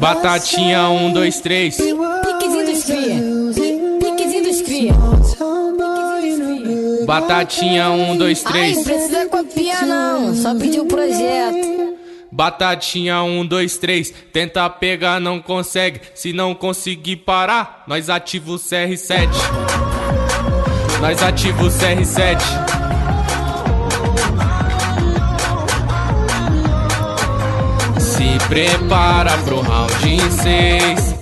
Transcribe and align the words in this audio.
Batatinha, 0.00 0.88
um, 0.88 1.12
dois, 1.12 1.40
três. 1.40 1.76
Piquezinho 1.76 2.66
dos 2.66 2.84
cria. 2.84 3.22
Piquezinho 4.00 4.44
dos 4.44 4.62
cria. 4.62 4.92
Batatinha, 7.06 7.90
um, 7.90 8.16
dois, 8.16 8.42
Ai, 8.46 8.52
três. 8.52 8.76
não 8.76 8.84
precisa 8.84 9.26
copiar 9.26 9.86
não, 9.86 10.34
só 10.34 10.54
pedir 10.54 10.80
o 10.80 10.86
projeto. 10.86 11.96
Batatinha, 12.30 13.22
um, 13.22 13.44
dois, 13.44 13.76
três. 13.76 14.12
Tenta 14.32 14.68
pegar, 14.70 15.20
não 15.20 15.40
consegue. 15.40 16.00
Se 16.14 16.32
não 16.32 16.54
conseguir 16.54 17.16
parar, 17.16 17.84
nós 17.86 18.08
ativa 18.08 18.52
o 18.52 18.56
CR7. 18.56 19.28
Nós 21.00 21.22
ativa 21.22 21.62
o 21.62 21.68
CR7. 21.68 22.71
Se 28.32 28.48
prepara 28.48 29.36
pro 29.44 29.60
round 29.60 29.92
6. 29.92 31.14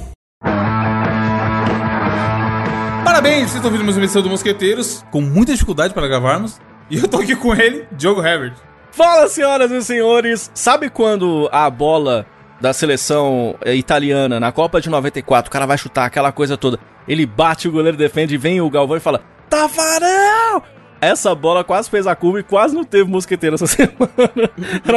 Parabéns, 3.04 3.38
vocês 3.38 3.54
estão 3.54 3.64
ouvindo 3.64 3.82
mais 3.82 3.96
uma 3.96 4.04
edição 4.04 4.22
do 4.22 4.30
Mosqueteiros, 4.30 5.04
com 5.10 5.20
muita 5.20 5.52
dificuldade 5.52 5.92
para 5.92 6.06
gravarmos. 6.06 6.60
E 6.88 6.98
eu 6.98 7.08
tô 7.08 7.16
aqui 7.16 7.34
com 7.34 7.52
ele, 7.52 7.84
Diogo 7.90 8.24
Herbert. 8.24 8.54
Fala, 8.92 9.26
senhoras 9.26 9.72
e 9.72 9.82
senhores! 9.82 10.52
Sabe 10.54 10.88
quando 10.88 11.48
a 11.50 11.68
bola 11.68 12.26
da 12.60 12.72
seleção 12.72 13.56
eh, 13.64 13.74
italiana 13.74 14.38
na 14.38 14.52
Copa 14.52 14.80
de 14.80 14.88
94, 14.88 15.48
o 15.48 15.52
cara 15.52 15.66
vai 15.66 15.78
chutar 15.78 16.04
aquela 16.04 16.30
coisa 16.30 16.56
toda, 16.56 16.78
ele 17.08 17.26
bate, 17.26 17.66
o 17.66 17.72
goleiro 17.72 17.96
defende, 17.96 18.36
vem 18.36 18.60
o 18.60 18.70
Galvão 18.70 18.96
e 18.96 19.00
fala: 19.00 19.20
Tafarel! 19.48 20.62
Essa 21.00 21.34
bola 21.34 21.64
quase 21.64 21.88
fez 21.88 22.06
a 22.06 22.14
curva 22.14 22.40
e 22.40 22.42
quase 22.42 22.74
não 22.74 22.84
teve 22.84 23.10
mosqueteiro 23.10 23.54
essa 23.54 23.66
semana. 23.68 24.50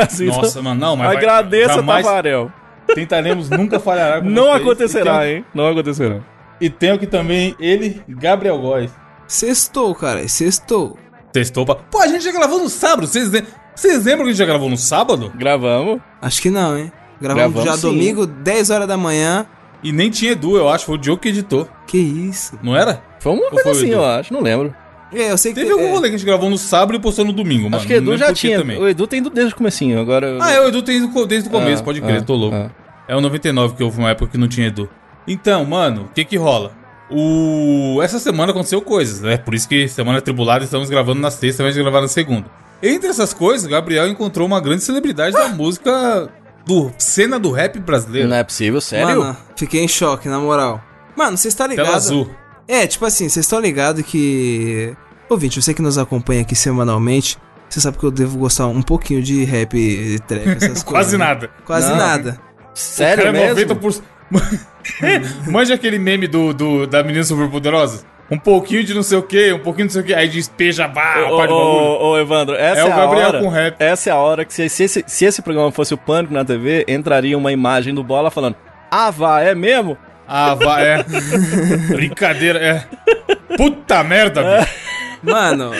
Assim, 0.06 0.26
Nossa, 0.28 0.50
então, 0.60 0.64
mano, 0.64 0.80
não, 0.82 0.96
mas 0.96 1.08
vai- 1.08 1.18
Agradeça, 1.18 1.74
jamais 1.76 2.06
Tafarel. 2.06 2.52
Tentaremos 2.94 3.50
nunca 3.50 3.80
falhar 3.80 4.20
com 4.24 4.30
Não 4.30 4.44
vocês. 4.48 4.62
acontecerá, 4.62 5.20
tem- 5.22 5.36
hein? 5.38 5.46
Não 5.54 5.68
acontecerá. 5.68 6.20
E 6.60 6.70
tenho 6.70 6.96
aqui 6.96 7.08
também 7.08 7.56
ele, 7.60 8.02
Gabriel 8.08 8.58
Góes. 8.60 8.92
Sextou, 9.28 9.96
cara, 9.96 10.28
sextou. 10.28 10.98
Testou 11.32 11.66
pra... 11.66 11.76
Pô, 11.76 12.00
a 12.02 12.08
gente 12.08 12.24
já 12.24 12.32
gravou 12.32 12.60
no 12.60 12.70
sábado, 12.70 13.08
vocês, 13.08 13.30
vocês 13.76 14.04
lembram 14.06 14.26
que 14.26 14.30
a 14.30 14.34
gente 14.34 14.38
já 14.38 14.46
gravou 14.46 14.70
no 14.70 14.78
sábado? 14.78 15.32
Gravamos. 15.36 16.00
Acho 16.22 16.42
que 16.42 16.50
não, 16.52 16.78
hein? 16.78 16.92
Gravamos, 17.20 17.54
Gravamos 17.54 17.64
já 17.64 17.76
sim. 17.78 17.88
domingo, 17.94 18.28
10 18.28 18.70
horas 18.70 18.88
da 18.88 18.98
manhã. 18.98 19.46
E 19.82 19.92
nem 19.92 20.10
tinha 20.10 20.34
Edu, 20.34 20.56
eu 20.58 20.70
acho, 20.70 20.86
foi 20.86 20.96
o 20.96 20.98
Diogo 20.98 21.22
que 21.22 21.30
editou, 21.30 21.68
Que 21.88 21.98
isso? 21.98 22.58
não 22.62 22.76
era? 22.76 23.02
Foi 23.20 23.32
uma 23.34 23.44
Ou 23.46 23.50
coisa 23.50 23.64
foi 23.64 23.72
assim, 23.72 23.90
eu 23.90 24.06
acho, 24.06 24.32
não 24.34 24.42
lembro. 24.42 24.74
É, 25.14 25.32
eu 25.32 25.38
sei 25.38 25.54
que 25.54 25.60
Teve 25.60 25.72
algum 25.72 25.86
é, 25.86 25.92
rolê 25.92 26.10
que 26.10 26.16
a 26.16 26.18
gente 26.18 26.26
gravou 26.26 26.50
no 26.50 26.58
sábado 26.58 26.96
e 26.96 27.00
postou 27.00 27.24
no 27.24 27.34
domingo, 27.34 27.64
mano. 27.66 27.78
acho 27.78 27.88
que 27.88 27.94
Edu 27.94 28.06
não 28.06 28.12
lembro 28.14 28.28
já 28.28 28.34
tinha. 28.34 28.60
Também. 28.60 28.80
O 28.80 28.88
Edu 28.88 29.06
tem 29.08 29.22
desde 29.22 29.54
o 29.54 29.58
comecinho, 29.58 30.00
agora. 30.00 30.38
Ah, 30.42 30.52
é, 30.52 30.60
o 30.62 30.68
Edu 30.68 30.82
tem 30.82 31.00
desde 31.28 31.48
o 31.50 31.52
começo, 31.52 31.82
Ah, 31.82 31.86
pode 31.86 32.02
crer, 32.02 32.18
ah, 32.18 32.24
tô 32.24 32.36
louco. 32.36 32.56
ah. 32.56 32.72
É 33.08 33.16
o 33.16 33.22
99 33.22 33.76
que 33.76 33.84
houve 33.84 34.00
uma 34.00 34.10
época 34.10 34.32
que 34.32 34.38
não 34.38 34.48
tinha 34.48 34.68
Edu. 34.68 34.90
Então, 35.28 35.64
mano, 35.66 36.04
o 36.04 36.14
que 36.14 36.24
que 36.26 36.38
rola? 36.38 36.72
O... 37.10 38.00
Essa 38.02 38.18
semana 38.18 38.52
aconteceu 38.52 38.82
coisas, 38.82 39.22
né? 39.22 39.38
Por 39.38 39.54
isso 39.54 39.68
que 39.68 39.88
semana 39.88 40.22
tribulada 40.22 40.64
estamos 40.64 40.90
gravando 40.90 41.20
na 41.20 41.30
sexta, 41.30 41.70
de 41.72 41.80
gravar 41.82 42.02
na 42.02 42.08
segunda. 42.08 42.46
Entre 42.82 43.08
essas 43.10 43.34
coisas, 43.34 43.68
Gabriel 43.68 44.08
encontrou 44.08 44.46
uma 44.48 44.60
grande 44.60 44.84
celebridade 44.84 45.34
da 45.34 45.50
música 45.50 46.30
do 46.66 46.92
cena 46.98 47.40
do 47.40 47.52
rap 47.52 47.80
brasileiro. 47.80 48.28
Não 48.28 48.36
é 48.36 48.44
possível, 48.44 48.82
sério? 48.82 49.20
Mano, 49.20 49.38
fiquei 49.56 49.82
em 49.82 49.88
choque, 49.88 50.28
na 50.28 50.40
moral. 50.40 50.82
Mano, 51.16 51.38
vocês 51.38 51.54
estão 51.54 51.68
Tela 51.68 51.82
ligados? 51.84 52.06
azul. 52.08 52.30
É, 52.68 52.88
tipo 52.88 53.06
assim, 53.06 53.28
vocês 53.30 53.46
estão 53.46 53.60
ligados 53.60 54.04
que. 54.04 54.96
Ouvinte, 55.30 55.62
você 55.62 55.74
que 55.74 55.82
nos 55.82 55.98
acompanha 55.98 56.42
aqui 56.42 56.56
semanalmente, 56.56 57.38
você 57.70 57.82
sabe 57.82 57.98
que 57.98 58.04
eu 58.04 58.12
devo 58.12 58.38
gostar 58.38 58.68
um 58.68 58.82
pouquinho 58.82 59.22
de 59.22 59.44
rap 59.44 59.76
e 59.76 60.20
trap, 60.20 60.48
essas 60.48 60.62
coisas. 60.84 60.84
Quase 60.84 61.18
né? 61.18 61.26
nada. 61.26 61.50
Quase 61.66 61.90
Não. 61.90 61.98
nada. 61.98 62.40
Sério 62.74 63.24
Cara, 63.26 63.38
é 63.38 63.54
mesmo? 63.54 63.76
90%. 63.76 64.02
Manja 65.52 65.74
aquele 65.76 66.00
meme 66.00 66.28
do, 66.28 66.54
do, 66.54 66.88
da 66.88 67.04
menina 67.04 67.24
superpoderosa? 67.24 68.06
Um 68.32 68.38
pouquinho 68.38 68.84
de 68.84 68.94
não 68.94 69.04
sei 69.04 69.18
o 69.18 69.24
que, 69.24 69.54
um 69.54 69.60
pouquinho 69.60 69.88
de 69.88 69.96
não 69.96 70.02
sei 70.02 70.02
o 70.02 70.06
que, 70.06 70.14
aí 70.14 70.28
despeja, 70.28 70.88
bah, 70.88 71.28
Ô, 71.30 71.36
ô, 71.36 72.10
ô, 72.12 72.18
Evandro, 72.18 72.56
essa 72.56 72.82
É 72.82 72.84
é, 72.84 72.86
o 72.86 72.94
a 72.94 72.96
Gabriel 72.96 73.28
hora, 73.28 73.40
com 73.42 73.50
rap. 73.50 73.76
Essa 73.80 74.10
é 74.10 74.14
a 74.14 74.18
hora 74.18 74.46
que 74.46 74.54
se, 74.54 74.70
se 74.70 74.84
esse, 74.84 75.04
se 75.06 75.26
esse 75.26 75.42
programa 75.42 75.72
fosse 75.72 75.94
o 75.94 75.98
Pânico 75.98 76.34
na 76.34 76.44
TV, 76.44 76.86
entraria 76.88 77.38
uma 77.38 77.52
imagem 77.52 77.94
do 77.94 78.04
Bola 78.04 78.32
falando 78.32 78.56
Ah, 78.90 79.12
vá, 79.12 79.42
é 79.42 79.54
mesmo? 79.54 79.98
Ah, 80.28 80.56
vai, 80.56 80.88
é. 80.88 81.04
Brincadeira, 81.94 82.60
é. 82.60 83.56
Puta 83.58 84.04
merda, 84.04 84.42
bicho. 84.44 84.74
Mano, 85.22 85.72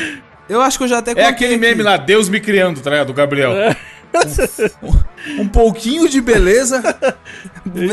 eu 0.50 0.62
acho 0.62 0.78
que 0.78 0.84
eu 0.84 0.88
já 0.88 1.00
até 1.00 1.12
É 1.12 1.26
aquele 1.26 1.56
aqui. 1.56 1.62
meme 1.62 1.84
lá, 1.84 1.98
Deus 1.98 2.30
me 2.30 2.40
criando, 2.40 2.82
tá 2.82 2.90
ligado? 2.90 3.08
Do 3.08 3.14
Gabriel. 3.14 3.52
Um, 4.82 5.42
um 5.42 5.48
pouquinho 5.48 6.08
de 6.08 6.22
beleza, 6.22 6.82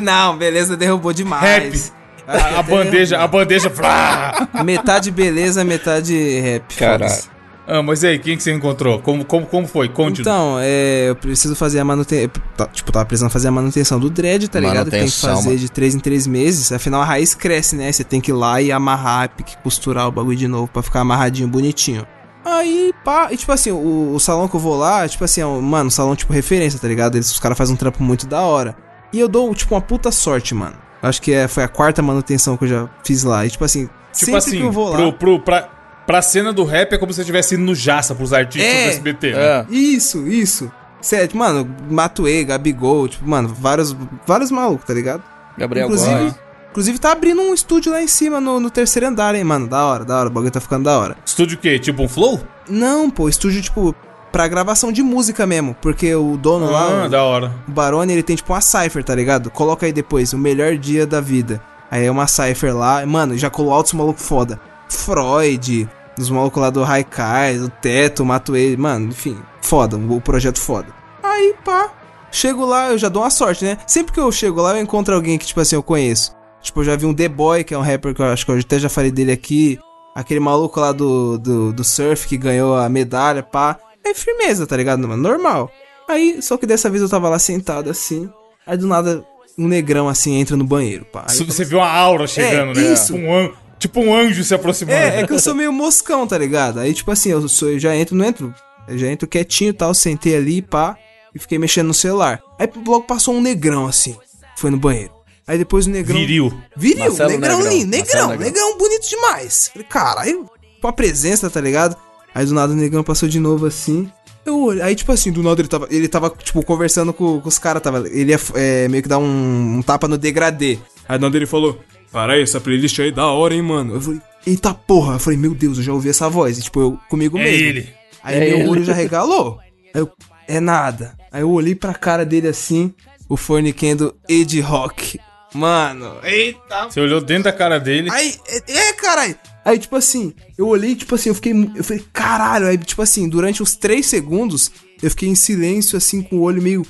Não, 0.02 0.36
beleza, 0.36 0.76
derrubou 0.76 1.12
demais. 1.12 1.92
a, 2.26 2.58
a 2.58 2.62
bandeja, 2.62 3.18
a 3.18 3.26
bandeja. 3.26 3.70
Flá. 3.74 4.48
Metade 4.64 5.10
beleza, 5.10 5.64
metade 5.64 6.40
rap. 6.40 6.74
Caralho. 6.76 7.39
Ah, 7.72 7.82
mas 7.84 8.02
e 8.02 8.08
aí, 8.08 8.18
quem 8.18 8.36
que 8.36 8.42
você 8.42 8.52
encontrou? 8.52 8.98
Como, 9.00 9.24
como, 9.24 9.46
como 9.46 9.66
foi? 9.66 9.88
Conte. 9.88 10.22
Então, 10.22 10.56
é, 10.60 11.10
eu 11.10 11.14
preciso 11.14 11.54
fazer 11.54 11.78
a 11.78 11.84
manutenção. 11.84 12.28
Tipo, 12.72 12.90
tava 12.90 13.04
precisando 13.06 13.30
fazer 13.30 13.46
a 13.46 13.52
manutenção 13.52 14.00
do 14.00 14.10
dread, 14.10 14.48
tá 14.48 14.58
ligado? 14.58 14.86
Que 14.86 14.98
tem 14.98 15.04
que 15.04 15.12
fazer 15.12 15.48
mano. 15.50 15.58
de 15.58 15.70
3 15.70 15.94
em 15.94 16.00
3 16.00 16.26
meses. 16.26 16.72
Afinal, 16.72 17.00
a 17.00 17.04
raiz 17.04 17.32
cresce, 17.32 17.76
né? 17.76 17.92
Você 17.92 18.02
tem 18.02 18.20
que 18.20 18.32
ir 18.32 18.34
lá 18.34 18.60
e 18.60 18.72
amarrar, 18.72 19.28
tem 19.28 19.46
que 19.46 19.56
costurar 19.58 20.08
o 20.08 20.10
bagulho 20.10 20.36
de 20.36 20.48
novo 20.48 20.66
pra 20.66 20.82
ficar 20.82 21.00
amarradinho, 21.00 21.46
bonitinho. 21.46 22.04
Aí, 22.44 22.92
pá, 23.04 23.28
e 23.30 23.36
tipo 23.36 23.52
assim, 23.52 23.70
o, 23.70 24.14
o 24.14 24.18
salão 24.18 24.48
que 24.48 24.56
eu 24.56 24.60
vou 24.60 24.76
lá, 24.76 25.06
tipo 25.06 25.22
assim, 25.22 25.42
é 25.42 25.46
um, 25.46 25.60
mano, 25.60 25.86
um 25.88 25.90
salão 25.90 26.16
tipo 26.16 26.32
referência, 26.32 26.80
tá 26.80 26.88
ligado? 26.88 27.14
Eles, 27.16 27.30
os 27.30 27.38
caras 27.38 27.56
fazem 27.56 27.74
um 27.74 27.78
trampo 27.78 28.02
muito 28.02 28.26
da 28.26 28.40
hora. 28.40 28.74
E 29.12 29.20
eu 29.20 29.28
dou, 29.28 29.54
tipo, 29.54 29.74
uma 29.74 29.80
puta 29.80 30.10
sorte, 30.10 30.54
mano. 30.54 30.74
Acho 31.02 31.22
que 31.22 31.32
é, 31.32 31.46
foi 31.46 31.62
a 31.62 31.68
quarta 31.68 32.02
manutenção 32.02 32.56
que 32.56 32.64
eu 32.64 32.68
já 32.68 32.88
fiz 33.04 33.22
lá. 33.22 33.46
E 33.46 33.50
tipo 33.50 33.64
assim, 33.64 33.86
Tipo 33.86 33.92
sempre 34.12 34.36
assim, 34.36 34.56
que 34.58 34.62
eu 34.62 34.72
vou 34.72 34.88
lá. 34.90 34.96
pro, 34.96 35.12
pro, 35.12 35.40
pra, 35.40 35.68
pra 36.10 36.22
cena 36.22 36.52
do 36.52 36.64
rap 36.64 36.92
é 36.92 36.98
como 36.98 37.12
se 37.12 37.16
você 37.16 37.20
estivesse 37.22 37.54
indo 37.54 37.64
no 37.64 37.74
Jaça 37.74 38.14
pros 38.14 38.32
artistas 38.32 38.68
É, 38.70 38.84
do 38.84 38.90
SBT, 38.90 39.32
né? 39.32 39.40
É. 39.40 39.66
Isso, 39.70 40.26
isso. 40.26 40.70
Sério, 41.00 41.36
mano, 41.36 41.68
Matuê, 41.88 42.42
Gabigol, 42.44 43.06
tipo, 43.08 43.28
mano, 43.28 43.48
vários, 43.48 43.96
vários 44.26 44.50
malucos, 44.50 44.84
tá 44.86 44.92
ligado? 44.92 45.22
Gabriel 45.56 45.86
inclusive, 45.86 46.14
Góes. 46.20 46.34
inclusive 46.70 46.98
tá 46.98 47.12
abrindo 47.12 47.40
um 47.40 47.54
estúdio 47.54 47.92
lá 47.92 48.02
em 48.02 48.08
cima, 48.08 48.40
no, 48.40 48.58
no 48.60 48.70
terceiro 48.70 49.06
andar, 49.06 49.34
hein, 49.34 49.44
mano. 49.44 49.66
Da 49.68 49.84
hora, 49.86 50.04
da 50.04 50.18
hora, 50.18 50.28
o 50.28 50.32
bagulho 50.32 50.50
tá 50.50 50.60
ficando 50.60 50.84
da 50.84 50.98
hora. 50.98 51.16
Estúdio 51.24 51.56
o 51.56 51.60
quê? 51.60 51.78
Tipo 51.78 52.02
um 52.02 52.08
flow? 52.08 52.40
Não, 52.68 53.08
pô, 53.08 53.28
estúdio, 53.28 53.62
tipo, 53.62 53.94
pra 54.32 54.46
gravação 54.48 54.90
de 54.92 55.02
música 55.02 55.46
mesmo. 55.46 55.74
Porque 55.80 56.14
o 56.14 56.36
dono 56.36 56.68
Ah, 56.68 56.70
lá, 57.02 57.08
da 57.08 57.22
hora. 57.24 57.52
o 57.66 57.70
Barone, 57.70 58.12
ele 58.12 58.22
tem 58.22 58.36
tipo 58.36 58.52
uma 58.52 58.60
cipher, 58.60 59.02
tá 59.02 59.14
ligado? 59.14 59.50
Coloca 59.50 59.86
aí 59.86 59.92
depois, 59.92 60.32
o 60.32 60.38
melhor 60.38 60.76
dia 60.76 61.06
da 61.06 61.20
vida. 61.20 61.62
Aí 61.90 62.04
é 62.04 62.10
uma 62.10 62.26
cipher 62.26 62.76
lá, 62.76 63.04
mano, 63.06 63.38
já 63.38 63.48
colou 63.48 63.72
altos 63.72 63.92
malucos 63.94 64.22
foda. 64.26 64.60
Freud, 64.88 65.88
os 66.22 66.30
malucos 66.30 66.60
lá 66.60 66.70
do 66.70 66.84
Haikai, 66.84 67.58
o 67.58 67.68
Teto, 67.68 68.22
o 68.22 68.26
Matuê, 68.26 68.76
mano, 68.76 69.08
enfim, 69.08 69.38
foda, 69.62 69.96
o 69.96 70.20
projeto 70.20 70.58
foda. 70.60 70.88
Aí, 71.22 71.54
pá, 71.64 71.90
chego 72.30 72.64
lá, 72.64 72.90
eu 72.90 72.98
já 72.98 73.08
dou 73.08 73.22
uma 73.22 73.30
sorte, 73.30 73.64
né? 73.64 73.78
Sempre 73.86 74.12
que 74.12 74.20
eu 74.20 74.30
chego 74.30 74.60
lá, 74.60 74.76
eu 74.76 74.82
encontro 74.82 75.14
alguém 75.14 75.38
que, 75.38 75.46
tipo 75.46 75.60
assim, 75.60 75.76
eu 75.76 75.82
conheço. 75.82 76.34
Tipo, 76.62 76.80
eu 76.80 76.84
já 76.84 76.96
vi 76.96 77.06
um 77.06 77.14
The 77.14 77.28
Boy, 77.28 77.64
que 77.64 77.72
é 77.72 77.78
um 77.78 77.82
rapper 77.82 78.14
que 78.14 78.20
eu 78.20 78.26
acho 78.26 78.44
que 78.44 78.52
eu 78.52 78.58
até 78.58 78.78
já 78.78 78.88
falei 78.88 79.10
dele 79.10 79.32
aqui. 79.32 79.78
Aquele 80.14 80.40
maluco 80.40 80.78
lá 80.78 80.92
do, 80.92 81.38
do, 81.38 81.72
do 81.72 81.84
surf 81.84 82.26
que 82.28 82.36
ganhou 82.36 82.76
a 82.76 82.88
medalha, 82.88 83.42
pá. 83.42 83.78
É 84.04 84.12
firmeza, 84.12 84.66
tá 84.66 84.76
ligado, 84.76 85.06
mano? 85.06 85.22
Normal. 85.22 85.70
Aí, 86.08 86.42
só 86.42 86.56
que 86.56 86.66
dessa 86.66 86.90
vez 86.90 87.02
eu 87.02 87.08
tava 87.08 87.28
lá 87.28 87.38
sentado 87.38 87.88
assim. 87.88 88.28
Aí 88.66 88.76
do 88.76 88.86
nada, 88.86 89.24
um 89.56 89.68
negrão 89.68 90.08
assim 90.08 90.34
entra 90.34 90.56
no 90.56 90.64
banheiro, 90.64 91.04
pá. 91.04 91.26
Aí 91.28 91.36
Você 91.36 91.64
viu 91.64 91.78
uma 91.78 91.90
aura 91.90 92.26
chegando, 92.26 92.78
né? 92.78 92.92
isso. 92.92 93.14
Um. 93.14 93.52
Tipo 93.80 94.00
um 94.00 94.14
anjo 94.14 94.44
se 94.44 94.54
aproximando. 94.54 94.96
É, 94.96 95.22
é 95.22 95.26
que 95.26 95.32
eu 95.32 95.38
sou 95.40 95.54
meio 95.54 95.72
moscão, 95.72 96.26
tá 96.26 96.36
ligado? 96.36 96.78
Aí, 96.78 96.92
tipo 96.94 97.10
assim, 97.10 97.30
eu, 97.30 97.48
sou, 97.48 97.70
eu 97.70 97.78
já 97.78 97.96
entro, 97.96 98.14
não 98.14 98.24
entro. 98.26 98.54
Eu 98.86 98.98
já 98.98 99.08
entro 99.08 99.26
quietinho 99.26 99.70
e 99.70 99.72
tal, 99.72 99.94
sentei 99.94 100.36
ali, 100.36 100.60
pá, 100.60 100.96
e 101.34 101.38
fiquei 101.38 101.58
mexendo 101.58 101.86
no 101.86 101.94
celular. 101.94 102.40
Aí 102.58 102.68
logo 102.86 103.04
passou 103.06 103.34
um 103.34 103.40
negrão 103.40 103.86
assim, 103.86 104.16
foi 104.56 104.70
no 104.70 104.76
banheiro. 104.76 105.12
Aí 105.46 105.56
depois 105.58 105.86
o 105.86 105.90
negrão. 105.90 106.18
Viril. 106.20 106.62
Viril, 106.76 106.98
Marcelo 106.98 107.30
negrão, 107.30 107.56
Negrão. 107.58 107.72
lindo, 107.72 107.90
negrão, 107.90 108.28
Marcelo 108.28 108.44
negrão, 108.44 108.66
Negrão. 108.66 108.78
bonito 108.78 109.08
demais. 109.08 109.70
Falei, 109.72 109.88
caralho, 109.88 110.50
com 110.80 110.88
a 110.88 110.92
presença, 110.92 111.48
tá 111.50 111.60
ligado? 111.60 111.96
Aí 112.34 112.44
do 112.46 112.54
nada 112.54 112.72
o 112.72 112.76
negrão 112.76 113.02
passou 113.02 113.28
de 113.28 113.40
novo 113.40 113.66
assim. 113.66 114.10
Eu 114.44 114.70
aí 114.82 114.94
tipo 114.94 115.10
assim, 115.10 115.32
do 115.32 115.42
nada 115.42 115.60
ele 115.60 115.68
tava, 115.68 115.88
ele 115.90 116.08
tava 116.08 116.30
tipo, 116.30 116.62
conversando 116.62 117.12
com, 117.12 117.40
com 117.40 117.48
os 117.48 117.58
caras, 117.58 117.82
tava, 117.82 118.06
ele 118.08 118.32
ia 118.32 118.40
é, 118.54 118.88
meio 118.88 119.02
que 119.02 119.08
dar 119.08 119.18
um, 119.18 119.78
um 119.78 119.82
tapa 119.82 120.06
no 120.06 120.16
degradê. 120.18 120.78
Aí 121.08 121.18
do 121.18 121.22
nada 121.22 121.36
ele 121.36 121.46
falou, 121.46 121.78
caralho, 122.12 122.42
essa 122.42 122.60
playlist 122.60 122.98
aí 123.00 123.08
é 123.08 123.12
da 123.12 123.26
hora, 123.26 123.54
hein, 123.54 123.62
mano. 123.62 123.94
Eu 123.94 124.00
falei, 124.00 124.20
eita 124.46 124.72
porra, 124.74 125.14
eu 125.14 125.18
falei, 125.18 125.38
meu 125.38 125.54
Deus, 125.54 125.78
eu 125.78 125.84
já 125.84 125.92
ouvi 125.92 126.08
essa 126.08 126.28
voz, 126.28 126.58
e, 126.58 126.62
tipo, 126.62 126.80
eu 126.80 126.98
comigo 127.08 127.38
É 127.38 127.44
mesmo. 127.44 127.66
ele. 127.66 127.88
Aí 128.22 128.36
É 128.36 128.40
meu 128.50 128.58
ele. 128.60 128.68
olho 128.68 128.84
já 128.84 128.92
regalou. 128.94 129.58
Aí 129.94 130.00
eu, 130.00 130.10
é 130.48 130.60
nada. 130.60 131.16
Aí 131.32 131.42
eu 131.42 131.50
olhei 131.50 131.74
pra 131.74 131.94
cara 131.94 132.24
dele 132.26 132.48
assim, 132.48 132.92
o 133.28 133.36
forniquendo 133.36 134.14
Ed 134.28 134.60
Rock. 134.60 135.18
Mano, 135.52 136.16
eita 136.22 136.88
Você 136.88 137.00
olhou 137.00 137.20
dentro 137.20 137.44
da 137.44 137.52
cara 137.52 137.78
dele. 137.80 138.08
Aí, 138.12 138.36
é, 138.48 138.72
é, 138.72 138.92
caralho. 138.92 139.36
Aí, 139.64 139.78
tipo 139.78 139.96
assim, 139.96 140.32
eu 140.56 140.68
olhei, 140.68 140.94
tipo 140.94 141.14
assim, 141.14 141.28
eu 141.28 141.34
fiquei. 141.34 141.52
Eu 141.74 141.82
falei, 141.84 142.04
caralho. 142.12 142.66
Aí, 142.66 142.78
tipo 142.78 143.02
assim, 143.02 143.28
durante 143.28 143.60
uns 143.62 143.74
3 143.74 144.06
segundos, 144.06 144.70
Eu 145.02 145.10
fiquei 145.10 145.28
em 145.28 145.34
silêncio, 145.34 145.96
assim, 145.96 146.22
com 146.22 146.36
o 146.36 146.40
olho 146.42 146.60
meio. 146.62 146.86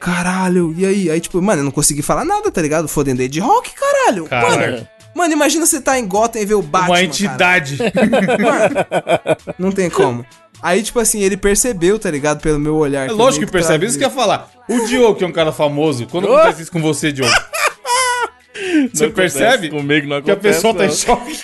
Caralho, 0.00 0.74
e 0.76 0.84
aí? 0.84 1.10
Aí, 1.10 1.20
tipo, 1.20 1.40
mano, 1.40 1.60
eu 1.60 1.64
não 1.64 1.70
consegui 1.70 2.02
falar 2.02 2.24
nada, 2.24 2.50
tá 2.50 2.60
ligado? 2.60 2.88
Fodendo 2.88 3.26
de 3.28 3.40
rock, 3.40 3.70
caralho. 3.74 4.24
Caralho. 4.24 4.72
Mano, 4.72 4.88
mano, 5.14 5.32
imagina 5.32 5.64
você 5.64 5.80
tá 5.80 5.98
em 5.98 6.06
Gotham 6.06 6.40
e 6.42 6.44
ver 6.46 6.54
o 6.54 6.62
Batman. 6.62 6.88
Uma 6.88 6.94
cara. 6.96 7.04
entidade. 7.06 7.78
Não 9.58 9.70
tem 9.70 9.88
como. 9.90 10.24
Aí, 10.60 10.82
tipo 10.82 10.98
assim, 11.00 11.20
ele 11.22 11.36
percebeu, 11.36 11.98
tá 11.98 12.10
ligado? 12.10 12.40
Pelo 12.40 12.58
meu 12.58 12.76
olhar. 12.76 13.08
É 13.08 13.12
lógico 13.12 13.44
que 13.46 13.50
percebe. 13.52 13.86
Isso 13.86 13.98
que 13.98 14.04
eu 14.04 14.08
ia 14.08 14.14
falar. 14.14 14.48
O 14.68 14.86
Diogo, 14.86 15.16
que 15.16 15.24
é 15.24 15.26
um 15.26 15.32
cara 15.32 15.52
famoso, 15.52 16.06
quando 16.06 16.32
acontece 16.32 16.62
isso 16.62 16.72
com 16.72 16.80
você, 16.80 17.12
Diogo? 17.12 17.32
Você 18.92 19.06
Não 19.06 19.12
percebe? 19.12 19.66
acontece 19.66 19.70
Comigo 19.70 20.06
não 20.06 20.22
Que 20.22 20.30
a 20.30 20.34
acontece. 20.34 20.54
pessoa 20.56 20.74
tá 20.74 20.84
em 20.84 20.88
não. 20.88 20.94
choque. 20.94 21.40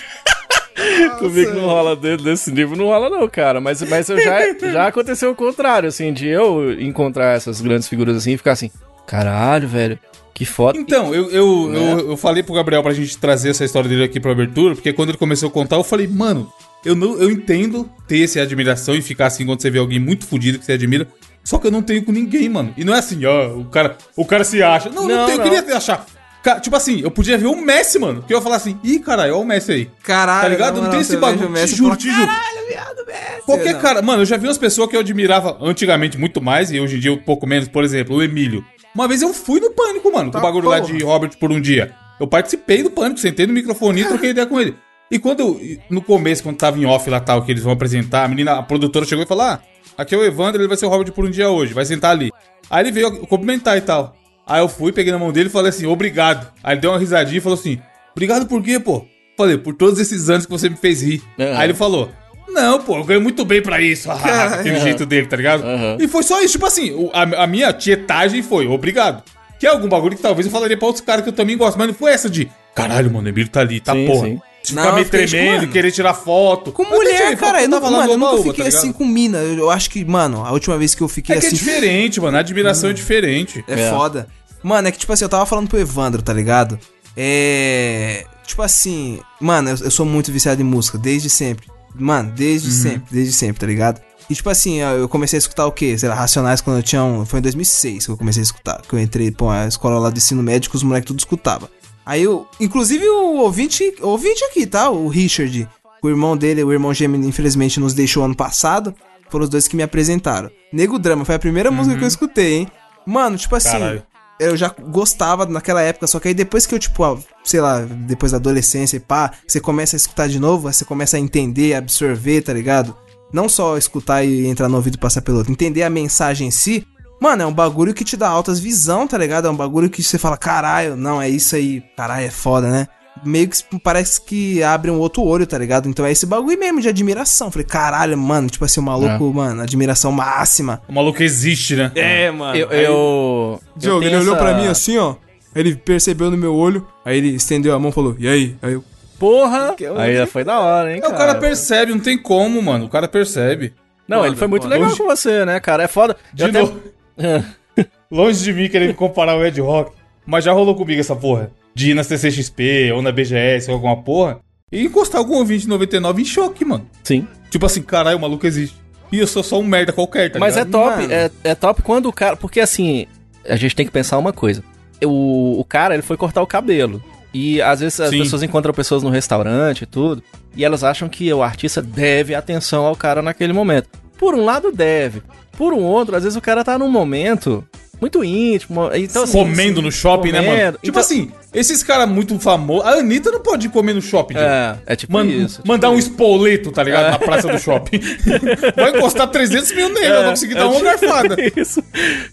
Comigo 1.19 1.53
não 1.53 1.65
rola 1.65 1.95
desse 1.95 2.51
nível, 2.51 2.77
não 2.77 2.85
rola 2.85 3.09
não, 3.09 3.27
cara. 3.27 3.59
Mas, 3.61 3.81
mas 3.83 4.09
eu 4.09 4.19
já, 4.19 4.39
já 4.71 4.87
aconteceu 4.87 5.31
o 5.31 5.35
contrário, 5.35 5.89
assim, 5.89 6.13
de 6.13 6.27
eu 6.27 6.79
encontrar 6.79 7.35
essas 7.35 7.61
grandes 7.61 7.87
figuras 7.87 8.15
assim 8.17 8.33
e 8.33 8.37
ficar 8.37 8.53
assim, 8.53 8.71
caralho, 9.05 9.67
velho, 9.67 9.99
que 10.33 10.45
foda. 10.45 10.77
Então, 10.79 11.13
eu, 11.13 11.29
eu, 11.31 11.69
Né? 11.69 11.79
eu, 11.93 12.09
eu 12.11 12.17
falei 12.17 12.43
pro 12.43 12.53
Gabriel 12.55 12.81
pra 12.83 12.93
gente 12.93 13.17
trazer 13.17 13.49
essa 13.49 13.65
história 13.65 13.89
dele 13.89 14.03
aqui 14.03 14.19
pra 14.19 14.31
abertura, 14.31 14.75
porque 14.75 14.93
quando 14.93 15.09
ele 15.09 15.17
começou 15.17 15.49
a 15.49 15.51
contar, 15.51 15.75
eu 15.75 15.83
falei, 15.83 16.07
mano, 16.07 16.51
eu, 16.85 16.95
não, 16.95 17.17
eu 17.19 17.29
entendo 17.29 17.89
ter 18.07 18.23
essa 18.23 18.41
admiração 18.41 18.95
e 18.95 19.01
ficar 19.01 19.25
assim 19.27 19.45
quando 19.45 19.61
você 19.61 19.69
vê 19.69 19.79
alguém 19.79 19.99
muito 19.99 20.25
fodido 20.25 20.57
que 20.59 20.65
você 20.65 20.73
admira. 20.73 21.07
Só 21.43 21.57
que 21.57 21.67
eu 21.67 21.71
não 21.71 21.81
tenho 21.81 22.03
com 22.03 22.11
ninguém, 22.11 22.47
mano. 22.47 22.73
E 22.77 22.83
não 22.85 22.93
é 22.93 22.99
assim, 22.99 23.25
ó, 23.25 23.47
o 23.57 23.65
cara, 23.65 23.97
o 24.15 24.23
cara 24.23 24.43
se 24.43 24.61
acha. 24.61 24.89
Não, 24.89 25.07
não, 25.07 25.15
Não, 25.15 25.25
tenho, 25.25 25.37
não. 25.39 25.45
eu 25.45 25.51
queria 25.51 25.63
te 25.63 25.71
achar. 25.71 26.05
Ca- 26.43 26.59
Tipo 26.59 26.75
assim, 26.75 27.01
eu 27.01 27.11
podia 27.11 27.37
ver 27.37 27.47
o 27.47 27.55
Messi, 27.55 27.99
mano. 27.99 28.23
Que 28.23 28.33
eu 28.33 28.37
ia 28.37 28.41
falar 28.43 28.55
assim, 28.57 28.79
ih, 28.83 28.99
caralho, 28.99 29.35
ó 29.37 29.41
o 29.41 29.45
Messi 29.45 29.71
aí. 29.71 29.91
Caralho, 30.03 30.41
Tá 30.43 30.47
ligado? 30.49 30.75
Não 30.75 30.83
moral, 30.83 30.91
tem 30.91 31.01
esse 31.01 31.17
bagulho, 31.17 31.53
te 31.53 31.67
juro, 31.75 31.95
te 31.95 32.09
juro. 32.11 32.27
Caralho, 32.27 32.67
viado, 32.67 33.05
Messi. 33.05 33.41
Qualquer 33.45 33.73
Não. 33.73 33.79
cara, 33.81 34.01
mano, 34.01 34.21
eu 34.21 34.25
já 34.25 34.37
vi 34.37 34.47
umas 34.47 34.57
pessoas 34.57 34.89
que 34.89 34.95
eu 34.95 34.99
admirava 35.01 35.57
antigamente 35.61 36.17
muito 36.17 36.41
mais 36.41 36.71
e 36.71 36.79
hoje 36.79 36.95
em 36.97 36.99
dia 36.99 37.11
um 37.13 37.17
pouco 37.17 37.45
menos, 37.47 37.67
por 37.67 37.83
exemplo, 37.83 38.15
o 38.15 38.23
Emílio. 38.23 38.63
Uma 38.95 39.07
vez 39.07 39.21
eu 39.21 39.33
fui 39.33 39.59
no 39.59 39.71
pânico, 39.71 40.11
mano, 40.11 40.25
com 40.31 40.31
Tá 40.31 40.39
o 40.39 40.41
bagulho 40.41 40.69
lá 40.69 40.81
porra. 40.81 40.93
de 40.97 41.03
Robert 41.03 41.31
por 41.39 41.51
um 41.51 41.59
dia. 41.61 41.93
Eu 42.19 42.27
participei 42.27 42.83
do 42.83 42.89
pânico, 42.89 43.19
sentei 43.19 43.45
no 43.47 43.53
microfone 43.53 44.01
e 44.01 44.05
troquei 44.05 44.31
ideia 44.31 44.47
com 44.47 44.59
ele. 44.59 44.75
E 45.11 45.17
quando 45.17 45.39
eu, 45.39 45.61
no 45.89 46.01
começo, 46.01 46.43
quando 46.43 46.57
tava 46.57 46.77
em 46.77 46.85
off 46.85 47.09
lá 47.09 47.19
tal, 47.19 47.43
que 47.43 47.51
eles 47.51 47.63
vão 47.63 47.73
apresentar, 47.73 48.23
a 48.25 48.27
menina, 48.27 48.53
a 48.59 48.63
produtora 48.63 49.05
chegou 49.05 49.23
e 49.23 49.27
falou: 49.27 49.43
Ah, 49.43 49.59
aqui 49.97 50.13
é 50.13 50.17
o 50.17 50.23
Evandro, 50.23 50.61
ele 50.61 50.67
vai 50.67 50.77
ser 50.77 50.85
o 50.85 50.89
Robert 50.89 51.11
por 51.13 51.25
um 51.25 51.29
dia 51.29 51.49
hoje, 51.49 51.73
vai 51.73 51.85
sentar 51.85 52.11
ali. 52.11 52.31
Aí 52.69 52.83
ele 52.83 52.91
veio 52.91 53.25
cumprimentar 53.25 53.77
e 53.77 53.81
tal. 53.81 54.15
Aí 54.49 54.59
eu 54.61 54.67
fui, 54.67 54.91
peguei 54.91 55.11
na 55.13 55.19
mão 55.19 55.31
dele 55.31 55.47
e 55.47 55.51
falei 55.51 55.69
assim, 55.69 55.85
obrigado. 55.85 56.51
Aí 56.63 56.73
ele 56.73 56.81
deu 56.81 56.91
uma 56.91 56.99
risadinha 56.99 57.37
e 57.37 57.41
falou 57.41 57.57
assim, 57.57 57.79
obrigado 58.11 58.47
por 58.47 58.61
quê, 58.63 58.79
pô? 58.79 59.05
Falei, 59.37 59.57
por 59.57 59.73
todos 59.75 59.99
esses 59.99 60.29
anos 60.29 60.45
que 60.45 60.51
você 60.51 60.69
me 60.69 60.75
fez 60.75 61.01
rir. 61.01 61.21
Aham. 61.39 61.57
Aí 61.57 61.65
ele 61.67 61.73
falou, 61.73 62.11
não, 62.49 62.81
pô, 62.81 62.97
eu 62.97 63.03
ganho 63.03 63.21
muito 63.21 63.45
bem 63.45 63.61
pra 63.61 63.79
isso. 63.81 64.09
Aquele 64.11 64.75
Aham. 64.75 64.83
jeito 64.83 65.05
dele, 65.05 65.27
tá 65.27 65.37
ligado? 65.37 65.63
Aham. 65.63 65.97
E 65.99 66.07
foi 66.07 66.23
só 66.23 66.41
isso, 66.41 66.53
tipo 66.53 66.65
assim, 66.65 67.09
a, 67.13 67.43
a 67.43 67.47
minha 67.47 67.71
tietagem 67.71 68.41
foi, 68.41 68.67
obrigado. 68.67 69.23
Que 69.59 69.67
é 69.67 69.69
algum 69.69 69.87
bagulho 69.89 70.15
que 70.15 70.21
talvez 70.21 70.45
eu 70.45 70.51
falaria 70.51 70.77
pra 70.77 70.87
outros 70.87 71.03
caras 71.05 71.21
que 71.23 71.29
eu 71.29 71.33
também 71.33 71.55
gosto, 71.57 71.77
mas 71.77 71.87
não 71.87 71.93
foi 71.93 72.11
essa 72.11 72.29
de, 72.29 72.49
caralho, 72.73 73.11
mano, 73.11 73.27
o 73.27 73.29
Emílio 73.29 73.49
tá 73.51 73.59
ali, 73.59 73.79
tá 73.79 73.93
Sim, 73.93 74.05
porra. 74.05 74.27
sim. 74.27 74.39
Não, 74.71 74.83
ficar 74.83 74.93
meio 74.93 75.05
fiquei, 75.05 75.19
tipo, 75.25 75.31
tremendo, 75.31 75.61
mano, 75.61 75.71
querer 75.71 75.91
tirar 75.91 76.13
foto. 76.13 76.71
Com 76.73 76.83
mulher, 76.83 77.35
cara, 77.37 77.61
eu, 77.61 77.69
não, 77.69 77.79
tava 77.79 77.89
lá 77.91 77.99
mano, 77.99 78.11
eu 78.13 78.17
nunca 78.17 78.43
fiquei 78.43 78.63
tá 78.69 78.77
assim 78.77 78.91
com 78.91 79.05
mina. 79.05 79.37
Eu, 79.37 79.69
acho 79.71 79.89
que, 79.89 80.03
mano, 80.03 80.45
a 80.45 80.51
última 80.51 80.77
vez 80.77 80.93
que 80.93 81.01
eu 81.01 81.07
fiquei 81.07 81.35
É 81.35 81.39
que 81.39 81.45
é 81.45 81.47
assim. 81.47 81.55
diferente, 81.55 82.19
mano, 82.19 82.35
a 82.35 82.41
admiração 82.41 82.89
é 82.89 82.93
diferente. 82.93 83.63
É, 83.67 83.79
É. 83.79 83.89
foda. 83.89 84.27
Mano, 84.63 84.87
é 84.87 84.91
que, 84.91 84.97
tipo 84.99 85.11
assim, 85.13 85.23
eu 85.25 85.29
tava 85.29 85.45
falando 85.45 85.67
pro 85.67 85.79
Evandro, 85.79 86.21
tá 86.21 86.33
ligado? 86.33 86.77
É. 87.15 88.25
Tipo 88.45 88.61
assim, 88.61 89.19
mano, 89.39 89.69
eu, 89.69 89.77
eu 89.77 89.91
sou 89.91 90.05
muito 90.05 90.31
viciado 90.31 90.61
em 90.61 90.65
música, 90.65 90.97
desde 90.97 91.29
sempre. 91.29 91.67
Mano, 91.95 92.31
desde 92.35 92.69
Uhum. 92.69 92.73
sempre, 92.75 93.07
desde 93.11 93.33
sempre, 93.33 93.59
tá 93.59 93.67
ligado? 93.67 94.01
E 94.29 94.35
tipo 94.35 94.49
assim, 94.49 94.77
eu 94.79 95.09
comecei 95.09 95.37
a 95.37 95.39
escutar 95.39 95.65
o 95.65 95.71
quê? 95.71 95.97
Sei 95.97 96.07
lá, 96.07 96.15
Racionais 96.15 96.61
quando 96.61 96.77
eu 96.77 96.83
tinha 96.83 97.03
um. 97.03 97.25
Foi 97.25 97.39
em 97.39 97.41
2006 97.41 98.05
que 98.05 98.11
eu 98.11 98.17
comecei 98.17 98.41
a 98.41 98.43
escutar. 98.43 98.81
Que 98.81 98.93
eu 98.93 98.99
entrei, 98.99 99.31
pô, 99.31 99.49
a 99.49 99.67
escola 99.67 99.99
lá 99.99 100.09
do 100.09 100.17
ensino 100.17 100.43
médio, 100.43 100.69
que 100.69 100.75
os 100.75 100.83
moleques 100.83 101.07
tudo 101.07 101.19
escutava. 101.19 101.69
Aí 102.05 102.23
eu. 102.23 102.47
Inclusive 102.59 103.07
o 103.07 103.37
ouvinte, 103.37 103.93
o 104.01 104.07
ouvinte 104.09 104.43
aqui, 104.45 104.65
tá? 104.67 104.89
O 104.89 105.07
Richard. 105.07 105.67
O 106.01 106.07
irmão 106.09 106.37
dele, 106.37 106.63
o 106.63 106.71
irmão 106.71 106.93
gêmeo, 106.93 107.21
infelizmente, 107.27 107.79
nos 107.79 107.93
deixou 107.93 108.23
ano 108.23 108.35
passado. 108.35 108.93
Foram 109.29 109.43
os 109.43 109.49
dois 109.49 109.67
que 109.67 109.75
me 109.75 109.83
apresentaram. 109.83 110.49
Nego 110.71 110.97
Drama, 110.99 111.25
foi 111.25 111.35
a 111.35 111.39
primeira 111.39 111.69
música 111.71 111.97
que 111.97 112.03
eu 112.03 112.07
escutei, 112.07 112.53
hein? 112.53 112.67
Mano, 113.05 113.35
tipo 113.37 113.55
assim. 113.55 113.71
Caralho. 113.71 114.03
Eu 114.39 114.55
já 114.55 114.69
gostava 114.69 115.45
naquela 115.45 115.81
época, 115.81 116.07
só 116.07 116.19
que 116.19 116.29
aí 116.29 116.33
depois 116.33 116.65
que 116.65 116.73
eu, 116.73 116.79
tipo, 116.79 117.03
ah, 117.03 117.17
sei 117.43 117.59
lá, 117.59 117.81
depois 117.81 118.31
da 118.31 118.37
adolescência 118.37 118.95
e 118.95 118.99
pá, 118.99 119.31
você 119.45 119.59
começa 119.59 119.95
a 119.95 119.97
escutar 119.97 120.29
de 120.29 120.39
novo, 120.39 120.71
você 120.71 120.85
começa 120.85 121.17
a 121.17 121.19
entender, 121.19 121.73
absorver, 121.73 122.41
tá 122.41 122.53
ligado? 122.53 122.95
Não 123.33 123.49
só 123.49 123.77
escutar 123.77 124.23
e 124.23 124.47
entrar 124.47 124.69
no 124.69 124.77
ouvido 124.77 124.95
e 124.95 124.99
passar 124.99 125.21
pelo 125.21 125.39
outro, 125.39 125.51
entender 125.51 125.83
a 125.83 125.89
mensagem 125.89 126.47
em 126.47 126.51
si. 126.51 126.87
Mano, 127.21 127.43
é 127.43 127.45
um 127.45 127.53
bagulho 127.53 127.93
que 127.93 128.05
te 128.05 128.15
dá 128.15 128.29
altas 128.29 128.61
visão, 128.61 129.05
tá 129.05 129.17
ligado? 129.17 129.47
É 129.47 129.51
um 129.51 129.55
bagulho 129.55 129.89
que 129.89 130.01
você 130.01 130.17
fala, 130.17 130.37
caralho, 130.37 130.95
não, 130.95 131.21
é 131.21 131.27
isso 131.27 131.55
aí, 131.57 131.83
caralho, 131.97 132.25
é 132.25 132.31
foda, 132.31 132.71
né? 132.71 132.87
Meio 133.23 133.49
que 133.49 133.79
parece 133.79 134.21
que 134.21 134.61
abre 134.63 134.89
um 134.91 134.99
outro 134.99 135.23
olho, 135.23 135.45
tá 135.47 135.57
ligado? 135.57 135.87
Então 135.89 136.05
é 136.05 136.11
esse 136.11 136.25
bagulho 136.25 136.57
mesmo 136.59 136.81
de 136.81 136.87
admiração. 136.89 137.51
Falei, 137.51 137.65
caralho, 137.65 138.17
mano, 138.17 138.49
tipo 138.49 138.63
assim, 138.65 138.79
o 138.79 138.83
maluco, 138.83 139.33
mano, 139.33 139.61
admiração 139.61 140.11
máxima. 140.11 140.81
O 140.87 140.93
maluco 140.93 141.21
existe, 141.23 141.75
né? 141.75 141.91
É, 141.95 142.31
mano. 142.31 142.57
Eu, 142.57 142.69
eu, 142.71 142.81
eu 142.81 143.59
Diogo, 143.75 144.01
ele 144.03 144.09
tenho 144.09 144.21
olhou 144.21 144.35
essa- 144.35 144.43
pra 144.43 144.53
mim 144.57 144.67
assim, 144.67 144.97
ó. 144.97 145.15
Aí 145.55 145.61
ele 145.61 145.75
percebeu 145.75 146.29
no 146.29 146.37
meu 146.37 146.53
olho, 146.55 146.85
aí 147.03 147.17
ele 147.17 147.29
estendeu 147.35 147.73
a 147.75 147.79
mão 147.79 147.89
e 147.89 147.93
falou, 147.93 148.15
e 148.19 148.27
aí? 148.27 148.55
Aí 148.61 148.73
eu, 148.73 148.83
Porra! 149.17 149.75
Aí 149.97 150.25
foi 150.27 150.43
da 150.45 150.59
hora, 150.59 150.93
hein, 150.95 151.01
É, 151.03 151.07
o 151.07 151.11
cara 151.11 151.35
percebe, 151.35 151.91
não 151.91 151.99
tem 151.99 152.17
como, 152.17 152.61
mano. 152.61 152.85
O 152.85 152.89
cara 152.89 153.05
percebe. 153.07 153.73
Não, 154.07 154.25
ele 154.25 154.35
foi 154.37 154.47
muito 154.47 154.65
legal 154.67 154.87
Longe- 154.87 154.97
com 155.01 155.07
você, 155.07 155.43
né, 155.45 155.59
cara? 155.59 155.83
É 155.83 155.87
foda. 155.87 156.15
De 156.33 156.43
Eu 156.43 156.49
até- 156.49 156.59
novo. 156.61 156.79
Longe 158.11 158.43
de 158.43 158.53
mim 158.53 158.69
querer 158.69 158.93
comparar 158.95 159.35
o 159.37 159.45
Ed 159.45 159.59
Rock. 159.61 159.91
Mas 160.25 160.43
já 160.43 160.51
rolou 160.51 160.75
comigo 160.75 160.99
essa 160.99 161.15
porra. 161.15 161.51
De 161.79 161.91
ir 161.91 161.93
na 161.93 162.03
CCXP 162.03 162.91
ou 162.93 163.01
na 163.01 163.09
BGS 163.09 163.69
ou 163.69 163.75
alguma 163.75 163.95
porra. 164.03 164.41
E 164.69 164.83
encostar 164.83 165.17
algum 165.17 165.35
ouvinte 165.35 165.65
99 165.65 166.21
em 166.21 166.25
choque, 166.25 166.65
mano. 166.65 166.85
Sim. 167.05 167.25
Tipo 167.49 167.65
assim, 167.65 167.81
caralho, 167.81 168.17
o 168.17 168.21
maluco 168.21 168.45
existe. 168.45 168.75
E 169.09 169.17
eu 169.17 169.25
sou 169.25 169.41
só 169.41 169.57
um 169.57 169.63
merda 169.63 169.93
qualquer, 169.93 170.29
tá 170.29 170.39
Mas 170.39 170.57
é 170.57 170.65
ligado? 170.65 170.71
top, 170.71 171.01
Mano. 171.03 171.13
é, 171.13 171.31
é 171.41 171.55
top 171.55 171.81
quando 171.81 172.07
o 172.07 172.11
cara. 172.11 172.35
Porque 172.35 172.59
assim, 172.59 173.07
a 173.47 173.55
gente 173.55 173.73
tem 173.77 173.85
que 173.85 173.93
pensar 173.93 174.17
uma 174.17 174.33
coisa. 174.33 174.61
O, 175.01 175.57
o 175.57 175.63
cara, 175.63 175.93
ele 175.93 176.03
foi 176.03 176.17
cortar 176.17 176.41
o 176.41 176.47
cabelo. 176.47 177.01
E 177.33 177.61
às 177.61 177.79
vezes 177.79 177.97
as 178.01 178.09
Sim. 178.09 178.19
pessoas 178.19 178.43
encontram 178.43 178.73
pessoas 178.73 179.01
no 179.01 179.09
restaurante 179.09 179.83
e 179.83 179.85
tudo. 179.85 180.21
E 180.57 180.65
elas 180.65 180.83
acham 180.83 181.07
que 181.07 181.31
o 181.31 181.41
artista 181.41 181.81
deve 181.81 182.35
atenção 182.35 182.85
ao 182.85 182.95
cara 182.95 183.21
naquele 183.21 183.53
momento. 183.53 183.87
Por 184.17 184.35
um 184.35 184.43
lado, 184.43 184.69
deve. 184.69 185.23
Por 185.57 185.71
um 185.73 185.81
outro, 185.81 186.17
às 186.17 186.23
vezes 186.23 186.35
o 186.35 186.41
cara 186.41 186.61
tá 186.61 186.77
num 186.77 186.89
momento 186.91 187.63
muito 187.99 188.23
íntimo. 188.23 188.89
Então, 188.93 189.23
assim, 189.23 189.33
Comendo 189.37 189.81
no 189.81 189.91
shopping, 189.91 190.31
né, 190.31 190.39
mano? 190.41 190.51
comendo. 190.51 190.77
Tipo 190.77 190.87
Então- 190.89 191.01
assim, 191.01 191.31
esses 191.53 191.83
caras 191.83 192.07
muito 192.09 192.37
famosos. 192.39 192.85
A 192.87 192.91
Anitta 192.99 193.31
não 193.31 193.41
pode 193.41 193.67
comer 193.69 193.93
no 193.93 194.01
shopping. 194.01 194.35
É, 194.37 194.75
é 194.85 194.95
tipo 194.95 195.13
Man- 195.13 195.25
isso. 195.25 195.55
tipo 195.57 195.67
mandar 195.67 195.89
um 195.89 195.97
isso. 195.97 196.09
espoleto, 196.11 196.71
tá 196.71 196.83
ligado? 196.83 197.07
É. 197.07 197.11
Na 197.11 197.19
praça 197.19 197.47
do 197.47 197.57
shopping. 197.59 197.99
Vai 198.75 198.99
custar 198.99 199.27
300 199.27 199.71
mil 199.73 199.89
nele, 199.89 200.07
eu 200.07 200.13
É, 200.13 200.21
vou 200.21 200.29
conseguir 200.31 200.53
é 200.53 200.57
dar 200.57 200.67
uma 200.67 200.73
tipo 200.75 200.85
garfada. 200.85 201.35
Isso. 201.59 201.83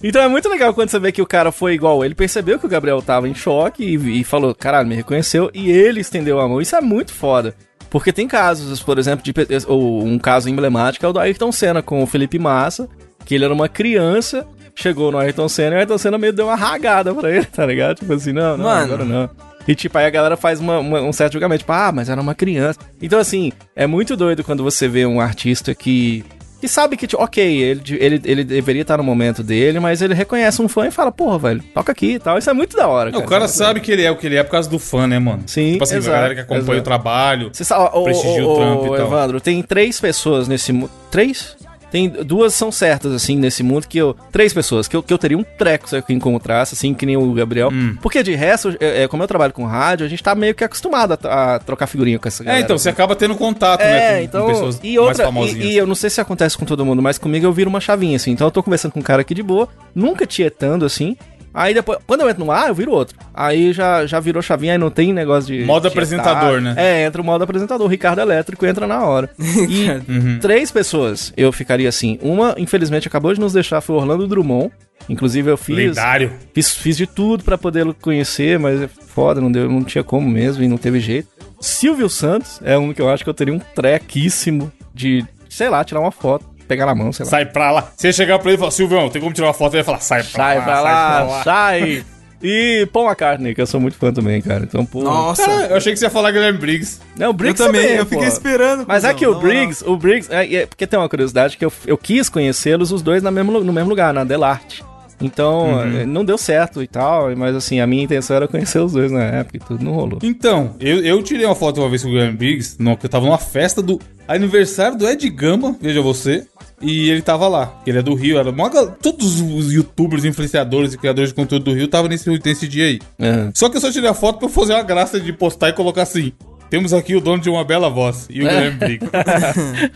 Então 0.03 0.23
é 0.23 0.29
muito 0.29 0.49
legal 0.49 0.73
quando 0.75 0.89
você 0.91 0.99
vê 0.99 1.11
que 1.13 1.23
o 1.23 1.27
cara 1.27 1.51
foi 1.53 1.75
igual 1.75 2.05
ele. 2.05 2.15
Percebeu 2.15 2.59
que 2.59 2.67
o 2.67 2.69
Gabriel 2.69 3.01
tava 3.03 3.29
em 3.29 3.35
choque 3.35 3.83
e, 3.85 4.21
e 4.21 4.25
falou, 4.25 4.55
caralho, 4.55 4.89
me 4.89 4.95
reconheceu. 4.95 5.51
E 5.55 5.71
ele 5.71 6.01
estendeu 6.01 6.39
a 6.41 6.49
mão. 6.49 6.61
Isso 6.61 6.77
é 6.77 6.81
muito 6.81 7.13
foda. 7.13 7.55
Porque 7.89 8.13
tem 8.13 8.27
casos, 8.27 8.83
por 8.83 8.99
exemplo, 8.99 9.25
de 9.25 9.33
ou 9.67 10.05
um 10.05 10.19
caso 10.19 10.49
emblemático 10.51 11.07
é 11.07 11.09
o 11.09 11.13
do 11.13 11.21
Ayrton 11.21 11.53
Senna 11.53 11.81
com 11.83 12.03
o 12.03 12.07
Felipe 12.07 12.39
Massa, 12.39 12.89
que 13.25 13.35
ele 13.35 13.45
era 13.45 13.55
uma 13.55 13.69
criança, 13.69 14.47
chegou 14.77 15.11
no 15.11 15.19
Ayrton 15.19 15.49
Senna 15.49 15.73
e 15.73 15.77
o 15.77 15.79
Ayrton 15.81 15.99
Senna 15.99 16.19
meio 16.19 16.33
deu 16.33 16.47
uma 16.47 16.55
ragada 16.55 17.13
pra 17.15 17.31
ele, 17.35 17.45
tá 17.47 17.67
ligado? 17.67 17.97
Tipo 17.99 18.13
assim, 18.13 18.33
não, 18.33 18.57
não, 18.57 18.65
Mano. 18.67 18.85
agora 18.85 19.05
não. 19.05 19.31
E 19.67 19.75
tipo, 19.75 19.99
aí 19.99 20.07
a 20.07 20.11
galera 20.11 20.37
faz 20.37 20.61
uma- 20.61 20.79
uma- 20.79 21.01
um 21.01 21.13
certo 21.13 21.33
julgamento, 21.33 21.61
tipo, 21.61 21.73
ah, 21.73 21.91
mas 21.93 22.09
era 22.09 22.21
uma 22.21 22.35
criança. 22.37 22.79
Então 23.03 23.19
assim, 23.19 23.51
é 23.75 23.85
muito 23.87 24.17
doido 24.17 24.45
quando 24.45 24.63
você 24.63 24.87
vê 24.87 25.05
um 25.05 25.21
artista 25.21 25.75
que 25.75 26.25
que 26.59 26.67
sabe 26.69 26.97
que, 26.97 27.07
tipo, 27.07 27.23
ok, 27.23 27.45
ele, 27.63 27.83
ele, 28.01 28.21
ele 28.25 28.43
deveria 28.43 28.81
estar 28.81 28.97
no 28.97 29.05
momento 29.05 29.43
dele, 29.43 29.79
mas 29.79 30.01
ele 30.01 30.15
reconhece 30.15 30.63
um 30.63 30.67
fã 30.67 30.87
e 30.87 30.91
fala, 30.91 31.13
porra, 31.13 31.39
velho, 31.39 31.63
toca 31.75 31.93
aqui 31.93 32.13
e 32.15 32.19
tal. 32.19 32.39
Isso 32.39 32.49
é 32.49 32.53
muito 32.55 32.75
da 32.75 32.89
hora, 32.89 33.11
Não, 33.11 33.21
o 33.21 33.27
cara 33.27 33.47
sabe 33.47 33.79
que 33.79 33.93
ele 33.93 34.03
é 34.03 34.11
o 34.11 34.17
que 34.17 34.27
ele 34.27 34.37
é 34.37 34.43
por 34.43 34.53
causa 34.53 34.69
do 34.69 34.79
fã, 34.79 35.07
né, 35.07 35.19
mano? 35.19 35.43
Sim, 35.47 35.73
Tipo 35.73 35.85
assim, 35.85 35.97
exato, 35.97 36.11
a 36.15 36.17
galera 36.17 36.35
que 36.35 36.41
acompanha 36.41 36.63
exato. 36.63 36.81
o 36.81 36.83
trabalho. 36.83 37.51
Você 37.53 37.63
sabe, 37.63 37.91
o, 37.93 38.05
Prestigia 38.05 38.43
o, 38.47 38.49
o 38.49 38.81
o, 38.91 38.95
e 38.95 38.97
tal. 38.97 39.07
Evandro, 39.07 39.39
tem 39.41 39.63
três 39.63 40.01
pessoas 40.01 40.49
nesse 40.49 40.73
mundo. 40.73 40.91
Três? 41.11 41.55
Tem 41.91 42.09
duas 42.09 42.55
são 42.55 42.73
certas, 42.73 43.13
assim, 43.13 43.37
nesse 43.37 43.63
mundo, 43.63 43.87
que 43.87 43.99
eu. 43.99 44.17
Três 44.33 44.53
pessoas, 44.53 44.89
que 44.89 44.97
eu, 44.97 45.03
que 45.03 45.13
eu 45.13 45.19
teria 45.19 45.39
um 45.39 45.45
treco 45.45 45.89
se 45.89 45.97
eu 45.97 46.03
encontrasse, 46.11 46.75
assim, 46.75 46.93
que 46.93 47.07
nem 47.07 47.17
o 47.17 47.33
Gabriel. 47.33 47.71
Hum. 47.73 47.97
Porque 48.03 48.23
de 48.23 48.35
resto, 48.35 48.77
é, 48.81 49.05
é, 49.05 49.09
como 49.09 49.23
eu 49.23 49.29
trabalho 49.29 49.53
com 49.53 49.65
rádio, 49.65 50.05
a 50.05 50.09
gente 50.09 50.23
tá 50.23 50.35
meio 50.35 50.55
que 50.55 50.65
acostumado 50.65 51.19
a, 51.25 51.55
a 51.55 51.59
trocar 51.59 51.87
figurinha 51.87 52.19
com 52.19 52.27
essa 52.29 52.43
galera. 52.43 52.63
É, 52.63 52.65
então, 52.65 52.77
você 52.77 52.89
acaba 52.89 53.15
tendo 53.15 53.35
contato, 53.37 53.81
É, 53.81 53.91
né, 53.91 54.17
com, 54.19 54.25
então. 54.25 54.47
com 54.47 54.53
pessoas 54.53 54.81
e 54.83 54.99
outra, 54.99 55.31
mais 55.31 55.53
e, 55.53 55.59
e 55.59 55.77
eu 55.77 55.87
não 55.87 55.95
sei 55.95 56.11
se 56.11 56.21
acontece 56.21 56.57
com 56.59 56.65
todo 56.65 56.85
mundo, 56.85 57.01
mas 57.01 57.19
comigo 57.19 57.47
eu 57.47 57.53
viro 57.53 57.71
uma 57.71 57.81
chavinha, 57.81 58.17
assim. 58.17 58.33
Então 58.33 58.47
eu 58.47 58.51
tô 58.51 58.63
conversando 58.63 58.93
com 58.93 59.01
um 59.01 59.03
cara 59.03 59.23
aqui 59.23 59.35
de 59.35 59.43
boa, 59.43 59.69
nunca 59.95 60.27
tietando, 60.27 60.85
assim. 60.85 61.17
Aí 61.57 61.73
depois, 61.73 61.99
quando 62.07 62.21
eu 62.21 62.29
entro 62.29 62.45
no 62.45 62.53
ar, 62.53 62.69
eu 62.69 62.75
viro 62.75 62.93
outro. 62.93 63.17
Aí 63.33 63.73
já, 63.73 64.05
já 64.05 64.21
virou 64.21 64.43
chavinha, 64.43 64.73
aí 64.73 64.79
não 64.79 64.91
tem 64.91 65.11
negócio 65.11 65.47
de. 65.57 65.65
Modo 65.65 65.83
de 65.83 65.89
apresentador, 65.89 66.61
né? 66.61 66.75
É, 66.77 67.05
entra 67.07 67.23
o 67.23 67.25
modo 67.25 67.43
apresentador. 67.43 67.87
O 67.87 67.91
Ricardo 67.91 68.21
Elétrico 68.21 68.67
entra 68.67 68.87
na 68.87 69.03
hora. 69.05 69.31
E 69.67 69.87
Uhum. 70.11 70.39
três 70.39 70.71
pessoas 70.71 71.33
eu 71.37 71.51
ficaria 71.51 71.89
assim. 71.89 72.19
Uma, 72.21 72.55
infelizmente, 72.59 73.09
acabou 73.09 73.33
de 73.33 73.41
nos 73.41 73.55
deixar, 73.55 73.81
foi 73.81 73.97
o 73.97 73.99
Orlando 73.99 74.27
Drummond. 74.29 74.71
Inclusive, 75.09 75.51
eu 75.51 75.57
fiz. 75.57 75.77
Lendário. 75.77 76.33
Fiz, 76.53 76.75
fiz 76.75 76.97
de 76.97 77.07
tudo 77.07 77.43
pra 77.43 77.57
poder 77.57 77.87
conhecer, 78.03 78.59
mas 78.59 78.83
é 78.83 78.89
foda, 78.89 79.41
não, 79.41 79.51
deu, 79.51 79.71
não 79.71 79.83
tinha 79.83 80.05
como 80.05 80.29
mesmo 80.29 80.63
e 80.63 80.69
não 80.69 80.77
teve 80.77 81.01
jeito. 81.01 81.29
Silvio 81.59 82.09
Santos 82.11 82.61
é 82.63 82.77
um 82.77 82.93
que 82.93 83.01
eu 83.01 83.09
acho 83.09 83.25
que 83.25 83.31
eu 83.31 83.35
teria 83.35 83.55
um 83.55 83.59
trequíssimo 83.59 84.71
de, 84.95 85.25
sei 85.49 85.69
lá, 85.71 85.83
tirar 85.85 86.01
uma 86.01 86.11
foto, 86.13 86.45
pegar 86.67 86.87
na 86.87 86.95
mão, 86.95 87.13
sei 87.13 87.25
lá. 87.25 87.31
Sai 87.31 87.47
pra 87.47 87.71
lá. 87.71 87.89
Você 87.97 88.13
chegar 88.13 88.39
pra 88.39 88.49
ele 88.51 88.57
e 88.57 88.59
falar, 88.59 88.71
Silvão, 88.71 89.09
tem 89.09 89.21
como 89.21 89.33
tirar 89.35 89.49
uma 89.49 89.55
foto? 89.55 89.75
Ele 89.75 89.83
vai 89.83 89.85
falar, 89.85 90.01
sai 90.01 90.23
pra 90.23 90.31
Sai 90.45 90.59
lá. 90.59 90.65
pra 90.65 90.81
lá, 90.81 91.43
sai! 91.45 92.05
E 92.43 92.87
Paul 92.93 93.07
McCartney, 93.07 93.55
que 93.55 93.63
eu 93.63 93.67
sou 93.67 93.81
muito 93.81 93.97
fã 93.97 94.13
também, 94.13 94.43
cara. 94.43 94.65
Então, 94.65 94.85
pô. 94.85 95.03
Nossa. 95.03 95.43
Cara, 95.45 95.67
eu 95.69 95.77
achei 95.79 95.93
que 95.93 95.99
você 95.99 96.05
ia 96.05 96.11
falar 96.11 96.31
Guilherme 96.33 96.59
Briggs. 96.59 97.01
Não, 97.17 97.29
o 97.29 97.31
eu 97.31 97.33
Briggs 97.33 97.65
também, 97.65 97.93
eu 97.97 98.05
pô. 98.05 98.11
fiquei 98.11 98.29
esperando. 98.29 98.85
Mas 98.87 99.05
é 99.05 99.15
que 99.15 99.27
o. 99.27 99.37
Briggs, 99.37 99.83
o 99.89 99.97
Briggs, 99.97 100.29
é, 100.33 100.55
é 100.55 100.67
porque 100.67 100.87
tem 100.87 100.99
uma 100.99 101.09
curiosidade 101.09 101.57
que 101.57 101.65
eu, 101.65 101.73
eu 101.87 101.97
quis 101.97 102.29
conhecê-los 102.29 102.93
os 102.93 103.01
dois 103.01 103.23
na 103.23 103.31
mesmo, 103.31 103.59
no 103.61 103.73
mesmo 103.73 103.89
lugar, 103.89 104.13
na 104.13 104.23
Delarte. 104.23 104.85
Então, 105.21 105.67
Uhum. 105.71 105.99
eh, 106.01 106.07
não 106.07 106.25
deu 106.25 106.37
certo 106.37 106.83
e 106.83 106.87
tal, 106.87 107.35
mas 107.37 107.55
assim, 107.57 107.81
a 107.81 107.87
minha 107.87 108.05
intenção 108.05 108.37
era 108.37 108.47
conhecer 108.47 108.79
os 108.81 108.93
dois 108.93 109.11
na 109.11 109.23
época 109.23 109.57
e 109.57 109.61
tudo 109.61 109.83
não 109.85 109.93
rolou. 109.93 110.19
Então, 110.23 110.75
eu, 110.79 111.01
eu 111.05 111.23
tirei 111.23 111.47
uma 111.47 111.55
foto 111.55 111.81
uma 111.81 111.89
vez 111.89 112.03
com 112.03 112.09
o 112.09 112.13
Guilherme 112.13 112.37
Briggs, 112.37 112.77
no, 112.79 112.97
que 112.97 113.07
eu 113.07 113.11
tava 113.11 113.25
numa 113.27 113.39
festa 113.39 113.81
do 113.81 113.99
aniversário 114.29 114.99
do 114.99 115.09
Ed 115.09 115.29
Gama, 115.31 115.75
veja 115.81 116.03
você, 116.03 116.47
e 116.83 117.09
ele 117.09 117.23
tava 117.23 117.49
lá. 117.49 117.81
Ele 117.87 117.99
é 117.99 118.03
do 118.03 118.15
Rio, 118.15 118.39
era 118.39 118.51
uma, 118.51 118.69
todos 118.71 119.41
os 119.41 119.73
youtubers, 119.73 120.25
influenciadores 120.25 120.93
e 120.93 120.99
criadores 120.99 121.31
de 121.31 121.35
conteúdo 121.35 121.65
do 121.65 121.73
Rio 121.75 121.87
estavam 121.87 122.09
nesse, 122.09 122.29
nesse 122.45 122.69
dia 122.69 122.85
aí. 122.85 122.99
É. 123.19 123.49
Só 123.55 123.69
que 123.71 123.77
eu 123.79 123.81
só 123.81 123.91
tirei 123.91 124.11
a 124.11 124.15
foto 124.15 124.39
pra 124.39 124.49
eu 124.49 124.53
fazer 124.53 124.75
uma 124.75 124.83
graça 124.83 125.19
de 125.19 125.33
postar 125.33 125.71
e 125.71 125.73
colocar 125.73 126.03
assim. 126.03 126.33
Temos 126.69 126.93
aqui 126.93 127.15
o 127.15 127.21
dono 127.21 127.41
de 127.43 127.49
uma 127.49 127.65
bela 127.65 127.89
voz 127.89 128.27
e 128.29 128.43
o 128.43 128.49
Guilherme 128.49 128.79
Briggs. 128.79 129.11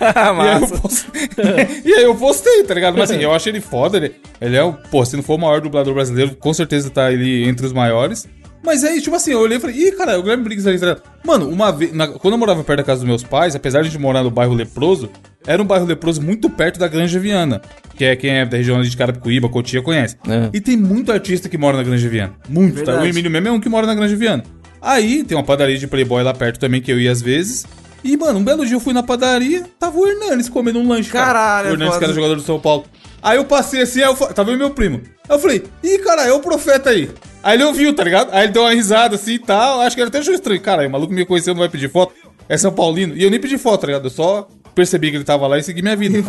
E 0.00 0.04
aí, 0.04 0.26
eu 0.28 0.34
Massa. 0.34 0.78
postei, 0.80 1.28
e 1.84 1.92
aí 1.94 2.02
eu 2.04 2.14
postei, 2.14 2.62
tá 2.64 2.74
ligado? 2.74 2.96
Mas 2.96 3.10
assim, 3.10 3.20
eu 3.22 3.32
acho 3.32 3.48
ele 3.48 3.60
foda. 3.60 3.96
Ele, 3.96 4.14
ele 4.40 4.56
é 4.56 4.62
o. 4.62 4.72
Pô, 4.72 5.04
se 5.04 5.16
não 5.16 5.22
for 5.22 5.34
o 5.34 5.38
maior 5.38 5.60
dublador 5.60 5.92
brasileiro, 5.94 6.34
com 6.36 6.52
certeza 6.54 6.90
tá 6.90 7.10
ele 7.12 7.48
entre 7.48 7.66
os 7.66 7.72
maiores. 7.72 8.26
Mas 8.62 8.84
aí, 8.84 9.00
tipo 9.00 9.16
assim, 9.16 9.32
eu 9.32 9.40
olhei 9.40 9.56
e 9.56 9.60
falei, 9.60 9.74
ih, 9.88 9.92
cara, 9.92 10.18
o 10.18 10.22
Guilherme 10.22 10.44
Briggs 10.44 10.68
ali, 10.68 10.78
tá 10.78 10.86
ligado? 10.86 11.02
Mano, 11.24 11.48
uma 11.48 11.72
vez. 11.72 11.94
na- 11.94 12.08
quando 12.08 12.34
eu 12.34 12.38
morava 12.38 12.62
perto 12.62 12.78
da 12.78 12.84
casa 12.84 13.00
dos 13.00 13.08
meus 13.08 13.22
pais, 13.24 13.56
apesar 13.56 13.80
de 13.80 13.88
a 13.88 13.90
gente 13.90 13.98
morar 14.00 14.22
no 14.22 14.30
bairro 14.30 14.52
Leproso, 14.52 15.08
era 15.46 15.62
um 15.62 15.64
bairro 15.64 15.86
leproso 15.86 16.20
muito 16.20 16.50
perto 16.50 16.78
da 16.78 16.86
Granja 16.86 17.18
Viana. 17.18 17.62
Que 17.96 18.04
é 18.04 18.16
quem 18.16 18.30
é 18.30 18.44
da 18.44 18.58
região 18.58 18.76
ali 18.78 18.86
de 18.88 18.96
Carapicuíba, 18.98 19.48
Cotia, 19.48 19.80
conhece. 19.80 20.16
É. 20.28 20.50
E 20.52 20.60
tem 20.60 20.76
muito 20.76 21.10
artista 21.10 21.48
que 21.48 21.56
mora 21.56 21.78
na 21.78 21.82
Granja 21.82 22.06
Viana. 22.08 22.34
Muito, 22.50 22.74
tá? 22.76 22.84
Verdade. 22.92 23.06
O 23.06 23.10
Emílio 23.10 23.30
mesmo 23.30 23.48
é 23.48 23.50
um 23.50 23.60
que 23.60 23.68
mora 23.68 23.86
na 23.86 23.94
Granja 23.94 24.14
Viana. 24.16 24.44
Aí 24.80 25.22
tem 25.24 25.36
uma 25.36 25.44
padaria 25.44 25.78
de 25.78 25.86
Playboy 25.86 26.22
lá 26.22 26.32
perto 26.34 26.58
também 26.58 26.80
que 26.80 26.90
eu 26.90 26.98
ia 27.00 27.10
às 27.12 27.20
vezes. 27.22 27.66
E, 28.02 28.16
mano, 28.16 28.38
um 28.38 28.44
belo 28.44 28.64
dia 28.64 28.76
eu 28.76 28.80
fui 28.80 28.94
na 28.94 29.02
padaria, 29.02 29.64
tava 29.78 29.98
o 29.98 30.06
Hernanes 30.06 30.48
comendo 30.48 30.78
um 30.78 30.88
lanche. 30.88 31.10
cara. 31.10 31.26
Caralho, 31.26 31.68
O 31.68 31.72
Hernanes, 31.72 31.96
que 31.98 32.04
era 32.04 32.12
jogador 32.14 32.34
do 32.36 32.42
São 32.42 32.58
Paulo. 32.58 32.84
Aí 33.22 33.36
eu 33.36 33.44
passei 33.44 33.82
assim, 33.82 34.00
aí 34.00 34.06
eu, 34.06 34.16
fa- 34.16 34.32
tava 34.32 34.50
eu 34.50 34.54
e 34.54 34.58
meu 34.58 34.70
primo. 34.70 35.02
Aí 35.28 35.36
eu 35.36 35.38
falei, 35.38 35.64
ih, 35.84 35.98
cara, 35.98 36.22
é 36.22 36.32
o 36.32 36.40
profeta 36.40 36.88
aí. 36.90 37.10
Aí 37.42 37.56
ele 37.58 37.64
ouviu, 37.64 37.94
tá 37.94 38.02
ligado? 38.02 38.30
Aí 38.32 38.44
ele 38.44 38.52
deu 38.52 38.62
uma 38.62 38.72
risada 38.72 39.16
assim 39.16 39.32
e 39.34 39.38
tal. 39.38 39.80
Acho 39.82 39.94
que 39.94 40.00
ele 40.00 40.08
até 40.08 40.18
achou 40.18 40.32
estranho. 40.32 40.60
Cara, 40.62 40.86
o 40.86 40.90
maluco 40.90 41.12
me 41.12 41.26
conheceu, 41.26 41.52
não 41.52 41.58
vai 41.60 41.68
pedir 41.68 41.90
foto. 41.90 42.14
É 42.48 42.56
São 42.56 42.72
Paulino. 42.72 43.14
E 43.14 43.22
eu 43.22 43.30
nem 43.30 43.38
pedi 43.38 43.58
foto, 43.58 43.82
tá 43.82 43.86
ligado? 43.88 44.06
Eu 44.06 44.10
só 44.10 44.48
percebi 44.74 45.10
que 45.10 45.16
ele 45.18 45.24
tava 45.24 45.46
lá 45.46 45.58
e 45.58 45.62
segui 45.62 45.82
minha 45.82 45.94
vida. 45.96 46.24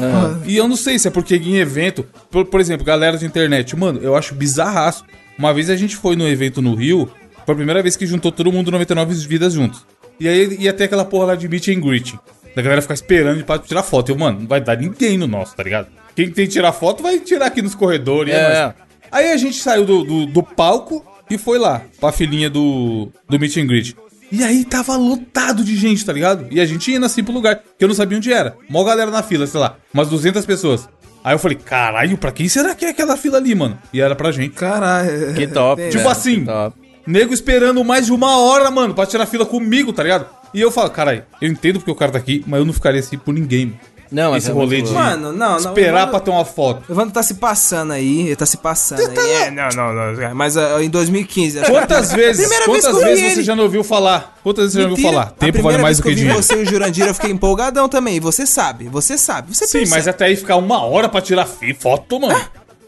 E 0.45 0.57
eu 0.57 0.67
não 0.67 0.75
sei 0.75 0.99
se 0.99 1.07
é 1.07 1.11
porque 1.11 1.37
em 1.37 1.55
evento, 1.57 2.05
por, 2.29 2.45
por 2.45 2.59
exemplo, 2.59 2.85
galera 2.85 3.17
de 3.17 3.25
internet, 3.25 3.73
mano, 3.77 3.99
eu 4.03 4.13
acho 4.15 4.35
bizarraço. 4.35 5.05
Uma 5.37 5.53
vez 5.53 5.69
a 5.69 5.75
gente 5.77 5.95
foi 5.95 6.15
no 6.17 6.27
evento 6.27 6.61
no 6.61 6.75
Rio, 6.75 7.09
foi 7.45 7.53
a 7.53 7.55
primeira 7.55 7.81
vez 7.81 7.95
que 7.95 8.05
juntou 8.05 8.31
todo 8.31 8.51
mundo 8.51 8.71
99 8.71 9.13
vidas 9.27 9.53
juntos. 9.53 9.85
E 10.19 10.27
aí 10.27 10.57
ia 10.59 10.73
ter 10.73 10.85
aquela 10.85 11.05
porra 11.05 11.27
lá 11.27 11.35
de 11.35 11.47
meet 11.47 11.67
and 11.69 11.79
greeting. 11.79 12.19
Da 12.55 12.61
galera 12.61 12.81
ficar 12.81 12.93
esperando 12.93 13.43
pra 13.43 13.57
tirar 13.57 13.83
foto. 13.83 14.09
Eu, 14.11 14.17
mano, 14.17 14.41
não 14.41 14.47
vai 14.47 14.61
dar 14.61 14.77
ninguém 14.77 15.17
no 15.17 15.27
nosso, 15.27 15.55
tá 15.55 15.63
ligado? 15.63 15.87
Quem 16.15 16.29
tem 16.29 16.45
que 16.45 16.53
tirar 16.53 16.73
foto 16.73 17.01
vai 17.01 17.19
tirar 17.19 17.47
aqui 17.47 17.61
nos 17.61 17.73
corredores. 17.73 18.33
É. 18.33 18.37
É. 18.37 18.73
Aí 19.11 19.31
a 19.31 19.37
gente 19.37 19.57
saiu 19.61 19.85
do, 19.85 20.03
do, 20.03 20.25
do 20.25 20.43
palco 20.43 21.05
e 21.29 21.37
foi 21.37 21.57
lá, 21.57 21.81
pra 21.99 22.11
filinha 22.11 22.49
do, 22.49 23.09
do 23.27 23.39
meet 23.39 23.57
and 23.57 23.67
greet. 23.67 23.95
E 24.31 24.43
aí 24.43 24.63
tava 24.63 24.95
lotado 24.95 25.63
de 25.63 25.75
gente, 25.75 26.05
tá 26.05 26.13
ligado? 26.13 26.47
E 26.51 26.61
a 26.61 26.65
gente 26.65 26.91
indo 26.93 27.05
assim 27.05 27.23
pro 27.23 27.33
lugar, 27.33 27.61
que 27.77 27.83
eu 27.83 27.87
não 27.87 27.95
sabia 27.95 28.17
onde 28.17 28.31
era. 28.31 28.55
Mó 28.69 28.83
galera 28.83 29.11
na 29.11 29.21
fila, 29.21 29.45
sei 29.45 29.59
lá, 29.59 29.77
umas 29.93 30.07
200 30.07 30.45
pessoas. 30.45 30.87
Aí 31.23 31.35
eu 31.35 31.39
falei, 31.39 31.57
caralho, 31.57 32.17
pra 32.17 32.31
quem 32.31 32.47
será 32.47 32.73
que 32.73 32.85
é 32.85 32.89
aquela 32.89 33.15
fila 33.15 33.37
ali, 33.37 33.53
mano? 33.53 33.77
E 33.93 34.01
era 34.01 34.15
pra 34.15 34.31
gente. 34.31 34.55
Caralho. 34.55 35.33
Que 35.35 35.47
top. 35.47 35.81
Tipo 35.83 35.97
velho, 35.97 36.09
assim, 36.09 36.45
top. 36.45 36.77
Nego 37.05 37.33
esperando 37.33 37.83
mais 37.83 38.05
de 38.05 38.11
uma 38.13 38.37
hora, 38.39 38.69
mano, 38.71 38.93
pra 38.93 39.05
tirar 39.05 39.25
fila 39.25 39.45
comigo, 39.45 39.91
tá 39.93 40.03
ligado? 40.03 40.25
E 40.53 40.59
eu 40.61 40.69
falo, 40.71 40.89
caralho, 40.89 41.23
eu 41.41 41.49
entendo 41.49 41.79
porque 41.79 41.91
o 41.91 41.95
cara 41.95 42.11
tá 42.11 42.17
aqui, 42.17 42.43
mas 42.45 42.59
eu 42.59 42.65
não 42.65 42.73
ficaria 42.73 42.99
assim 42.99 43.17
por 43.17 43.33
ninguém, 43.33 43.67
mano. 43.67 43.79
Não, 44.11 44.35
Esse 44.35 44.49
é 44.49 44.53
rolê 44.53 44.81
de. 44.81 44.91
Mano, 44.91 45.31
não, 45.31 45.51
não. 45.51 45.55
esperar 45.57 45.99
Evandro- 45.99 46.09
pra 46.11 46.19
ter 46.19 46.31
uma 46.31 46.43
foto. 46.43 46.83
O 46.89 46.91
Evandro 46.91 47.13
tá 47.13 47.23
se 47.23 47.35
passando 47.35 47.93
aí, 47.93 48.23
ele 48.27 48.35
tá 48.35 48.45
se 48.45 48.57
passando 48.57 48.99
aí. 49.09 49.31
É, 49.43 49.49
não, 49.51 49.69
não, 49.69 49.93
não. 49.93 50.35
Mas 50.35 50.57
ah, 50.57 50.83
em 50.83 50.89
2015. 50.89 51.59
acho 51.59 51.71
que- 51.71 51.71
Quantas 51.77 52.11
vezes, 52.11 52.41
Primeira 52.41 52.65
quantas 52.65 52.83
vez 52.83 52.91
que 52.97 52.99
eu 53.01 53.05
vi 53.05 53.09
vezes 53.09 53.23
ele. 53.23 53.35
você 53.35 53.43
já 53.43 53.55
não 53.55 53.63
ouviu 53.63 53.85
falar? 53.85 54.37
Quantas 54.43 54.63
vezes 54.65 54.73
você 54.73 54.81
já 54.81 54.89
ouviu 54.89 55.05
Mentira. 55.05 55.23
falar? 55.23 55.31
Tempo 55.37 55.61
vale 55.61 55.77
mais 55.77 55.95
do 55.95 56.03
que 56.03 56.13
dinheiro. 56.13 56.43
você 56.43 56.55
e 56.55 56.63
o 56.63 56.65
Jurandir, 56.65 57.07
eu 57.07 57.13
fiquei 57.13 57.31
empolgadão 57.31 57.87
também. 57.87 58.19
Você 58.19 58.45
sabe, 58.45 58.89
você 58.89 59.17
sabe, 59.17 59.55
você 59.55 59.65
Sim, 59.65 59.77
percebe. 59.77 59.95
mas 59.97 60.07
até 60.09 60.25
aí 60.25 60.35
ficar 60.35 60.57
uma 60.57 60.83
hora 60.83 61.07
pra 61.07 61.21
tirar 61.21 61.47
foto, 61.79 62.19
mano. 62.19 62.37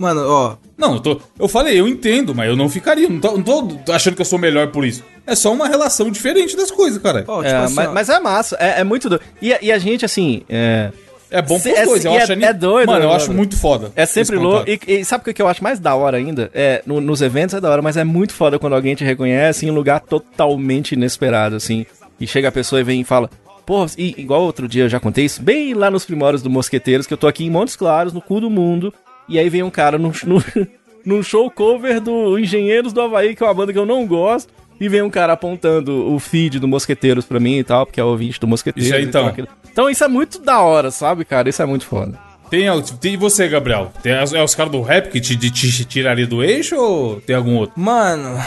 Mano, 0.03 0.21
ó, 0.27 0.55
Não, 0.77 0.95
eu, 0.95 0.99
tô, 0.99 1.21
eu 1.39 1.47
falei, 1.47 1.79
eu 1.79 1.87
entendo, 1.87 2.35
mas 2.35 2.49
eu 2.49 2.55
não 2.55 2.67
ficaria. 2.67 3.07
Não 3.07 3.19
tô, 3.19 3.37
não 3.37 3.67
tô 3.77 3.91
achando 3.93 4.15
que 4.15 4.21
eu 4.21 4.25
sou 4.25 4.37
melhor 4.37 4.67
por 4.67 4.83
isso. 4.85 5.03
É 5.25 5.33
só 5.35 5.53
uma 5.53 5.67
relação 5.67 6.11
diferente 6.11 6.57
das 6.57 6.69
coisas, 6.69 7.01
cara. 7.01 7.23
ó, 7.27 7.37
tipo 7.41 7.55
É, 7.55 7.55
assim, 7.63 7.73
mas, 7.75 7.91
mas 7.93 8.09
é 8.09 8.19
massa, 8.19 8.57
é, 8.59 8.81
é 8.81 8.83
muito 8.83 9.07
doido. 9.07 9.23
E, 9.41 9.53
a- 9.53 9.59
e 9.61 9.71
a 9.71 9.77
gente, 9.79 10.03
assim, 10.03 10.41
é, 10.49 10.91
É 11.31 11.41
bom 11.41 11.57
pros 11.59 11.73
é- 11.73 11.85
dois. 11.85 12.03
Eu 12.03 12.11
e 12.11 12.17
acho 12.17 12.31
é- 12.33 12.43
é 12.43 12.53
doido, 12.53 12.87
Mano, 12.89 12.99
eu 13.05 13.07
mano. 13.09 13.15
acho 13.21 13.31
muito 13.33 13.55
foda. 13.55 13.91
é 13.95 14.05
sempre 14.05 14.35
louco. 14.35 14.69
E, 14.69 14.79
e 14.99 15.05
sabe 15.05 15.29
o 15.29 15.33
que 15.33 15.41
eu 15.41 15.47
acho 15.47 15.63
mais 15.63 15.79
da 15.79 15.95
hora 15.95 16.17
ainda? 16.17 16.51
É, 16.53 16.83
no- 16.85 16.99
nos 16.99 17.21
eventos 17.21 17.55
é 17.55 17.61
da 17.61 17.69
hora, 17.71 17.81
mas 17.81 17.95
é 17.95 18.03
muito 18.03 18.33
foda 18.33 18.59
quando 18.59 18.73
alguém 18.75 18.93
te 18.93 19.03
reconhece 19.05 19.65
em 19.65 19.71
um 19.71 19.73
lugar 19.73 20.01
totalmente 20.01 20.91
inesperado, 20.93 21.55
assim. 21.55 21.85
E 22.19 22.27
chega 22.27 22.49
a 22.49 22.51
pessoa 22.51 22.81
e 22.81 22.83
vem 22.83 23.01
e 23.01 23.03
fala. 23.03 23.29
Pô, 23.65 23.85
e, 23.97 24.13
igual 24.17 24.41
outro 24.41 24.67
dia 24.67 24.83
eu 24.83 24.89
já 24.89 24.99
contei 24.99 25.23
isso, 25.23 25.41
bem 25.41 25.73
lá 25.73 25.89
nos 25.89 26.03
primórdios 26.03 26.41
do 26.43 26.49
Mosqueteiros, 26.49 27.07
que 27.07 27.13
eu 27.13 27.17
tô 27.17 27.27
aqui 27.27 27.45
em 27.45 27.49
Montes 27.49 27.77
Claros, 27.77 28.11
no 28.11 28.21
cu 28.21 28.41
do 28.41 28.49
mundo, 28.49 28.93
e 29.27 29.37
aí 29.39 29.49
vem 29.49 29.63
um 29.63 29.69
cara 29.69 29.97
num, 29.97 30.11
num, 30.25 30.41
num 31.05 31.23
show 31.23 31.49
cover 31.49 31.99
do 32.01 32.37
Engenheiros 32.39 32.93
do 32.93 33.01
Havaí, 33.01 33.35
que 33.35 33.43
é 33.43 33.47
uma 33.47 33.53
banda 33.53 33.71
que 33.73 33.79
eu 33.79 33.85
não 33.85 34.05
gosto, 34.05 34.51
e 34.79 34.89
vem 34.89 35.01
um 35.01 35.09
cara 35.09 35.33
apontando 35.33 36.11
o 36.13 36.19
feed 36.19 36.59
do 36.59 36.67
Mosqueteiros 36.67 37.25
pra 37.25 37.39
mim 37.39 37.57
e 37.59 37.63
tal, 37.63 37.85
porque 37.85 37.99
é 37.99 38.03
o 38.03 38.07
ouvinte 38.07 38.39
do 38.39 38.47
Mosqueteiros. 38.47 38.87
Isso 38.87 38.95
aí, 38.95 39.03
e 39.05 39.07
tal, 39.07 39.29
então. 39.29 39.47
Então 39.71 39.89
isso 39.89 40.03
é 40.03 40.07
muito 40.07 40.39
da 40.39 40.59
hora, 40.61 40.91
sabe, 40.91 41.23
cara? 41.25 41.49
Isso 41.49 41.61
é 41.61 41.65
muito 41.65 41.85
foda. 41.85 42.19
Tem, 42.49 42.65
tem 43.01 43.13
e 43.13 43.17
você, 43.17 43.47
Gabriel? 43.47 43.91
Tem, 44.03 44.13
as- 44.13 44.31
é 44.33 44.43
os 44.43 44.53
caras 44.53 44.71
do 44.71 44.81
rap 44.81 45.09
que 45.09 45.19
te, 45.19 45.35
te, 45.35 45.49
te 45.49 45.85
tiraria 45.85 46.27
do 46.27 46.43
eixo 46.43 46.75
ou 46.75 47.19
tem 47.21 47.35
algum 47.35 47.55
outro? 47.55 47.73
Mano, 47.79 48.39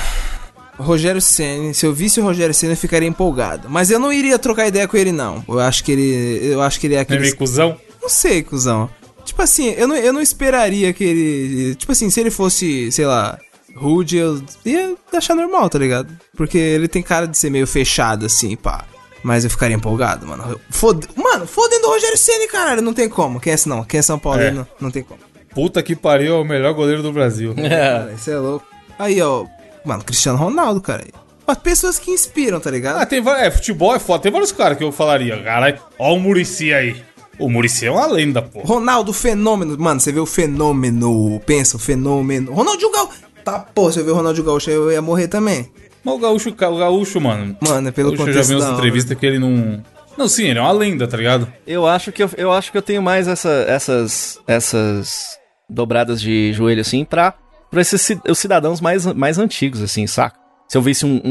Rogério 0.78 1.20
Ceni, 1.20 1.74
se 1.74 1.84
eu 1.86 1.92
visse 1.92 2.20
o 2.20 2.22
Rogério 2.22 2.54
Ceni 2.54 2.74
eu 2.74 2.76
ficaria 2.76 3.08
empolgado. 3.08 3.68
Mas 3.68 3.90
eu 3.90 3.98
não 3.98 4.12
iria 4.12 4.38
trocar 4.38 4.68
ideia 4.68 4.86
com 4.86 4.96
ele 4.96 5.10
não. 5.10 5.42
Eu 5.48 5.58
acho 5.58 5.82
que 5.82 5.90
ele, 5.90 6.40
eu 6.52 6.60
acho 6.60 6.78
que 6.78 6.86
ele 6.86 6.94
é 6.94 6.98
Não 6.98 7.00
é 7.00 7.02
aquele 7.02 7.20
meio 7.20 7.36
cuzão? 7.36 7.76
Não 8.00 8.08
sei, 8.08 8.42
cuzão. 8.42 8.88
Tipo 9.26 9.42
assim, 9.42 9.74
eu 9.76 9.86
não, 9.88 9.96
eu 9.96 10.12
não 10.12 10.22
esperaria 10.22 10.92
que 10.92 11.04
ele. 11.04 11.74
Tipo 11.74 11.92
assim, 11.92 12.08
se 12.08 12.20
ele 12.20 12.30
fosse, 12.30 12.90
sei 12.92 13.04
lá, 13.04 13.38
rude, 13.74 14.16
eu 14.16 14.42
ia 14.64 14.94
achar 15.12 15.34
normal, 15.34 15.68
tá 15.68 15.78
ligado? 15.78 16.16
Porque 16.36 16.56
ele 16.56 16.88
tem 16.88 17.02
cara 17.02 17.26
de 17.26 17.36
ser 17.36 17.50
meio 17.50 17.66
fechado, 17.66 18.24
assim, 18.24 18.56
pá. 18.56 18.84
Mas 19.22 19.42
eu 19.42 19.50
ficaria 19.50 19.76
empolgado, 19.76 20.26
mano. 20.26 20.60
Fode... 20.70 21.08
Mano, 21.16 21.46
fodendo 21.46 21.88
o 21.88 21.90
Rogério 21.90 22.16
Ceni, 22.16 22.46
caralho. 22.46 22.80
Não 22.80 22.94
tem 22.94 23.08
como. 23.08 23.40
Quem 23.40 23.50
é 23.50 23.54
esse 23.54 23.68
não? 23.68 23.82
Quem 23.82 23.98
é 23.98 24.02
São 24.02 24.18
Paulo? 24.18 24.40
É. 24.40 24.52
Não, 24.52 24.66
não 24.80 24.90
tem 24.90 25.02
como. 25.02 25.18
Puta 25.52 25.82
que 25.82 25.96
pariu, 25.96 26.36
é 26.36 26.38
o 26.38 26.44
melhor 26.44 26.72
goleiro 26.74 27.02
do 27.02 27.12
Brasil. 27.12 27.52
Cara, 27.68 28.12
isso 28.12 28.30
é 28.30 28.38
louco. 28.38 28.64
Aí, 28.98 29.20
ó. 29.20 29.44
Mano, 29.84 30.04
Cristiano 30.04 30.38
Ronaldo, 30.38 30.80
cara. 30.80 31.04
As 31.46 31.58
pessoas 31.58 31.98
que 31.98 32.10
inspiram, 32.10 32.58
tá 32.58 32.70
ligado? 32.70 32.98
Ah, 33.00 33.06
tem 33.06 33.20
vários. 33.20 33.46
É, 33.46 33.50
futebol 33.50 33.94
é 33.94 33.98
foda. 33.98 34.22
Tem 34.22 34.32
vários 34.32 34.52
caras 34.52 34.76
que 34.76 34.84
eu 34.84 34.90
falaria. 34.90 35.40
Caralho, 35.42 35.78
ó 35.98 36.14
o 36.14 36.20
Murici 36.20 36.72
aí. 36.74 36.96
O 37.38 37.48
Murici 37.48 37.86
é 37.86 37.90
uma 37.90 38.06
lenda, 38.06 38.40
pô. 38.42 38.60
Ronaldo, 38.60 39.12
fenômeno. 39.12 39.76
Mano, 39.78 40.00
você 40.00 40.10
vê 40.12 40.20
o 40.20 40.26
fenômeno. 40.26 41.40
Pensa, 41.46 41.76
o 41.76 41.80
fenômeno. 41.80 42.52
Ronaldinho 42.52 42.90
Gaúcho. 42.92 43.20
Tá, 43.44 43.60
pô, 43.60 43.90
se 43.92 43.98
eu 44.00 44.04
ver 44.04 44.10
o 44.10 44.14
Ronaldinho 44.14 44.46
Gaúcho, 44.46 44.70
eu 44.70 44.90
ia 44.90 45.02
morrer 45.02 45.28
também. 45.28 45.70
Mas 46.02 46.14
o 46.14 46.18
Gaúcho, 46.18 46.48
o 46.50 46.54
Gaúcho, 46.54 47.20
mano. 47.20 47.56
Mano, 47.60 47.88
é 47.88 47.90
O 47.90 47.92
pelo 47.92 48.10
Gaúcho 48.12 48.28
eu 48.30 48.32
já 48.34 48.42
vi 48.42 48.54
umas 48.54 48.70
entrevistas 48.72 49.18
que 49.18 49.26
ele 49.26 49.38
não. 49.38 49.82
Não, 50.16 50.28
sim, 50.28 50.44
ele 50.44 50.58
é 50.58 50.62
uma 50.62 50.72
lenda, 50.72 51.06
tá 51.06 51.16
ligado? 51.16 51.46
Eu 51.66 51.86
acho 51.86 52.10
que 52.10 52.22
eu, 52.22 52.30
eu 52.38 52.50
acho 52.52 52.72
que 52.72 52.78
eu 52.78 52.82
tenho 52.82 53.02
mais 53.02 53.28
essa- 53.28 53.64
essas 53.68 54.38
essas 54.46 55.36
dobradas 55.68 56.20
de 56.20 56.52
joelho 56.54 56.80
assim 56.80 57.04
pra, 57.04 57.34
pra 57.70 57.80
esses 57.82 58.16
os 58.28 58.38
cidadãos 58.38 58.80
mais, 58.80 59.04
mais 59.06 59.38
antigos 59.38 59.82
assim, 59.82 60.06
saca? 60.06 60.38
Se 60.68 60.78
eu 60.78 60.82
visse 60.82 61.04
um, 61.04 61.20
um, 61.24 61.28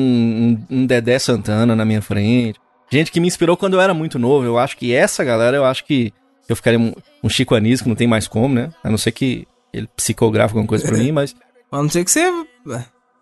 um- 0.69 0.77
um 0.81 0.85
Dedé 0.85 1.17
Santana 1.17 1.75
na 1.75 1.83
minha 1.83 2.01
frente, 2.01 2.59
gente 2.89 3.11
que 3.11 3.19
me 3.19 3.27
inspirou 3.27 3.57
quando 3.57 3.73
eu 3.73 3.81
era 3.81 3.93
muito 3.93 4.17
novo, 4.19 4.45
eu 4.45 4.57
acho 4.57 4.77
que 4.77 4.93
essa 4.93 5.23
galera, 5.23 5.57
eu 5.57 5.65
acho 5.65 5.85
que 5.85 6.13
eu 6.47 6.55
ficaria 6.55 6.79
um, 6.79 6.93
um 7.23 7.29
Chico 7.29 7.55
Anísio, 7.55 7.83
que 7.83 7.89
não 7.89 7.95
tem 7.95 8.07
mais 8.07 8.27
como, 8.27 8.53
né? 8.53 8.69
A 8.83 8.89
não 8.89 8.97
ser 8.97 9.11
que 9.11 9.47
ele 9.73 9.89
psicografa 9.95 10.51
alguma 10.51 10.67
coisa 10.67 10.87
pra 10.87 10.97
mim, 10.97 11.11
mas 11.11 11.35
A 11.71 11.81
não 11.81 11.89
ser 11.89 12.05
que 12.05 12.11
você 12.11 12.31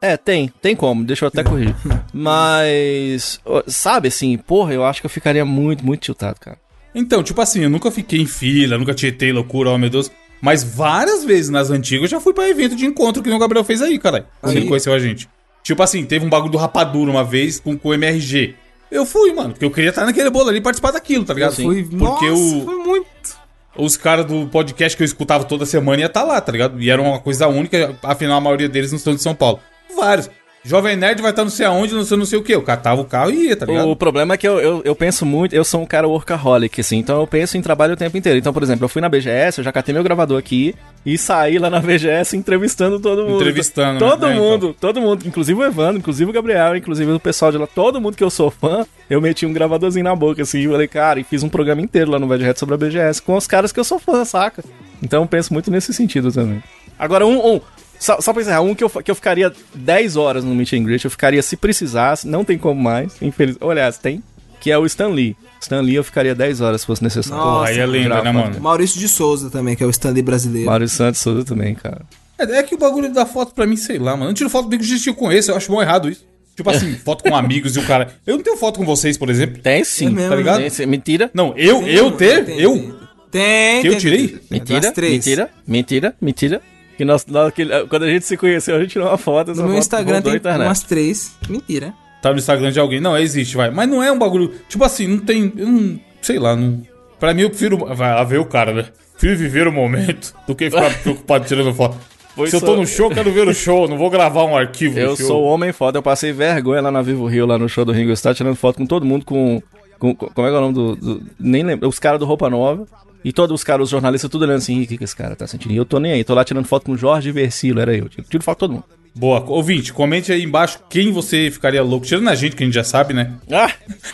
É, 0.01 0.15
tem, 0.17 0.51
tem 0.61 0.75
como, 0.75 1.03
deixa 1.03 1.25
eu 1.25 1.27
até 1.27 1.43
corrigir. 1.43 1.75
Mas, 2.13 3.39
ó, 3.45 3.63
sabe 3.65 4.09
assim, 4.09 4.37
porra, 4.37 4.73
eu 4.73 4.85
acho 4.85 5.01
que 5.01 5.05
eu 5.05 5.09
ficaria 5.09 5.45
muito, 5.45 5.85
muito 5.85 6.01
tiltado, 6.01 6.39
cara. 6.39 6.57
Então, 6.93 7.23
tipo 7.23 7.41
assim, 7.41 7.61
eu 7.61 7.69
nunca 7.69 7.89
fiquei 7.89 8.21
em 8.21 8.27
fila, 8.27 8.77
nunca 8.77 8.93
tietei 8.93 9.31
loucura, 9.31 9.71
oh 9.71 9.77
meu 9.77 9.89
Deus. 9.89 10.11
Mas 10.41 10.63
várias 10.63 11.23
vezes 11.23 11.49
nas 11.49 11.71
antigas 11.71 12.03
eu 12.03 12.17
já 12.17 12.19
fui 12.19 12.33
pra 12.33 12.49
evento 12.49 12.75
de 12.75 12.85
encontro 12.85 13.23
que 13.23 13.31
o 13.31 13.39
Gabriel 13.39 13.63
fez 13.63 13.81
aí, 13.81 13.97
caralho. 13.97 14.25
Quando 14.41 14.51
Aí. 14.51 14.59
ele 14.59 14.67
conheceu 14.67 14.93
a 14.93 14.99
gente. 14.99 15.27
Tipo 15.63 15.81
assim, 15.81 16.05
teve 16.05 16.25
um 16.25 16.29
bagulho 16.29 16.51
do 16.51 16.57
Rapadura 16.57 17.09
uma 17.09 17.23
vez 17.23 17.59
com, 17.59 17.77
com 17.77 17.89
o 17.89 17.93
MRG. 17.93 18.53
Eu 18.93 19.05
fui, 19.05 19.33
mano, 19.33 19.49
porque 19.51 19.65
eu 19.65 19.71
queria 19.71 19.89
estar 19.89 20.05
naquele 20.05 20.29
bolo 20.29 20.49
ali 20.49 20.59
e 20.59 20.61
participar 20.61 20.91
daquilo, 20.91 21.25
tá 21.25 21.33
ligado? 21.33 21.55
Sim. 21.55 21.63
Fui, 21.63 21.83
Porque 21.83 22.29
nossa, 22.29 22.41
o- 22.41 22.65
foi 22.65 22.75
muito. 22.75 23.43
Os 23.75 23.97
caras 23.97 24.25
do 24.25 24.45
podcast 24.47 24.95
que 24.95 25.01
eu 25.01 25.05
escutava 25.05 25.43
toda 25.45 25.65
semana 25.65 25.99
ia 26.01 26.05
estar 26.05 26.23
lá, 26.23 26.39
tá 26.39 26.51
ligado? 26.51 26.79
E 26.79 26.91
era 26.91 27.01
uma 27.01 27.19
coisa 27.19 27.47
única, 27.47 27.97
afinal 28.03 28.37
a 28.37 28.41
maioria 28.41 28.69
deles 28.69 28.91
não 28.91 28.97
estão 28.97 29.15
de 29.15 29.21
São 29.21 29.33
Paulo. 29.33 29.59
Vários. 29.95 30.29
Jovem 30.65 30.95
Nerd 30.95 31.21
vai 31.21 31.31
estar 31.31 31.43
não 31.43 31.51
sei 31.51 31.65
aonde, 31.65 31.93
não 31.93 32.05
sei 32.05 32.17
não 32.17 32.25
sei 32.25 32.39
o 32.39 32.41
que. 32.43 32.53
Eu 32.55 32.61
catava 32.61 33.01
o 33.01 33.05
carro 33.05 33.31
e 33.31 33.47
ia, 33.47 33.55
tá 33.55 33.65
ligado? 33.65 33.89
O 33.89 33.95
problema 33.95 34.33
é 34.33 34.37
que 34.37 34.47
eu, 34.47 34.59
eu, 34.59 34.81
eu 34.85 34.95
penso 34.95 35.25
muito, 35.25 35.53
eu 35.53 35.63
sou 35.65 35.81
um 35.81 35.85
cara 35.85 36.07
workaholic, 36.07 36.79
assim, 36.79 36.97
então 36.97 37.19
eu 37.19 37.27
penso 37.27 37.57
em 37.57 37.61
trabalho 37.61 37.93
o 37.93 37.97
tempo 37.97 38.17
inteiro. 38.17 38.39
Então, 38.39 38.53
por 38.53 38.63
exemplo, 38.63 38.85
eu 38.85 38.89
fui 38.89 39.01
na 39.01 39.09
BGS, 39.09 39.59
eu 39.59 39.63
já 39.63 39.71
catei 39.73 39.93
meu 39.93 40.03
gravador 40.03 40.37
aqui 40.39 40.73
e 41.05 41.17
saí 41.17 41.59
lá 41.59 41.69
na 41.69 41.81
BGS 41.81 42.37
entrevistando 42.37 42.97
todo 42.99 43.23
mundo. 43.23 43.35
Entrevistando, 43.35 43.93
né? 43.93 43.99
Todo 43.99 44.25
É, 44.27 44.33
mundo, 44.33 44.73
todo 44.79 45.01
mundo, 45.01 45.27
inclusive 45.27 45.59
o 45.59 45.65
Evandro, 45.65 45.97
inclusive 45.97 46.29
o 46.29 46.33
Gabriel, 46.33 46.77
inclusive 46.77 47.11
o 47.11 47.19
pessoal 47.19 47.51
de 47.51 47.57
lá, 47.57 47.67
todo 47.67 47.99
mundo 47.99 48.15
que 48.15 48.23
eu 48.23 48.29
sou 48.29 48.49
fã, 48.49 48.85
eu 49.09 49.19
meti 49.19 49.45
um 49.45 49.51
gravadorzinho 49.51 50.05
na 50.05 50.15
boca, 50.15 50.41
assim, 50.43 50.59
e 50.59 50.67
falei, 50.67 50.87
cara, 50.87 51.19
e 51.19 51.23
fiz 51.25 51.43
um 51.43 51.49
programa 51.49 51.81
inteiro 51.81 52.09
lá 52.09 52.17
no 52.19 52.27
Velho 52.27 52.45
Reto 52.45 52.59
sobre 52.59 52.75
a 52.75 52.77
BGS 52.77 53.21
com 53.21 53.35
os 53.35 53.45
caras 53.47 53.73
que 53.73 53.79
eu 53.79 53.83
sou 53.83 53.99
fã, 53.99 54.23
saca? 54.23 54.63
Então 55.01 55.23
eu 55.23 55.27
penso 55.27 55.51
muito 55.51 55.69
nesse 55.69 55.93
sentido 55.93 56.31
também. 56.31 56.63
Agora, 56.97 57.25
um, 57.25 57.55
um 57.55 57.61
só, 58.03 58.19
só 58.19 58.33
pra 58.33 58.41
encerrar, 58.41 58.61
um 58.61 58.75
que 58.75 58.83
eu, 58.83 58.89
que 58.89 59.09
eu 59.09 59.15
ficaria 59.15 59.51
10 59.73 60.17
horas 60.17 60.43
no 60.43 60.53
Meet 60.53 60.73
and 60.73 60.83
Greet, 60.83 61.05
eu 61.05 61.11
ficaria 61.11 61.41
se 61.41 61.55
precisasse, 61.55 62.27
não 62.27 62.43
tem 62.43 62.57
como 62.57 62.81
mais, 62.81 63.13
infeliz... 63.21 63.55
Aliás, 63.61 63.97
tem, 63.97 64.21
que 64.59 64.69
é 64.69 64.77
o 64.77 64.85
Stan 64.85 65.07
Lee. 65.07 65.37
Stan 65.61 65.79
Lee 65.79 65.95
eu 65.95 66.03
ficaria 66.03 66.35
10 66.35 66.59
horas 66.59 66.81
se 66.81 66.87
fosse 66.87 67.01
necessário. 67.01 67.41
Nossa, 67.41 67.71
aí 67.71 67.79
é 67.79 67.85
lenda, 67.85 68.21
né, 68.21 68.31
mano? 68.33 68.59
Maurício 68.59 68.99
de 68.99 69.07
Souza 69.07 69.49
também, 69.49 69.73
que 69.73 69.83
é 69.83 69.87
o 69.87 69.89
Stanley 69.89 70.21
brasileiro. 70.21 70.69
Mário 70.69 70.89
Santos 70.89 71.21
Souza 71.21 71.45
também, 71.45 71.75
cara. 71.75 72.01
É, 72.37 72.43
é 72.57 72.63
que 72.63 72.75
o 72.75 72.77
bagulho 72.77 73.09
da 73.13 73.25
foto 73.25 73.53
pra 73.53 73.65
mim, 73.65 73.77
sei 73.77 73.97
lá, 73.97 74.11
mano. 74.11 74.23
Eu 74.23 74.27
não 74.27 74.33
tiro 74.33 74.49
foto 74.49 74.65
comigo 74.65 74.83
que 74.83 75.09
eu 75.09 75.15
com 75.15 75.31
esse, 75.31 75.49
eu 75.49 75.55
acho 75.55 75.71
bom 75.71 75.81
errado 75.81 76.09
isso. 76.09 76.25
Tipo 76.57 76.69
assim, 76.71 76.93
foto 77.05 77.23
com 77.23 77.33
amigos 77.33 77.77
e 77.77 77.79
o 77.79 77.83
cara. 77.85 78.13
Eu 78.27 78.35
não 78.35 78.43
tenho 78.43 78.57
foto 78.57 78.79
com 78.79 78.85
vocês, 78.85 79.17
por 79.17 79.29
exemplo. 79.29 79.61
Tem 79.61 79.81
sim, 79.85 80.07
É 80.07 80.09
mesmo, 80.09 80.29
tá 80.29 80.35
ligado? 80.35 80.59
Tem 80.59 80.69
sim. 80.69 80.85
Mentira. 80.85 81.31
Não, 81.33 81.53
eu, 81.55 81.81
Tem, 81.81 81.93
eu 81.93 82.11
ter? 82.11 82.45
tem, 82.45 82.59
eu? 82.59 82.73
Tem, 82.73 82.93
tem. 83.31 83.81
Que 83.81 83.87
eu 83.87 83.97
tirei? 83.97 84.27
tem. 84.27 84.39
Mentira, 84.51 84.93
mentira, 84.97 85.49
mentira, 85.65 86.15
mentira. 86.21 86.61
Que 86.97 87.03
nós, 87.05 87.25
nós- 87.25 87.53
que- 87.53 87.65
quando 87.89 88.03
a 88.03 88.09
gente 88.09 88.25
se 88.25 88.37
conheceu, 88.37 88.75
a 88.75 88.79
gente 88.79 88.91
tirou 88.91 89.07
uma 89.07 89.17
foto. 89.17 89.53
No 89.55 89.63
meu 89.63 89.77
Instagram 89.77 90.21
tem 90.21 90.39
umas 90.67 90.83
três. 90.83 91.35
Mentira. 91.49 91.93
Tá 92.21 92.31
no 92.31 92.37
Instagram 92.37 92.71
de 92.71 92.79
alguém. 92.79 92.99
Não, 93.01 93.17
existe, 93.17 93.57
vai. 93.57 93.69
Mas 93.71 93.89
não 93.89 94.01
é 94.01 94.11
um 94.11 94.17
bagulho. 94.19 94.51
Tipo 94.69 94.83
assim, 94.85 95.07
não 95.07 95.17
tem. 95.19 95.51
Eu 95.57 95.67
não. 95.67 95.99
Sei 96.21 96.39
lá, 96.39 96.55
não. 96.55 96.81
Pra 97.19 97.33
mim, 97.33 97.41
eu 97.41 97.49
prefiro. 97.49 97.77
Vai 97.77 98.13
lá 98.13 98.23
ver 98.23 98.39
o 98.39 98.45
cara, 98.45 98.73
né? 98.73 98.85
Prefiro 99.19 99.37
viver 99.37 99.67
o 99.67 99.71
momento 99.71 100.33
do 100.47 100.55
que 100.55 100.69
ficar 100.69 100.93
preocupado 101.03 101.45
tirando 101.45 101.73
foto. 101.73 101.97
Pois 102.35 102.49
Se 102.49 102.55
eu 102.55 102.61
tô 102.61 102.75
no 102.75 102.87
show, 102.87 103.09
eu 103.09 103.15
quero 103.15 103.31
ver 103.31 103.47
o 103.47 103.53
show. 103.53 103.87
Não 103.87 103.97
vou 103.97 104.09
gravar 104.09 104.43
um 104.45 104.55
arquivo 104.57 104.97
Eu 104.97 105.15
sou 105.15 105.43
o 105.43 105.47
homem 105.47 105.71
foda, 105.71 105.99
eu 105.99 106.03
passei 106.03 106.31
vergonha 106.31 106.81
lá 106.81 106.89
na 106.91 107.01
Vivo 107.01 107.27
Rio, 107.27 107.45
lá 107.45 107.57
no 107.59 107.69
show 107.69 107.85
do 107.85 107.91
Ringo 107.91 108.11
Starr, 108.13 108.33
tirando 108.35 108.55
foto 108.55 108.77
com 108.77 108.85
todo 108.87 109.05
mundo, 109.05 109.23
com, 109.23 109.61
com- 109.99 110.15
com- 110.15 110.29
Como 110.29 110.47
é 110.47 110.49
que 110.49 110.55
é 110.55 110.59
o 110.59 110.61
nome 110.61 110.73
do. 110.73 110.95
do- 110.95 111.23
nem 111.39 111.61
lembro. 111.61 111.87
Os 111.87 111.99
caras 111.99 112.19
do 112.19 112.25
Roupa 112.25 112.49
Nova. 112.49 112.87
E 113.23 113.31
todos 113.31 113.53
os 113.55 113.63
caras, 113.63 113.85
os 113.85 113.89
jornalistas, 113.89 114.29
tudo 114.29 114.43
olhando 114.43 114.57
assim, 114.57 114.79
"Ih, 114.79 114.83
o 114.83 114.87
que, 114.87 114.97
que 114.97 115.03
esse 115.03 115.15
cara 115.15 115.35
tá 115.35 115.47
sentindo? 115.47 115.73
E 115.73 115.77
eu 115.77 115.85
tô 115.85 115.99
nem 115.99 116.11
aí, 116.11 116.23
tô 116.23 116.33
lá 116.33 116.43
tirando 116.43 116.65
foto 116.65 116.85
com 116.85 116.91
o 116.93 116.97
Jorge 116.97 117.31
Versilo, 117.31 117.79
era 117.79 117.95
eu. 117.95 118.09
Tiro, 118.09 118.27
tiro 118.29 118.43
foto 118.43 118.55
com 118.57 118.59
todo 118.59 118.71
mundo. 118.73 118.83
Boa. 119.15 119.43
Ouvinte, 119.47 119.93
comente 119.93 120.31
aí 120.31 120.43
embaixo 120.43 120.79
quem 120.89 121.11
você 121.11 121.51
ficaria 121.51 121.83
louco. 121.83 122.05
Tirando 122.05 122.27
a 122.29 122.35
gente, 122.35 122.55
que 122.55 122.63
a 122.63 122.65
gente 122.65 122.73
já 122.73 122.83
sabe, 122.83 123.13
né? 123.13 123.33
Ah! 123.51 123.71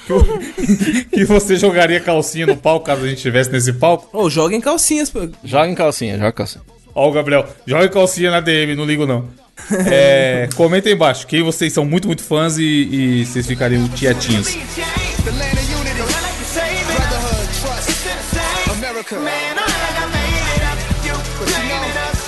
Que 1.09 1.23
você 1.25 1.55
jogaria 1.55 1.99
calcinha 1.99 2.45
no 2.45 2.57
palco 2.57 2.85
caso 2.85 3.03
a 3.03 3.07
gente 3.07 3.17
estivesse 3.17 3.49
nesse 3.51 3.73
palco. 3.73 4.09
Ô, 4.17 4.29
joga 4.29 4.55
em 4.55 4.61
calcinhas. 4.61 5.09
pô. 5.09 5.27
Joga 5.43 5.67
em 5.69 5.75
calcinha, 5.75 6.15
joga 6.17 6.29
em 6.29 6.33
calcinha. 6.33 6.63
Ó, 6.93 7.07
o 7.09 7.11
Gabriel, 7.11 7.47
joga 7.65 7.87
calcinha 7.87 8.29
na 8.31 8.39
DM, 8.41 8.75
não 8.75 8.85
ligo 8.85 9.05
não. 9.05 9.25
É, 9.89 10.49
comenta 10.55 10.89
aí 10.89 10.95
embaixo 10.95 11.27
quem 11.27 11.43
vocês 11.43 11.71
são 11.71 11.85
muito, 11.85 12.07
muito 12.07 12.23
fãs 12.23 12.57
e, 12.57 12.63
e 12.63 13.25
vocês 13.25 13.45
ficariam 13.47 13.87
tietinhos. 13.89 14.57
America. 19.11 19.15
Man, 19.15 19.57
I 19.57 20.05
made 20.13 20.47
it 20.55 20.63
up. 20.63 20.79
You 21.05 21.15
created 21.37 21.97
us. 22.09 22.19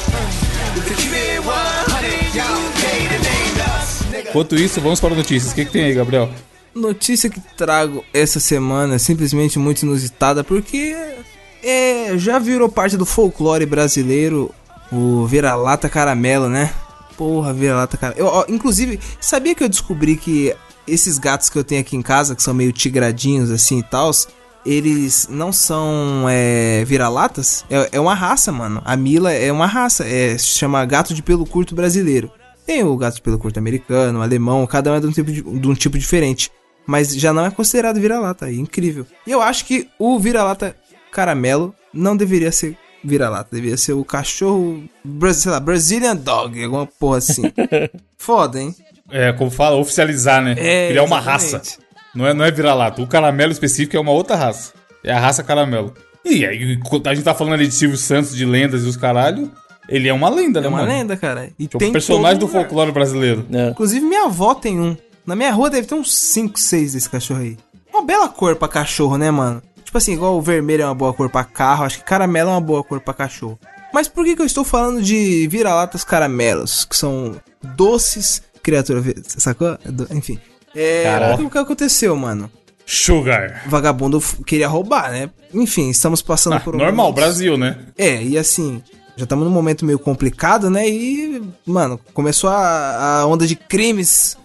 To 0.74 0.96
keep 0.96 1.14
it 1.14 1.40
100, 1.46 2.36
you 2.36 2.50
paid 2.82 3.12
and 3.12 3.24
named 3.24 3.62
us. 3.62 4.02
Nigga. 4.12 4.30
Enquanto 4.30 4.56
isso, 4.56 4.82
vamos 4.82 5.00
para 5.00 5.16
notícias. 5.16 5.52
O 5.52 5.56
que, 5.56 5.66
que 5.66 5.72
tem 5.72 5.86
aí, 5.86 5.94
Gabriel? 5.94 6.30
Notícia 6.74 7.30
que 7.30 7.40
trago 7.58 8.04
essa 8.14 8.40
semana 8.40 8.96
é 8.96 8.98
simplesmente 8.98 9.60
muito 9.60 9.84
inusitada 9.84 10.44
porque 10.44 10.96
é, 11.62 12.18
já 12.18 12.40
virou 12.40 12.70
parte 12.70 12.96
do 12.96 13.06
folclore 13.06 13.66
brasileiro 13.66 14.50
o 14.92 15.26
vira-lata 15.26 15.90
caramelo, 15.90 16.50
né? 16.50 16.74
Porra, 17.18 17.54
vira-lata 17.54 17.98
caramelo. 17.98 18.26
Eu, 18.26 18.28
ó, 18.28 18.46
inclusive, 18.48 19.00
sabia 19.20 19.54
que 19.54 19.64
eu 19.64 19.70
descobri 19.70 20.16
que 20.16 20.56
esses 20.88 21.18
gatos 21.18 21.50
que 21.50 21.58
eu 21.58 21.64
tenho 21.64 21.82
aqui 21.82 21.96
em 21.96 22.02
casa, 22.02 22.36
que 22.36 22.42
são 22.42 22.54
meio 22.54 22.72
tigradinhos 22.72 23.52
assim 23.52 23.80
e 23.80 23.84
tal, 23.84 24.12
eles 24.66 25.28
não 25.30 25.52
são 25.52 26.26
é, 26.30 26.84
vira-latas? 26.86 27.66
É, 27.70 27.90
é 27.94 28.00
uma 28.00 28.14
raça, 28.14 28.52
mano. 28.52 28.82
A 28.86 28.96
Mila 28.96 29.32
é 29.32 29.52
uma 29.52 29.66
raça, 29.66 30.08
é, 30.08 30.38
se 30.38 30.58
chama 30.58 30.86
gato 30.86 31.14
de 31.14 31.24
pelo 31.24 31.46
curto 31.46 31.76
brasileiro. 31.76 32.32
Tem 32.66 32.84
o 32.84 32.96
gato 32.96 33.16
de 33.16 33.22
pelo 33.22 33.40
curto 33.40 33.58
americano, 33.58 34.20
o 34.20 34.22
alemão, 34.22 34.66
cada 34.68 34.92
um 34.92 34.96
é 34.96 35.00
de 35.00 35.08
um 35.08 35.12
tipo, 35.12 35.32
de, 35.32 35.42
de 35.42 35.68
um 35.68 35.74
tipo 35.74 35.98
diferente. 35.98 36.52
Mas 36.86 37.14
já 37.16 37.34
não 37.34 37.46
é 37.46 37.52
considerado 37.52 38.00
vira-lata, 38.00 38.50
é 38.50 38.54
incrível. 38.54 39.06
E 39.26 39.32
eu 39.32 39.42
acho 39.42 39.66
que 39.66 39.88
o 40.00 40.20
vira-lata 40.20 40.76
caramelo 41.12 41.76
não 41.94 42.16
deveria 42.16 42.52
ser 42.52 42.78
vira-lata, 43.04 43.50
deveria 43.52 43.78
ser 43.78 43.94
o 43.94 44.06
cachorro, 44.06 44.84
sei 45.34 45.52
lá, 45.52 45.60
Brazilian 45.60 46.16
Dog, 46.16 46.64
alguma 46.64 46.86
porra 46.86 47.18
assim. 47.18 47.44
Foda, 48.18 48.60
hein? 48.62 48.76
É, 49.10 49.34
como 49.34 49.52
fala, 49.52 49.76
oficializar, 49.76 50.42
né? 50.42 50.56
É, 50.58 50.90
Criar 50.90 51.04
uma 51.04 51.18
exatamente. 51.18 51.54
raça. 51.56 51.80
Não 52.14 52.28
é, 52.28 52.34
não 52.34 52.44
é 52.46 52.52
vira-lata. 52.52 53.02
O 53.02 53.08
caramelo 53.08 53.52
específico 53.52 53.96
é 53.96 54.00
uma 54.00 54.12
outra 54.12 54.36
raça. 54.36 54.74
É 55.04 55.12
a 55.12 55.20
raça 55.20 55.44
caramelo. 55.44 55.94
E 56.26 56.46
aí, 56.46 56.80
a 57.06 57.14
gente 57.14 57.24
tá 57.24 57.34
falando 57.34 57.54
ali 57.54 57.68
de 57.68 57.74
Silvio 57.74 57.98
Santos, 57.98 58.36
de 58.36 58.46
lendas 58.46 58.84
e 58.84 58.88
os 58.88 58.96
caralho, 58.98 59.52
ele 59.90 60.08
é 60.08 60.14
uma 60.14 60.30
lenda, 60.30 60.62
né, 60.62 60.68
É 60.68 60.70
uma 60.70 60.80
mano? 60.80 60.90
lenda, 60.92 61.18
cara. 61.18 61.50
E 61.58 61.64
Tipo, 61.64 61.80
tem 61.80 61.90
um 61.90 61.94
personagem 61.94 62.40
todo 62.40 62.50
do 62.50 62.54
lugar. 62.54 62.62
folclore 62.68 62.92
brasileiro. 62.92 63.46
É. 63.52 63.70
Inclusive, 63.70 64.06
minha 64.06 64.26
avó 64.26 64.54
tem 64.54 64.80
um. 64.80 64.96
Na 65.26 65.36
minha 65.36 65.52
rua 65.52 65.70
deve 65.70 65.88
ter 65.88 65.96
uns 65.96 66.14
5, 66.14 66.60
6 66.60 66.94
desse 66.94 67.10
cachorro 67.10 67.42
aí. 67.42 67.58
Uma 67.92 68.04
bela 68.04 68.28
cor 68.30 68.56
pra 68.56 68.68
cachorro, 68.68 69.18
né, 69.18 69.32
mano? 69.32 69.62
Tipo 69.84 69.98
assim, 69.98 70.14
igual 70.14 70.38
o 70.38 70.42
vermelho 70.42 70.84
é 70.84 70.86
uma 70.86 70.96
boa 70.96 71.14
cor 71.14 71.30
pra 71.30 71.44
carro, 71.44 71.84
acho 71.86 71.98
que 72.00 72.06
caramelo 72.06 72.50
é 72.50 72.54
uma 72.54 72.62
boa 72.62 72.84
cor 72.84 73.00
pra 73.02 73.14
cachorro. 73.14 73.60
Mas 73.94 74.08
por 74.08 74.24
que, 74.24 74.36
que 74.36 74.42
eu 74.42 74.46
estou 74.46 74.64
falando 74.64 75.02
de 75.02 75.48
vira-latas 75.50 76.04
caramelos? 76.04 76.86
Que 76.86 76.96
são 76.96 77.36
doces 77.76 78.42
criaturas. 78.64 79.04
Sacou? 79.38 79.78
Enfim. 80.12 80.40
É. 80.76 81.36
O 81.40 81.50
que 81.50 81.58
aconteceu, 81.58 82.16
mano? 82.16 82.50
Sugar. 82.86 83.64
Vagabundo 83.68 84.22
queria 84.46 84.68
roubar, 84.68 85.12
né? 85.12 85.30
Enfim, 85.54 85.90
estamos 85.90 86.22
passando 86.22 86.54
Ah, 86.54 86.60
por 86.60 86.76
um. 86.76 86.80
normal, 86.80 87.14
Brasil, 87.14 87.58
né? 87.58 87.78
É, 87.98 88.22
e 88.22 88.38
assim, 88.38 88.82
já 89.16 89.24
estamos 89.24 89.46
num 89.46 89.52
momento 89.52 89.86
meio 89.86 90.00
complicado, 90.00 90.70
né? 90.70 90.88
E, 90.90 91.42
mano, 91.66 92.00
começou 92.14 92.50
a, 92.50 93.20
a 93.22 93.26
onda 93.26 93.46
de 93.48 93.56
crimes 93.56 94.38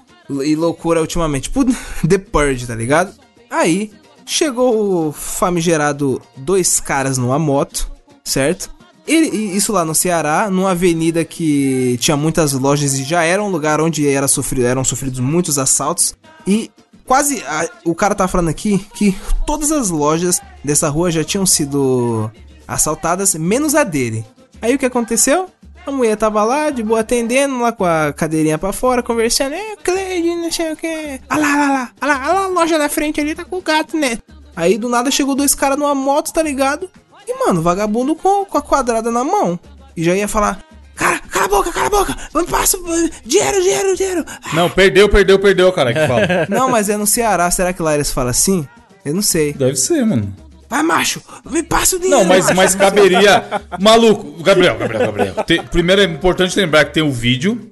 e 0.44 0.54
loucura 0.54 1.00
ultimamente. 1.00 1.44
Tipo, 1.44 1.64
The 2.06 2.18
Purge, 2.18 2.66
tá 2.66 2.74
ligado? 2.74 3.12
Aí, 3.50 3.90
chegou 4.24 5.08
o 5.08 5.12
famigerado 5.12 6.20
dois 6.36 6.78
caras 6.80 7.16
numa 7.18 7.38
moto, 7.38 7.90
certo? 8.24 8.70
Ele, 9.06 9.28
isso 9.56 9.72
lá 9.72 9.84
no 9.84 9.94
Ceará, 9.94 10.50
numa 10.50 10.72
avenida 10.72 11.24
que 11.24 11.96
tinha 12.00 12.16
muitas 12.16 12.52
lojas 12.52 12.94
e 12.94 13.04
já 13.04 13.22
era 13.22 13.42
um 13.42 13.48
lugar 13.48 13.80
onde 13.80 14.08
era 14.08 14.26
sofrido, 14.26 14.66
eram 14.66 14.82
sofridos 14.84 15.20
muitos 15.20 15.58
assaltos. 15.58 16.14
E 16.46 16.70
quase. 17.04 17.42
a- 17.46 17.68
o 17.84 17.94
cara 17.94 18.14
tá 18.14 18.26
falando 18.26 18.48
aqui 18.48 18.84
que 18.94 19.16
todas 19.46 19.70
as 19.70 19.90
lojas 19.90 20.40
dessa 20.64 20.88
rua 20.88 21.10
já 21.10 21.22
tinham 21.22 21.46
sido 21.46 22.30
assaltadas, 22.66 23.34
menos 23.34 23.74
a 23.74 23.84
dele. 23.84 24.24
Aí 24.60 24.74
o 24.74 24.78
que 24.78 24.86
aconteceu? 24.86 25.48
A 25.86 25.92
mulher 25.92 26.16
tava 26.16 26.42
lá, 26.42 26.68
de 26.70 26.82
boa, 26.82 26.98
atendendo, 27.00 27.60
lá 27.60 27.70
com 27.70 27.84
a 27.84 28.12
cadeirinha 28.12 28.58
pra 28.58 28.72
fora, 28.72 29.04
conversando. 29.04 29.54
É, 29.54 29.76
Cleide, 29.76 30.34
não 30.34 30.50
sei 30.50 30.72
o 30.72 30.76
que. 30.76 31.20
Ah 31.28 31.36
lá, 31.38 31.46
lá, 31.56 31.68
lá, 31.68 31.90
ah 32.00 32.06
lá, 32.06 32.14
ah 32.24 32.32
lá, 32.32 32.44
a 32.44 32.48
loja 32.48 32.76
da 32.76 32.88
frente 32.88 33.20
ali 33.20 33.36
tá 33.36 33.44
com 33.44 33.58
o 33.58 33.62
gato, 33.62 33.96
né? 33.96 34.18
Aí 34.56 34.78
do 34.78 34.88
nada 34.88 35.12
chegou 35.12 35.36
dois 35.36 35.54
caras 35.54 35.78
numa 35.78 35.94
moto, 35.94 36.32
tá 36.32 36.42
ligado? 36.42 36.90
E, 37.26 37.38
mano, 37.38 37.62
vagabundo 37.62 38.14
com, 38.14 38.44
com 38.44 38.58
a 38.58 38.62
quadrada 38.62 39.10
na 39.10 39.24
mão. 39.24 39.58
E 39.96 40.04
já 40.04 40.14
ia 40.14 40.28
falar: 40.28 40.60
Cara, 40.94 41.18
cala 41.18 41.44
a 41.44 41.48
boca, 41.48 41.72
cala 41.72 41.86
a 41.86 41.90
boca, 41.90 42.16
passa 42.50 42.78
uh, 42.78 43.10
dinheiro, 43.24 43.62
dinheiro, 43.62 43.96
dinheiro. 43.96 44.24
Não, 44.52 44.70
perdeu, 44.70 45.08
perdeu, 45.08 45.38
perdeu, 45.38 45.72
cara, 45.72 45.92
que 45.92 46.06
fala. 46.06 46.46
Não, 46.48 46.70
mas 46.70 46.88
é 46.88 46.96
no 46.96 47.06
Ceará, 47.06 47.50
será 47.50 47.72
que 47.72 47.82
lá 47.82 47.94
eles 47.94 48.10
falam 48.10 48.30
assim? 48.30 48.66
Eu 49.04 49.14
não 49.14 49.22
sei. 49.22 49.52
Deve 49.52 49.76
ser, 49.76 50.04
mano. 50.04 50.34
Vai, 50.68 50.82
macho, 50.82 51.22
me 51.48 51.62
passa 51.62 51.94
o 51.94 51.98
dinheiro. 52.00 52.22
Não, 52.22 52.28
mas, 52.28 52.46
macho. 52.46 52.56
mas 52.56 52.74
caberia. 52.74 53.44
Maluco, 53.80 54.42
Gabriel, 54.42 54.76
Gabriel, 54.76 55.06
Gabriel. 55.06 55.34
Tem- 55.44 55.62
primeiro 55.62 56.02
é 56.02 56.04
importante 56.04 56.58
lembrar 56.58 56.86
que 56.86 56.94
tem 56.94 57.04
o 57.04 57.12
vídeo 57.12 57.70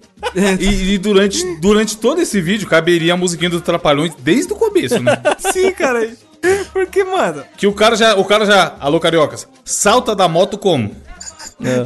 E, 0.61 0.95
e 0.95 0.99
durante, 0.99 1.45
durante 1.57 1.97
todo 1.97 2.21
esse 2.21 2.41
vídeo 2.41 2.69
caberia 2.69 3.15
a 3.15 3.17
musiquinha 3.17 3.51
do 3.51 3.61
Trapalhões 3.61 4.13
desde 4.19 4.53
o 4.53 4.57
começo, 4.57 5.01
né? 5.01 5.21
Sim, 5.53 5.73
cara. 5.73 6.09
Porque, 6.73 7.05
mano, 7.05 7.43
Que 7.57 7.67
o 7.67 7.73
cara 7.73 7.97
já, 7.97 8.15
o 8.17 8.25
cara 8.25 8.45
já, 8.47 8.77
alô 8.81 8.99
cariocas, 9.01 9.47
salta 9.65 10.15
da 10.15 10.29
moto 10.29 10.59
como? 10.59 10.91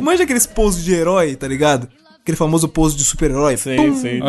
manja 0.01 0.25
aqueles 0.25 0.47
poses 0.47 0.85
de 0.85 0.93
herói, 0.95 1.37
tá 1.37 1.47
ligado? 1.47 1.89
Aquele 2.21 2.37
famoso 2.37 2.69
pose 2.69 2.95
de 2.97 3.05
super-herói. 3.05 3.57
Sim, 3.57 3.77
Pum! 3.77 3.95
sim. 3.97 4.21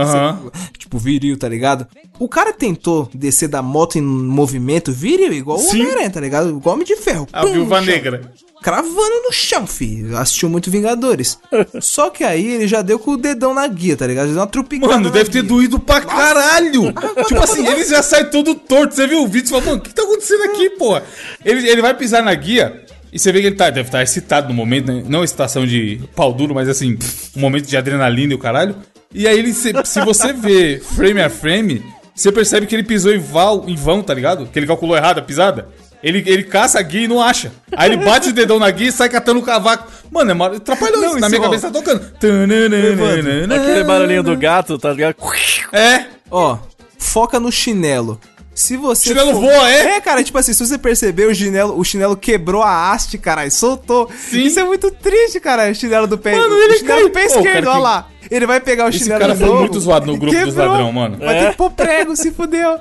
Tipo, 0.78 0.98
viril, 0.98 1.38
tá 1.38 1.50
ligado? 1.50 1.86
O 2.18 2.30
cara 2.30 2.54
tentou 2.54 3.10
descer 3.14 3.50
da 3.50 3.62
moto 3.62 3.98
em 3.98 4.02
movimento 4.02 4.92
viril, 4.92 5.34
igual 5.34 5.58
o 5.58 5.62
Sim. 5.62 5.82
Homem-Aranha, 5.82 6.10
tá 6.10 6.20
ligado? 6.22 6.50
Igual 6.50 6.76
Homem 6.76 6.86
de 6.88 6.96
Ferro. 6.96 7.28
A 7.34 7.42
Pum, 7.42 7.52
viúva 7.52 7.78
chão. 7.78 7.86
negra. 7.86 8.32
Cravando 8.62 9.24
no 9.26 9.32
chão, 9.32 9.66
filho. 9.66 10.18
Assistiu 10.18 10.50
muito 10.50 10.70
Vingadores. 10.70 11.40
Só 11.82 12.10
que 12.10 12.24
aí 12.24 12.46
ele 12.46 12.68
já 12.68 12.82
deu 12.82 13.00
com 13.00 13.12
o 13.12 13.18
dedão 13.18 13.54
na 13.54 13.66
guia, 13.68 13.96
tá 13.96 14.06
ligado? 14.06 14.28
Já 14.28 14.34
deu 14.34 14.42
uma 14.42 14.48
trupicada 14.48 14.94
Mano, 14.94 15.10
deve 15.10 15.30
ter 15.30 15.42
guia. 15.42 15.50
doído 15.50 15.80
pra 15.80 16.02
caralho. 16.02 16.94
tipo 17.28 17.42
assim, 17.42 17.66
ele 17.66 17.86
já 17.86 18.04
sai 18.04 18.30
todo 18.30 18.54
torto. 18.56 18.96
Você 18.96 19.08
viu 19.08 19.24
o 19.24 19.28
vídeo 19.28 19.48
e 19.48 19.50
fala, 19.50 19.64
mano, 19.64 19.78
o 19.78 19.82
que 19.82 19.94
tá 19.94 20.04
acontecendo 20.04 20.44
aqui, 20.44 20.70
porra? 20.72 21.04
Ele, 21.44 21.68
ele 21.68 21.82
vai 21.82 21.94
pisar 21.94 22.22
na 22.22 22.34
guia 22.36 22.84
e 23.12 23.18
você 23.18 23.32
vê 23.32 23.42
que 23.42 23.48
ele 23.48 23.56
tá, 23.56 23.70
deve 23.70 23.88
estar 23.88 24.04
excitado 24.04 24.50
no 24.50 24.54
momento, 24.54 24.92
né? 24.92 25.04
Não 25.08 25.24
excitação 25.24 25.66
de 25.66 26.02
pau 26.16 26.32
duro, 26.34 26.54
mas 26.54 26.70
assim, 26.70 26.98
um 27.36 27.40
momento 27.40 27.66
de 27.66 27.76
adrenalina 27.76 28.34
e 28.34 28.36
o 28.36 28.40
caralho. 28.40 28.76
E 29.14 29.28
aí 29.28 29.40
ele, 29.40 29.54
se, 29.54 29.74
se 29.86 30.02
você 30.02 30.32
vê 30.32 30.80
frame 30.80 31.22
a 31.22 31.30
frame, 31.30 31.84
você 32.14 32.32
percebe 32.32 32.68
que 32.68 32.76
ele 32.76 32.84
pisou 32.84 33.12
em, 33.14 33.18
val, 33.18 33.64
em 33.68 33.76
vão, 33.76 34.04
tá 34.04 34.14
ligado? 34.14 34.46
Que 34.48 34.60
ele 34.60 34.68
calculou 34.68 34.96
errado 34.96 35.18
a 35.20 35.22
pisada. 35.22 35.70
Ele, 36.02 36.24
ele 36.26 36.44
caça 36.44 36.80
a 36.80 36.82
guia 36.82 37.02
e 37.04 37.08
não 37.08 37.22
acha. 37.22 37.52
Aí 37.76 37.92
ele 37.92 38.04
bate 38.04 38.30
o 38.30 38.34
dedão 38.34 38.58
na 38.58 38.72
guia 38.72 38.88
e 38.88 38.92
sai 38.92 39.10
catando 39.10 39.40
o 39.40 39.44
cavaco. 39.44 39.92
Mano, 40.10 40.32
é 40.32 40.34
mar... 40.34 40.54
atrapalhou 40.54 41.04
isso. 41.06 41.20
Na 41.20 41.28
minha 41.28 41.42
ó. 41.42 41.44
cabeça 41.44 41.68
tá 41.70 41.74
tocando. 41.74 42.00
Aquele 43.56 43.84
barulhinho 43.84 44.24
do 44.24 44.38
gato, 44.38 44.78
tá 44.78 44.92
ligado? 44.92 45.16
É. 45.74 46.06
Ó, 46.32 46.58
foca 46.98 47.40
no 47.40 47.52
chinelo. 47.52 48.20
Se 48.56 48.76
você. 48.76 49.10
Chinelo 49.10 49.32
for- 49.34 49.42
voa, 49.42 49.70
é? 49.70 49.96
É, 49.98 50.02
cara, 50.02 50.22
tipo 50.24 50.38
assim, 50.38 50.52
se 50.54 50.66
você 50.66 50.78
perceber, 50.78 51.28
o 51.28 51.36
chinelo, 51.36 51.78
o 51.80 51.84
chinelo 51.84 52.16
quebrou 52.18 52.62
a 52.62 52.92
haste, 52.92 53.18
caralho, 53.18 53.50
soltou. 53.52 54.10
Sim. 54.30 54.44
Isso 54.44 54.60
é 54.60 54.64
muito 54.66 54.92
triste, 54.92 55.40
cara, 55.40 55.70
o 55.72 55.76
chinelo 55.76 56.08
do 56.08 56.18
pé. 56.18 56.36
Mano, 56.36 56.56
o 56.56 56.58
ele 56.58 56.78
chinelo 56.78 57.04
do 57.04 57.10
pé 57.10 57.26
esquerdo, 57.26 57.46
cara, 57.46 57.70
olha 57.70 57.76
que- 57.78 57.82
lá. 57.82 58.08
Ele 58.30 58.46
vai 58.46 58.60
pegar 58.60 58.86
o 58.86 58.90
Esse 58.90 59.00
chinelo 59.00 59.20
cara 59.22 59.34
de 59.34 59.40
foi 59.40 59.48
novo, 59.48 59.60
muito 59.62 59.80
zoado 59.80 60.06
no 60.06 60.18
grupo 60.18 60.36
dos 60.36 60.46
quebrou. 60.46 60.68
ladrão, 60.68 60.92
mano. 60.92 61.18
Vai 61.18 61.40
ter 61.40 61.52
que 61.52 61.58
pôr 61.58 61.72
prego, 61.72 62.16
se 62.16 62.32
fudeu. 62.32 62.80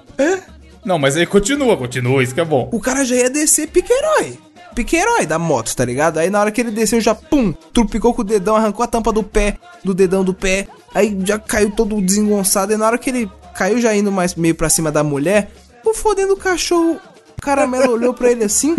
Não, 0.84 0.98
mas 0.98 1.16
aí 1.16 1.26
continua, 1.26 1.76
continua, 1.76 2.22
isso 2.22 2.34
que 2.34 2.40
é 2.40 2.44
bom. 2.44 2.68
O 2.72 2.80
cara 2.80 3.04
já 3.04 3.16
ia 3.16 3.30
descer 3.30 3.68
pique-herói. 3.68 4.38
Pique-herói 4.74 5.26
da 5.26 5.38
moto, 5.38 5.74
tá 5.74 5.84
ligado? 5.84 6.18
Aí 6.18 6.30
na 6.30 6.40
hora 6.40 6.50
que 6.52 6.60
ele 6.60 6.70
desceu, 6.70 7.00
já 7.00 7.14
pum, 7.14 7.52
trupicou 7.72 8.14
com 8.14 8.22
o 8.22 8.24
dedão, 8.24 8.56
arrancou 8.56 8.84
a 8.84 8.86
tampa 8.86 9.12
do 9.12 9.22
pé, 9.22 9.58
do 9.82 9.92
dedão 9.92 10.22
do 10.22 10.32
pé. 10.32 10.68
Aí 10.94 11.18
já 11.24 11.38
caiu 11.38 11.70
todo 11.70 12.00
desengonçado. 12.00 12.72
E 12.72 12.76
na 12.76 12.86
hora 12.86 12.98
que 12.98 13.10
ele 13.10 13.30
caiu 13.54 13.80
já 13.80 13.94
indo 13.94 14.12
mais 14.12 14.34
meio 14.34 14.54
pra 14.54 14.68
cima 14.68 14.92
da 14.92 15.02
mulher, 15.02 15.50
o 15.84 15.92
fodendo 15.92 16.36
cachorro, 16.36 17.00
o 17.38 17.40
caramelo 17.40 17.92
olhou 17.92 18.12
pra 18.12 18.30
ele 18.32 18.44
assim. 18.44 18.74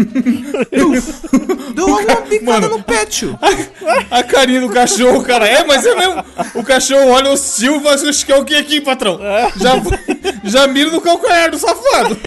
deu 1.73 1.85
uma 1.87 2.15
picada 2.17 2.61
Mano. 2.61 2.69
no 2.77 2.83
pé, 2.83 3.05
tio. 3.05 3.39
A 4.11 4.21
carinha 4.21 4.59
do 4.61 4.69
cachorro, 4.69 5.23
cara. 5.23 5.47
É, 5.47 5.63
mas 5.65 5.85
é 5.85 5.95
mesmo. 5.95 6.23
O 6.55 6.63
cachorro 6.63 7.09
olha 7.09 7.31
hostil 7.31 7.77
e 7.77 7.79
fala 7.79 7.95
assim, 7.95 8.09
"Oxe, 8.09 8.25
quer 8.25 8.35
o 8.37 8.43
que 8.45 8.55
aqui, 8.55 8.81
patrão? 8.81 9.17
Já, 9.55 9.81
já 10.43 10.67
mira 10.67 10.91
no 10.91 10.99
calcanhar 11.01 11.49
do 11.51 11.57
safado. 11.57 12.17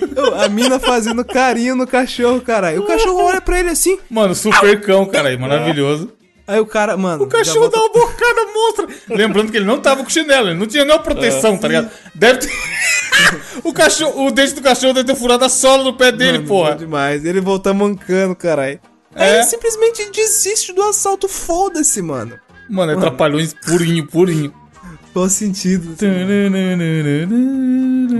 A 0.42 0.48
mina 0.48 0.80
fazendo 0.80 1.22
carinho 1.24 1.76
no 1.76 1.86
cachorro, 1.86 2.40
caralho. 2.40 2.82
O 2.82 2.86
cachorro 2.86 3.24
olha 3.24 3.40
pra 3.40 3.60
ele 3.60 3.68
assim. 3.68 3.98
Mano, 4.10 4.34
super 4.34 4.80
cão, 4.80 5.04
cara. 5.06 5.36
Maravilhoso. 5.38 6.10
Aí 6.46 6.58
o 6.60 6.66
cara, 6.66 6.96
mano. 6.96 7.24
O 7.24 7.26
cachorro 7.28 7.68
dá 7.68 7.78
uma 7.78 7.88
bocada 7.92 8.46
monstra. 8.54 8.86
Lembrando 9.08 9.50
que 9.50 9.56
ele 9.56 9.66
não 9.66 9.80
tava 9.80 10.02
com 10.02 10.10
chinelo, 10.10 10.48
ele 10.48 10.58
não 10.58 10.66
tinha 10.66 10.84
nenhuma 10.84 11.02
proteção, 11.02 11.56
tá 11.56 11.68
ligado? 11.68 11.90
Deve 12.14 12.40
ter... 12.40 12.50
o, 13.62 13.72
cachorro, 13.72 14.26
o 14.26 14.30
dente 14.30 14.54
do 14.54 14.60
cachorro 14.62 14.92
deve 14.92 15.06
ter 15.06 15.14
furado 15.14 15.44
a 15.44 15.48
sola 15.48 15.84
do 15.84 15.94
pé 15.94 16.10
dele, 16.10 16.38
Mano, 16.38 16.48
porra. 16.48 16.70
bom 16.72 16.78
demais. 16.78 17.24
Ele 17.24 17.40
volta 17.40 17.72
mancando, 17.72 18.34
caralho. 18.34 18.80
Aí 19.14 19.28
É. 19.28 19.34
ele 19.36 19.44
simplesmente 19.44 20.10
desiste 20.10 20.72
do 20.72 20.82
assalto. 20.82 21.28
Foda-se, 21.28 22.00
mano. 22.02 22.38
Mano, 22.68 22.92
é 22.92 22.96
trapalhões 22.96 23.54
purinho, 23.66 24.06
purinho. 24.06 24.52
Qual 25.12 25.28
sentido? 25.28 25.94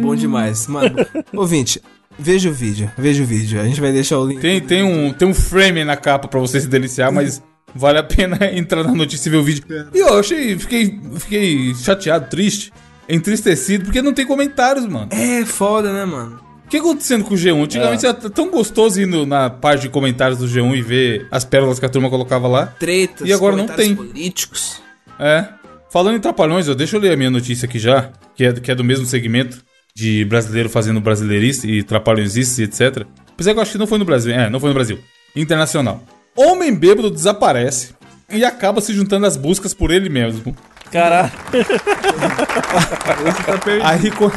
Bom 0.01 0.15
demais. 0.15 0.67
Mano, 0.67 0.95
ouvinte, 1.35 1.83
veja 2.19 2.51
o 2.51 2.53
vídeo. 2.53 2.91
Veja 2.97 3.23
o 3.23 3.27
vídeo. 3.27 3.61
A 3.61 3.65
gente 3.65 3.81
vai 3.81 3.93
deixar 3.93 4.19
o 4.19 4.27
link. 4.27 4.41
Tem, 4.41 4.61
tem, 4.61 4.83
um, 4.83 5.13
tem 5.13 5.27
um 5.27 5.35
frame 5.35 5.81
aí 5.81 5.85
na 5.85 5.97
capa 5.97 6.29
pra 6.29 6.39
você 6.41 6.61
se 6.61 6.69
deliciar, 6.69 7.11
mas 7.11 7.43
vale 7.75 7.99
a 7.99 8.03
pena 8.03 8.39
entrar 8.57 8.83
na 8.85 8.93
notícia 8.93 9.29
e 9.29 9.33
ver 9.33 9.39
o 9.39 9.43
vídeo. 9.45 9.65
E 9.95 9.99
eu 9.99 10.19
achei, 10.19 10.59
fiquei, 10.59 11.01
fiquei 11.19 11.75
chateado, 11.75 12.29
triste, 12.29 12.73
entristecido, 13.09 13.85
porque 13.85 14.03
não 14.03 14.13
tem 14.13 14.27
comentários, 14.27 14.87
mano. 14.87 15.09
É 15.11 15.45
foda, 15.45 15.93
né, 15.93 16.05
mano? 16.05 16.41
O 16.67 16.69
que 16.73 16.79
acontecendo 16.79 17.25
com 17.25 17.35
o 17.35 17.37
G1? 17.37 17.65
Antigamente 17.65 18.07
era 18.07 18.15
tão 18.15 18.51
gostoso 18.51 18.99
ir 19.01 19.07
no- 19.07 19.27
na 19.27 19.51
parte 19.51 19.83
de 19.83 19.89
comentários 19.91 20.39
do 20.39 20.47
G1 20.49 20.75
e 20.77 20.81
ver 20.83 21.27
as 21.31 21.45
pérolas 21.45 21.79
que 21.79 21.85
a 21.85 21.89
turma 21.89 22.09
colocava 22.09 22.49
lá. 22.49 22.67
Tretas, 22.67 23.29
E 23.29 23.33
agora 23.33 23.55
não 23.57 23.67
tem. 23.67 23.95
políticos. 23.95 24.81
É. 25.19 25.45
Falando 25.91 26.17
em 26.17 26.21
Trapalhões, 26.21 26.67
eu, 26.69 26.75
deixa 26.75 26.97
eu 26.97 27.01
ler 27.01 27.13
a 27.13 27.17
minha 27.17 27.31
notícia 27.31 27.67
aqui 27.67 27.79
já, 27.79 28.11
que 28.35 28.45
é, 28.47 28.53
que 28.55 28.71
é 28.71 28.75
do 28.75 28.83
mesmo 28.83 29.05
segmento 29.05 29.63
de 29.95 30.25
brasileiro 30.25 30.71
fazendo 30.71 30.99
brasileirice 30.99 31.69
e 31.71 31.83
trapalhõesices 31.83 32.59
e 32.59 32.63
etc. 32.63 33.05
Apesar 33.31 33.53
que 33.53 33.59
eu 33.59 33.63
acho 33.63 33.73
que 33.73 33.79
não 33.79 33.87
foi 33.87 33.99
no 33.99 34.07
Brasil. 34.07 34.33
É, 34.35 34.49
não 34.49 34.59
foi 34.59 34.71
no 34.71 34.75
Brasil. 34.75 34.99
Internacional. 35.37 36.03
Homem 36.37 36.75
bêbado 36.75 37.11
desaparece 37.11 37.91
e 38.31 38.45
acaba 38.45 38.81
se 38.81 38.95
juntando 38.95 39.27
às 39.27 39.37
buscas 39.37 39.75
por 39.75 39.91
ele 39.91 40.09
mesmo. 40.09 40.57
Caralho. 40.91 41.31
Aí, 43.83 44.11
co- 44.11 44.33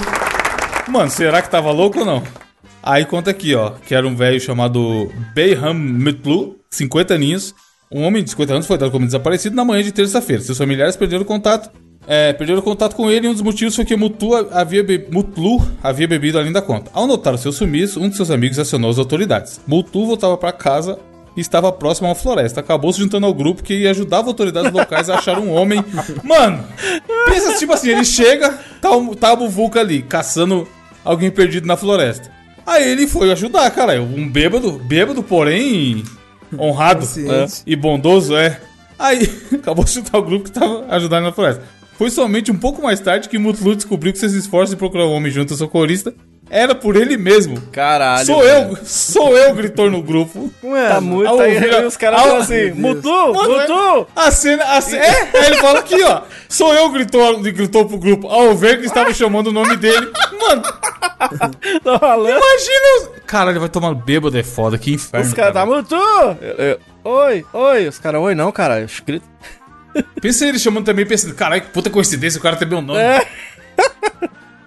mano, 0.90 1.10
será 1.10 1.42
que 1.42 1.50
tava 1.50 1.72
louco 1.72 2.00
ou 2.00 2.06
não? 2.06 2.24
Aí 2.84 3.06
conta 3.06 3.32
aqui, 3.32 3.56
ó, 3.56 3.72
que 3.72 3.96
era 3.96 4.08
um 4.08 4.16
velho 4.16 4.40
chamado 4.40 5.12
Bayham 5.36 5.74
Mitlu, 5.74 6.58
50 6.70 7.14
aninhos. 7.16 7.56
Um 7.92 8.04
homem 8.04 8.24
de 8.24 8.30
50 8.32 8.54
anos 8.54 8.68
foi 8.68 8.78
dado 8.78 8.92
como 8.92 9.06
desaparecido 9.06 9.56
na 9.56 9.66
manhã 9.66 9.82
de 9.84 9.92
terça-feira. 9.92 10.42
Seus 10.42 10.58
familiares 10.58 10.96
perderam 10.96 11.24
contato. 11.24 11.70
É, 12.08 12.34
perderam 12.34 12.62
contato 12.62 12.96
com 12.96 13.10
ele 13.10 13.26
e 13.26 13.30
um 13.30 13.34
dos 13.34 13.42
motivos 13.42 13.76
foi 13.76 13.84
que 13.86 13.96
Mutlu 13.96 14.36
havia, 14.52 14.84
be- 14.84 15.08
Mutlu 15.12 15.60
havia 15.82 16.08
bebido 16.08 16.38
além 16.38 16.52
da 16.52 16.62
conta. 16.62 16.92
Ao 16.94 17.08
notar 17.08 17.34
o 17.34 17.38
seu 17.38 17.52
sumiço, 17.52 18.00
um 18.00 18.10
de 18.10 18.16
seus 18.16 18.30
amigos 18.30 18.60
acionou 18.60 18.92
as 18.92 19.00
autoridades. 19.00 19.60
Mutlu 19.66 20.06
voltava 20.06 20.38
para 20.38 20.52
casa 20.52 21.00
e 21.36 21.42
estava 21.42 21.72
próximo 21.72 22.08
a 22.08 22.10
uma 22.12 22.16
floresta. 22.16 22.60
Acabou 22.60 22.92
se 22.94 23.00
juntando 23.00 23.26
ao 23.26 23.34
grupo 23.34 23.64
que 23.64 23.88
ajudava 23.88 24.28
autoridades 24.28 24.72
locais 24.72 25.10
a 25.10 25.18
achar 25.18 25.38
um 25.40 25.52
homem. 25.52 25.84
Mano, 26.24 26.64
pensa 27.28 27.58
tipo 27.58 27.74
assim: 27.74 27.90
ele 27.90 28.06
chega, 28.06 28.58
tá, 28.82 28.96
o- 28.96 29.16
tá 29.16 29.32
a 29.32 29.36
Buvuca 29.36 29.80
ali, 29.80 30.02
caçando 30.02 30.68
alguém 31.04 31.30
perdido 31.32 31.68
na 31.68 31.76
floresta. 31.78 32.32
Aí 32.66 32.90
ele 32.90 33.06
foi 33.08 33.32
ajudar, 33.32 33.70
cara. 33.72 34.02
Um 34.02 34.28
bêbado, 34.28 34.72
bêbado, 34.74 35.22
porém 35.22 36.04
honrado 36.58 37.02
Consciente. 37.02 37.62
e 37.66 37.76
bondoso, 37.76 38.36
é. 38.36 38.60
Aí 38.98 39.30
acabou 39.54 39.84
de 39.86 39.92
chutar 39.92 40.18
o 40.18 40.24
grupo 40.24 40.46
que 40.46 40.52
tava 40.52 40.86
ajudando 40.90 41.24
na 41.26 41.32
floresta. 41.32 41.64
Foi 41.98 42.10
somente 42.10 42.52
um 42.52 42.58
pouco 42.58 42.82
mais 42.82 43.00
tarde 43.00 43.30
que 43.30 43.38
Mutlu 43.38 43.76
descobriu 43.76 44.12
que 44.12 44.20
seus 44.20 44.34
esforços 44.34 44.72
de 44.72 44.76
procurar 44.76 45.06
um 45.06 45.12
homem 45.14 45.32
junto 45.32 45.54
ao 45.54 45.58
socorrista 45.58 46.14
era 46.50 46.74
por 46.76 46.96
ele 46.96 47.18
mesmo. 47.18 47.60
Caralho. 47.72 48.26
sou 48.26 48.44
eu, 48.44 48.78
sou 48.84 49.38
eu, 49.38 49.54
gritou 49.54 49.90
no 49.90 50.02
grupo. 50.02 50.52
Tá 50.62 51.02
muito. 51.02 51.28
Ao 51.30 51.40
Aí, 51.40 51.86
os 51.86 51.98
caras 51.98 52.22
falam 52.22 52.38
assim: 52.38 52.72
Mutu, 52.72 53.10
Mutu! 53.34 54.08
A 54.16 54.32
cena, 54.32 54.64
a 54.64 54.82
cena, 54.82 55.04
é, 55.06 55.30
aí 55.38 55.46
ele 55.48 55.56
fala 55.58 55.80
aqui, 55.80 56.02
ó. 56.04 56.22
Sou 56.48 56.74
eu, 56.74 56.90
gritou, 56.90 57.40
gritou 57.42 57.86
pro 57.86 57.98
grupo, 57.98 58.28
ao 58.28 58.56
ver 58.56 58.80
que 58.80 58.86
estava 58.86 59.14
chamando 59.14 59.48
o 59.48 59.52
nome 59.54 59.76
dele. 59.78 60.12
Mano, 60.40 60.62
Tô 61.84 62.00
falando. 62.00 62.30
imagina. 62.38 62.86
os- 63.00 63.10
Cara, 63.26 63.50
ele 63.50 63.60
vai 63.60 63.70
tomar 63.70 63.94
bêbado, 63.96 64.38
é 64.38 64.44
foda, 64.44 64.78
que 64.78 64.94
inferno. 64.94 65.26
Os 65.28 65.34
caras 65.34 65.54
tá 65.54 65.66
Mutu! 65.66 65.96
Eu- 66.42 66.56
eu- 66.66 66.80
Oi, 67.04 67.46
oi. 67.54 67.88
Os 67.88 68.00
caras, 68.00 68.20
oi 68.22 68.34
não, 68.34 68.52
cara. 68.52 68.80
Eu 68.80 68.86
escrito. 68.86 69.26
Pensa 70.22 70.46
ele 70.46 70.58
chamando 70.60 70.86
também, 70.86 71.06
pensando, 71.06 71.34
caralho, 71.36 71.62
que 71.62 71.70
puta 71.70 71.90
coincidência, 71.90 72.40
o 72.40 72.42
cara 72.42 72.56
tem 72.56 72.68
meu 72.68 72.82
nome. 72.82 73.00
É. 73.00 73.26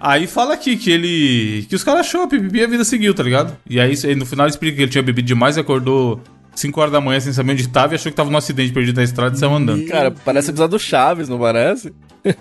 Aí 0.00 0.26
fala 0.26 0.54
aqui 0.54 0.76
que 0.76 0.90
ele. 0.90 1.66
que 1.68 1.74
os 1.74 1.82
caras 1.82 2.00
achou 2.06 2.22
a 2.22 2.28
pipipi 2.28 2.58
e 2.58 2.64
a 2.64 2.68
vida 2.68 2.84
seguiu, 2.84 3.12
tá 3.14 3.22
ligado? 3.22 3.56
E 3.68 3.80
aí 3.80 3.94
no 4.14 4.24
final 4.24 4.46
ele 4.46 4.50
explica 4.52 4.76
que 4.76 4.82
ele 4.82 4.90
tinha 4.90 5.02
bebido 5.02 5.26
demais 5.26 5.56
e 5.56 5.60
acordou 5.60 6.20
5 6.54 6.80
horas 6.80 6.92
da 6.92 7.00
manhã 7.00 7.18
sem 7.20 7.32
saber 7.32 7.52
onde 7.52 7.68
tava 7.68 7.94
e 7.94 7.96
achou 7.96 8.10
que 8.12 8.16
tava 8.16 8.30
num 8.30 8.36
acidente 8.36 8.72
perdido 8.72 8.96
na 8.96 9.02
estrada 9.02 9.34
e 9.34 9.38
saiu 9.38 9.54
andando. 9.54 9.84
Cara, 9.86 10.10
parece 10.24 10.50
episódio 10.50 10.78
do 10.78 10.82
Chaves, 10.82 11.28
não 11.28 11.38
parece? 11.38 11.92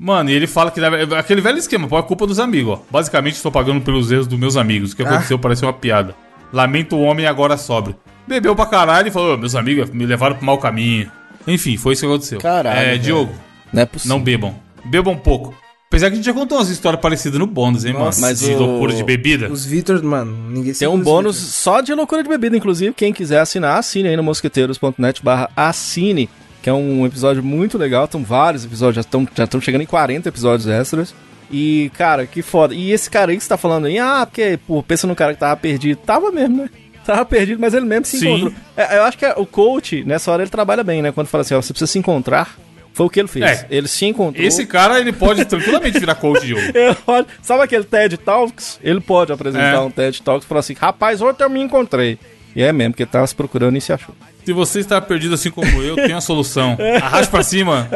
Mano, 0.00 0.28
e 0.30 0.32
ele 0.32 0.46
fala 0.48 0.70
que 0.72 0.80
deve- 0.80 1.14
aquele 1.14 1.40
velho 1.40 1.58
esquema, 1.58 1.86
pô, 1.86 1.96
é 1.98 2.02
culpa 2.02 2.26
dos 2.26 2.40
amigos, 2.40 2.78
ó. 2.78 2.82
Basicamente, 2.90 3.34
estou 3.36 3.52
pagando 3.52 3.80
pelos 3.80 4.10
erros 4.10 4.26
dos 4.26 4.38
meus 4.38 4.56
amigos. 4.56 4.92
O 4.92 4.96
que 4.96 5.02
aconteceu 5.04 5.38
parece 5.38 5.64
uma 5.64 5.72
piada. 5.72 6.14
Lamento 6.52 6.96
o 6.96 7.02
homem 7.02 7.26
agora 7.26 7.56
sobre. 7.56 7.94
Bebeu 8.26 8.56
pra 8.56 8.66
caralho 8.66 9.06
e 9.08 9.10
falou: 9.12 9.34
"Ô, 9.34 9.36
meus 9.38 9.54
amigos 9.54 9.90
me 9.90 10.04
levaram 10.04 10.34
pro 10.36 10.44
mau 10.44 10.58
caminho. 10.58 11.10
Enfim, 11.46 11.76
foi 11.76 11.92
isso 11.92 12.00
que 12.02 12.06
aconteceu. 12.06 12.38
Caralho, 12.40 12.76
É, 12.78 12.84
velho. 12.86 12.98
Diogo, 13.02 13.34
Não 13.72 13.82
é 13.82 13.86
possível. 13.86 14.16
não 14.16 14.24
bebam. 14.24 14.54
Bebam 14.84 15.16
pouco. 15.16 15.54
Apesar 15.94 16.08
que 16.08 16.12
a 16.14 16.16
gente 16.16 16.24
já 16.26 16.32
contou 16.34 16.58
umas 16.58 16.68
histórias 16.68 17.00
parecidas 17.00 17.38
no 17.38 17.46
bônus, 17.46 17.84
hein, 17.84 17.92
mano? 17.92 18.10
mas 18.18 18.40
de 18.40 18.52
o- 18.52 18.58
loucura 18.58 18.92
de 18.94 19.02
bebida. 19.04 19.50
Os 19.50 19.64
Vitor, 19.64 20.02
mano, 20.02 20.36
ninguém 20.50 20.72
Tem 20.74 20.88
um 20.88 20.98
bônus 21.00 21.36
só 21.36 21.80
de 21.80 21.94
loucura 21.94 22.22
de 22.22 22.28
bebida, 22.28 22.56
inclusive. 22.56 22.92
Quem 22.94 23.12
quiser 23.12 23.40
assinar, 23.40 23.78
assine 23.78 24.08
aí 24.08 24.16
no 24.16 24.22
mosqueteiros.net 24.22 25.22
barra 25.24 25.50
assine. 25.56 26.28
que 26.62 26.70
é 26.70 26.72
um 26.72 27.04
episódio 27.04 27.42
muito 27.44 27.76
legal. 27.76 28.06
Estão 28.06 28.22
vários 28.24 28.64
episódios, 28.64 28.96
já 28.96 29.00
estão 29.02 29.28
já 29.34 29.60
chegando 29.60 29.82
em 29.82 29.86
40 29.86 30.28
episódios 30.30 30.66
extras. 30.66 31.14
E, 31.50 31.90
cara, 31.96 32.26
que 32.26 32.40
foda. 32.40 32.74
E 32.74 32.90
esse 32.90 33.10
cara 33.10 33.30
aí 33.30 33.36
que 33.36 33.42
você 33.42 33.48
tá 33.50 33.58
falando 33.58 33.84
aí, 33.84 33.98
ah, 33.98 34.24
porque, 34.24 34.58
pô, 34.66 34.82
pensa 34.82 35.06
no 35.06 35.14
cara 35.14 35.34
que 35.34 35.40
tava 35.40 35.56
perdido. 35.58 35.98
Tava 35.98 36.32
mesmo, 36.32 36.56
né? 36.62 36.70
Tava 37.04 37.22
perdido, 37.26 37.60
mas 37.60 37.74
ele 37.74 37.84
mesmo 37.84 38.06
se 38.06 38.18
Sim. 38.18 38.28
encontrou. 38.28 38.52
É, 38.76 38.96
eu 38.96 39.02
acho 39.02 39.18
que 39.18 39.26
é- 39.26 39.34
o 39.36 39.44
coach, 39.44 40.02
nessa 40.04 40.32
hora, 40.32 40.42
ele 40.42 40.50
trabalha 40.50 40.82
bem, 40.82 41.02
né? 41.02 41.12
Quando 41.12 41.26
fala 41.26 41.42
assim, 41.42 41.52
ó, 41.54 41.60
você 41.60 41.70
precisa 41.74 41.92
se 41.92 41.98
encontrar. 41.98 42.56
Foi 42.94 43.04
o 43.06 43.10
que 43.10 43.18
ele 43.20 43.28
fez. 43.28 43.44
É. 43.44 43.66
Ele 43.70 43.86
se 43.88 44.06
encontrou. 44.06 44.42
Esse 44.46 44.64
cara, 44.64 44.98
ele 45.00 45.12
pode 45.12 45.44
tranquilamente 45.44 45.98
virar 45.98 46.14
coach 46.14 46.46
de. 46.46 46.54
Ele 46.74 46.94
pode- 47.04 47.26
sabe 47.42 47.62
aquele 47.64 47.84
TED 47.84 48.16
Talks? 48.18 48.78
Ele 48.82 49.00
pode 49.00 49.32
apresentar 49.32 49.74
É. 49.74 49.78
um 49.80 49.90
TED 49.90 50.22
Talks 50.22 50.44
e 50.46 50.48
falar 50.48 50.60
assim: 50.60 50.74
rapaz, 50.74 51.20
ontem 51.20 51.42
eu 51.44 51.50
me 51.50 51.60
encontrei. 51.60 52.18
E 52.54 52.62
é 52.62 52.72
mesmo, 52.72 52.92
porque 52.92 53.02
ele 53.02 53.10
tava 53.10 53.26
se 53.26 53.34
procurando 53.34 53.76
e 53.76 53.80
se 53.80 53.92
achou. 53.92 54.14
Se 54.44 54.52
você 54.52 54.78
está 54.78 55.00
perdido 55.00 55.34
assim 55.34 55.50
como 55.50 55.66
eu, 55.82 55.96
tem 55.96 56.12
a 56.12 56.20
solução. 56.20 56.78
Arraste 57.02 57.28
pra 57.30 57.42
cima. 57.42 57.88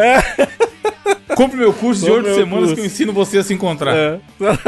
Compre 1.37 1.57
meu 1.59 1.73
curso 1.73 2.01
de 2.05 2.11
Compre 2.11 2.27
oito 2.31 2.35
semanas 2.41 2.61
curso. 2.65 2.75
que 2.75 2.81
eu 2.81 2.87
ensino 2.87 3.13
você 3.13 3.39
a 3.39 3.45
se 3.45 3.55
encontrar. 3.55 3.95
É. 3.95 4.19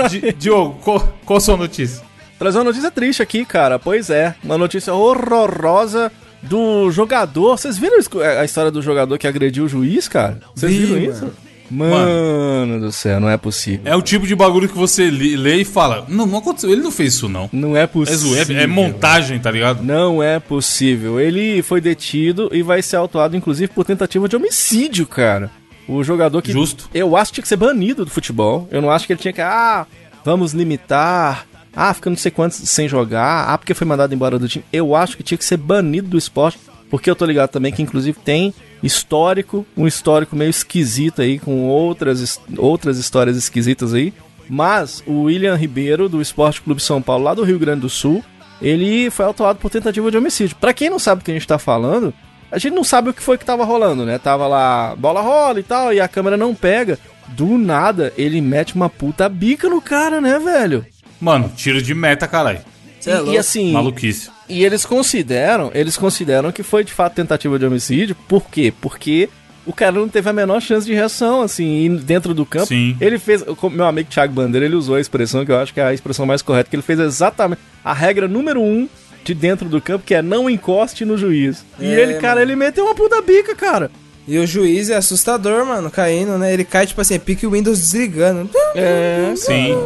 Di- 0.08 0.32
Diogo, 0.32 0.78
qual, 0.84 1.12
qual 1.24 1.36
a 1.38 1.40
sua 1.40 1.56
notícia? 1.56 2.02
Trazer 2.38 2.58
uma 2.58 2.64
notícia 2.64 2.90
triste 2.90 3.20
aqui, 3.22 3.44
cara. 3.44 3.78
Pois 3.78 4.08
é, 4.10 4.34
uma 4.44 4.56
notícia 4.56 4.94
horrorosa 4.94 6.12
do 6.42 6.90
jogador. 6.90 7.56
Vocês 7.58 7.78
viram 7.78 7.98
isso- 7.98 8.10
a 8.20 8.44
história 8.44 8.70
do 8.70 8.80
jogador 8.82 9.16
que 9.18 9.26
agrediu 9.26 9.64
o 9.64 9.68
juiz, 9.68 10.08
cara? 10.08 10.40
Vocês 10.54 10.72
Vi, 10.72 10.78
viram 10.86 11.00
mano. 11.00 11.12
isso? 11.12 11.32
Mano. 11.72 12.80
do 12.80 12.90
céu, 12.90 13.20
não 13.20 13.28
é 13.30 13.36
possível. 13.36 13.80
É 13.84 13.94
o 13.94 14.02
tipo 14.02 14.26
de 14.26 14.34
bagulho 14.34 14.68
que 14.68 14.76
você 14.76 15.08
lê 15.10 15.56
e 15.60 15.64
fala: 15.64 16.04
Não, 16.08 16.26
não 16.26 16.38
aconteceu, 16.38 16.70
ele 16.70 16.82
não 16.82 16.90
fez 16.90 17.14
isso, 17.14 17.28
não. 17.28 17.48
Não 17.52 17.76
é 17.76 17.82
É 17.82 17.86
possível. 17.86 18.18
zoeira, 18.18 18.52
é 18.62 18.66
montagem, 18.66 19.38
tá 19.38 19.50
ligado? 19.50 19.82
Não 19.82 20.20
é 20.22 20.40
possível. 20.40 21.20
Ele 21.20 21.62
foi 21.62 21.80
detido 21.80 22.50
e 22.52 22.60
vai 22.62 22.82
ser 22.82 22.96
autuado, 22.96 23.36
inclusive, 23.36 23.70
por 23.72 23.84
tentativa 23.84 24.28
de 24.28 24.34
homicídio, 24.36 25.06
cara. 25.06 25.50
O 25.86 26.02
jogador 26.02 26.42
que. 26.42 26.50
Justo. 26.52 26.88
Eu 26.92 27.16
acho 27.16 27.30
que 27.30 27.34
tinha 27.36 27.42
que 27.42 27.48
ser 27.48 27.56
banido 27.56 28.04
do 28.04 28.10
futebol. 28.10 28.68
Eu 28.70 28.82
não 28.82 28.90
acho 28.90 29.06
que 29.06 29.12
ele 29.12 29.20
tinha 29.20 29.32
que. 29.32 29.40
Ah, 29.40 29.86
vamos 30.24 30.52
limitar. 30.52 31.46
Ah, 31.74 31.94
fica 31.94 32.10
não 32.10 32.16
sei 32.16 32.30
quantos 32.30 32.56
sem 32.68 32.88
jogar. 32.88 33.48
Ah, 33.48 33.56
porque 33.56 33.74
foi 33.74 33.86
mandado 33.86 34.14
embora 34.14 34.38
do 34.38 34.48
time. 34.48 34.64
Eu 34.72 34.94
acho 34.94 35.16
que 35.16 35.22
tinha 35.22 35.38
que 35.38 35.44
ser 35.44 35.56
banido 35.56 36.08
do 36.08 36.18
esporte. 36.18 36.58
Porque 36.90 37.08
eu 37.08 37.14
tô 37.14 37.24
ligado 37.24 37.50
também 37.50 37.72
que, 37.72 37.82
inclusive, 37.82 38.18
tem 38.18 38.52
histórico, 38.82 39.64
um 39.76 39.86
histórico 39.86 40.34
meio 40.34 40.50
esquisito 40.50 41.22
aí, 41.22 41.38
com 41.38 41.68
outras, 41.68 42.40
outras 42.58 42.98
histórias 42.98 43.36
esquisitas 43.36 43.94
aí. 43.94 44.12
Mas 44.48 45.00
o 45.06 45.22
William 45.22 45.54
Ribeiro, 45.54 46.08
do 46.08 46.20
Esporte 46.20 46.60
Clube 46.60 46.82
São 46.82 47.00
Paulo, 47.00 47.22
lá 47.22 47.34
do 47.34 47.44
Rio 47.44 47.60
Grande 47.60 47.82
do 47.82 47.88
Sul, 47.88 48.24
ele 48.60 49.08
foi 49.10 49.24
autuado 49.24 49.60
por 49.60 49.70
tentativa 49.70 50.10
de 50.10 50.18
homicídio. 50.18 50.56
Pra 50.56 50.74
quem 50.74 50.90
não 50.90 50.98
sabe 50.98 51.22
o 51.22 51.24
que 51.24 51.30
a 51.30 51.34
gente 51.34 51.46
tá 51.46 51.58
falando, 51.58 52.12
a 52.50 52.58
gente 52.58 52.74
não 52.74 52.82
sabe 52.82 53.10
o 53.10 53.14
que 53.14 53.22
foi 53.22 53.38
que 53.38 53.44
tava 53.44 53.64
rolando, 53.64 54.04
né? 54.04 54.18
Tava 54.18 54.48
lá, 54.48 54.96
bola 54.96 55.20
rola 55.20 55.60
e 55.60 55.62
tal, 55.62 55.94
e 55.94 56.00
a 56.00 56.08
câmera 56.08 56.36
não 56.36 56.52
pega. 56.52 56.98
Do 57.28 57.56
nada, 57.56 58.12
ele 58.16 58.40
mete 58.40 58.74
uma 58.74 58.90
puta 58.90 59.28
bica 59.28 59.68
no 59.68 59.80
cara, 59.80 60.20
né, 60.20 60.36
velho? 60.40 60.84
Mano, 61.20 61.52
tiro 61.54 61.82
de 61.82 61.94
meta, 61.94 62.26
caralho. 62.26 62.60
É 63.06 63.22
e, 63.22 63.30
e 63.32 63.38
assim, 63.38 63.72
Maluquice. 63.72 64.30
e 64.48 64.64
eles 64.64 64.84
consideram, 64.84 65.70
eles 65.74 65.96
consideram 65.96 66.52
que 66.52 66.62
foi 66.62 66.84
de 66.84 66.92
fato 66.92 67.14
tentativa 67.14 67.58
de 67.58 67.64
homicídio. 67.64 68.14
Por 68.28 68.44
quê? 68.50 68.72
Porque 68.80 69.28
o 69.66 69.72
cara 69.72 69.92
não 69.92 70.08
teve 70.08 70.28
a 70.28 70.32
menor 70.32 70.60
chance 70.60 70.86
de 70.86 70.92
reação, 70.92 71.42
assim, 71.42 71.84
e 71.84 71.88
dentro 71.88 72.34
do 72.34 72.44
campo. 72.44 72.66
Sim. 72.66 72.96
Ele 73.00 73.18
fez, 73.18 73.44
meu 73.72 73.84
amigo 73.86 74.10
Thiago 74.10 74.32
Bandeira, 74.32 74.66
ele 74.66 74.74
usou 74.74 74.96
a 74.96 75.00
expressão 75.00 75.44
que 75.44 75.52
eu 75.52 75.58
acho 75.58 75.72
que 75.72 75.80
é 75.80 75.84
a 75.84 75.94
expressão 75.94 76.26
mais 76.26 76.42
correta, 76.42 76.68
que 76.68 76.76
ele 76.76 76.82
fez 76.82 76.98
exatamente 76.98 77.60
a 77.84 77.92
regra 77.92 78.26
número 78.28 78.60
um 78.60 78.88
de 79.22 79.34
dentro 79.34 79.68
do 79.68 79.80
campo, 79.80 80.04
que 80.04 80.14
é 80.14 80.22
não 80.22 80.48
encoste 80.48 81.04
no 81.04 81.16
juiz. 81.16 81.64
e 81.78 81.86
É, 81.86 82.00
ele, 82.00 82.14
cara, 82.14 82.42
ele 82.42 82.56
meteu 82.56 82.84
uma 82.84 82.94
puta 82.94 83.20
bica, 83.20 83.54
cara. 83.54 83.90
E 84.26 84.38
o 84.38 84.46
juiz 84.46 84.90
é 84.90 84.96
assustador, 84.96 85.64
mano, 85.66 85.90
caindo, 85.90 86.38
né? 86.38 86.52
Ele 86.52 86.64
cai, 86.64 86.86
tipo 86.86 87.00
assim, 87.00 87.14
é 87.14 87.18
pique 87.18 87.46
o 87.46 87.50
Windows 87.50 87.78
desligando. 87.78 88.48
É, 88.74 89.32
Sim. 89.36 89.76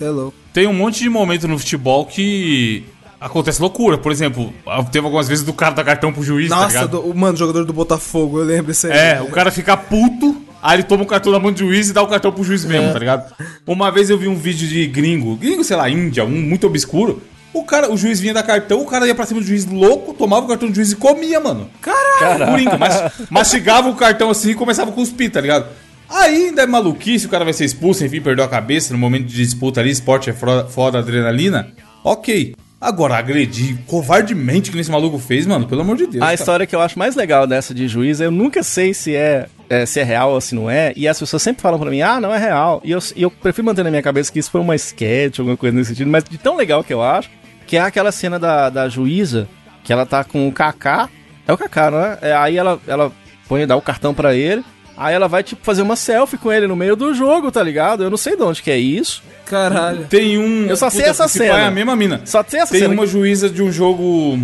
É 0.00 0.08
louco. 0.08 0.36
Tem 0.58 0.66
um 0.66 0.72
monte 0.72 0.98
de 1.04 1.08
momento 1.08 1.46
no 1.46 1.56
futebol 1.56 2.04
que 2.04 2.82
acontece 3.20 3.62
loucura. 3.62 3.96
Por 3.96 4.10
exemplo, 4.10 4.52
teve 4.90 5.04
algumas 5.06 5.28
vezes 5.28 5.44
do 5.44 5.52
cara 5.52 5.72
dar 5.72 5.84
cartão 5.84 6.12
pro 6.12 6.20
juiz, 6.20 6.48
tá 6.48 6.56
Nossa, 6.56 6.68
ligado? 6.68 6.90
do, 6.90 7.00
o- 7.02 7.16
mano, 7.16 7.36
jogador 7.38 7.64
do 7.64 7.72
Botafogo, 7.72 8.40
eu 8.40 8.44
lembro 8.44 8.72
isso 8.72 8.88
aí. 8.88 8.92
É, 8.92 9.22
o 9.22 9.28
cara 9.30 9.52
fica 9.52 9.76
puto, 9.76 10.42
aí 10.60 10.74
ele 10.78 10.82
toma 10.82 11.04
o 11.04 11.06
cartão 11.06 11.30
na 11.30 11.38
mão 11.38 11.52
do 11.52 11.58
juiz 11.60 11.90
e 11.90 11.92
dá 11.92 12.02
o 12.02 12.08
cartão 12.08 12.32
pro 12.32 12.42
juiz 12.42 12.64
mesmo, 12.64 12.92
tá 12.92 12.98
ligado? 12.98 13.32
Uma 13.64 13.92
vez 13.92 14.10
eu 14.10 14.18
vi 14.18 14.26
um 14.26 14.34
vídeo 14.34 14.66
de 14.66 14.84
gringo, 14.88 15.36
gringo, 15.36 15.62
sei 15.62 15.76
lá, 15.76 15.88
Índia, 15.88 16.24
um 16.24 16.28
muito 16.30 16.66
obscuro. 16.66 17.22
O 17.52 17.62
cara, 17.62 17.92
o 17.92 17.96
juiz 17.96 18.18
vinha 18.18 18.34
dar 18.34 18.42
cartão, 18.42 18.82
o 18.82 18.84
cara 18.86 19.06
ia 19.06 19.14
pra 19.14 19.26
cima 19.26 19.40
do 19.40 19.46
juiz 19.46 19.64
louco, 19.64 20.12
tomava 20.12 20.44
o 20.44 20.48
cartão 20.48 20.68
do 20.68 20.74
juiz 20.74 20.90
e 20.90 20.96
comia, 20.96 21.38
mano. 21.38 21.70
Caralho! 21.80 22.46
Coringa, 22.50 22.76
mas 22.76 23.12
mastigava 23.30 23.88
o 23.88 23.94
cartão 23.94 24.28
assim 24.28 24.50
e 24.50 24.54
começava 24.56 24.90
a 24.90 24.92
cuspir, 24.92 25.30
tá 25.30 25.40
ligado? 25.40 25.66
Ainda 26.08 26.62
é 26.62 26.66
maluquice, 26.66 27.26
o 27.26 27.28
cara 27.28 27.44
vai 27.44 27.52
ser 27.52 27.64
expulso, 27.64 28.04
enfim, 28.04 28.20
perdeu 28.20 28.44
a 28.44 28.48
cabeça 28.48 28.92
no 28.92 28.98
momento 28.98 29.26
de 29.26 29.36
disputa 29.36 29.80
ali, 29.80 29.90
esporte 29.90 30.30
é 30.30 30.32
foda, 30.32 30.98
adrenalina. 30.98 31.72
Ok. 32.02 32.54
Agora, 32.80 33.16
agredir 33.16 33.76
covardemente 33.86 34.70
que 34.70 34.78
esse 34.78 34.90
maluco 34.90 35.18
fez, 35.18 35.44
mano, 35.46 35.66
pelo 35.66 35.80
amor 35.80 35.96
de 35.96 36.06
Deus. 36.06 36.22
A 36.22 36.26
cara. 36.26 36.34
história 36.34 36.66
que 36.66 36.76
eu 36.76 36.80
acho 36.80 36.96
mais 36.96 37.16
legal 37.16 37.44
dessa 37.44 37.74
de 37.74 37.88
juiz, 37.88 38.20
eu 38.20 38.30
nunca 38.30 38.62
sei 38.62 38.94
se 38.94 39.16
é, 39.16 39.48
é, 39.68 39.84
se 39.84 39.98
é 39.98 40.04
real 40.04 40.30
ou 40.30 40.40
se 40.40 40.54
não 40.54 40.70
é, 40.70 40.92
e 40.94 41.08
as 41.08 41.18
pessoas 41.18 41.42
sempre 41.42 41.60
falam 41.60 41.78
pra 41.78 41.90
mim, 41.90 42.02
ah, 42.02 42.20
não 42.20 42.32
é 42.32 42.38
real. 42.38 42.80
E 42.84 42.92
eu, 42.92 43.00
e 43.16 43.22
eu 43.22 43.30
prefiro 43.30 43.66
manter 43.66 43.82
na 43.82 43.90
minha 43.90 44.02
cabeça 44.02 44.32
que 44.32 44.38
isso 44.38 44.50
foi 44.50 44.60
uma 44.60 44.76
sketch, 44.76 45.40
alguma 45.40 45.56
coisa 45.56 45.76
nesse 45.76 45.90
sentido, 45.90 46.08
mas 46.08 46.22
de 46.22 46.38
tão 46.38 46.56
legal 46.56 46.84
que 46.84 46.94
eu 46.94 47.02
acho, 47.02 47.28
que 47.66 47.76
é 47.76 47.80
aquela 47.80 48.12
cena 48.12 48.38
da, 48.38 48.70
da 48.70 48.88
juíza, 48.88 49.48
que 49.82 49.92
ela 49.92 50.06
tá 50.06 50.22
com 50.22 50.46
o 50.46 50.52
Kaká, 50.52 51.08
é 51.48 51.52
o 51.52 51.58
Kaká, 51.58 51.90
não 51.90 51.98
é? 51.98 52.18
É, 52.22 52.32
aí 52.32 52.56
ela, 52.56 52.80
ela 52.86 53.10
põe, 53.48 53.66
dá 53.66 53.74
o 53.74 53.82
cartão 53.82 54.14
pra 54.14 54.36
ele, 54.36 54.64
aí 54.98 55.14
ela 55.14 55.28
vai, 55.28 55.42
tipo, 55.42 55.64
fazer 55.64 55.82
uma 55.82 55.96
selfie 55.96 56.36
com 56.36 56.52
ele 56.52 56.66
no 56.66 56.76
meio 56.76 56.96
do 56.96 57.14
jogo, 57.14 57.50
tá 57.50 57.62
ligado? 57.62 58.02
Eu 58.02 58.10
não 58.10 58.16
sei 58.16 58.36
de 58.36 58.42
onde 58.42 58.62
que 58.62 58.70
é 58.70 58.78
isso, 58.78 59.22
Caralho. 59.46 60.06
Tem 60.10 60.36
um. 60.38 60.66
Eu 60.66 60.76
só 60.76 60.90
sei 60.90 61.04
essa 61.06 61.26
se 61.26 61.38
pá, 61.38 61.44
cena. 61.44 61.58
É 61.60 61.64
a 61.66 61.70
mesma 61.70 61.96
mina. 61.96 62.20
só 62.24 62.42
tem 62.42 62.60
essa 62.60 62.72
Tem 62.72 62.82
cena. 62.82 62.92
uma 62.94 63.06
juíza 63.06 63.48
de 63.48 63.62
um 63.62 63.72
jogo. 63.72 64.38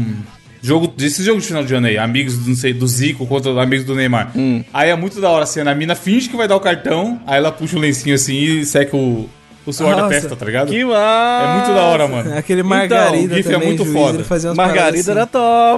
Jogo, 0.63 0.87
desse 0.87 1.23
jogo 1.23 1.43
de 1.43 1.47
final 1.47 1.63
de 1.63 1.75
ano 1.75 1.87
aí, 1.89 1.99
amigos 1.99 2.39
do, 2.39 2.49
não 2.49 2.57
sei, 2.57 2.73
do 2.73 2.89
Zico 2.89 3.27
contra 3.27 3.51
os 3.53 3.59
amigos 3.59 3.85
do 3.85 3.95
Neymar. 3.95 4.31
Hum. 4.35 4.65
Aí 4.73 4.89
é 4.89 4.97
muito 4.97 5.21
da 5.21 5.29
hora 5.29 5.45
a 5.45 5.47
cena. 5.47 5.73
A 5.73 5.75
mina 5.75 5.95
finge 5.95 6.27
que 6.31 6.37
vai 6.39 6.49
dar 6.49 6.57
o 6.57 6.61
cartão, 6.61 7.21
aí 7.27 7.37
ela 7.37 7.53
puxa 7.53 7.77
o 7.77 7.79
lencinho 7.79 8.15
assim 8.15 8.33
e 8.35 8.65
seca 8.65 8.97
o, 8.97 9.29
o 9.67 9.73
suor 9.73 9.95
da 9.97 10.03
Nossa, 10.03 10.15
testa, 10.15 10.37
tá 10.37 10.45
ligado? 10.47 10.69
Que 10.71 10.81
É 10.81 10.85
massa! 10.85 11.55
muito 11.55 11.75
da 11.75 11.83
hora, 11.85 12.09
mano. 12.09 12.35
Aquele 12.39 12.63
Margarida 12.63 13.33
o 13.35 13.37
GIF 13.37 13.49
é 13.49 13.53
também, 13.53 13.69
muito 13.69 13.85
juiz, 13.85 13.97
foda. 13.99 14.17
ele 14.19 14.25
fazia 14.25 14.51
umas 14.51 14.57
Margarida 14.57 15.11
era 15.11 15.27
paradas 15.27 15.31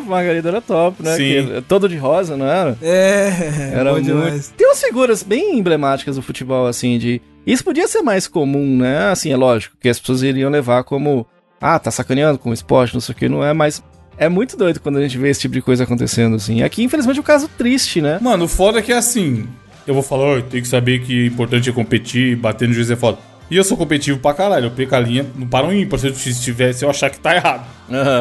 top, 0.03 0.09
Margarida 0.09 0.49
era 0.49 0.61
top, 0.61 1.03
né? 1.03 1.17
Sim. 1.17 1.23
Que- 1.55 1.63
todo 1.69 1.89
de 1.89 1.97
rosa, 1.97 2.37
não 2.37 2.47
era? 2.47 2.71
assim. 2.71 2.79
É, 2.83 3.71
Era 3.75 3.85
bom 3.91 3.93
muito. 3.97 4.07
demais. 4.07 4.53
Tem 4.57 4.67
umas 4.67 4.81
figuras 4.83 5.23
bem 5.23 5.59
emblemáticas 5.59 6.17
do 6.17 6.23
futebol, 6.23 6.67
assim, 6.67 6.99
de. 6.99 7.21
Isso 7.47 7.63
podia 7.63 7.87
ser 7.87 8.03
mais 8.03 8.27
comum, 8.27 8.77
né? 8.79 9.09
Assim, 9.11 9.31
é 9.33 9.37
lógico, 9.37 9.77
que 9.81 9.89
as 9.89 10.01
pessoas 10.01 10.23
iriam 10.23 10.51
levar 10.51 10.83
como. 10.85 11.27
Ah, 11.61 11.79
tá 11.79 11.91
sacaneando 11.91 12.39
com 12.39 12.51
o 12.51 12.55
esporte, 12.55 12.93
não 12.95 13.01
sei 13.01 13.15
o 13.15 13.19
que, 13.19 13.29
não 13.29 13.45
é, 13.45 13.53
mas. 13.53 13.83
É 14.19 14.31
muito 14.31 14.57
doido 14.57 14.81
quando 14.81 14.97
a 14.97 15.03
gente 15.03 15.19
vê 15.19 15.29
esse 15.29 15.41
tipo 15.43 15.53
de 15.55 15.61
coisa 15.61 15.85
acontecendo, 15.85 16.37
assim. 16.37 16.63
Aqui, 16.63 16.83
infelizmente, 16.83 17.19
é 17.19 17.21
um 17.21 17.25
caso 17.25 17.49
triste, 17.49 18.01
né? 18.01 18.19
Mano, 18.21 18.47
o 18.47 18.49
foda 18.49 18.79
é 18.79 18.83
que 18.83 18.91
é 18.91 18.97
assim. 18.97 19.47
Eu 19.87 19.93
vou 19.93 20.03
falar, 20.03 20.25
"Oi, 20.33 20.43
tem 20.43 20.63
que 20.63 20.67
saber 20.69 21.01
que 21.01 21.25
o 21.25 21.27
importante 21.27 21.69
é 21.69 21.73
competir, 21.73 22.35
bater 22.35 22.67
no 22.67 22.73
juiz 22.73 22.91
é 22.91 22.97
foda. 22.97 23.19
E 23.51 23.57
eu 23.57 23.63
sou 23.63 23.77
competitivo 23.77 24.19
pra 24.19 24.35
caralho, 24.35 24.67
eu 24.67 24.71
perco 24.73 24.95
a 24.97 25.01
linha, 25.01 25.25
não 25.37 25.47
para 25.47 25.67
um 25.67 25.73
ímpar 25.73 25.99
se 26.01 26.09
eu 26.09 26.13
tiver, 26.13 26.73
se 26.73 26.85
eu 26.85 26.91
achar 26.91 27.09
que 27.11 27.19
tá 27.21 27.35
errado. 27.37 27.65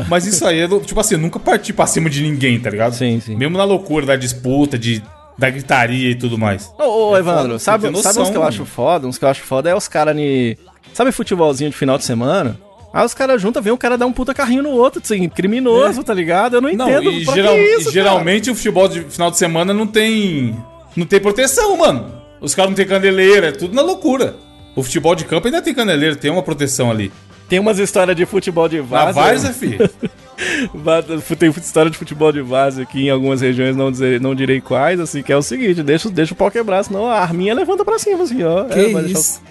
Mas 0.07 0.25
isso 0.27 0.45
aí 0.45 0.59
é, 0.59 0.67
do- 0.67 0.79
tipo 0.81 0.99
assim, 0.99 1.15
eu 1.15 1.19
nunca 1.19 1.39
parti 1.39 1.73
pra 1.73 1.87
cima 1.87 2.09
de 2.09 2.21
ninguém, 2.21 2.59
tá 2.59 2.69
ligado? 2.69 2.93
Sim, 2.93 3.19
sim. 3.19 3.35
Mesmo 3.35 3.57
na 3.57 3.63
loucura 3.63 4.05
da 4.05 4.15
disputa, 4.15 4.77
de, 4.77 5.01
da 5.37 5.49
gritaria 5.49 6.11
e 6.11 6.15
tudo 6.15 6.37
mais. 6.37 6.71
Ô, 6.77 7.09
ô 7.09 7.15
É 7.17 7.19
Evandro, 7.19 7.43
foda, 7.53 7.59
sabe, 7.59 7.87
ter 7.87 7.97
sabe 7.97 7.97
uns 7.97 8.17
noção, 8.19 8.31
que 8.31 8.37
eu 8.37 8.43
acho 8.43 8.65
foda? 8.65 9.07
Uns 9.07 9.17
que 9.17 9.25
eu 9.25 9.29
acho 9.29 9.41
foda 9.41 9.67
é 9.69 9.75
os 9.75 9.87
caras 9.87 10.15
ni. 10.15 10.57
Sabe 10.93 11.11
futebolzinho 11.11 11.71
de 11.71 11.75
final 11.75 11.97
de 11.97 12.03
semana? 12.05 12.57
Aí 12.93 13.03
os 13.05 13.13
caras 13.15 13.41
juntam, 13.41 13.61
vem 13.61 13.73
o 13.73 13.77
cara 13.77 13.97
dar 13.97 14.05
um 14.05 14.13
puta 14.13 14.33
carrinho 14.33 14.61
no 14.63 14.69
outro, 14.69 15.01
assim, 15.03 15.27
criminoso, 15.27 16.03
tá 16.03 16.13
ligado? 16.13 16.55
Eu 16.57 16.61
não 16.61 16.71
Não, 16.71 16.87
entendo 16.87 17.11
e, 17.11 17.25
geral- 17.25 17.53
e 17.57 17.73
isso, 17.73 17.79
cara. 17.85 17.91
geralmente 17.91 18.49
o 18.51 18.55
futebol 18.55 18.87
de 18.87 19.01
final 19.01 19.29
de 19.31 19.37
semana 19.37 19.73
não 19.73 19.87
tem. 19.87 20.55
Não 20.95 21.05
tem 21.05 21.19
proteção, 21.19 21.75
mano. 21.75 22.09
Os 22.39 22.53
caras 22.55 22.69
não 22.69 22.75
tem 22.75 22.85
candeleira, 22.85 23.47
é 23.47 23.51
tudo 23.51 23.73
na 23.75 23.81
loucura. 23.81 24.35
O 24.75 24.83
futebol 24.83 25.15
de 25.15 25.25
campo 25.25 25.47
ainda 25.47 25.61
tem 25.61 25.73
candeleira, 25.73 26.15
tem 26.15 26.29
uma 26.31 26.43
proteção 26.43 26.91
ali. 26.91 27.11
Tem 27.47 27.59
umas 27.59 27.77
histórias 27.79 28.15
de 28.15 28.25
futebol 28.25 28.67
de 28.67 28.77
Na 28.77 28.83
vaza. 28.83 29.13
Várzea, 29.13 29.53
filho. 29.53 29.89
Va- 30.73 31.01
Tem 31.39 31.49
história 31.49 31.89
de 31.89 31.97
futebol 31.97 32.29
de 32.29 32.41
vaza 32.41 32.81
aqui 32.81 33.05
em 33.05 33.09
algumas 33.09 33.39
regiões, 33.39 33.73
não, 33.75 33.89
dizer, 33.89 34.19
não 34.19 34.35
direi 34.35 34.59
quais, 34.59 34.99
assim, 34.99 35.23
que 35.23 35.31
é 35.31 35.37
o 35.37 35.41
seguinte, 35.41 35.81
deixa, 35.81 36.09
deixa 36.09 36.33
o 36.33 36.35
pau 36.35 36.51
quebrar, 36.51 36.83
senão 36.83 37.05
a 37.09 37.19
arminha 37.21 37.53
levanta 37.53 37.85
pra 37.85 37.97
cima, 37.97 38.23
assim, 38.23 38.43
ó. 38.43 38.65
Que 38.65 38.79
É, 38.79 39.01
isso? 39.03 39.41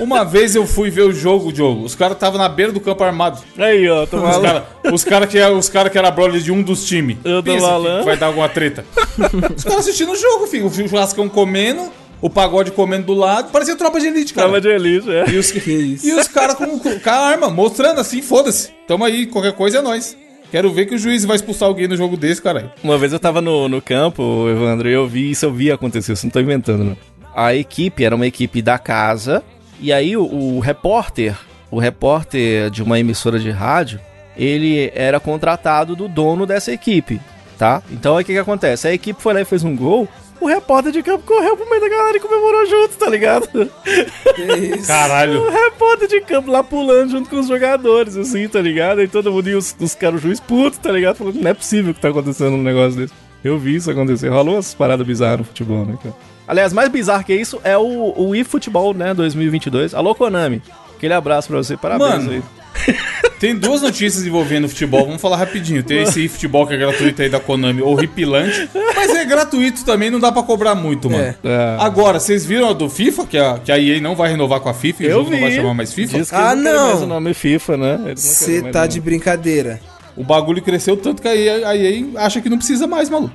Uma 0.00 0.24
vez 0.24 0.54
eu 0.54 0.66
fui 0.66 0.90
ver 0.90 1.02
o 1.02 1.12
jogo, 1.12 1.52
Diogo. 1.52 1.82
Os 1.84 1.94
caras 1.96 2.16
estavam 2.16 2.38
na 2.38 2.48
beira 2.48 2.70
do 2.70 2.78
campo 2.80 3.02
armado. 3.02 3.40
o- 3.58 3.62
Aí, 3.62 3.88
ó, 3.88 4.06
tô 4.06 4.18
Os 4.18 4.22
caras 4.22 5.04
cara 5.04 5.26
que, 5.26 5.38
é- 5.38 5.48
os 5.50 5.68
cara 5.68 5.90
que 5.90 5.98
era 5.98 6.10
brother 6.10 6.40
de 6.40 6.52
um 6.52 6.62
dos 6.62 6.84
times. 6.86 7.16
Eu 7.24 7.42
tô 7.42 7.50
Pensa 7.52 7.66
falando. 7.66 8.04
vai 8.04 8.16
dar 8.16 8.26
alguma 8.26 8.48
treta. 8.48 8.84
Os 9.56 9.64
caras 9.64 9.80
assistindo 9.80 10.12
o 10.12 10.16
jogo, 10.16 10.46
filho. 10.46 10.66
O 10.66 10.70
churrascão 10.88 11.28
comendo, 11.28 11.90
o 12.20 12.30
pagode 12.30 12.70
comendo 12.70 13.06
do 13.06 13.14
lado. 13.14 13.50
Parecia 13.50 13.76
tropa 13.76 14.00
de 14.00 14.06
elite, 14.06 14.34
cara. 14.34 14.48
Tava 14.48 14.60
de 14.60 14.68
elite, 14.68 15.10
é. 15.10 15.30
E 15.30 15.38
os, 15.38 15.50
e 16.04 16.12
os 16.12 16.28
caras 16.28 16.54
com, 16.54 16.78
com 16.78 17.10
a 17.10 17.12
arma, 17.12 17.50
mostrando 17.50 18.00
assim, 18.00 18.22
foda-se. 18.22 18.70
Tamo 18.86 19.04
aí, 19.04 19.26
qualquer 19.26 19.52
coisa 19.52 19.78
é 19.78 19.82
nós. 19.82 20.16
Quero 20.50 20.72
ver 20.72 20.86
que 20.86 20.94
o 20.94 20.98
juiz 20.98 21.24
vai 21.24 21.36
expulsar 21.36 21.68
alguém 21.68 21.88
no 21.88 21.96
jogo 21.96 22.16
desse, 22.16 22.40
caralho. 22.40 22.70
Uma 22.82 22.96
vez 22.96 23.12
eu 23.12 23.18
tava 23.18 23.40
no, 23.40 23.68
no 23.68 23.82
campo, 23.82 24.48
Evandro, 24.48 24.88
e 24.88 24.92
eu 24.92 25.06
vi 25.06 25.30
isso, 25.30 25.44
eu 25.44 25.52
vi 25.52 25.72
acontecer, 25.72 26.12
isso 26.12 26.24
não 26.24 26.30
tô 26.30 26.40
inventando, 26.40 26.84
não. 26.84 26.96
A 27.34 27.54
equipe 27.54 28.04
era 28.04 28.14
uma 28.14 28.26
equipe 28.26 28.62
da 28.62 28.78
casa, 28.78 29.42
e 29.80 29.92
aí 29.92 30.16
o, 30.16 30.24
o 30.24 30.60
repórter, 30.60 31.36
o 31.70 31.78
repórter 31.78 32.70
de 32.70 32.82
uma 32.82 32.98
emissora 32.98 33.38
de 33.38 33.50
rádio, 33.50 34.00
ele 34.36 34.90
era 34.94 35.18
contratado 35.18 35.96
do 35.96 36.08
dono 36.08 36.46
dessa 36.46 36.72
equipe, 36.72 37.20
tá? 37.58 37.82
Então 37.90 38.16
aí 38.16 38.22
o 38.22 38.26
que 38.26 38.32
que 38.32 38.38
acontece? 38.38 38.86
A 38.86 38.94
equipe 38.94 39.20
foi 39.20 39.34
lá 39.34 39.40
e 39.40 39.44
fez 39.44 39.64
um 39.64 39.74
gol, 39.74 40.08
o 40.46 40.48
repórter 40.48 40.92
de 40.92 41.02
campo 41.02 41.24
correu 41.26 41.56
pro 41.56 41.68
meio 41.68 41.80
da 41.80 41.88
galera 41.88 42.16
e 42.16 42.20
comemorou 42.20 42.66
junto, 42.66 42.96
tá 42.96 43.10
ligado? 43.10 43.48
Caralho. 44.86 45.42
O 45.42 45.50
repórter 45.50 46.08
de 46.08 46.20
campo 46.20 46.50
lá 46.50 46.62
pulando 46.62 47.10
junto 47.10 47.28
com 47.28 47.40
os 47.40 47.48
jogadores, 47.48 48.16
assim, 48.16 48.46
tá 48.46 48.60
ligado? 48.60 49.02
E 49.02 49.08
todo 49.08 49.32
mundo 49.32 49.48
e 49.48 49.54
os, 49.56 49.74
os 49.78 49.94
caras, 49.94 50.20
o 50.20 50.22
juiz 50.22 50.38
puto, 50.38 50.78
tá 50.78 50.92
ligado? 50.92 51.16
Falando, 51.16 51.40
não 51.40 51.50
é 51.50 51.54
possível 51.54 51.92
que 51.92 52.00
tá 52.00 52.08
acontecendo 52.08 52.54
um 52.54 52.62
negócio 52.62 52.98
desse. 52.98 53.12
Eu 53.42 53.58
vi 53.58 53.74
isso 53.74 53.90
acontecer. 53.90 54.28
Rolou 54.28 54.54
umas 54.54 54.72
paradas 54.72 55.06
bizarras 55.06 55.40
no 55.40 55.44
futebol, 55.44 55.84
né, 55.84 55.98
cara? 56.00 56.14
Aliás, 56.46 56.72
mais 56.72 56.88
bizarro 56.88 57.24
que 57.24 57.34
isso 57.34 57.60
é 57.64 57.76
o, 57.76 58.14
o 58.16 58.34
eFootball, 58.34 58.94
né, 58.94 59.12
2022. 59.14 59.94
Alô, 59.94 60.14
Konami. 60.14 60.62
Aquele 60.96 61.12
abraço 61.12 61.48
pra 61.48 61.58
você, 61.58 61.76
parabéns 61.76 62.24
Mano, 62.24 62.30
aí. 62.30 62.42
Tem 63.38 63.54
duas 63.54 63.82
notícias 63.82 64.24
envolvendo 64.24 64.66
futebol, 64.68 65.04
vamos 65.04 65.20
falar 65.20 65.36
rapidinho. 65.36 65.82
Tem 65.82 66.02
esse 66.02 66.26
futebol 66.28 66.66
que 66.66 66.72
é 66.72 66.76
gratuito 66.78 67.20
aí 67.20 67.28
da 67.28 67.38
Konami, 67.38 67.82
horripilante. 67.82 68.68
Mas 68.94 69.14
é 69.14 69.24
gratuito 69.26 69.84
também, 69.84 70.10
não 70.10 70.18
dá 70.18 70.32
pra 70.32 70.42
cobrar 70.42 70.74
muito, 70.74 71.10
mano. 71.10 71.22
É. 71.22 71.36
É. 71.44 71.76
Agora, 71.78 72.18
vocês 72.18 72.46
viram 72.46 72.70
a 72.70 72.72
do 72.72 72.88
FIFA, 72.88 73.26
que 73.26 73.36
a, 73.36 73.58
que 73.58 73.70
a 73.70 73.78
EA 73.78 74.00
não 74.00 74.16
vai 74.16 74.30
renovar 74.30 74.60
com 74.60 74.68
a 74.70 74.74
FIFA 74.74 75.02
e 75.02 75.06
o 75.06 75.10
Eu 75.10 75.18
jogo 75.18 75.30
não 75.32 75.40
vai 75.40 75.50
vi. 75.50 75.56
chamar 75.56 75.74
mais 75.74 75.92
FIFA? 75.92 76.18
Diz 76.18 76.30
que 76.30 76.34
Ah, 76.36 76.54
não 76.56 76.88
mais 76.88 77.02
o 77.02 77.06
nome 77.06 77.34
FIFA, 77.34 77.76
né? 77.76 78.00
Você 78.16 78.62
tá 78.62 78.86
de 78.86 79.00
brincadeira. 79.00 79.80
O 80.16 80.24
bagulho 80.24 80.62
cresceu 80.62 80.96
tanto 80.96 81.20
que 81.20 81.28
a 81.28 81.36
EA, 81.36 81.68
a 81.68 81.76
EA 81.76 82.04
acha 82.16 82.40
que 82.40 82.48
não 82.48 82.56
precisa 82.56 82.86
mais, 82.86 83.10
maluco. 83.10 83.34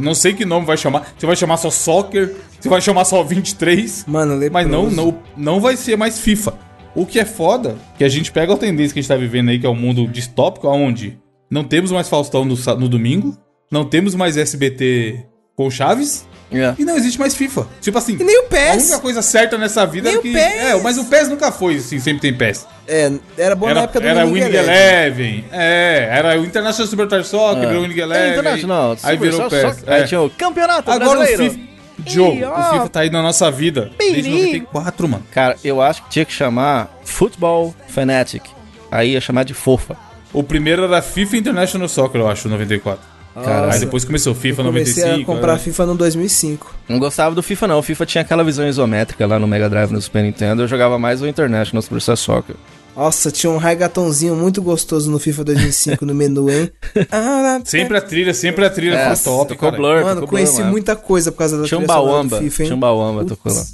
Não 0.00 0.14
sei 0.14 0.32
que 0.32 0.44
nome 0.44 0.64
vai 0.64 0.76
chamar. 0.76 1.12
Você 1.18 1.26
vai 1.26 1.34
chamar 1.36 1.56
só 1.56 1.68
Soccer, 1.70 2.34
você 2.58 2.68
vai 2.68 2.80
chamar 2.80 3.04
só 3.04 3.22
23. 3.22 4.04
Mano, 4.06 4.34
leproso. 4.36 4.52
Mas 4.52 4.66
não, 4.66 4.90
não, 4.90 5.18
não 5.36 5.60
vai 5.60 5.76
ser 5.76 5.96
mais 5.98 6.18
FIFA. 6.20 6.54
O 6.94 7.06
que 7.06 7.18
é 7.18 7.24
foda, 7.24 7.76
que 7.96 8.04
a 8.04 8.08
gente 8.08 8.30
pega 8.30 8.52
a 8.52 8.56
tendência 8.56 8.92
que 8.92 8.98
a 8.98 9.02
gente 9.02 9.08
tá 9.08 9.16
vivendo 9.16 9.48
aí, 9.50 9.58
que 9.58 9.66
é 9.66 9.68
o 9.68 9.74
mundo 9.74 10.06
distópico, 10.06 10.68
onde 10.68 11.18
não 11.50 11.64
temos 11.64 11.90
mais 11.90 12.08
Faustão 12.08 12.44
no, 12.44 12.54
no 12.78 12.88
domingo, 12.88 13.36
não 13.70 13.84
temos 13.84 14.14
mais 14.14 14.36
SBT 14.36 15.24
com 15.56 15.70
Chaves, 15.70 16.26
É. 16.50 16.74
e 16.78 16.84
não 16.84 16.96
existe 16.96 17.18
mais 17.20 17.34
FIFA. 17.34 17.66
Tipo 17.80 17.96
assim, 17.98 18.16
E 18.18 18.24
nem 18.24 18.40
o 18.40 18.44
a 18.44 18.48
PES. 18.48 18.82
única 18.84 18.98
coisa 19.00 19.22
certa 19.22 19.56
nessa 19.58 19.84
vida 19.86 20.08
Nem 20.08 20.16
é 20.16 20.18
o 20.18 20.22
que... 20.22 20.32
PES. 20.32 20.42
É, 20.42 20.80
mas 20.82 20.98
o 20.98 21.04
PES 21.04 21.28
nunca 21.28 21.50
foi, 21.52 21.76
assim, 21.76 21.98
sempre 21.98 22.20
tem 22.20 22.34
PES. 22.34 22.66
É, 22.88 23.10
era 23.38 23.54
bom 23.54 23.66
na 23.66 23.72
Era, 23.72 23.80
época 23.82 24.00
do 24.00 24.06
era 24.06 24.24
Winning 24.24 24.34
Winning 24.44 24.56
Eleven. 24.56 24.74
Eleven, 24.74 25.44
é, 25.52 26.08
era 26.10 26.40
o 26.40 26.44
International 26.44 26.86
Superstar 26.88 27.24
Soccer, 27.24 27.68
virou 27.68 27.82
Winning 27.82 28.00
Eleven, 28.00 28.28
É, 28.28 28.32
Internacional. 28.32 28.90
aí 28.92 28.96
Super 28.98 29.18
virou 29.18 29.40
Soccer, 29.42 29.74
PES. 29.74 29.84
Aí 29.88 30.00
é. 30.02 30.04
tinha 30.04 30.20
o 30.20 30.30
Campeonato 30.30 30.90
Agora 30.90 31.18
o 31.20 31.22
Brasileiro. 31.22 31.71
Joe, 32.06 32.42
o 32.44 32.48
ó. 32.50 32.72
FIFA 32.72 32.88
tá 32.88 33.00
aí 33.00 33.10
na 33.10 33.22
nossa 33.22 33.50
vida 33.50 33.90
desde 33.98 34.22
Piri. 34.22 34.30
94, 34.60 35.08
mano. 35.08 35.24
Cara, 35.30 35.56
eu 35.62 35.80
acho 35.80 36.02
que 36.04 36.10
tinha 36.10 36.24
que 36.24 36.32
chamar 36.32 36.90
Football 37.04 37.74
Fanatic. 37.88 38.42
Aí 38.90 39.12
ia 39.12 39.20
chamar 39.20 39.44
de 39.44 39.54
fofa. 39.54 39.96
O 40.32 40.42
primeiro 40.42 40.84
era 40.84 41.00
FIFA 41.02 41.36
International 41.36 41.88
Soccer, 41.88 42.20
eu 42.20 42.28
acho, 42.28 42.48
94. 42.48 43.12
Cara, 43.34 43.72
Aí 43.72 43.80
depois 43.80 44.04
começou 44.04 44.34
FIFA 44.34 44.60
Eu 44.60 44.66
comecei 44.66 45.02
95. 45.04 45.30
a 45.30 45.34
comprar 45.34 45.52
né? 45.54 45.58
FIFA 45.58 45.86
no 45.86 45.94
2005. 45.94 46.74
Não 46.86 46.98
gostava 46.98 47.34
do 47.34 47.42
FIFA, 47.42 47.66
não. 47.68 47.78
O 47.78 47.82
FIFA 47.82 48.04
tinha 48.04 48.22
aquela 48.22 48.44
visão 48.44 48.68
isométrica 48.68 49.26
lá 49.26 49.38
no 49.38 49.46
Mega 49.46 49.70
Drive 49.70 49.90
no 49.90 50.00
Super 50.02 50.22
Nintendo. 50.22 50.62
Eu 50.62 50.68
jogava 50.68 50.98
mais 50.98 51.22
o 51.22 51.26
International 51.26 51.80
Superstar 51.80 52.16
Soccer. 52.16 52.56
Nossa, 52.96 53.30
tinha 53.30 53.50
um 53.50 53.56
reggaetonzinho 53.56 54.36
muito 54.36 54.60
gostoso 54.60 55.10
no 55.10 55.18
FIFA 55.18 55.44
2005 55.44 56.04
no 56.04 56.14
menu, 56.14 56.50
hein? 56.50 56.70
Sempre 57.64 57.96
a 57.96 58.00
trilha, 58.00 58.34
sempre 58.34 58.64
a 58.66 58.70
trilha 58.70 58.96
É, 58.96 59.16
foi 59.16 59.32
top, 59.32 59.54
tocou. 59.54 59.72
Blur, 59.72 60.02
Mano, 60.02 60.20
tocou 60.20 60.28
conheci 60.28 60.56
Blur, 60.56 60.70
muita 60.70 60.94
coisa 60.94 61.32
por 61.32 61.38
causa 61.38 61.56
da 61.56 61.66
um 61.80 61.86
trilha 61.86 62.22
do 62.24 62.36
FIFA, 62.38 62.62
hein? 62.62 62.66
tinha 62.66 62.76
um 62.76 62.80
Bauamba, 62.80 63.24
tocou 63.24 63.52
lá. 63.52 63.64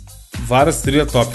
Várias 0.47 0.81
trilhas 0.81 1.11
top. 1.11 1.31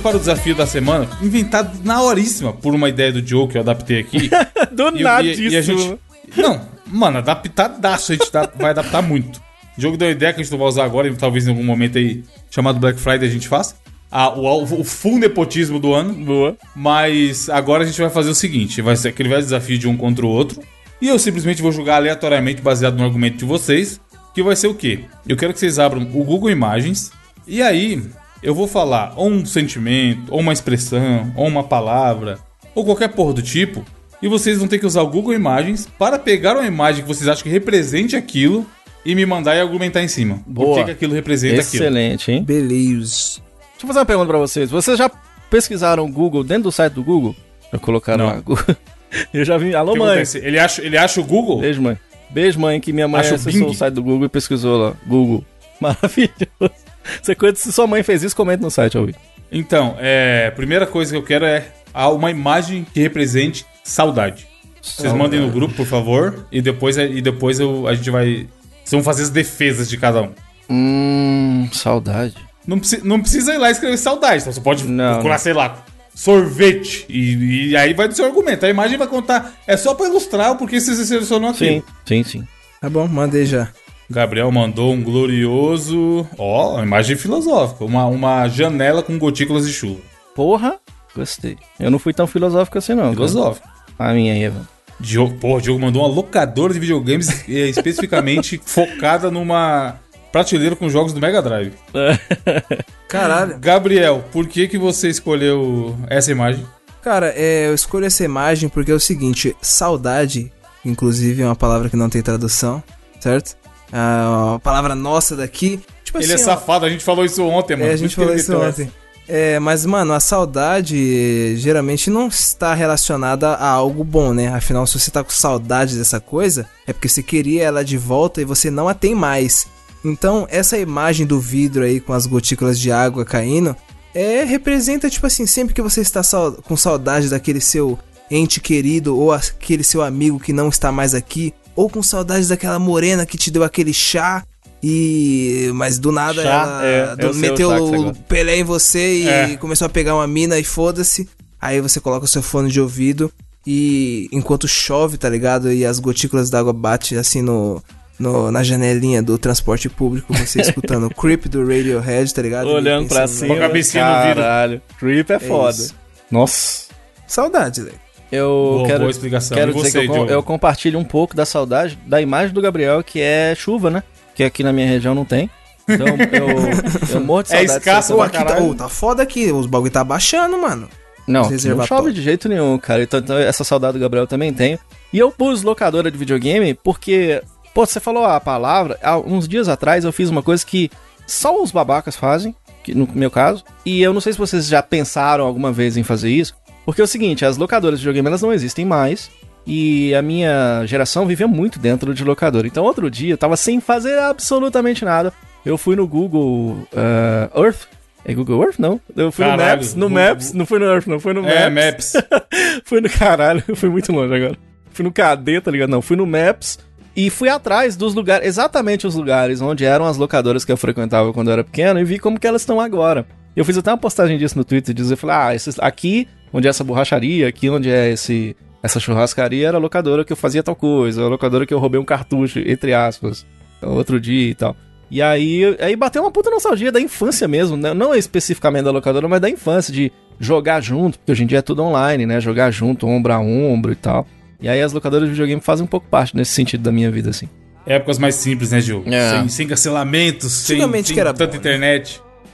Para 0.00 0.16
o 0.16 0.20
desafio 0.20 0.54
da 0.54 0.66
semana, 0.66 1.08
inventado 1.22 1.78
na 1.84 2.02
horíssima 2.02 2.52
por 2.52 2.74
uma 2.74 2.88
ideia 2.88 3.12
do 3.12 3.26
Joe 3.26 3.46
que 3.48 3.56
eu 3.56 3.62
adaptei 3.62 4.00
aqui. 4.00 4.30
Do 4.72 4.88
E- 4.96 5.34
e, 5.34 5.48
e 5.50 5.56
a 5.56 5.62
gente. 5.62 5.98
Não, 6.36 6.60
mano, 6.86 7.18
adaptadaço, 7.18 8.12
a 8.12 8.14
gente 8.16 8.30
dá- 8.32 8.50
vai 8.56 8.70
adaptar 8.70 9.02
muito. 9.02 9.40
O 9.76 9.80
jogo 9.80 9.96
deu 9.96 10.08
uma 10.08 10.12
ideia 10.12 10.32
que 10.32 10.40
a 10.40 10.42
gente 10.42 10.52
não 10.52 10.58
vai 10.58 10.68
usar 10.68 10.84
agora, 10.84 11.08
e 11.08 11.14
talvez 11.14 11.46
em 11.46 11.50
algum 11.50 11.64
momento 11.64 11.98
aí, 11.98 12.22
chamado 12.50 12.78
Black 12.78 13.00
Friday, 13.00 13.28
a 13.28 13.32
gente 13.32 13.48
faça. 13.48 13.74
Ah, 14.10 14.28
o, 14.30 14.62
o 14.80 14.84
full 14.84 15.18
nepotismo 15.18 15.78
do 15.78 15.94
ano. 15.94 16.12
Boa. 16.12 16.56
Mas 16.74 17.48
agora 17.48 17.84
a 17.84 17.86
gente 17.86 18.00
vai 18.00 18.10
fazer 18.10 18.30
o 18.30 18.34
seguinte: 18.34 18.82
vai 18.82 18.96
ser 18.96 19.08
aquele 19.08 19.28
velho 19.28 19.42
desafio 19.42 19.78
de 19.78 19.86
um 19.88 19.96
contra 19.96 20.26
o 20.26 20.28
outro. 20.28 20.60
E 21.00 21.08
eu 21.08 21.18
simplesmente 21.18 21.62
vou 21.62 21.72
julgar 21.72 21.96
aleatoriamente, 21.96 22.60
baseado 22.60 22.96
no 22.96 23.04
argumento 23.04 23.36
de 23.38 23.44
vocês. 23.44 24.00
Que 24.34 24.42
vai 24.42 24.54
ser 24.54 24.66
o 24.68 24.74
quê? 24.74 25.00
Eu 25.26 25.36
quero 25.36 25.52
que 25.52 25.58
vocês 25.58 25.78
abram 25.78 26.02
o 26.02 26.24
Google 26.24 26.50
Imagens. 26.50 27.10
E 27.46 27.62
aí, 27.62 28.02
eu 28.42 28.54
vou 28.54 28.66
falar 28.66 29.12
ou 29.16 29.28
um 29.28 29.44
sentimento, 29.44 30.32
ou 30.32 30.40
uma 30.40 30.52
expressão, 30.52 31.32
ou 31.36 31.46
uma 31.46 31.62
palavra, 31.64 32.38
ou 32.74 32.84
qualquer 32.84 33.08
porra 33.08 33.34
do 33.34 33.42
tipo. 33.42 33.84
E 34.22 34.28
vocês 34.28 34.58
vão 34.58 34.68
ter 34.68 34.78
que 34.78 34.86
usar 34.86 35.02
o 35.02 35.08
Google 35.08 35.32
Imagens 35.32 35.88
para 35.98 36.18
pegar 36.18 36.54
uma 36.56 36.66
imagem 36.66 37.02
que 37.02 37.08
vocês 37.08 37.26
acham 37.26 37.42
que 37.42 37.48
represente 37.48 38.16
aquilo 38.16 38.66
e 39.04 39.14
me 39.14 39.24
mandar 39.24 39.56
e 39.56 39.60
argumentar 39.60 40.02
em 40.02 40.08
cima. 40.08 40.36
Por 40.44 40.52
Boa. 40.52 40.78
que, 40.80 40.84
que 40.84 40.90
aquilo 40.90 41.14
representa 41.14 41.62
aquilo. 41.62 41.84
Excelente, 41.84 42.30
hein? 42.30 42.42
Beleza. 42.42 43.40
Deixa 43.70 43.82
eu 43.82 43.86
fazer 43.86 43.98
uma 44.00 44.04
pergunta 44.06 44.28
pra 44.28 44.38
vocês. 44.38 44.70
Vocês 44.70 44.98
já 44.98 45.10
pesquisaram 45.48 46.04
o 46.04 46.12
Google 46.12 46.44
dentro 46.44 46.64
do 46.64 46.72
site 46.72 46.92
do 46.92 47.02
Google? 47.02 47.34
Já 47.72 47.78
colocaram 47.78 48.26
Não. 48.26 48.34
lá? 48.34 48.40
Google? 48.40 48.76
Eu 49.32 49.44
já 49.44 49.56
vi. 49.56 49.74
Alô, 49.74 49.96
mãe. 49.96 50.08
acontece? 50.08 50.38
Ele 50.38 50.58
acha, 50.58 50.82
ele 50.82 50.96
acha 50.96 51.20
o 51.20 51.24
Google? 51.24 51.60
Beijo, 51.60 51.82
mãe. 51.82 51.98
Beijo, 52.28 52.60
mãe, 52.60 52.78
que 52.80 52.92
minha 52.92 53.08
mãe 53.08 53.22
Acho 53.22 53.34
acessou 53.34 53.70
o 53.70 53.74
site 53.74 53.94
do 53.94 54.02
Google 54.02 54.26
e 54.26 54.28
pesquisou 54.28 54.76
lá. 54.78 54.92
Google. 55.06 55.44
Maravilhoso. 55.80 56.89
Você 57.22 57.34
conta, 57.34 57.54
se 57.56 57.72
sua 57.72 57.86
mãe 57.86 58.02
fez 58.02 58.22
isso, 58.22 58.36
comenta 58.36 58.62
no 58.62 58.70
site, 58.70 58.96
Alvi. 58.96 59.14
Então, 59.50 59.96
é, 59.98 60.46
a 60.48 60.52
primeira 60.52 60.86
coisa 60.86 61.10
que 61.12 61.16
eu 61.18 61.22
quero 61.24 61.44
é 61.44 61.66
uma 61.94 62.30
imagem 62.30 62.86
que 62.92 63.00
represente 63.00 63.66
saudade. 63.82 64.46
Vocês 64.80 65.12
mandem 65.12 65.40
no 65.40 65.50
grupo, 65.50 65.74
por 65.74 65.86
favor, 65.86 66.46
e 66.50 66.62
depois, 66.62 66.96
é- 66.96 67.06
e 67.06 67.20
depois 67.20 67.58
eu, 67.60 67.86
a 67.86 67.94
gente 67.94 68.10
vai. 68.10 68.46
Vocês 68.84 68.92
vão 68.92 69.02
fazer 69.02 69.24
as 69.24 69.30
defesas 69.30 69.88
de 69.88 69.96
cada 69.98 70.22
um. 70.22 70.30
Hum, 70.70 71.68
saudade. 71.72 72.34
Não, 72.66 72.78
preci- 72.78 73.00
não 73.04 73.20
precisa 73.20 73.52
ir 73.54 73.58
lá 73.58 73.70
escrever 73.70 73.96
saudade, 73.98 74.40
então 74.42 74.52
você 74.52 74.60
pode 74.60 74.84
Não, 74.84 75.14
procurar, 75.14 75.38
sei 75.38 75.52
lá, 75.52 75.84
sorvete. 76.14 77.04
E, 77.08 77.70
e 77.70 77.76
aí 77.76 77.92
vai 77.92 78.06
do 78.08 78.14
seu 78.14 78.24
argumento. 78.24 78.64
A 78.64 78.70
imagem 78.70 78.96
vai 78.96 79.08
contar. 79.08 79.52
É 79.66 79.76
só 79.76 79.94
pra 79.94 80.06
ilustrar 80.06 80.52
o 80.52 80.56
porquê 80.56 80.80
você 80.80 80.94
selecionou 81.04 81.50
aquilo. 81.50 81.82
Sim, 82.06 82.22
sim, 82.22 82.22
sim. 82.40 82.48
Tá 82.80 82.88
bom, 82.88 83.06
mandei 83.08 83.44
já. 83.44 83.68
Gabriel 84.10 84.50
mandou 84.50 84.92
um 84.92 85.02
glorioso. 85.02 86.26
Ó, 86.36 86.74
uma 86.74 86.82
imagem 86.82 87.16
filosófica. 87.16 87.84
Uma, 87.84 88.06
uma 88.06 88.48
janela 88.48 89.04
com 89.04 89.16
gotículas 89.16 89.64
de 89.64 89.72
chuva. 89.72 90.00
Porra, 90.34 90.78
gostei. 91.14 91.56
Eu 91.78 91.92
não 91.92 91.98
fui 91.98 92.12
tão 92.12 92.26
filosófico 92.26 92.76
assim, 92.76 92.94
não. 92.94 93.04
cara. 93.04 93.14
Filosófico. 93.14 93.68
A 93.96 94.12
minha 94.12 94.32
aí, 94.32 94.42
Evan. 94.42 94.66
Diogo, 94.98 95.34
porra, 95.36 95.58
o 95.58 95.60
Diogo 95.62 95.80
mandou 95.80 96.02
uma 96.02 96.12
locadora 96.12 96.74
de 96.74 96.80
videogames 96.80 97.44
eh, 97.48 97.68
especificamente 97.68 98.60
focada 98.64 99.30
numa 99.30 99.96
prateleira 100.32 100.74
com 100.74 100.90
jogos 100.90 101.12
do 101.12 101.20
Mega 101.20 101.40
Drive. 101.40 101.72
Caralho. 103.08 103.58
Gabriel, 103.58 104.24
por 104.32 104.46
que 104.48 104.66
que 104.66 104.76
você 104.76 105.08
escolheu 105.08 105.96
essa 106.08 106.32
imagem? 106.32 106.66
Cara, 107.00 107.32
é, 107.34 107.68
eu 107.68 107.74
escolho 107.74 108.06
essa 108.06 108.24
imagem 108.24 108.68
porque 108.68 108.90
é 108.90 108.94
o 108.94 109.00
seguinte: 109.00 109.56
saudade, 109.62 110.52
inclusive 110.84 111.42
é 111.42 111.46
uma 111.46 111.56
palavra 111.56 111.88
que 111.88 111.96
não 111.96 112.10
tem 112.10 112.20
tradução, 112.20 112.82
certo? 113.20 113.59
Ah, 113.92 114.50
uma 114.50 114.60
palavra 114.60 114.94
nossa 114.94 115.36
daqui. 115.36 115.80
Tipo 116.04 116.18
Ele 116.18 116.32
é 116.32 116.34
assim, 116.34 116.44
ó, 116.44 116.46
safado, 116.46 116.84
a 116.84 116.90
gente 116.90 117.04
falou 117.04 117.24
isso 117.24 117.44
ontem, 117.44 117.76
mano. 117.76 117.90
É, 117.90 117.94
a 117.94 117.96
gente 117.96 118.14
falou 118.16 118.34
isso 118.34 118.56
ontem. 118.56 118.90
É, 119.32 119.60
mas, 119.60 119.86
mano, 119.86 120.12
a 120.12 120.18
saudade 120.18 121.56
geralmente 121.56 122.10
não 122.10 122.26
está 122.26 122.74
relacionada 122.74 123.50
a 123.50 123.68
algo 123.68 124.02
bom, 124.02 124.34
né? 124.34 124.48
Afinal, 124.48 124.84
se 124.88 124.98
você 124.98 125.08
tá 125.08 125.22
com 125.22 125.30
saudade 125.30 125.96
dessa 125.96 126.18
coisa, 126.18 126.68
é 126.84 126.92
porque 126.92 127.08
você 127.08 127.22
queria 127.22 127.62
ela 127.62 127.84
de 127.84 127.96
volta 127.96 128.42
e 128.42 128.44
você 128.44 128.72
não 128.72 128.88
a 128.88 128.94
tem 128.94 129.14
mais. 129.14 129.68
Então, 130.04 130.48
essa 130.50 130.76
imagem 130.78 131.26
do 131.26 131.38
vidro 131.38 131.84
aí 131.84 132.00
com 132.00 132.12
as 132.12 132.26
gotículas 132.26 132.80
de 132.80 132.90
água 132.90 133.24
caindo, 133.24 133.76
é 134.12 134.42
representa, 134.42 135.08
tipo 135.08 135.26
assim, 135.26 135.46
sempre 135.46 135.74
que 135.74 135.82
você 135.82 136.00
está 136.00 136.22
com 136.64 136.76
saudade 136.76 137.28
daquele 137.28 137.60
seu 137.60 137.96
ente 138.28 138.60
querido 138.60 139.16
ou 139.16 139.32
aquele 139.32 139.84
seu 139.84 140.02
amigo 140.02 140.40
que 140.40 140.52
não 140.52 140.68
está 140.68 140.90
mais 140.90 141.14
aqui, 141.14 141.54
ou 141.80 141.88
com 141.88 142.02
saudade 142.02 142.46
daquela 142.48 142.78
morena 142.78 143.24
que 143.24 143.38
te 143.38 143.50
deu 143.50 143.64
aquele 143.64 143.92
chá 143.94 144.44
e 144.82 145.70
mas 145.74 145.98
do 145.98 146.10
nada 146.10 146.42
Chá, 146.42 146.50
ela 146.50 146.84
é, 146.84 147.16
do- 147.16 147.30
o 147.30 147.34
meteu 147.34 147.70
o 147.70 147.90
gosta. 148.04 148.20
Pelé 148.28 148.56
em 148.58 148.64
você 148.64 149.20
e 149.22 149.28
É. 149.28 149.56
começou 149.56 149.86
a 149.86 149.88
pegar 149.88 150.14
uma 150.14 150.26
mina 150.26 150.58
e 150.58 150.64
foda-se. 150.64 151.28
Aí 151.60 151.80
você 151.80 152.00
coloca 152.00 152.24
o 152.24 152.28
seu 152.28 152.42
fone 152.42 152.70
de 152.70 152.80
ouvido 152.80 153.30
E 153.66 154.26
enquanto 154.32 154.66
chove, 154.66 155.18
tá 155.18 155.28
ligado? 155.28 155.70
E 155.70 155.84
as 155.84 155.98
gotículas 155.98 156.48
d'água 156.48 156.72
batem 156.72 157.18
assim 157.18 157.42
no, 157.42 157.82
no- 158.18 158.50
na 158.50 158.62
janelinha 158.62 159.22
do 159.22 159.36
transporte 159.36 159.86
público, 159.88 160.32
você 160.32 160.60
escutando 160.62 161.06
o 161.08 161.14
Creep 161.14 161.44
do 161.46 161.60
Radiohead, 161.60 162.32
tá 162.32 162.40
ligado? 162.40 162.68
Olhando 162.68 163.06
pra 163.08 163.26
cima. 163.28 163.48
Com 163.48 163.54
a 163.54 163.58
cabecinha 163.68 164.04
no 164.04 164.26
vidro. 164.28 164.42
Caralho. 164.42 164.82
Creep 164.98 165.30
é 165.30 165.38
foda. 165.38 165.76
isso. 165.76 165.94
Nossa. 166.30 166.84
Saudade, 167.26 167.82
velho. 167.82 168.00
Eu 168.30 168.48
Boa- 168.76 168.86
quero, 168.86 168.98
boa 169.00 169.10
explicação. 169.10 169.56
quero 169.56 169.74
dizer 169.74 169.90
você, 169.90 170.06
que 170.08 170.12
eu, 170.16 170.26
eu 170.26 170.42
compartilho 170.42 170.98
um 170.98 171.04
pouco 171.04 171.34
da 171.34 171.44
saudade 171.44 171.98
da 172.06 172.20
imagem 172.20 172.54
do 172.54 172.60
Gabriel, 172.62 173.02
que 173.02 173.20
é 173.20 173.54
chuva, 173.56 173.90
né? 173.90 174.02
Que 174.34 174.44
aqui 174.44 174.62
na 174.62 174.72
minha 174.72 174.86
região 174.86 175.14
não 175.14 175.24
tem. 175.24 175.50
Então 175.88 176.06
eu, 176.06 176.48
eu 177.18 177.20
morro 177.20 177.42
de 177.42 177.52
É 177.52 177.56
saudade. 177.58 177.78
escasso 177.78 178.08
dessa- 178.08 178.14
Ô, 178.14 178.22
aqui 178.22 178.44
tá, 178.44 178.58
ô, 178.62 178.74
tá 178.74 178.88
foda 178.88 179.22
aqui, 179.22 179.50
os 179.50 179.66
bagulho 179.66 179.90
tá 179.90 180.04
baixando, 180.04 180.56
mano. 180.60 180.88
Não, 181.26 181.48
não 181.48 181.86
chove 181.86 182.12
de 182.12 182.22
jeito 182.22 182.48
nenhum, 182.48 182.76
cara. 182.78 183.02
Então, 183.02 183.20
então 183.20 183.38
essa 183.38 183.62
saudade 183.62 183.94
do 183.94 184.00
Gabriel 184.00 184.26
também 184.26 184.52
tenho. 184.52 184.78
E 185.12 185.18
eu 185.18 185.30
pus 185.30 185.62
locadora 185.62 186.10
de 186.10 186.16
videogame 186.18 186.74
porque, 186.74 187.42
pô, 187.74 187.84
você 187.86 188.00
falou 188.00 188.24
a 188.24 188.40
palavra. 188.40 188.98
Há 189.02 189.16
uns 189.18 189.46
dias 189.46 189.68
atrás 189.68 190.04
eu 190.04 190.12
fiz 190.12 190.28
uma 190.28 190.42
coisa 190.42 190.64
que 190.64 190.90
só 191.26 191.62
os 191.62 191.70
babacas 191.70 192.16
fazem, 192.16 192.54
que 192.82 192.94
no 192.94 193.08
meu 193.14 193.30
caso. 193.30 193.62
E 193.86 194.02
eu 194.02 194.12
não 194.12 194.20
sei 194.20 194.32
se 194.32 194.38
vocês 194.38 194.66
já 194.66 194.82
pensaram 194.82 195.44
alguma 195.44 195.70
vez 195.70 195.96
em 195.96 196.02
fazer 196.02 196.30
isso. 196.30 196.54
Porque 196.90 197.00
é 197.00 197.04
o 197.04 197.06
seguinte, 197.06 197.44
as 197.44 197.56
locadoras 197.56 198.00
de 198.00 198.02
videogame 198.04 198.26
elas 198.26 198.42
não 198.42 198.52
existem 198.52 198.84
mais. 198.84 199.30
E 199.64 200.12
a 200.12 200.20
minha 200.20 200.82
geração 200.86 201.24
vivia 201.24 201.46
muito 201.46 201.78
dentro 201.78 202.12
de 202.12 202.24
locadora. 202.24 202.66
Então 202.66 202.82
outro 202.82 203.08
dia 203.08 203.32
eu 203.34 203.38
tava 203.38 203.56
sem 203.56 203.80
fazer 203.80 204.18
absolutamente 204.18 205.04
nada. 205.04 205.32
Eu 205.64 205.78
fui 205.78 205.94
no 205.94 206.04
Google 206.08 206.78
eh, 206.92 207.48
Earth. 207.54 207.82
É 208.24 208.34
Google 208.34 208.60
Earth? 208.64 208.80
Não. 208.80 209.00
Eu 209.16 209.30
fui 209.30 209.44
Caralho, 209.44 209.60
no 209.60 209.76
Maps. 209.76 209.94
No 209.94 210.08
Google- 210.08 210.24
Maps. 210.24 210.52
Não 210.52 210.66
fui 210.66 210.78
no 210.80 210.84
Earth, 210.86 211.06
não. 211.06 211.20
Fui 211.20 211.32
no 211.32 211.46
É, 211.46 211.70
Maps. 211.70 212.14
Maps. 212.14 212.26
fui 212.84 213.00
no 213.00 213.08
caralho. 213.08 213.62
Fui 213.76 213.88
muito 213.88 214.10
longe 214.10 214.34
agora. 214.34 214.56
Fui 214.90 215.04
no 215.04 215.12
KD, 215.12 215.60
tá 215.60 215.70
ligado? 215.70 215.90
Não. 215.90 216.02
Fui 216.02 216.16
no 216.16 216.26
Maps. 216.26 216.76
E 217.14 217.30
fui 217.30 217.48
atrás 217.48 217.94
dos 217.96 218.14
lugares, 218.14 218.46
exatamente 218.48 219.06
os 219.06 219.14
lugares 219.14 219.60
onde 219.60 219.84
eram 219.84 220.06
as 220.06 220.16
locadoras 220.16 220.64
que 220.64 220.72
eu 220.72 220.76
frequentava 220.76 221.32
quando 221.32 221.48
eu 221.48 221.52
era 221.52 221.62
pequeno 221.64 222.00
e 222.00 222.04
vi 222.04 222.18
como 222.18 222.38
que 222.40 222.46
elas 222.46 222.62
estão 222.62 222.80
agora. 222.80 223.26
Eu 223.56 223.64
fiz 223.64 223.76
até 223.76 223.90
uma 223.90 223.98
postagem 223.98 224.38
disso 224.38 224.56
no 224.56 224.64
Twitter, 224.64 224.94
dizer, 224.94 225.16
falei, 225.16 225.36
ah, 225.36 225.54
esses, 225.54 225.78
aqui 225.80 226.28
onde 226.52 226.66
é 226.66 226.70
essa 226.70 226.84
borracharia, 226.84 227.48
aqui 227.48 227.68
onde 227.68 227.90
é 227.90 228.10
esse 228.10 228.56
essa 228.82 228.98
churrascaria 228.98 229.68
era 229.68 229.76
a 229.76 229.80
locadora 229.80 230.24
que 230.24 230.32
eu 230.32 230.36
fazia 230.36 230.62
tal 230.62 230.74
coisa, 230.74 231.22
a 231.22 231.28
locadora 231.28 231.66
que 231.66 231.74
eu 231.74 231.78
roubei 231.78 232.00
um 232.00 232.04
cartucho, 232.04 232.60
entre 232.60 232.94
aspas, 232.94 233.46
outro 233.82 234.18
dia 234.18 234.50
e 234.50 234.54
tal. 234.54 234.74
E 235.10 235.20
aí, 235.20 235.76
aí 235.80 235.96
bateu 235.96 236.22
uma 236.22 236.30
puta 236.30 236.50
nostalgia 236.50 236.92
da 236.92 237.00
infância 237.00 237.48
mesmo, 237.48 237.76
né? 237.76 237.92
não 237.92 238.14
especificamente 238.14 238.84
da 238.84 238.90
locadora, 238.90 239.28
mas 239.28 239.40
da 239.40 239.50
infância, 239.50 239.92
de 239.92 240.10
jogar 240.38 240.80
junto, 240.80 241.18
porque 241.18 241.32
hoje 241.32 241.42
em 241.42 241.46
dia 241.46 241.58
é 241.58 241.62
tudo 241.62 241.82
online, 241.82 242.24
né? 242.24 242.40
Jogar 242.40 242.70
junto, 242.70 243.06
ombro 243.06 243.32
a 243.32 243.40
ombro 243.40 243.92
e 243.92 243.96
tal. 243.96 244.26
E 244.62 244.68
aí 244.68 244.80
as 244.80 244.92
locadoras 244.92 245.26
de 245.26 245.32
videogame 245.32 245.60
fazem 245.60 245.84
um 245.84 245.88
pouco 245.88 246.06
parte 246.08 246.34
nesse 246.36 246.52
sentido 246.52 246.82
da 246.82 246.92
minha 246.92 247.10
vida, 247.10 247.28
assim. 247.30 247.48
Épocas 247.84 248.18
mais 248.18 248.36
simples, 248.36 248.70
né, 248.70 248.80
Gil? 248.80 249.02
É. 249.06 249.30
Sem, 249.30 249.48
sem 249.48 249.66
cancelamentos, 249.66 250.52
sem, 250.52 250.80
sem 250.80 251.14
que 251.14 251.20
era 251.20 251.34
tanta 251.34 251.58
bom, 251.58 251.78
né? 251.78 252.02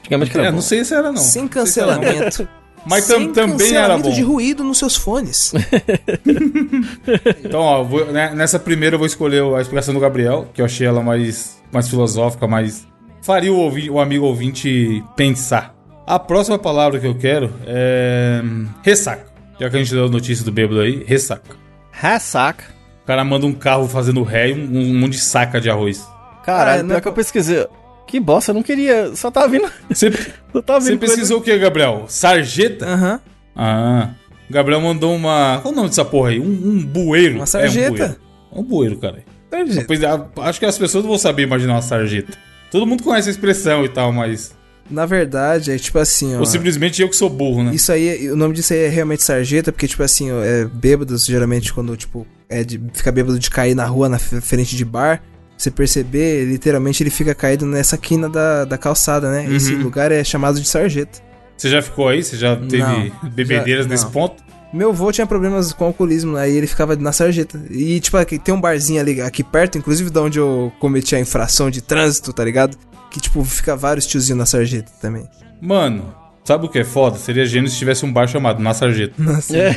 Antigamente 0.07 0.31
que 0.31 0.39
era 0.39 0.47
É, 0.47 0.51
bom. 0.51 0.57
não 0.57 0.63
sei 0.63 0.85
se 0.85 0.95
era 0.95 1.11
não. 1.13 1.17
Sem 1.17 1.49
sei 1.53 1.67
se 1.67 1.81
era 1.81 1.93
não. 1.97 2.01
cancelamento. 2.03 2.49
Mas 2.89 3.03
Sem 3.05 3.33
tam- 3.33 3.49
também 3.49 3.69
era 3.75 3.81
cancelamento 3.89 4.09
bom. 4.11 4.15
de 4.15 4.23
ruído 4.23 4.63
nos 4.65 4.79
seus 4.79 4.95
fones. 4.97 5.53
Então, 7.45 7.61
ó, 7.61 7.83
vou- 7.83 8.07
né, 8.07 8.33
nessa 8.35 8.59
primeira 8.59 8.95
eu 8.95 8.99
vou 8.99 9.07
escolher 9.07 9.43
a 9.43 9.61
explicação 9.61 9.93
do 9.95 10.01
Gabriel, 10.01 10.49
que 10.55 10.61
eu 10.61 10.65
achei 10.65 10.87
ela 10.87 11.03
mais, 11.03 11.57
mais 11.73 11.89
filosófica, 11.89 12.47
mais. 12.47 12.87
faria 13.23 13.53
o, 13.53 13.57
ouvi- 13.57 13.91
o 13.91 13.99
amigo 14.01 14.25
ouvinte 14.27 15.03
pensar. 15.17 15.75
A 16.07 16.19
próxima 16.19 16.59
palavra 16.59 17.01
que 17.01 17.07
eu 17.07 17.15
quero 17.17 17.53
é. 17.67 18.41
ressaca. 18.83 19.27
Já 19.59 19.69
que 19.71 19.77
a 19.77 19.79
gente 19.81 19.93
deu 19.93 20.05
a 20.05 20.09
notícia 20.09 20.45
do 20.45 20.53
bêbado 20.53 20.81
aí, 20.81 21.03
ressaca. 21.05 21.57
Ressaca. 21.91 22.65
O 23.03 23.07
cara 23.07 23.25
manda 23.25 23.47
um 23.47 23.53
carro 23.53 23.89
fazendo 23.89 24.23
ré 24.23 24.51
e 24.51 24.53
um, 24.53 24.79
um 24.93 24.99
monte 25.01 25.13
de 25.13 25.21
saca 25.21 25.61
de 25.61 25.71
arroz. 25.71 26.07
Caralho, 26.45 26.83
Ah, 26.83 26.85
pior 26.85 26.99
é 26.99 27.01
que 27.01 27.09
eu 27.09 27.13
pesquisei. 27.13 27.67
Que 28.07 28.21
bosta, 28.21 28.51
eu 28.51 28.55
não 28.55 28.63
queria. 28.63 29.15
Só 29.17 29.31
tava 29.31 29.49
vindo. 29.49 29.71
Você, 29.91 30.11
coisa- 30.53 30.97
pesquisou 30.97 31.39
o 31.39 31.43
que, 31.43 31.57
Gabriel? 31.59 32.05
Sarjeta? 32.09 32.87
Aham. 32.87 33.21
Ah. 33.55 34.11
O 34.49 34.53
Gabriel 34.53 34.81
mandou 34.81 35.15
uma. 35.15 35.59
Qual 35.61 35.73
o 35.73 35.77
nome 35.77 35.89
dessa 35.89 36.05
porra 36.05 36.31
aí? 36.31 36.39
Um, 36.41 36.45
um 36.45 36.85
bueiro. 36.85 37.37
Uma 37.37 37.47
sarjeta. 37.47 37.87
É 37.87 37.91
um 37.91 37.93
bueiro. 37.93 38.17
É 38.53 38.59
um 38.59 38.63
bueiro, 38.63 38.99
cara. 38.99 39.25
Sarjeta. 39.51 39.85
Pois 39.87 40.03
é, 40.03 40.07
acho 40.43 40.61
que 40.61 40.67
as 40.67 40.79
pessoas 40.79 41.03
não 41.05 41.11
vão 41.11 41.19
saber 41.19 41.43
imaginar 41.43 41.75
uma 41.75 41.83
sarjeta. 41.83 42.33
Todo 42.71 42.87
mundo 42.87 43.03
conhece 43.03 43.29
a 43.29 43.33
expressão 43.33 43.85
e 43.85 43.89
tal, 43.89 44.13
mas. 44.13 44.55
Na 44.89 45.05
verdade, 45.05 45.73
é 45.73 45.79
tipo 45.79 45.99
assim, 45.99 46.37
ó. 46.37 46.39
Ou 46.39 46.47
simplesmente 46.47 47.03
eu 47.03 47.09
que 47.09 47.17
sou 47.17 47.29
burro, 47.29 47.65
né? 47.65 47.75
Isso 47.75 47.91
aí, 47.91 48.31
o 48.31 48.37
nome 48.37 48.55
disso 48.55 48.73
aí 48.73 48.81
é 48.85 48.89
realmente 48.89 49.23
sarjeta, 49.25 49.73
porque, 49.73 49.89
tipo 49.89 50.03
assim, 50.03 50.31
ó, 50.31 50.41
é 50.45 50.65
bêbados, 50.65 51.25
geralmente, 51.27 51.73
quando, 51.75 51.97
tipo, 51.97 52.25
é 52.49 52.63
de 52.63 52.81
ficar 52.93 53.11
bêbado 53.11 53.37
de 53.37 53.51
cair 53.51 53.75
na 53.75 53.85
rua, 53.85 54.09
na 54.09 54.19
frente 54.19 54.77
de 54.77 54.85
bar, 54.85 55.21
você 55.57 55.71
perceber, 55.71 56.45
literalmente 56.45 57.03
ele 57.03 57.11
fica 57.11 57.35
caído 57.35 57.65
nessa 57.67 57.97
quina 57.97 58.29
da, 58.29 58.65
da 58.65 58.77
calçada, 58.77 59.31
né? 59.31 59.47
Esse 59.55 59.75
Uhum. 59.75 59.83
lugar 59.85 60.13
é 60.13 60.23
chamado 60.23 60.61
de 60.61 60.69
sarjeta. 60.69 61.19
Você 61.57 61.71
já 61.71 61.81
ficou 61.81 62.09
aí? 62.09 62.23
Você 62.23 62.37
já 62.37 62.55
teve 62.57 62.79
Não, 62.79 63.11
bebedeiras 63.31 63.85
já- 63.87 63.91
nesse 63.91 64.05
não. 64.05 64.11
ponto? 64.11 64.45
Meu 64.73 64.91
avô 64.91 65.11
tinha 65.11 65.27
problemas 65.27 65.73
com 65.73 65.85
alcoolismo, 65.85 66.37
aí 66.37 66.55
ele 66.55 66.67
ficava 66.67 66.95
na 66.97 67.11
sarjeta. 67.13 67.59
E, 67.71 67.99
tipo, 68.01 68.17
aqui, 68.19 68.39
tem 68.39 68.53
um 68.55 68.61
barzinho 68.61 69.01
ali, 69.01 69.21
aqui 69.23 69.43
perto, 69.43 69.79
inclusive 69.79 70.11
de 70.11 70.19
onde 70.19 70.39
eu 70.39 70.71
cometi 70.79 71.15
a 71.17 71.21
infração 71.21 71.71
de 71.71 71.81
trânsito, 71.81 72.33
tá 72.33 72.45
ligado? 72.45 72.77
Que, 73.11 73.19
tipo, 73.21 73.43
fica 73.45 73.75
vários 73.75 74.07
tiozinhos 74.07 74.39
na 74.39 74.45
sarjeta 74.45 74.93
também. 75.01 75.27
Mano, 75.63 76.13
sabe 76.47 76.67
o 76.67 76.69
que 76.69 76.79
é 76.79 76.85
foda? 76.85 77.17
Seria 77.19 77.45
gênio 77.45 77.69
se 77.69 77.77
tivesse 77.77 78.05
um 78.05 78.13
bar 78.13 78.27
chamado 78.27 78.63
Na 78.63 78.73
Sarjeta. 78.73 79.15
Nossa. 79.19 79.57
É. 79.57 79.77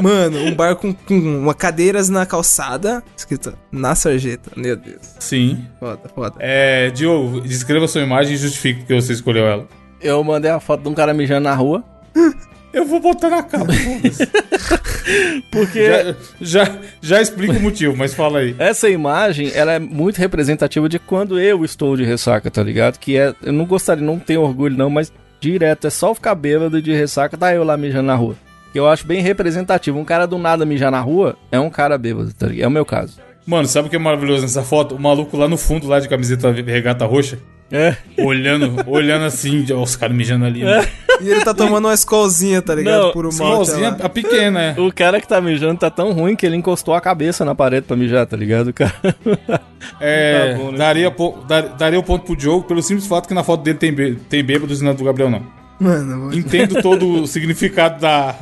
Mano, 0.00 0.38
um 0.38 0.54
bar 0.54 0.74
com, 0.76 0.94
com 0.94 1.14
uma 1.14 1.54
cadeiras 1.54 2.08
na 2.08 2.24
calçada, 2.24 3.02
escrito 3.14 3.52
na 3.70 3.94
sarjeta. 3.94 4.50
Meu 4.56 4.74
Deus. 4.74 5.02
Sim. 5.18 5.66
Foda, 5.78 6.00
foda. 6.14 6.36
É. 6.38 6.90
Diogo, 6.90 7.42
descreva 7.42 7.86
sua 7.86 8.00
imagem 8.00 8.34
e 8.34 8.36
justifique 8.38 8.80
porque 8.80 8.94
você 8.94 9.12
escolheu 9.12 9.46
ela. 9.46 9.68
Eu 10.00 10.22
mandei 10.24 10.50
a 10.50 10.60
foto 10.60 10.82
de 10.82 10.88
um 10.88 10.94
cara 10.94 11.12
mijando 11.12 11.42
na 11.42 11.54
rua. 11.54 11.84
Eu 12.72 12.84
vou 12.84 13.00
botar 13.00 13.30
na 13.30 13.42
capa. 13.42 13.72
Porque 15.50 15.86
já, 15.88 16.14
já, 16.40 16.78
já 17.00 17.22
explica 17.22 17.54
o 17.54 17.60
motivo, 17.60 17.96
mas 17.96 18.12
fala 18.12 18.40
aí. 18.40 18.54
essa 18.58 18.88
imagem, 18.90 19.50
ela 19.54 19.72
é 19.72 19.78
muito 19.78 20.18
representativa 20.18 20.86
de 20.86 20.98
quando 20.98 21.40
eu 21.40 21.64
estou 21.64 21.96
de 21.96 22.04
ressaca, 22.04 22.50
tá 22.50 22.62
ligado? 22.62 22.98
Que 22.98 23.16
é, 23.16 23.34
eu 23.42 23.52
não 23.52 23.64
gostaria, 23.64 24.04
não 24.04 24.18
tenho 24.18 24.42
orgulho 24.42 24.76
não, 24.76 24.90
mas 24.90 25.10
direto, 25.40 25.86
é 25.86 25.90
só 25.90 26.14
ficar 26.14 26.34
bêbado 26.34 26.80
de 26.80 26.92
ressaca, 26.92 27.36
tá 27.36 27.54
eu 27.54 27.64
lá 27.64 27.76
mijando 27.76 28.06
na 28.06 28.14
rua. 28.14 28.34
Que 28.72 28.78
eu 28.78 28.88
acho 28.88 29.06
bem 29.06 29.22
representativo. 29.22 29.98
Um 29.98 30.04
cara 30.04 30.26
do 30.26 30.38
nada 30.38 30.66
mijar 30.66 30.90
na 30.90 31.00
rua 31.00 31.36
é 31.50 31.58
um 31.58 31.70
cara 31.70 31.96
bêbado, 31.96 32.32
tá 32.34 32.46
ligado? 32.46 32.64
É 32.64 32.68
o 32.68 32.70
meu 32.70 32.84
caso. 32.84 33.20
Mano, 33.46 33.66
sabe 33.68 33.86
o 33.86 33.90
que 33.90 33.96
é 33.96 33.98
maravilhoso 33.98 34.42
nessa 34.42 34.62
foto? 34.62 34.96
O 34.96 35.00
maluco 35.00 35.36
lá 35.36 35.46
no 35.46 35.56
fundo, 35.56 35.86
lá 35.86 36.00
de 36.00 36.08
camiseta 36.08 36.50
regata 36.50 37.06
roxa, 37.06 37.38
É. 37.70 37.96
olhando, 38.18 38.84
olhando 38.88 39.24
assim, 39.24 39.66
ó, 39.72 39.82
os 39.82 39.96
caras 39.96 40.16
mijando 40.16 40.44
ali. 40.44 40.62
né? 40.62 40.86
E 41.20 41.28
ele 41.28 41.44
tá 41.44 41.52
tomando 41.52 41.86
uma 41.86 41.94
escolzinha, 41.94 42.62
tá 42.62 42.74
ligado? 42.74 43.04
Não, 43.06 43.12
Por 43.12 43.24
uma 43.24 43.32
Smallzinha, 43.32 43.96
a 44.00 44.08
pequena, 44.08 44.62
é. 44.62 44.80
O 44.80 44.92
cara 44.92 45.20
que 45.20 45.26
tá 45.26 45.40
mijando 45.40 45.80
tá 45.80 45.90
tão 45.90 46.12
ruim 46.12 46.36
que 46.36 46.46
ele 46.46 46.54
encostou 46.56 46.94
a 46.94 47.00
cabeça 47.00 47.44
na 47.44 47.54
parede 47.54 47.86
pra 47.86 47.96
mijar, 47.96 48.24
tá 48.26 48.36
ligado? 48.36 48.72
Cara? 48.72 48.92
É, 50.00 50.52
Tá 50.54 50.58
bom, 50.62 50.70
né? 50.72 50.78
daria, 50.78 51.10
po- 51.10 51.38
dar- 51.48 51.68
daria 51.76 51.98
o 51.98 52.02
ponto 52.02 52.24
pro 52.24 52.36
Diogo 52.36 52.64
pelo 52.68 52.82
simples 52.82 53.06
fato 53.06 53.26
que 53.26 53.34
na 53.34 53.42
foto 53.42 53.62
dele 53.62 53.78
tem, 53.78 53.92
bê- 53.92 54.14
tem 54.28 54.44
bêbados 54.44 54.80
e 54.80 54.84
na 54.84 54.92
do 54.92 55.02
Gabriel 55.04 55.30
não. 55.30 55.42
Mano, 55.80 56.32
Entendo 56.34 56.80
todo 56.80 57.22
o 57.22 57.26
significado 57.26 58.00
da, 58.00 58.34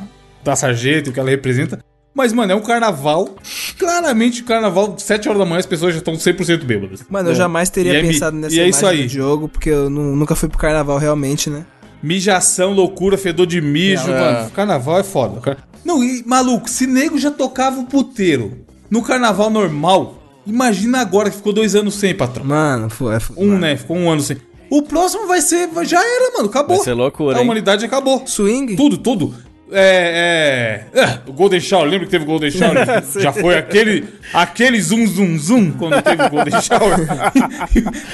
da 0.43 0.55
sarjeta 0.55 1.09
e 1.09 1.11
o 1.11 1.13
que 1.13 1.19
ela 1.19 1.29
representa. 1.29 1.79
Mas, 2.15 2.31
mano, 2.31 2.53
é 2.53 2.55
um 2.55 2.61
carnaval. 2.61 3.35
Claramente, 3.77 4.41
carnaval, 4.43 4.95
7 4.97 5.27
horas 5.27 5.39
da 5.39 5.45
manhã, 5.45 5.59
as 5.59 5.65
pessoas 5.65 5.93
já 5.93 5.99
estão 5.99 6.13
100% 6.15 6.63
bêbadas. 6.63 7.01
mano, 7.09 7.29
eu 7.29 7.35
jamais 7.35 7.67
E 7.69 7.71
teria 7.73 7.99
é 7.99 8.01
pensado 8.01 8.37
nessa 8.37 8.55
e 8.55 8.59
é 8.59 8.63
imagem 8.63 8.69
isso 8.77 8.87
aí. 8.87 9.01
do 9.03 9.07
Diogo, 9.07 9.47
porque 9.49 9.69
eu 9.69 9.89
nu- 9.89 10.15
nunca 10.15 10.33
fui 10.33 10.47
pro 10.47 10.57
carnaval 10.57 10.97
realmente, 10.97 11.49
né? 11.49 11.65
Mijação, 12.01 12.71
loucura, 12.71 13.17
fedor 13.17 13.45
de 13.45 13.59
mijo, 13.59 14.09
É. 14.09 14.19
mano. 14.19 14.49
Carnaval 14.51 14.99
é 14.99 15.03
foda. 15.03 15.41
Car- 15.41 15.57
Não, 15.83 16.03
e 16.03 16.23
maluco, 16.25 16.69
se 16.69 16.87
nego 16.87 17.17
já 17.17 17.29
tocava 17.31 17.79
o 17.79 17.85
puteiro 17.85 18.59
no 18.89 19.01
carnaval 19.01 19.49
normal, 19.49 20.23
imagina 20.47 20.99
agora 20.99 21.29
que 21.29 21.35
ficou 21.37 21.51
dois 21.53 21.75
anos 21.75 21.95
sem, 21.95 22.13
patrão. 22.15 22.45
Mano, 22.45 22.89
foi. 22.89 23.19
foi 23.19 23.35
Um, 23.37 23.47
mano. 23.49 23.59
né? 23.59 23.75
Ficou 23.77 23.97
um 23.97 24.09
ano 24.09 24.21
sem. 24.21 24.37
O 24.69 24.81
próximo 24.81 25.27
vai 25.27 25.41
ser. 25.41 25.69
Já 25.83 25.99
era, 25.99 26.31
mano. 26.37 26.47
Acabou. 26.49 26.77
Vai 26.77 26.85
ser 26.85 26.93
loucura, 26.93 27.37
A 27.37 27.39
hein? 27.39 27.45
humanidade 27.45 27.85
acabou. 27.85 28.23
Swing? 28.25 28.75
Tudo, 28.75 28.97
tudo. 28.97 29.33
É, 29.71 30.85
é, 30.93 30.99
é, 30.99 31.19
o 31.25 31.33
Golden 31.33 31.59
Shower, 31.59 31.85
lembra 31.85 32.05
que 32.05 32.11
teve 32.11 32.23
o 32.23 32.27
Golden 32.27 32.51
Shower? 32.51 32.85
Já 33.19 33.33
foi 33.33 33.57
aquele, 33.57 34.07
aquele 34.31 34.79
zoom, 34.79 35.07
zoom, 35.07 35.37
zoom 35.39 35.71
quando 35.71 36.01
teve 36.03 36.21
o 36.21 36.29
Golden 36.29 36.61
Shower. 36.61 36.99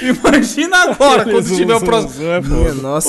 Imagina 0.00 0.76
agora 0.84 1.24
quando 1.24 1.42
Zoom, 1.42 1.56
tiver 1.56 1.74
o 1.74 1.80
próximo. 1.80 2.24
é 2.24 2.40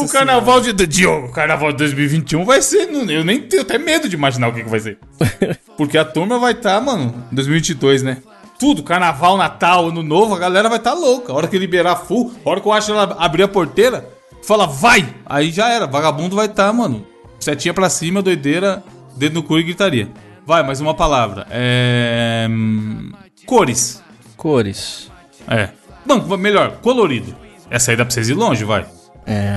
O 0.05 0.09
carnaval 0.09 0.59
de, 0.59 0.73
de 0.73 0.85
Diogo, 0.85 1.27
o 1.27 1.31
carnaval 1.31 1.71
de 1.71 1.77
2021 1.77 2.43
vai 2.43 2.61
ser. 2.61 2.89
Eu 3.09 3.23
nem 3.23 3.41
tenho 3.41 3.61
até 3.61 3.77
medo 3.77 4.09
de 4.09 4.15
imaginar 4.15 4.49
o 4.49 4.53
que, 4.53 4.63
que 4.63 4.69
vai 4.69 4.79
ser. 4.79 4.97
Porque 5.77 5.97
a 5.97 6.03
turma 6.03 6.37
vai 6.37 6.51
estar, 6.51 6.79
mano, 6.81 7.25
2022, 7.31 8.03
né? 8.03 8.17
Tudo, 8.59 8.83
carnaval, 8.83 9.37
Natal, 9.37 9.87
Ano 9.87 10.03
Novo, 10.03 10.35
a 10.35 10.39
galera 10.39 10.67
vai 10.69 10.77
estar 10.77 10.93
louca. 10.93 11.31
A 11.31 11.35
hora 11.35 11.47
que 11.47 11.57
liberar 11.57 11.95
full, 11.95 12.33
a 12.45 12.49
hora 12.49 12.61
que 12.61 12.67
eu 12.67 12.73
acho 12.73 12.91
ela 12.91 13.15
abrir 13.19 13.43
a 13.43 13.47
porteira, 13.47 14.07
fala, 14.43 14.67
vai! 14.67 15.07
Aí 15.25 15.49
já 15.49 15.69
era, 15.69 15.87
vagabundo 15.87 16.35
vai 16.35 16.45
estar, 16.45 16.71
mano. 16.71 17.12
Setinha 17.43 17.73
pra 17.73 17.89
cima, 17.89 18.21
doideira, 18.21 18.81
dedo 19.17 19.33
no 19.35 19.43
cu 19.43 19.59
e 19.59 19.63
gritaria. 19.63 20.07
Vai, 20.45 20.63
mais 20.63 20.79
uma 20.79 20.93
palavra. 20.93 21.45
É. 21.51 22.47
hum, 22.49 23.11
Cores. 23.45 24.01
Cores. 24.37 25.11
É. 25.47 25.69
Não, 26.05 26.25
melhor, 26.37 26.77
colorido. 26.81 27.35
Essa 27.69 27.91
aí 27.91 27.97
dá 27.97 28.05
pra 28.05 28.13
vocês 28.13 28.29
ir 28.29 28.33
longe, 28.33 28.63
vai. 28.63 28.85
É... 29.25 29.53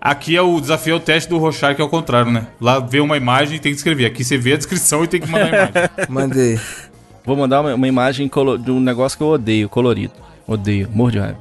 Aqui 0.00 0.34
é 0.36 0.42
o 0.42 0.60
desafio 0.60 0.94
é 0.94 0.96
o 0.96 1.00
teste 1.00 1.28
do 1.28 1.38
Rochar, 1.38 1.76
que 1.76 1.82
é 1.82 1.84
o 1.84 1.88
contrário, 1.88 2.32
né? 2.32 2.46
Lá 2.60 2.78
vê 2.80 3.00
uma 3.00 3.16
imagem 3.16 3.56
e 3.56 3.60
tem 3.60 3.70
que 3.72 3.76
escrever. 3.78 4.06
Aqui 4.06 4.24
você 4.24 4.36
vê 4.38 4.54
a 4.54 4.56
descrição 4.56 5.04
e 5.04 5.06
tem 5.06 5.20
que 5.20 5.28
mandar 5.28 5.44
a 5.44 5.48
imagem. 5.48 5.90
Mandei. 6.08 6.60
Vou 7.24 7.36
mandar 7.36 7.60
uma, 7.60 7.74
uma 7.74 7.86
imagem 7.88 8.26
colo- 8.28 8.56
de 8.58 8.70
um 8.70 8.80
negócio 8.80 9.16
que 9.18 9.22
eu 9.22 9.28
odeio, 9.28 9.68
colorido. 9.68 10.14
Odeio, 10.46 10.88
morro 10.92 11.10
de 11.12 11.18
raiva. 11.18 11.38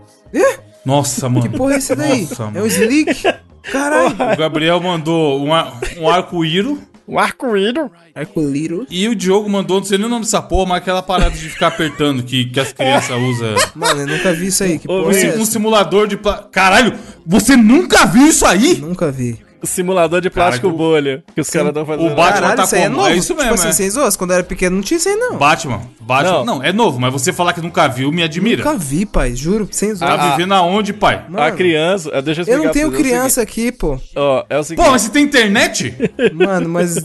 Nossa, 0.86 1.28
mano. 1.30 1.50
Que 1.50 1.58
porra 1.58 1.74
é 1.74 1.78
esse 1.78 1.96
daí? 1.96 2.22
Nossa, 2.22 2.44
é 2.44 2.46
um 2.48 2.52
mano. 2.52 2.66
slick? 2.68 3.22
Caralho. 3.64 4.34
O 4.34 4.38
Gabriel 4.38 4.80
mandou 4.82 5.44
um, 5.44 5.54
ar- 5.54 5.80
um 5.98 6.10
arco-íro 6.10 6.80
Um 7.08 7.18
arco-íris. 7.18 7.86
Arco-lírio. 8.14 8.86
e 8.90 9.08
o 9.08 9.16
Diogo 9.16 9.50
mandou, 9.50 9.78
não 9.80 9.86
sei 9.86 9.98
nem 9.98 10.08
o 10.08 10.10
nome 10.10 10.26
dessa 10.26 10.42
porra, 10.42 10.70
mas 10.70 10.78
aquela 10.80 11.02
parada 11.02 11.32
de 11.32 11.50
ficar 11.50 11.68
apertando 11.68 12.22
que, 12.24 12.46
que 12.46 12.60
as 12.60 12.72
crianças 12.74 13.18
usam. 13.18 13.56
Mano, 13.76 14.02
eu 14.02 14.08
nunca 14.08 14.34
vi 14.34 14.48
isso 14.48 14.64
aí. 14.64 14.78
Que 14.78 14.88
porra 14.88 15.08
Um, 15.08 15.12
é 15.12 15.36
um 15.38 15.46
simulador 15.46 16.08
de. 16.08 16.18
pla- 16.18 16.44
Caralho, 16.52 16.94
você 17.26 17.56
nunca 17.56 18.06
viu 18.06 18.28
isso 18.28 18.46
aí? 18.46 18.78
Nunca 18.80 19.12
vi. 19.12 19.40
Simulador 19.64 20.22
de 20.22 20.30
plástico 20.30 20.68
Caralho. 20.68 20.78
bolha 20.78 21.24
que 21.36 21.42
os 21.42 21.50
caras 21.50 21.68
estão 21.70 21.86
fazendo. 21.86 22.06
o 22.12 22.16
Batman 22.16 22.34
Caralho, 22.34 22.56
tá 22.58 22.64
isso 22.64 22.76
aí 22.76 22.82
é 22.82 22.86
como? 22.86 22.96
novo. 22.98 23.10
É 23.10 23.16
isso 23.16 23.28
tipo 23.34 23.40
mesmo, 23.42 23.54
assim, 23.56 23.68
é. 23.68 23.72
sem 23.74 23.90
zoas, 23.90 24.16
quando 24.16 24.32
eu 24.32 24.36
era 24.36 24.44
pequeno 24.44 24.76
não 24.78 24.84
tinha 24.84 24.98
isso 24.98 25.10
aí 25.10 25.16
não. 25.16 25.38
Batman. 25.38 25.82
Batman. 26.00 26.32
Não. 26.32 26.46
Não. 26.46 26.64
é 26.64 26.72
novo, 26.72 27.00
mas 27.00 27.12
você 27.12 27.34
falar 27.34 27.54
que 27.54 27.62
nunca 27.62 27.88
viu 27.88 28.12
me 28.12 28.24
admira. 28.24 28.64
Nunca 28.64 28.78
vi, 28.78 29.06
pai, 29.06 29.36
juro, 29.36 29.68
sem 29.72 29.94
zoas. 29.94 30.16
Tá 30.16 30.32
vivendo 30.32 30.54
aonde, 30.54 30.94
pai? 30.94 31.26
Mano, 31.30 31.44
A 31.44 31.52
criança. 31.52 32.10
ah, 32.14 32.22
Deixa 32.22 32.42
eu 32.42 32.44
explicar 32.44 32.62
eu 32.62 32.66
não 32.66 32.72
tenho 32.74 32.92
criança 32.92 33.42
aqui, 33.42 33.72
pô. 33.72 33.94
É 33.96 33.98
seguinte, 33.98 34.14
Ó, 34.18 34.46
é 34.50 34.58
o 34.60 34.64
seguinte. 34.64 34.86
Pô, 34.86 34.92
mas 34.92 35.02
você 35.02 35.10
tem 35.10 35.24
internet? 35.24 35.94
Mano, 36.34 36.70
mas 36.70 36.96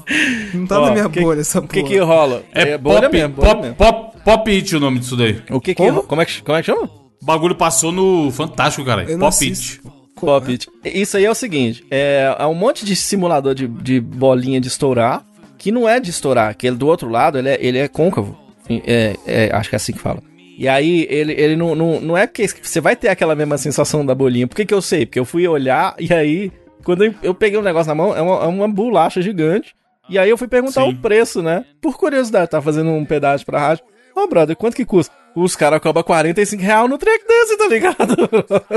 não 0.54 0.66
tá 0.66 0.80
ó, 0.80 0.86
na 0.86 0.92
minha 0.92 1.08
que- 1.08 1.20
bolha 1.20 1.40
essa 1.40 1.58
O 1.58 1.68
que 1.68 1.80
porra. 1.80 1.92
que 1.92 1.98
rola? 1.98 2.42
É, 2.52 2.78
bolha 2.78 3.02
pop, 3.02 3.12
mesmo, 3.16 3.34
bolha 3.34 3.48
pop, 3.48 3.60
mesmo. 3.62 3.76
pop, 3.76 4.16
pop 4.24 4.50
it 4.50 4.76
o 4.76 4.80
nome 4.80 4.98
disso 5.00 5.16
daí. 5.16 5.42
O 5.50 5.60
que 5.60 5.74
que... 5.74 5.82
Como? 5.82 6.02
Como 6.04 6.22
é 6.22 6.24
que, 6.24 6.40
como 6.42 6.56
é 6.56 6.60
que 6.62 6.66
chama? 6.66 6.84
O 7.20 7.24
bagulho 7.26 7.54
passou 7.54 7.90
no 7.90 8.30
Fantástico, 8.30 8.84
cara. 8.84 9.02
Eu 9.04 9.18
não 9.18 9.28
Pop 9.30 9.44
it. 9.44 9.52
assisto. 9.52 10.03
Pop 10.24 10.50
It. 10.50 10.68
Isso 10.84 11.16
aí 11.16 11.24
é 11.24 11.30
o 11.30 11.34
seguinte, 11.34 11.84
é, 11.90 12.34
é 12.38 12.46
um 12.46 12.54
monte 12.54 12.84
de 12.84 12.94
simulador 12.96 13.54
de, 13.54 13.66
de 13.66 14.00
bolinha 14.00 14.60
de 14.60 14.68
estourar, 14.68 15.24
que 15.58 15.72
não 15.72 15.88
é 15.88 15.98
de 16.00 16.10
estourar, 16.10 16.54
que 16.54 16.66
ele 16.66 16.76
do 16.76 16.86
outro 16.86 17.08
lado, 17.08 17.38
ele 17.38 17.48
é, 17.48 17.58
ele 17.60 17.78
é 17.78 17.88
côncavo. 17.88 18.38
É, 18.68 19.16
é, 19.26 19.50
acho 19.52 19.68
que 19.68 19.74
é 19.74 19.78
assim 19.78 19.92
que 19.92 19.98
fala. 19.98 20.22
E 20.56 20.68
aí, 20.68 21.06
ele, 21.10 21.32
ele 21.32 21.56
não, 21.56 21.74
não, 21.74 22.00
não 22.00 22.16
é 22.16 22.26
que 22.26 22.46
você 22.46 22.80
vai 22.80 22.94
ter 22.94 23.08
aquela 23.08 23.34
mesma 23.34 23.58
sensação 23.58 24.06
da 24.06 24.14
bolinha. 24.14 24.46
Por 24.46 24.54
que, 24.54 24.64
que 24.64 24.74
eu 24.74 24.80
sei? 24.80 25.04
Porque 25.04 25.18
eu 25.18 25.24
fui 25.24 25.46
olhar 25.48 25.96
e 25.98 26.12
aí, 26.14 26.52
quando 26.84 27.04
eu, 27.04 27.14
eu 27.22 27.34
peguei 27.34 27.58
um 27.58 27.62
negócio 27.62 27.88
na 27.88 27.94
mão, 27.94 28.16
é 28.16 28.22
uma, 28.22 28.44
é 28.44 28.46
uma 28.46 28.68
bolacha 28.68 29.20
gigante. 29.20 29.74
E 30.08 30.18
aí 30.18 30.28
eu 30.28 30.38
fui 30.38 30.46
perguntar 30.46 30.82
Sim. 30.82 30.90
o 30.90 30.96
preço, 30.96 31.42
né? 31.42 31.64
Por 31.80 31.96
curiosidade, 31.96 32.50
tá 32.50 32.60
fazendo 32.60 32.90
um 32.90 33.04
pedaço 33.04 33.44
pra 33.44 33.58
rádio. 33.58 33.84
Ô, 34.14 34.26
brother, 34.28 34.56
quanto 34.56 34.76
que 34.76 34.84
custa? 34.84 35.12
Os 35.34 35.56
caras 35.56 35.80
cobram 35.80 36.04
45 36.04 36.62
reais 36.62 36.88
no 36.88 36.96
treco 36.96 37.24
desse, 37.26 37.56
tá 37.58 37.66
ligado? 37.66 38.16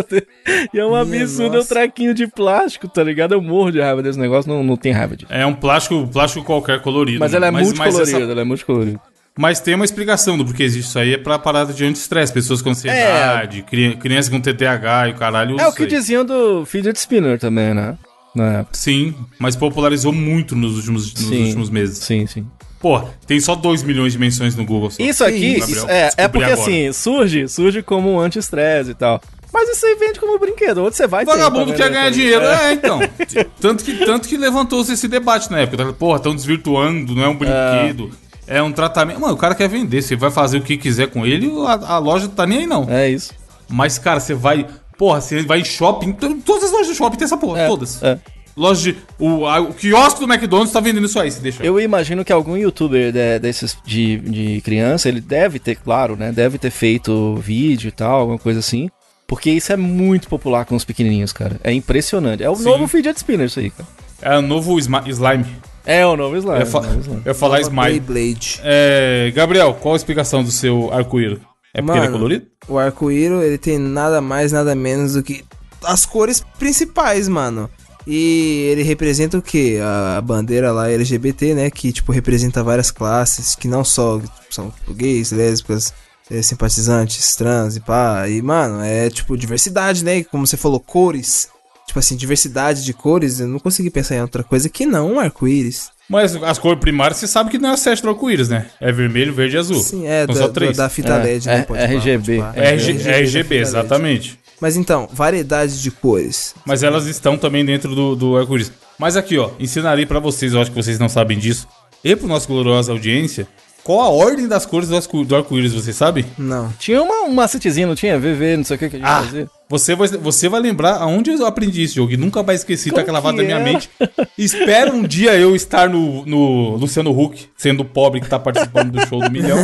e 0.74 0.80
é 0.80 0.86
um 0.86 0.96
absurdo, 0.96 1.58
é 1.58 1.60
um 1.62 1.66
trequinho 1.66 2.14
de 2.16 2.26
plástico, 2.26 2.88
tá 2.88 3.04
ligado? 3.04 3.34
Eu 3.34 3.42
morro 3.42 3.72
de 3.72 3.80
raiva 3.80 4.02
desse 4.02 4.18
negócio, 4.18 4.52
não, 4.52 4.64
não 4.64 4.76
tem 4.76 4.92
raiva 4.92 5.16
disso. 5.16 5.32
É 5.32 5.46
um 5.46 5.54
plástico, 5.54 6.08
plástico 6.08 6.44
qualquer 6.44 6.82
colorido. 6.82 7.20
Mas 7.20 7.32
né? 7.32 7.38
ela 7.38 7.48
é 7.48 7.52
mas 7.52 7.68
multicolorida, 7.68 8.02
essa- 8.02 8.18
ela 8.32 8.42
é 8.42 8.44
multicolorida. 8.44 9.00
Mas 9.38 9.60
tem 9.60 9.76
uma 9.76 9.86
explicação 9.86 10.36
do 10.36 10.44
porquê 10.44 10.64
existe 10.64 10.88
isso 10.90 10.98
aí. 10.98 11.14
É 11.14 11.18
pra 11.18 11.38
parada 11.38 11.72
de 11.72 11.86
anti-estresse. 11.86 12.34
Pessoas 12.34 12.60
com 12.60 12.72
ansiedade, 12.72 13.62
cri- 13.62 13.96
crianças 13.96 14.30
com 14.32 14.42
TTAH 14.42 15.10
e 15.10 15.12
o 15.12 15.16
caralho. 15.16 15.62
É 15.62 15.68
o 15.68 15.72
que 15.74 15.84
aí. 15.84 15.88
diziam 15.90 16.26
do 16.26 16.66
fidget 16.66 16.98
spinner 16.98 17.38
também, 17.38 17.72
né? 17.72 17.96
Na 18.34 18.60
época. 18.62 18.76
Sim, 18.76 19.14
mas 19.38 19.56
popularizou 19.56 20.12
muito 20.12 20.56
nos 20.56 20.76
últimos, 20.78 21.14
nos 21.14 21.24
Sim. 21.24 21.44
últimos 21.46 21.70
meses. 21.70 22.00
Sim, 22.00 22.26
sim. 22.26 22.48
Pô, 22.88 23.02
tem 23.26 23.40
só 23.40 23.56
2 23.56 23.84
milhões 23.84 24.14
de 24.14 24.20
menções 24.20 24.56
no 24.56 24.64
Google. 24.66 24.90
Só. 24.92 25.02
Isso 25.04 25.24
aqui, 25.24 25.60
Gabriel, 25.60 25.78
isso- 25.78 25.90
é, 25.90 26.10
é 26.18 26.28
porque 26.28 26.46
agora. 26.52 26.62
assim, 26.62 26.92
surge, 26.94 27.48
surge 27.48 27.82
como 27.84 28.12
um 28.14 28.20
anti-estresse 28.20 28.92
e 28.92 28.94
tal. 28.94 29.22
Mas 29.54 29.70
isso 29.70 29.86
aí 29.86 29.96
vende 29.96 30.20
como 30.20 30.38
brinquedo, 30.38 30.84
onde 30.86 30.96
você 30.96 31.08
vai 31.08 31.26
ter 31.26 31.32
Vagabundo 31.32 31.74
quer 31.74 31.90
ganhar 31.90 32.06
também. 32.06 32.12
dinheiro. 32.12 32.44
É. 32.46 32.70
É, 32.70 32.74
então. 32.74 33.00
tanto, 33.60 33.84
que, 33.84 33.94
tanto 34.06 34.28
que 34.28 34.38
levantou-se 34.38 34.92
esse 34.94 35.08
debate 35.08 35.50
na 35.52 35.60
época. 35.60 35.92
Porra, 35.94 36.18
estão 36.18 36.36
desvirtuando, 36.36 37.16
não 37.16 37.24
é 37.24 37.28
um 37.28 37.36
brinquedo. 37.36 38.12
É. 38.46 38.62
um 38.62 38.72
tratamento. 38.72 39.20
Mano, 39.20 39.34
o 39.34 39.38
cara 39.38 39.56
quer 39.56 39.68
vender. 39.68 40.02
Você 40.02 40.16
vai 40.16 40.30
fazer 40.32 40.58
o 40.58 40.62
que 40.62 40.78
quiser 40.78 41.08
com 41.08 41.26
ele, 41.26 41.52
a, 41.66 41.96
a 41.96 41.98
loja 41.98 42.28
tá 42.28 42.46
nem 42.46 42.60
aí, 42.60 42.68
não. 42.68 42.86
É 42.90 43.10
isso. 43.10 43.34
Mas, 43.70 43.98
cara, 43.98 44.20
você 44.20 44.34
vai. 44.34 44.66
Porra, 44.98 45.20
você 45.22 45.42
vai 45.44 45.60
em 45.62 45.66
shopping. 45.66 46.12
to- 46.14 46.36
Todas 46.46 46.66
as 46.66 46.72
lojas 46.72 46.88
do 46.88 46.96
shopping 46.96 47.18
tem 47.18 47.26
essa 47.26 47.38
porra. 47.38 47.62
É, 47.62 47.68
todas. 47.68 48.02
é. 48.04 48.18
Loja 48.58 48.92
de. 48.92 48.98
O, 49.20 49.46
a- 49.46 49.60
o 49.62 49.74
quiosque 49.74 50.20
do 50.20 50.26
McDonald's 50.32 50.74
tá 50.74 50.80
vendendo 50.80 51.06
isso 51.06 51.20
aí, 51.20 51.32
se 51.32 51.40
deixa. 51.40 51.64
Eu 51.64 51.80
imagino 51.80 52.26
que 52.26 52.34
algum 52.34 52.58
youtuber 52.58 53.12
de- 53.12 53.40
desses 53.40 53.78
de, 53.86 54.18
de 54.18 54.62
criança, 54.62 55.08
ele 55.08 55.22
deve 55.22 55.60
ter, 55.60 55.76
claro, 55.76 56.16
né? 56.18 56.32
Deve 56.32 56.58
ter 56.58 56.72
feito 56.72 57.36
vídeo 57.36 57.90
e 57.90 57.92
tal, 57.92 58.22
alguma 58.22 58.40
coisa 58.40 58.60
assim. 58.60 58.90
Porque 59.28 59.52
isso 59.52 59.72
é 59.72 59.78
muito 59.78 60.28
popular 60.28 60.66
com 60.66 60.76
os 60.76 60.84
pequenininhos, 60.86 61.32
cara. 61.34 61.60
É 61.64 61.72
impressionante. 61.72 62.42
É 62.44 62.50
o 62.50 62.56
Sim. 62.56 62.64
novo 62.64 62.88
fidget 62.88 63.18
spinner 63.18 63.46
isso 63.46 63.60
aí, 63.60 63.70
cara. 63.70 63.88
É 64.22 64.38
o 64.38 64.42
novo 64.42 64.80
slime. 64.80 65.46
É 65.86 66.06
o 66.06 66.16
novo 66.18 66.36
slime. 66.38 66.56
Eu 66.56 66.60
ia, 66.62 66.66
fa- 66.66 66.80
é 66.80 66.82
novo 66.88 67.00
slime. 67.02 67.22
eu 67.26 67.36
falar 67.36 67.62
Smile. 67.62 68.00
Beyblade. 68.00 68.60
É, 68.64 69.32
Gabriel, 69.36 69.74
qual 69.76 69.94
a 69.94 69.98
explicação 69.98 70.44
do 70.44 70.50
seu 70.52 70.92
arco-íris? 70.92 71.40
É 71.74 71.82
porque 71.82 71.92
ele 71.98 72.00
é 72.00 72.10
Mano, 72.10 72.18
colorido? 72.18 72.46
O 72.68 72.78
arco-íris, 72.80 73.44
ele 73.44 73.58
tem 73.58 73.78
nada 73.78 74.20
mais, 74.22 74.52
nada 74.52 74.74
menos 74.74 75.14
do 75.14 75.22
que 75.22 75.44
as 75.84 76.06
cores 76.06 76.44
principais, 76.58 77.28
mano. 77.28 77.70
E 78.10 78.70
ele 78.72 78.84
representa 78.84 79.38
o 79.38 79.42
quê? 79.42 79.78
A 80.18 80.22
bandeira 80.22 80.72
lá 80.72 80.90
LGBT, 80.90 81.54
né? 81.54 81.70
Que, 81.70 81.92
tipo, 81.92 82.12
representa 82.14 82.64
várias 82.64 82.90
classes, 82.90 83.54
que 83.54 83.68
não 83.68 83.84
só 83.84 84.22
são 84.50 84.72
tipo, 84.72 84.94
gays, 84.94 85.32
lésbicas, 85.34 85.94
eh, 86.32 86.42
simpatizantes, 86.42 87.36
trans 87.36 87.76
e 87.76 87.82
pá. 87.82 88.28
E, 88.30 88.42
mano, 88.42 88.82
é, 88.82 89.10
tipo, 89.10 89.36
diversidade, 89.38 90.06
né? 90.06 90.24
Como 90.24 90.48
você 90.48 90.56
falou, 90.56 90.80
cores. 90.80 91.50
Tipo 91.86 92.00
assim, 92.00 92.16
diversidade 92.16 92.84
de 92.86 92.94
cores. 92.94 93.40
Eu 93.42 93.48
não 93.48 93.60
consegui 93.60 93.90
pensar 93.90 94.16
em 94.16 94.22
outra 94.22 94.44
coisa 94.44 94.70
que 94.70 94.86
não 94.86 95.14
um 95.16 95.20
arco-íris. 95.20 95.90
Mas 96.10 96.34
as 96.38 96.58
cores 96.58 96.80
primárias 96.80 97.18
você 97.20 97.28
sabe 97.28 97.50
que 97.50 97.58
não 97.58 97.70
é 97.70 97.74
a 97.74 97.78
sete 97.78 98.02
do 98.02 98.10
arco-íris, 98.10 98.48
né? 98.48 98.68
É 98.80 98.92
vermelho, 98.94 99.34
verde 99.34 99.58
e 99.58 99.60
azul. 99.60 99.82
Sim, 99.82 100.08
é, 100.08 100.26
São 100.26 100.34
da, 100.34 100.42
só 100.42 100.48
da, 100.48 100.54
três. 100.54 100.78
da 100.78 100.88
fita 100.90 101.14
É, 101.14 101.24
LED, 101.24 101.50
é, 101.50 101.56
né? 101.58 101.66
RGB. 101.96 102.44
É 102.56 102.74
RG- 102.74 102.94
da 103.04 103.12
RGB, 103.12 103.44
fita 103.44 103.54
LED. 103.56 103.62
exatamente. 103.62 104.40
Mas 104.60 104.76
então, 104.76 105.08
variedade 105.12 105.82
de 105.82 105.92
cores. 105.92 106.56
Mas 106.66 106.82
elas 106.84 107.06
estão 107.06 107.38
também 107.38 107.64
dentro 107.64 107.94
do, 107.94 108.16
do 108.16 108.38
arco-íris. 108.38 108.72
Mas 108.98 109.16
aqui, 109.16 109.38
ó, 109.38 109.52
ensinarei 109.60 110.06
pra 110.06 110.20
vocês, 110.20 110.54
eu 110.54 110.62
acho 110.62 110.72
que 110.72 110.76
vocês 110.78 110.98
não 110.98 111.08
sabem 111.10 111.38
disso, 111.38 111.68
e 112.04 112.16
pro 112.16 112.28
nosso 112.28 112.48
gloriosa 112.48 112.92
audiência, 112.92 113.48
qual 113.84 114.02
a 114.02 114.10
ordem 114.10 114.48
das 114.48 114.66
cores 114.66 114.90
do 114.90 114.96
arco- 114.96 115.24
do 115.24 115.36
arco-íris, 115.36 115.74
vocês 115.74 115.96
sabem? 115.96 116.26
Não. 116.38 116.74
Tinha 116.80 117.02
uma, 117.04 117.22
uma 117.26 117.34
macetezinha, 117.36 117.86
não 117.86 117.96
tinha? 117.96 118.18
VV, 118.20 118.58
não 118.58 118.64
sei 118.64 118.76
o 118.76 118.80
que 118.80 118.90
que 118.90 118.96
a 118.96 119.00
gente 119.00 119.08
Ah, 119.08 119.22
fazia. 119.24 119.50
Você 119.70 119.96
vai, 119.96 120.08
você 120.08 120.48
vai 120.48 120.60
lembrar 120.62 120.96
aonde 120.98 121.32
eu 121.32 121.46
aprendi 121.46 121.84
esse 121.84 121.96
jogo 121.96 122.12
e 122.14 122.18
nunca 122.18 122.42
mais 122.44 122.62
esqueci, 122.62 122.90
tá 122.90 123.02
Como 123.04 123.08
gravado 123.08 123.38
que 123.38 123.44
na 123.44 123.48
minha 123.48 123.60
era? 123.60 123.64
mente. 123.64 123.90
Espero 124.38 124.94
um 124.96 125.04
dia 125.04 125.36
eu 125.36 125.56
estar 125.56 125.90
no, 125.90 126.26
no 126.26 126.76
Luciano 126.78 127.12
Huck, 127.12 127.48
sendo 127.58 127.84
pobre 127.84 128.22
que 128.22 128.30
tá 128.30 128.40
participando 128.40 128.92
do 128.92 129.08
show 129.08 129.20
do 129.20 129.32
milhão. 129.32 129.58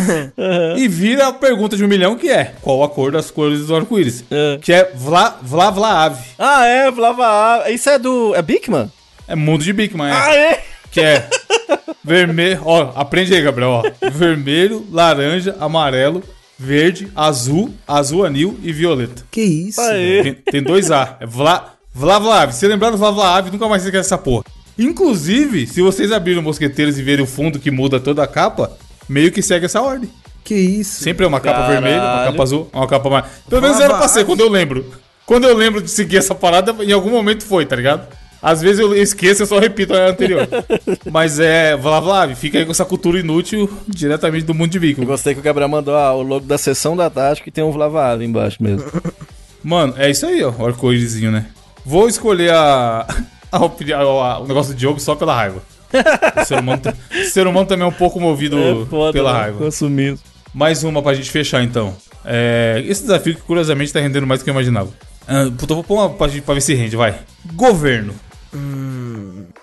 E 0.78 0.88
vira 0.88 1.28
a 1.28 1.34
pergunta 1.34 1.78
de 1.78 1.84
um 1.86 1.88
milhão 1.88 2.16
que 2.16 2.30
é: 2.30 2.54
qual 2.62 2.84
a 2.84 2.90
cor 2.90 3.12
das 3.12 3.32
cores 3.32 3.68
do 3.68 3.76
arco-íris? 3.76 4.24
É. 4.30 4.60
Que 4.62 4.74
é 4.74 4.92
Vla, 4.96 5.38
Vla 5.42 5.72
Vla 5.72 6.04
Ave. 6.06 6.24
Ah, 6.38 6.66
é, 6.66 6.92
Flava. 6.92 7.70
Isso 7.70 7.90
é 7.90 7.98
do. 7.98 8.36
É 8.36 8.42
Bigman? 8.42 8.92
É 9.28 9.36
mundo 9.36 9.64
de 9.64 9.72
Bigman, 9.72 10.10
é. 10.10 10.12
Ah, 10.12 10.36
é? 10.36 10.64
Que 10.92 11.00
é 11.02 11.28
vermelho. 12.04 12.62
Ó, 12.66 12.92
aprende 12.96 13.34
aí, 13.34 13.42
Gabriel. 13.42 13.70
Ó. 13.84 14.10
Vermelho, 14.12 14.86
laranja, 14.92 15.56
amarelo, 15.60 16.22
verde, 16.58 17.08
azul, 17.16 17.74
azul 17.88 18.26
anil 18.26 18.60
e 18.64 18.72
violeta. 18.72 19.24
Que 19.32 19.42
isso? 19.42 19.82
Aê. 19.82 20.24
Tem, 20.24 20.34
tem 20.34 20.64
dois 20.64 20.92
A. 20.92 21.18
É 21.20 21.26
Vla, 21.26 21.74
Vla 21.94 22.20
Vla 22.20 22.42
Ave. 22.42 22.54
Se 22.54 22.68
lembrar 22.68 22.90
do 22.92 22.98
Vla 22.98 23.12
Vla 23.12 23.38
Ave, 23.38 23.52
nunca 23.52 23.68
mais 23.68 23.82
você 23.82 23.90
esquece 23.90 24.08
essa 24.08 24.18
porra. 24.18 24.46
Inclusive, 24.78 25.68
se 25.68 25.82
vocês 25.82 26.12
abrirem 26.12 26.40
o 26.40 26.44
Mosqueteiros 26.44 26.98
e 26.98 27.04
verem 27.04 27.24
o 27.24 27.28
fundo 27.28 27.60
que 27.60 27.70
muda 27.70 28.00
toda 28.00 28.24
a 28.24 28.28
capa, 28.28 28.76
meio 29.08 29.32
que 29.32 29.42
segue 29.42 29.66
essa 29.66 29.82
ordem. 29.82 30.10
Que 30.44 30.56
isso? 30.56 31.04
Sempre 31.04 31.26
é 31.26 31.28
uma 31.28 31.40
capa 31.40 31.60
Caralho. 31.60 31.82
vermelha, 31.82 32.02
uma 32.04 32.26
capa 32.26 32.44
azul, 32.44 32.70
uma 32.74 32.88
capa 32.88 33.10
mais. 33.10 33.26
Pelo 33.48 33.62
menos 33.62 33.80
era 33.80 33.98
pra 33.98 34.08
ser, 34.08 34.26
quando 34.26 34.42
eu 34.42 34.50
lembro. 34.50 34.86
Quando 35.26 35.46
eu 35.46 35.56
lembro 35.56 35.82
de 35.82 35.90
seguir 35.90 36.18
essa 36.18 36.36
parada, 36.36 36.76
em 36.84 36.92
algum 36.92 37.10
momento 37.10 37.46
foi, 37.46 37.66
tá 37.66 37.76
ligado? 37.76 38.08
Às 38.44 38.62
vezes 38.62 38.80
eu 38.82 38.94
esqueço, 38.94 39.44
eu 39.44 39.46
só 39.48 39.58
repito 39.58 39.94
a 39.94 40.08
anterior. 40.10 40.46
Mas 41.10 41.40
é, 41.40 41.78
Vla 41.78 42.02
Vla 42.02 42.24
Ave, 42.24 42.36
fica 42.36 42.58
aí 42.60 42.66
com 42.66 42.72
essa 42.72 42.84
cultura 42.84 43.18
inútil 43.18 43.70
diretamente 43.88 44.46
do 44.46 44.54
mundo 44.54 44.70
de 44.72 44.78
Eu 44.78 44.82
Viking. 44.82 45.06
gostei 45.06 45.34
que 45.34 45.40
o 45.40 45.44
Gabriel 45.44 45.70
mandou 45.70 45.96
ah, 45.96 46.14
o 46.14 46.22
logo 46.22 46.46
da 46.46 46.58
sessão 46.58 46.94
da 46.96 47.10
Tática 47.10 47.46
que 47.46 47.52
tem 47.52 47.64
um 47.64 47.72
Flava 47.72 48.22
embaixo 48.22 48.62
mesmo. 48.62 48.84
Mano, 49.64 49.94
é 49.98 50.12
isso 50.12 50.26
aí, 50.26 50.44
ó, 50.44 50.52
o 50.52 50.66
arco-írisinho, 50.68 51.32
né? 51.32 51.46
Vou 51.86 52.06
escolher 52.10 52.52
a, 52.52 53.08
a 53.50 53.58
a- 53.58 54.40
o 54.40 54.46
negócio 54.48 54.74
de 54.74 54.80
Diogo 54.82 55.00
só 55.00 55.16
pela 55.16 55.34
raiva. 55.34 55.64
O 56.42 56.46
ser 56.46 56.60
humano, 56.60 56.82
o 57.12 57.24
ser 57.30 57.48
humano 57.48 57.66
também 57.66 57.86
é 57.86 57.88
um 57.88 57.94
pouco 57.94 58.20
movido 58.20 58.58
pela 59.14 59.32
né? 59.32 59.40
raiva. 59.40 59.58
Consumismo. 59.60 60.20
Mais 60.54 60.84
uma 60.84 61.02
pra 61.02 61.14
gente 61.14 61.32
fechar, 61.32 61.64
então. 61.64 61.96
É, 62.26 62.84
esse 62.86 63.04
desafio 63.04 63.36
que, 63.36 63.42
curiosamente, 63.42 63.94
tá 63.94 64.00
rendendo 64.02 64.28
mais 64.28 64.42
do 64.42 64.44
que 64.44 64.50
eu 64.50 64.54
imaginava. 64.54 64.90
Ah, 65.28 65.44
eu 65.44 65.52
vou 65.68 65.84
pôr 65.84 65.96
uma 65.96 66.10
pra, 66.10 66.28
pra 66.28 66.54
ver 66.56 66.62
se 66.62 66.74
rende, 66.74 66.96
vai. 66.98 67.16
Governo. 67.54 68.14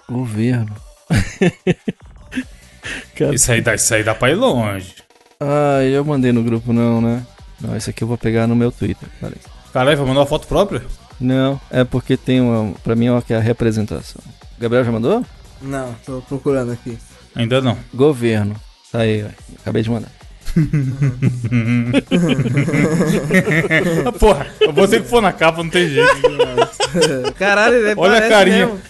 Governo. 0.09 0.75
Cara. 3.17 3.35
Isso 3.35 3.53
aí, 3.53 3.61
dá, 3.61 3.75
isso 3.75 3.95
aí 3.95 4.03
dá 4.03 4.15
pra 4.15 4.31
ir 4.31 4.35
longe. 4.35 4.95
Ah, 5.39 5.83
eu 5.83 6.05
mandei 6.05 6.33
no 6.33 6.43
grupo 6.43 6.73
não, 6.73 7.01
né? 7.01 7.25
Não, 7.61 7.77
esse 7.77 7.91
aqui 7.91 8.03
eu 8.03 8.09
vou 8.09 8.19
pegar 8.19 8.47
no 8.47 8.57
meu 8.57 8.73
Twitter. 8.73 9.09
Peraí. 9.21 9.37
Caralho, 9.73 9.99
vai 9.99 10.07
mandar 10.07 10.21
uma 10.21 10.27
foto 10.27 10.47
própria? 10.47 10.83
Não, 11.21 11.61
é 11.71 11.85
porque 11.85 12.17
tem 12.17 12.41
uma. 12.41 12.73
Pra 12.83 12.97
mim 12.97 13.09
é 13.09 13.21
que 13.21 13.33
é 13.33 13.37
a 13.37 13.41
representação. 13.41 14.23
Gabriel 14.59 14.85
já 14.85 14.93
mandou? 14.93 15.25
Não, 15.61 15.95
tô 16.05 16.23
procurando 16.23 16.73
aqui. 16.73 16.99
Ainda 17.35 17.61
não. 17.61 17.79
Governo. 17.95 18.57
Tá 18.91 19.01
aí, 19.01 19.25
ó. 19.25 19.29
Acabei 19.61 19.83
de 19.83 19.91
mandar. 19.91 20.20
Ah, 24.07 24.13
Porra, 24.13 24.47
você 24.73 25.01
que 25.01 25.09
for 25.09 25.21
na 25.23 25.33
capa, 25.33 25.63
não 25.63 25.71
tem 25.71 25.89
jeito. 25.89 26.13
Caralho, 27.39 27.77
ele 27.77 27.95
Olha 27.97 28.19
a 28.19 28.29
carinha. 28.29 28.67
mesmo. 28.67 28.81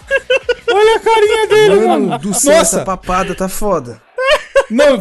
Olha 0.73 0.97
a 0.97 1.01
carinha 1.01 1.47
dele, 1.49 1.87
Mano 1.87 2.07
mano. 2.09 2.19
do 2.19 2.33
céu, 2.35 2.57
Nossa, 2.59 2.77
essa 2.77 2.85
papada 2.85 3.35
tá 3.35 3.49
foda. 3.49 4.01
não, 4.71 5.01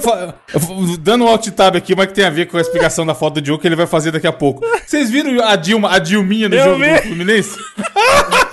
dando 1.00 1.26
um 1.26 1.28
alt 1.28 1.48
tab 1.52 1.76
aqui, 1.76 1.96
mas 1.96 2.08
que 2.08 2.14
tem 2.14 2.26
a 2.26 2.30
ver 2.32 2.48
com 2.48 2.58
a 2.58 2.62
explicação 2.62 3.06
da 3.06 3.14
foto 3.14 3.36
do 3.36 3.42
Diogo 3.42 3.62
que 3.62 3.68
ele 3.68 3.76
vai 3.76 3.86
fazer 3.86 4.12
daqui 4.12 4.26
a 4.28 4.32
pouco. 4.34 4.66
Vocês 4.86 5.10
viram 5.12 5.44
a 5.46 5.56
Dilma, 5.56 5.92
a 5.94 6.00
Dilminha 6.00 6.50
no 6.50 6.56
Eu 6.56 6.64
jogo 6.64 6.80
vi. 6.84 6.92
do 6.96 7.02
Fluminense? 7.04 7.56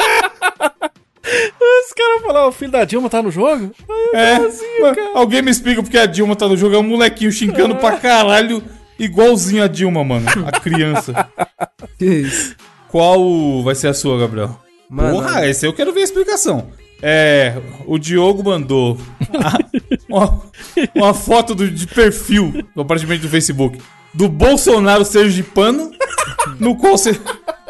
Os 1.86 1.92
caras 1.92 2.22
falaram, 2.22 2.48
o 2.48 2.52
filho 2.52 2.72
da 2.72 2.84
Dilma 2.84 3.08
tá 3.08 3.22
no 3.22 3.30
jogo? 3.30 3.70
É. 4.12 4.38
Mano, 4.38 4.96
Alguém 5.14 5.40
me 5.40 5.50
explica 5.50 5.80
porque 5.82 5.96
a 5.96 6.06
Dilma 6.06 6.34
tá 6.34 6.48
no 6.48 6.56
jogo. 6.56 6.74
É 6.74 6.78
um 6.78 6.82
molequinho 6.82 7.30
xingando 7.30 7.76
pra 7.76 7.96
caralho, 7.96 8.60
igualzinho 8.98 9.62
a 9.62 9.68
Dilma, 9.68 10.02
mano. 10.02 10.26
A 10.46 10.52
criança. 10.60 11.28
Que 11.98 12.04
isso? 12.04 12.56
Qual 12.88 13.62
vai 13.62 13.74
ser 13.74 13.88
a 13.88 13.94
sua, 13.94 14.18
Gabriel? 14.18 14.60
Mano, 14.90 15.14
Porra, 15.14 15.46
esse 15.46 15.66
eu 15.66 15.72
quero 15.72 15.92
ver 15.92 16.00
a 16.00 16.04
explicação. 16.04 16.68
É, 17.02 17.54
o 17.86 17.98
Diogo 17.98 18.42
mandou 18.44 18.98
uma, 20.08 20.42
uma 20.94 21.14
foto 21.14 21.54
do, 21.54 21.70
de 21.70 21.86
perfil, 21.86 22.66
aparentemente 22.76 23.22
do 23.22 23.28
Facebook, 23.28 23.78
do 24.12 24.28
Bolsonaro 24.28 25.04
sergipano, 25.04 25.90
no 26.58 26.76
qual 26.76 26.98
você. 26.98 27.18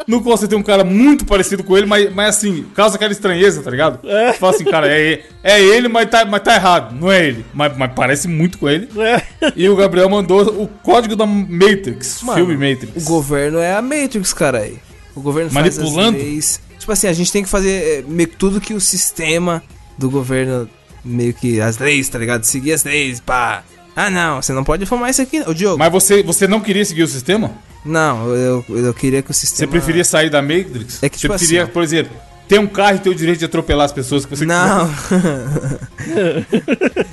No 0.07 0.21
qual 0.21 0.37
você 0.37 0.47
tem 0.47 0.57
um 0.57 0.63
cara 0.63 0.85
muito 0.85 1.25
parecido 1.25 1.63
com 1.65 1.77
ele, 1.77 1.85
mas, 1.85 2.13
mas 2.15 2.37
assim, 2.37 2.65
causa 2.73 2.95
aquela 2.95 3.11
estranheza, 3.11 3.61
tá 3.61 3.69
ligado? 3.69 3.99
Você 4.01 4.33
fala 4.39 4.55
assim, 4.55 4.63
cara, 4.63 4.87
é, 4.89 5.21
é 5.43 5.61
ele, 5.61 5.89
mas 5.89 6.09
tá, 6.09 6.23
mas 6.23 6.41
tá 6.41 6.55
errado, 6.55 6.95
não 6.97 7.11
é 7.11 7.27
ele. 7.27 7.45
Mas, 7.53 7.77
mas 7.77 7.91
parece 7.93 8.27
muito 8.27 8.57
com 8.57 8.69
ele. 8.69 8.87
É. 8.97 9.51
E 9.53 9.67
o 9.67 9.75
Gabriel 9.75 10.09
mandou 10.09 10.63
o 10.63 10.67
código 10.67 11.13
da 11.13 11.25
Matrix, 11.25 12.21
Mano, 12.23 12.37
filme 12.37 12.55
Matrix. 12.55 13.05
O 13.05 13.05
governo 13.05 13.59
é 13.59 13.73
a 13.73 13.81
Matrix, 13.81 14.31
caralho. 14.31 14.79
O 15.13 15.19
governo 15.19 15.51
Manipulando? 15.51 16.13
faz 16.13 16.15
as 16.15 16.23
leis. 16.23 16.61
Tipo 16.79 16.91
assim, 16.93 17.07
a 17.07 17.13
gente 17.13 17.31
tem 17.31 17.43
que 17.43 17.49
fazer 17.49 17.69
é, 17.69 18.03
meio 18.07 18.29
que 18.29 18.37
tudo 18.37 18.61
que 18.61 18.73
o 18.73 18.79
sistema 18.79 19.61
do 19.97 20.09
governo, 20.09 20.69
meio 21.03 21.33
que 21.33 21.59
as 21.59 21.77
leis, 21.77 22.07
tá 22.07 22.17
ligado? 22.17 22.45
Seguir 22.45 22.71
as 22.71 22.85
leis, 22.85 23.19
pá. 23.19 23.63
Ah, 23.99 24.11
não, 24.11 24.39
você 24.39 24.53
não 24.53 24.63
pode 24.63 24.85
fumar 24.85 25.09
isso 25.09 25.23
aqui. 25.23 25.41
Ô, 25.41 25.55
Diogo, 25.55 25.79
Mas 25.79 25.91
você, 25.91 26.21
você 26.21 26.47
não 26.47 26.59
queria 26.59 26.85
seguir 26.85 27.01
o 27.01 27.07
sistema? 27.07 27.49
não, 27.83 28.29
eu, 28.35 28.63
eu 28.69 28.93
queria 28.93 29.23
que 29.23 29.31
o 29.31 29.33
Você 29.33 29.47
sistema... 29.47 29.71
preferia 29.71 30.03
sair 30.03 30.29
da 30.29 30.39
Matrix? 30.39 31.01
É 31.01 31.09
que, 31.09 31.15
você 31.17 31.21
tipo 31.21 31.33
preferia, 31.33 31.63
assim, 31.63 31.71
por 31.71 31.81
exemplo, 31.81 32.11
ter 32.47 32.59
um 32.59 32.67
carro 32.67 32.97
e 32.97 32.99
ter 32.99 33.09
o 33.09 33.15
direito 33.15 33.39
de 33.39 33.45
atropelar 33.45 33.85
as 33.85 33.91
pessoas 33.91 34.23
que 34.23 34.35
você 34.35 34.45
Não. 34.45 34.87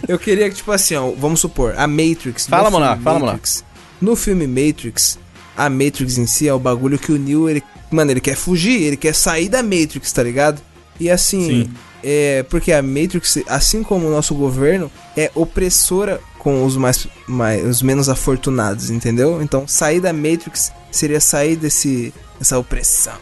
eu 0.07 0.19
queria 0.19 0.51
que, 0.51 0.57
tipo 0.57 0.71
assim, 0.73 0.95
ó, 0.95 1.11
vamos 1.13 1.41
supor, 1.41 1.73
a 1.79 1.87
Matrix. 1.87 2.47
Fala, 2.47 2.71
Monark, 2.71 3.03
fala, 3.03 3.19
Matrix, 3.19 3.65
No 3.99 4.15
filme 4.15 4.47
Matrix, 4.47 5.19
a 5.57 5.71
Matrix 5.71 6.19
em 6.19 6.27
si 6.27 6.47
é 6.47 6.53
o 6.53 6.59
bagulho 6.59 6.99
que 6.99 7.13
o 7.13 7.19
Neo, 7.19 7.49
ele, 7.49 7.63
mano, 7.91 8.11
ele 8.11 8.21
quer 8.21 8.37
fugir, 8.37 8.83
ele 8.83 8.99
quer 8.99 9.15
sair 9.15 9.49
da 9.49 9.63
Matrix, 9.63 10.13
tá 10.13 10.23
ligado? 10.23 10.61
E 11.01 11.09
assim, 11.09 11.65
Sim. 11.65 11.71
é 12.03 12.43
porque 12.51 12.73
a 12.73 12.83
Matrix, 12.83 13.39
assim 13.49 13.83
como 13.83 14.07
o 14.07 14.11
nosso 14.11 14.35
quadro, 14.35 14.93
é 15.17 15.31
opressora 15.35 16.21
com 16.45 16.65
os 16.65 16.77
mais, 16.77 17.09
mais 17.27 17.67
os 17.67 17.83
menos 17.83 18.11
afortunados, 18.11 18.91
entendeu? 18.91 19.41
Então, 19.43 19.67
sair 19.67 19.99
da 19.99 20.13
Matrix 20.13 20.71
seria 20.93 21.19
sair 21.19 21.57
desse 21.57 22.13
dessa 22.39 22.59
opressão. 22.59 23.17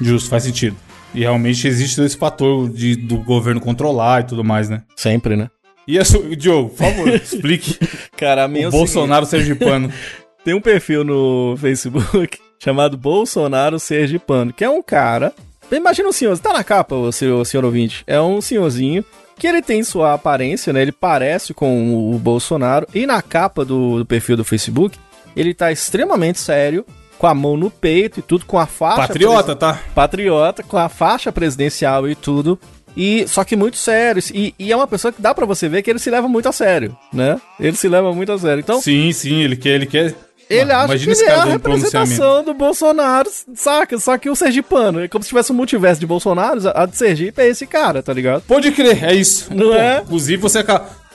Justo, 0.00 0.30
faz 0.30 0.44
sentido. 0.44 0.76
E 1.12 1.20
realmente 1.20 1.66
existe 1.66 2.00
esse 2.00 2.16
fator 2.16 2.68
de, 2.70 2.94
do 2.94 3.18
governo 3.18 3.60
controlar 3.60 4.20
e 4.20 4.24
tudo 4.24 4.44
mais, 4.44 4.68
né? 4.68 4.82
Sempre, 4.94 5.36
né? 5.36 5.50
E 5.86 5.98
a 5.98 6.04
sua, 6.04 6.36
Diogo, 6.36 6.68
por 6.68 6.78
favor, 6.78 7.08
explique 7.16 7.76
Cara, 8.16 8.44
a 8.44 8.48
minha 8.48 8.66
é 8.66 8.68
o 8.68 8.70
seguinte, 8.70 8.86
Bolsonaro 8.86 9.26
sergipano. 9.26 9.92
Tem 10.44 10.54
um 10.54 10.60
perfil 10.60 11.02
no 11.02 11.56
Facebook 11.58 12.38
chamado 12.62 12.96
Bolsonaro 12.96 13.78
Sergipano, 13.78 14.52
que 14.52 14.64
é 14.64 14.70
um 14.70 14.82
cara. 14.82 15.32
Imagina 15.70 16.08
um 16.08 16.12
senhor, 16.12 16.38
tá 16.38 16.52
na 16.52 16.64
capa, 16.64 16.94
o 16.94 17.12
senhor, 17.12 17.40
o 17.40 17.44
senhor 17.44 17.64
ouvinte. 17.64 18.04
É 18.06 18.20
um 18.20 18.40
senhorzinho 18.40 19.04
que 19.38 19.46
ele 19.46 19.62
tem 19.62 19.82
sua 19.82 20.14
aparência, 20.14 20.72
né? 20.72 20.82
Ele 20.82 20.92
parece 20.92 21.54
com 21.54 22.12
o 22.14 22.18
Bolsonaro. 22.18 22.86
E 22.94 23.06
na 23.06 23.22
capa 23.22 23.64
do, 23.64 23.98
do 23.98 24.06
perfil 24.06 24.36
do 24.36 24.44
Facebook, 24.44 24.98
ele 25.36 25.54
tá 25.54 25.70
extremamente 25.70 26.38
sério, 26.38 26.84
com 27.18 27.26
a 27.26 27.34
mão 27.34 27.56
no 27.56 27.70
peito 27.70 28.20
e 28.20 28.22
tudo, 28.22 28.44
com 28.44 28.58
a 28.58 28.66
faixa. 28.66 29.08
Patriota, 29.08 29.56
tá? 29.56 29.80
patriota, 29.94 30.62
com 30.62 30.76
a 30.76 30.88
faixa 30.88 31.32
presidencial 31.32 32.08
e 32.08 32.14
tudo. 32.14 32.58
E 32.96 33.26
só 33.28 33.44
que 33.44 33.54
muito 33.54 33.76
sério. 33.76 34.22
E, 34.34 34.54
e 34.58 34.72
é 34.72 34.76
uma 34.76 34.86
pessoa 34.86 35.12
que 35.12 35.22
dá 35.22 35.32
pra 35.32 35.46
você 35.46 35.68
ver 35.68 35.82
que 35.82 35.90
ele 35.90 36.00
se 36.00 36.10
leva 36.10 36.26
muito 36.28 36.48
a 36.48 36.52
sério, 36.52 36.96
né? 37.12 37.40
Ele 37.60 37.76
se 37.76 37.88
leva 37.88 38.12
muito 38.12 38.32
a 38.32 38.38
sério. 38.38 38.60
Então, 38.60 38.80
Sim, 38.80 39.12
sim, 39.12 39.42
ele 39.42 39.56
quer, 39.56 39.74
ele 39.74 39.86
quer. 39.86 40.14
Ele 40.48 40.72
Mano, 40.72 40.92
acha 40.92 40.98
que 40.98 41.10
ele 41.10 41.22
é 41.22 41.26
cara 41.26 41.42
a 41.42 41.44
representação 41.44 42.42
do 42.42 42.54
Bolsonaro, 42.54 43.30
saca? 43.54 43.98
Só 43.98 44.16
que 44.16 44.30
o 44.30 44.36
Sergipano. 44.36 45.00
É 45.00 45.08
como 45.08 45.22
se 45.22 45.28
tivesse 45.28 45.52
um 45.52 45.54
multiverso 45.54 46.00
de 46.00 46.06
Bolsonaros, 46.06 46.64
a 46.64 46.86
de 46.86 46.96
Sergipe 46.96 47.42
é 47.42 47.48
esse 47.48 47.66
cara, 47.66 48.02
tá 48.02 48.12
ligado? 48.12 48.42
Pode 48.42 48.70
crer, 48.72 49.04
é 49.04 49.14
isso. 49.14 49.54
Não 49.54 49.74
é? 49.74 50.00
Inclusive, 50.00 50.40
você, 50.40 50.64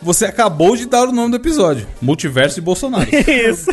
você 0.01 0.25
acabou 0.25 0.75
de 0.75 0.85
dar 0.85 1.07
o 1.07 1.11
nome 1.11 1.31
do 1.31 1.37
episódio: 1.37 1.87
Multiverso 2.01 2.55
de 2.55 2.61
Bolsonaro. 2.61 3.09
Isso. 3.09 3.71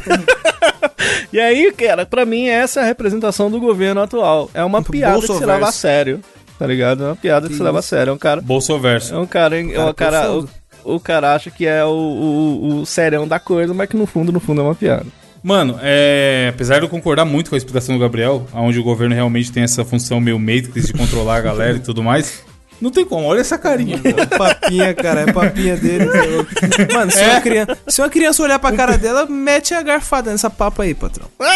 e 1.32 1.38
aí, 1.38 1.70
cara, 1.72 2.06
pra 2.06 2.24
mim 2.24 2.48
essa 2.48 2.80
é 2.80 2.82
a 2.84 2.86
representação 2.86 3.50
do 3.50 3.60
governo 3.60 4.00
atual. 4.00 4.50
É 4.54 4.64
uma 4.64 4.82
piada 4.82 5.20
que 5.20 5.26
se 5.26 5.44
leva 5.44 5.68
a 5.68 5.72
sério, 5.72 6.20
tá 6.58 6.66
ligado? 6.66 7.04
É 7.04 7.06
uma 7.08 7.16
piada 7.16 7.48
que, 7.48 7.54
se 7.54 7.62
leva 7.62 7.80
a 7.80 7.82
sério. 7.82 8.12
É 8.12 8.14
um 8.14 8.18
cara... 8.18 8.40
Bolsoverso. 8.40 9.14
É 9.14 9.18
um 9.18 9.26
cara, 9.26 9.60
é 9.60 9.84
um 9.84 9.92
cara, 9.92 10.30
o, 10.30 10.42
profundo. 10.42 10.50
o 10.84 11.00
cara 11.00 11.34
acha 11.34 11.50
que 11.50 11.66
é 11.66 11.84
o, 11.84 11.90
o, 11.90 12.80
o 12.80 12.86
serão 12.86 13.28
da 13.28 13.38
coisa, 13.38 13.74
mas 13.74 13.88
que 13.88 13.96
no 13.96 14.06
fundo, 14.06 14.32
no 14.32 14.40
fundo 14.40 14.62
é 14.62 14.64
uma 14.64 14.74
piada. 14.74 15.06
Mano, 15.42 15.78
é, 15.82 16.50
apesar 16.52 16.78
de 16.78 16.84
eu 16.84 16.88
concordar 16.88 17.24
muito 17.24 17.48
com 17.50 17.54
a 17.56 17.58
explicação 17.58 17.94
do 17.94 18.00
Gabriel, 18.00 18.46
onde 18.52 18.78
o 18.78 18.82
governo 18.82 19.14
realmente 19.14 19.50
tem 19.50 19.62
essa 19.62 19.84
função 19.84 20.20
meio 20.20 20.38
Matrix 20.38 20.86
de 20.88 20.92
controlar 20.92 21.36
a 21.36 21.40
galera 21.40 21.76
e 21.78 21.80
tudo 21.80 22.02
mais, 22.02 22.42
não 22.80 22.90
tem 22.90 23.04
como. 23.04 23.26
Olha 23.26 23.40
essa 23.40 23.56
carinha. 23.58 23.98
Papinha, 24.36 24.92
cara, 24.94 25.20
é 25.22 25.32
papinha 25.32 25.76
dele. 25.76 26.04
é 26.04 26.22
louco. 26.36 26.50
Mano, 26.92 27.10
se, 27.10 27.18
É? 27.20 27.30
uma 27.30 27.40
criança, 27.40 27.78
se 27.88 28.00
uma 28.02 28.08
criança 28.10 28.42
olhar 28.42 28.58
pra 28.58 28.72
cara 28.72 28.96
dela, 28.98 29.26
mete 29.26 29.72
a 29.74 29.82
garfada 29.82 30.30
nessa 30.30 30.50
papa 30.50 30.82
aí, 30.82 30.94
patrão. 30.94 31.26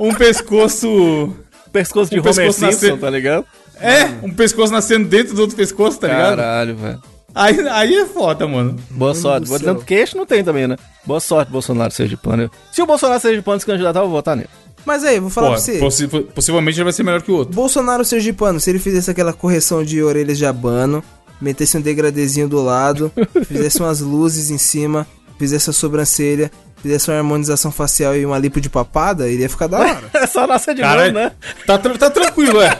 Um 0.00 0.14
pescoço. 0.14 1.36
Pescoço 1.72 2.10
de 2.10 2.18
O 2.18 2.20
Homer 2.22 2.34
pescoço 2.34 2.58
Simpson, 2.60 2.86
nascer- 2.86 2.98
tá 3.00 3.10
ligado? 3.10 3.46
É, 3.80 4.04
um 4.22 4.32
pescoço 4.32 4.72
nascendo 4.72 5.08
dentro 5.08 5.34
do 5.34 5.40
outro 5.42 5.56
pescoço, 5.56 5.98
tá 5.98 6.06
ligado? 6.08 6.36
Caralho, 6.36 6.76
velho. 6.76 7.02
Aí, 7.34 7.58
aí 7.68 7.94
é 7.94 8.06
foda, 8.06 8.46
mano. 8.46 8.76
Boa 8.90 9.14
sorte. 9.14 9.48
Vou 9.48 9.58
dizendo 9.58 9.80
queixo 9.82 10.16
não 10.16 10.26
tem 10.26 10.44
também, 10.44 10.66
né? 10.66 10.76
Boa 11.04 11.20
sorte, 11.20 11.50
Bolsonaro 11.50 11.92
Sergipano. 11.92 12.50
Se 12.70 12.82
o 12.82 12.86
Bolsonaro 12.86 13.20
Sergipano 13.20 13.58
se 13.60 13.66
candidatar, 13.66 14.00
eu 14.00 14.04
vou 14.04 14.12
votar 14.12 14.36
nele. 14.36 14.48
Mas 14.84 15.04
aí, 15.04 15.18
vou 15.20 15.30
falar 15.30 15.48
Pô, 15.48 15.52
pra 15.54 15.60
você. 15.62 15.78
possi- 15.78 16.08
possivelmente 16.08 16.76
ele 16.78 16.84
vai 16.84 16.92
ser 16.92 17.02
melhor 17.04 17.22
que 17.22 17.30
o 17.30 17.36
outro. 17.36 17.54
Bolsonaro 17.54 18.04
Sergipano, 18.04 18.58
se 18.60 18.68
ele 18.70 18.78
fizesse 18.78 19.10
aquela 19.10 19.32
correção 19.32 19.84
de 19.84 20.02
orelhas 20.02 20.36
de 20.36 20.44
abano, 20.44 21.02
metesse 21.40 21.76
um 21.76 21.80
degradezinho 21.80 22.48
do 22.48 22.60
lado, 22.62 23.10
fizesse 23.46 23.78
umas 23.80 24.00
luzes 24.00 24.50
em 24.50 24.58
cima, 24.58 25.06
fizesse 25.38 25.70
a 25.70 25.72
sobrancelha, 25.72 26.50
fizesse 26.82 27.10
uma 27.10 27.16
harmonização 27.18 27.70
facial 27.70 28.14
e 28.16 28.26
uma 28.26 28.38
lipo 28.38 28.60
de 28.60 28.68
papada, 28.68 29.28
iria 29.28 29.48
ficar 29.48 29.66
da 29.68 29.78
hora. 29.78 30.02
É 30.12 30.26
só 30.26 30.46
nascer 30.46 30.74
de 30.74 30.82
Cara, 30.82 31.02
novo, 31.06 31.14
né? 31.14 31.32
tá, 31.66 31.78
tra- 31.78 31.96
tá 31.98 32.10
tranquilo, 32.10 32.60
é. 32.60 32.70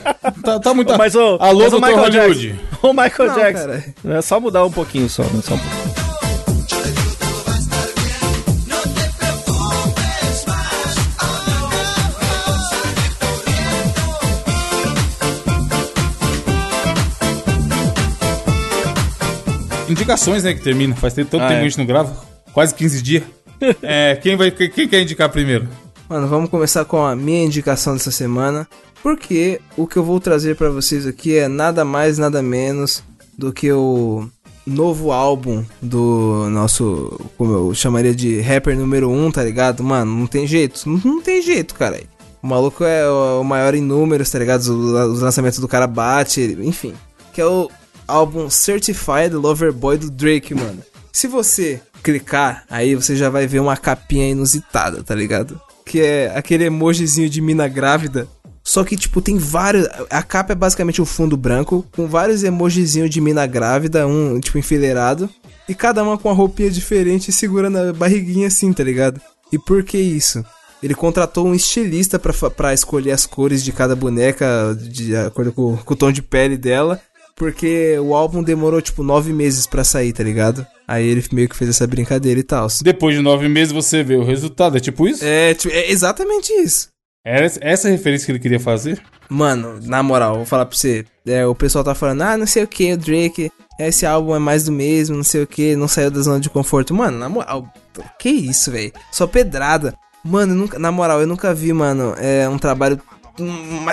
Tá, 0.42 0.58
tá 0.60 0.74
muito. 0.74 0.96
Mas 0.98 1.14
o, 1.14 1.36
Alô, 1.40 1.64
mas. 1.70 1.72
Michael 1.74 1.96
Hollywood. 1.98 2.48
Jackson. 2.48 2.72
O 2.82 2.92
Michael 2.92 3.28
Não, 3.28 3.34
Jackson. 3.36 3.66
cara. 3.68 3.84
É 4.18 4.22
só 4.22 4.40
mudar 4.40 4.64
um 4.64 4.70
pouquinho 4.72 5.08
só, 5.08 5.22
né? 5.22 5.40
Só 5.42 5.54
um 5.54 5.58
pouquinho. 5.58 5.92
Indicações, 19.88 20.44
né, 20.44 20.54
que 20.54 20.60
termina. 20.60 20.94
Faz 20.96 21.14
tanto 21.14 21.30
tempo 21.30 21.44
Ah, 21.44 21.48
que 21.48 21.54
é. 21.54 21.58
a 21.58 21.62
gente 21.62 21.78
não 21.78 21.84
grava. 21.86 22.14
Quase 22.52 22.74
15 22.74 23.02
dias. 23.02 23.22
É, 23.82 24.16
quem, 24.16 24.36
vai, 24.36 24.50
quem, 24.50 24.88
quer 24.88 25.02
indicar 25.02 25.28
primeiro? 25.28 25.68
Mano, 26.08 26.26
vamos 26.28 26.50
começar 26.50 26.84
com 26.84 27.04
a 27.04 27.16
minha 27.16 27.44
indicação 27.44 27.94
dessa 27.94 28.10
semana, 28.10 28.68
porque 29.02 29.60
o 29.76 29.86
que 29.86 29.96
eu 29.96 30.04
vou 30.04 30.20
trazer 30.20 30.56
pra 30.56 30.70
vocês 30.70 31.06
aqui 31.06 31.36
é 31.36 31.48
nada 31.48 31.84
mais, 31.84 32.18
nada 32.18 32.42
menos 32.42 33.02
do 33.36 33.52
que 33.52 33.72
o 33.72 34.28
novo 34.66 35.10
álbum 35.10 35.64
do 35.80 36.48
nosso, 36.50 37.20
como 37.36 37.52
eu 37.52 37.74
chamaria 37.74 38.14
de 38.14 38.40
rapper 38.40 38.76
número 38.76 39.08
1, 39.08 39.26
um, 39.26 39.30
tá 39.30 39.42
ligado? 39.42 39.82
Mano, 39.82 40.14
não 40.14 40.26
tem 40.26 40.46
jeito, 40.46 40.88
não, 40.88 41.00
não 41.04 41.20
tem 41.20 41.42
jeito, 41.42 41.74
cara. 41.74 42.00
O 42.42 42.46
maluco 42.46 42.84
é 42.84 43.08
o, 43.08 43.44
maior 43.44 43.74
em 43.74 43.80
números, 43.80 44.30
tá 44.30 44.38
ligado? 44.38 44.60
Os, 44.60 44.68
os 44.68 45.20
lançamentos 45.20 45.58
do 45.58 45.68
cara 45.68 45.86
bate, 45.86 46.58
enfim. 46.60 46.92
Que 47.32 47.40
é 47.40 47.46
o 47.46 47.70
álbum 48.06 48.50
Certified 48.50 49.34
Lover 49.34 49.72
Boy 49.72 49.96
do 49.96 50.10
Drake, 50.10 50.54
mano. 50.54 50.82
Se 51.12 51.28
você 51.28 51.80
clicar, 52.02 52.64
aí 52.68 52.94
você 52.94 53.16
já 53.16 53.30
vai 53.30 53.46
ver 53.46 53.60
uma 53.60 53.76
capinha 53.76 54.30
inusitada, 54.30 55.02
tá 55.02 55.14
ligado? 55.14 55.60
Que 55.84 56.00
é 56.00 56.32
aquele 56.36 56.64
emojizinho 56.64 57.28
de 57.28 57.40
mina 57.40 57.68
grávida. 57.68 58.28
Só 58.64 58.84
que, 58.84 58.96
tipo, 58.96 59.20
tem 59.20 59.38
vários. 59.38 59.88
A 60.08 60.22
capa 60.22 60.52
é 60.52 60.56
basicamente 60.56 61.02
um 61.02 61.06
fundo 61.06 61.36
branco, 61.36 61.84
com 61.92 62.06
vários 62.06 62.44
emojizinhos 62.44 63.10
de 63.10 63.20
mina 63.20 63.46
grávida, 63.46 64.06
um, 64.06 64.38
tipo, 64.38 64.58
enfileirado. 64.58 65.28
E 65.68 65.74
cada 65.74 66.02
uma 66.02 66.18
com 66.18 66.28
uma 66.28 66.34
roupinha 66.34 66.70
diferente 66.70 67.32
segurando 67.32 67.78
a 67.78 67.92
barriguinha 67.92 68.46
assim, 68.48 68.72
tá 68.72 68.84
ligado? 68.84 69.20
E 69.52 69.58
por 69.58 69.82
que 69.82 69.98
isso? 69.98 70.44
Ele 70.82 70.94
contratou 70.94 71.46
um 71.46 71.54
estilista 71.54 72.18
pra 72.18 72.74
escolher 72.74 73.12
as 73.12 73.24
cores 73.24 73.62
de 73.62 73.70
cada 73.70 73.94
boneca, 73.94 74.76
de 74.76 75.14
acordo 75.16 75.52
com, 75.52 75.76
com 75.76 75.94
o 75.94 75.96
tom 75.96 76.10
de 76.10 76.22
pele 76.22 76.56
dela. 76.56 77.00
Porque 77.36 77.98
o 77.98 78.14
álbum 78.14 78.42
demorou, 78.42 78.80
tipo, 78.80 79.02
nove 79.02 79.32
meses 79.32 79.66
pra 79.66 79.84
sair, 79.84 80.12
tá 80.12 80.22
ligado? 80.22 80.66
Aí 80.92 81.08
ele 81.08 81.24
meio 81.32 81.48
que 81.48 81.56
fez 81.56 81.70
essa 81.70 81.86
brincadeira 81.86 82.38
e 82.38 82.42
tal. 82.42 82.66
Depois 82.82 83.16
de 83.16 83.22
nove 83.22 83.48
meses 83.48 83.72
você 83.72 84.02
vê 84.02 84.14
o 84.14 84.22
resultado. 84.22 84.76
É 84.76 84.80
tipo 84.80 85.08
isso? 85.08 85.24
É, 85.24 85.56
é 85.70 85.90
exatamente 85.90 86.52
isso. 86.52 86.88
Era 87.24 87.46
essa 87.62 87.88
referência 87.88 88.26
que 88.26 88.32
ele 88.32 88.38
queria 88.38 88.60
fazer? 88.60 89.02
Mano, 89.26 89.80
na 89.84 90.02
moral, 90.02 90.36
vou 90.36 90.44
falar 90.44 90.66
pra 90.66 90.76
você. 90.76 91.06
É, 91.24 91.46
o 91.46 91.54
pessoal 91.54 91.82
tá 91.82 91.94
falando, 91.94 92.20
ah, 92.20 92.36
não 92.36 92.46
sei 92.46 92.64
o 92.64 92.68
que, 92.68 92.92
o 92.92 92.98
Drake, 92.98 93.50
esse 93.78 94.04
álbum 94.04 94.36
é 94.36 94.38
mais 94.38 94.64
do 94.64 94.72
mesmo, 94.72 95.16
não 95.16 95.24
sei 95.24 95.42
o 95.42 95.46
que, 95.46 95.74
não 95.76 95.88
saiu 95.88 96.10
da 96.10 96.20
zona 96.20 96.38
de 96.38 96.50
conforto. 96.50 96.92
Mano, 96.92 97.16
na 97.16 97.28
moral, 97.28 97.72
que 98.18 98.28
isso, 98.28 98.70
velho? 98.70 98.92
Só 99.10 99.26
pedrada. 99.26 99.94
Mano, 100.22 100.54
nunca, 100.54 100.78
na 100.78 100.92
moral, 100.92 101.22
eu 101.22 101.26
nunca 101.26 101.54
vi, 101.54 101.72
mano, 101.72 102.14
é, 102.18 102.46
um 102.46 102.58
trabalho 102.58 103.00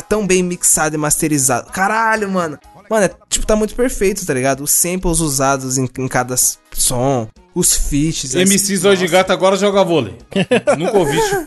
tão 0.10 0.28
bem 0.28 0.44
mixado 0.44 0.96
e 0.96 0.98
masterizado. 0.98 1.72
Caralho, 1.72 2.30
mano. 2.30 2.60
Mano, 2.90 3.06
é, 3.06 3.12
tipo, 3.30 3.46
tá 3.46 3.56
muito 3.56 3.76
perfeito, 3.76 4.26
tá 4.26 4.34
ligado? 4.34 4.64
Os 4.64 4.72
samples 4.72 5.20
usados 5.20 5.78
em, 5.78 5.88
em 6.00 6.08
cada 6.08 6.36
som, 6.74 7.28
os 7.54 7.74
feats. 7.76 8.36
as- 8.36 8.42
MC 8.42 8.76
Zóio 8.78 8.98
de 8.98 9.08
Gato 9.08 9.32
agora 9.32 9.56
joga 9.56 9.84
vôlei. 9.84 10.16
Nunca 10.78 10.98
ouviste. 10.98 11.38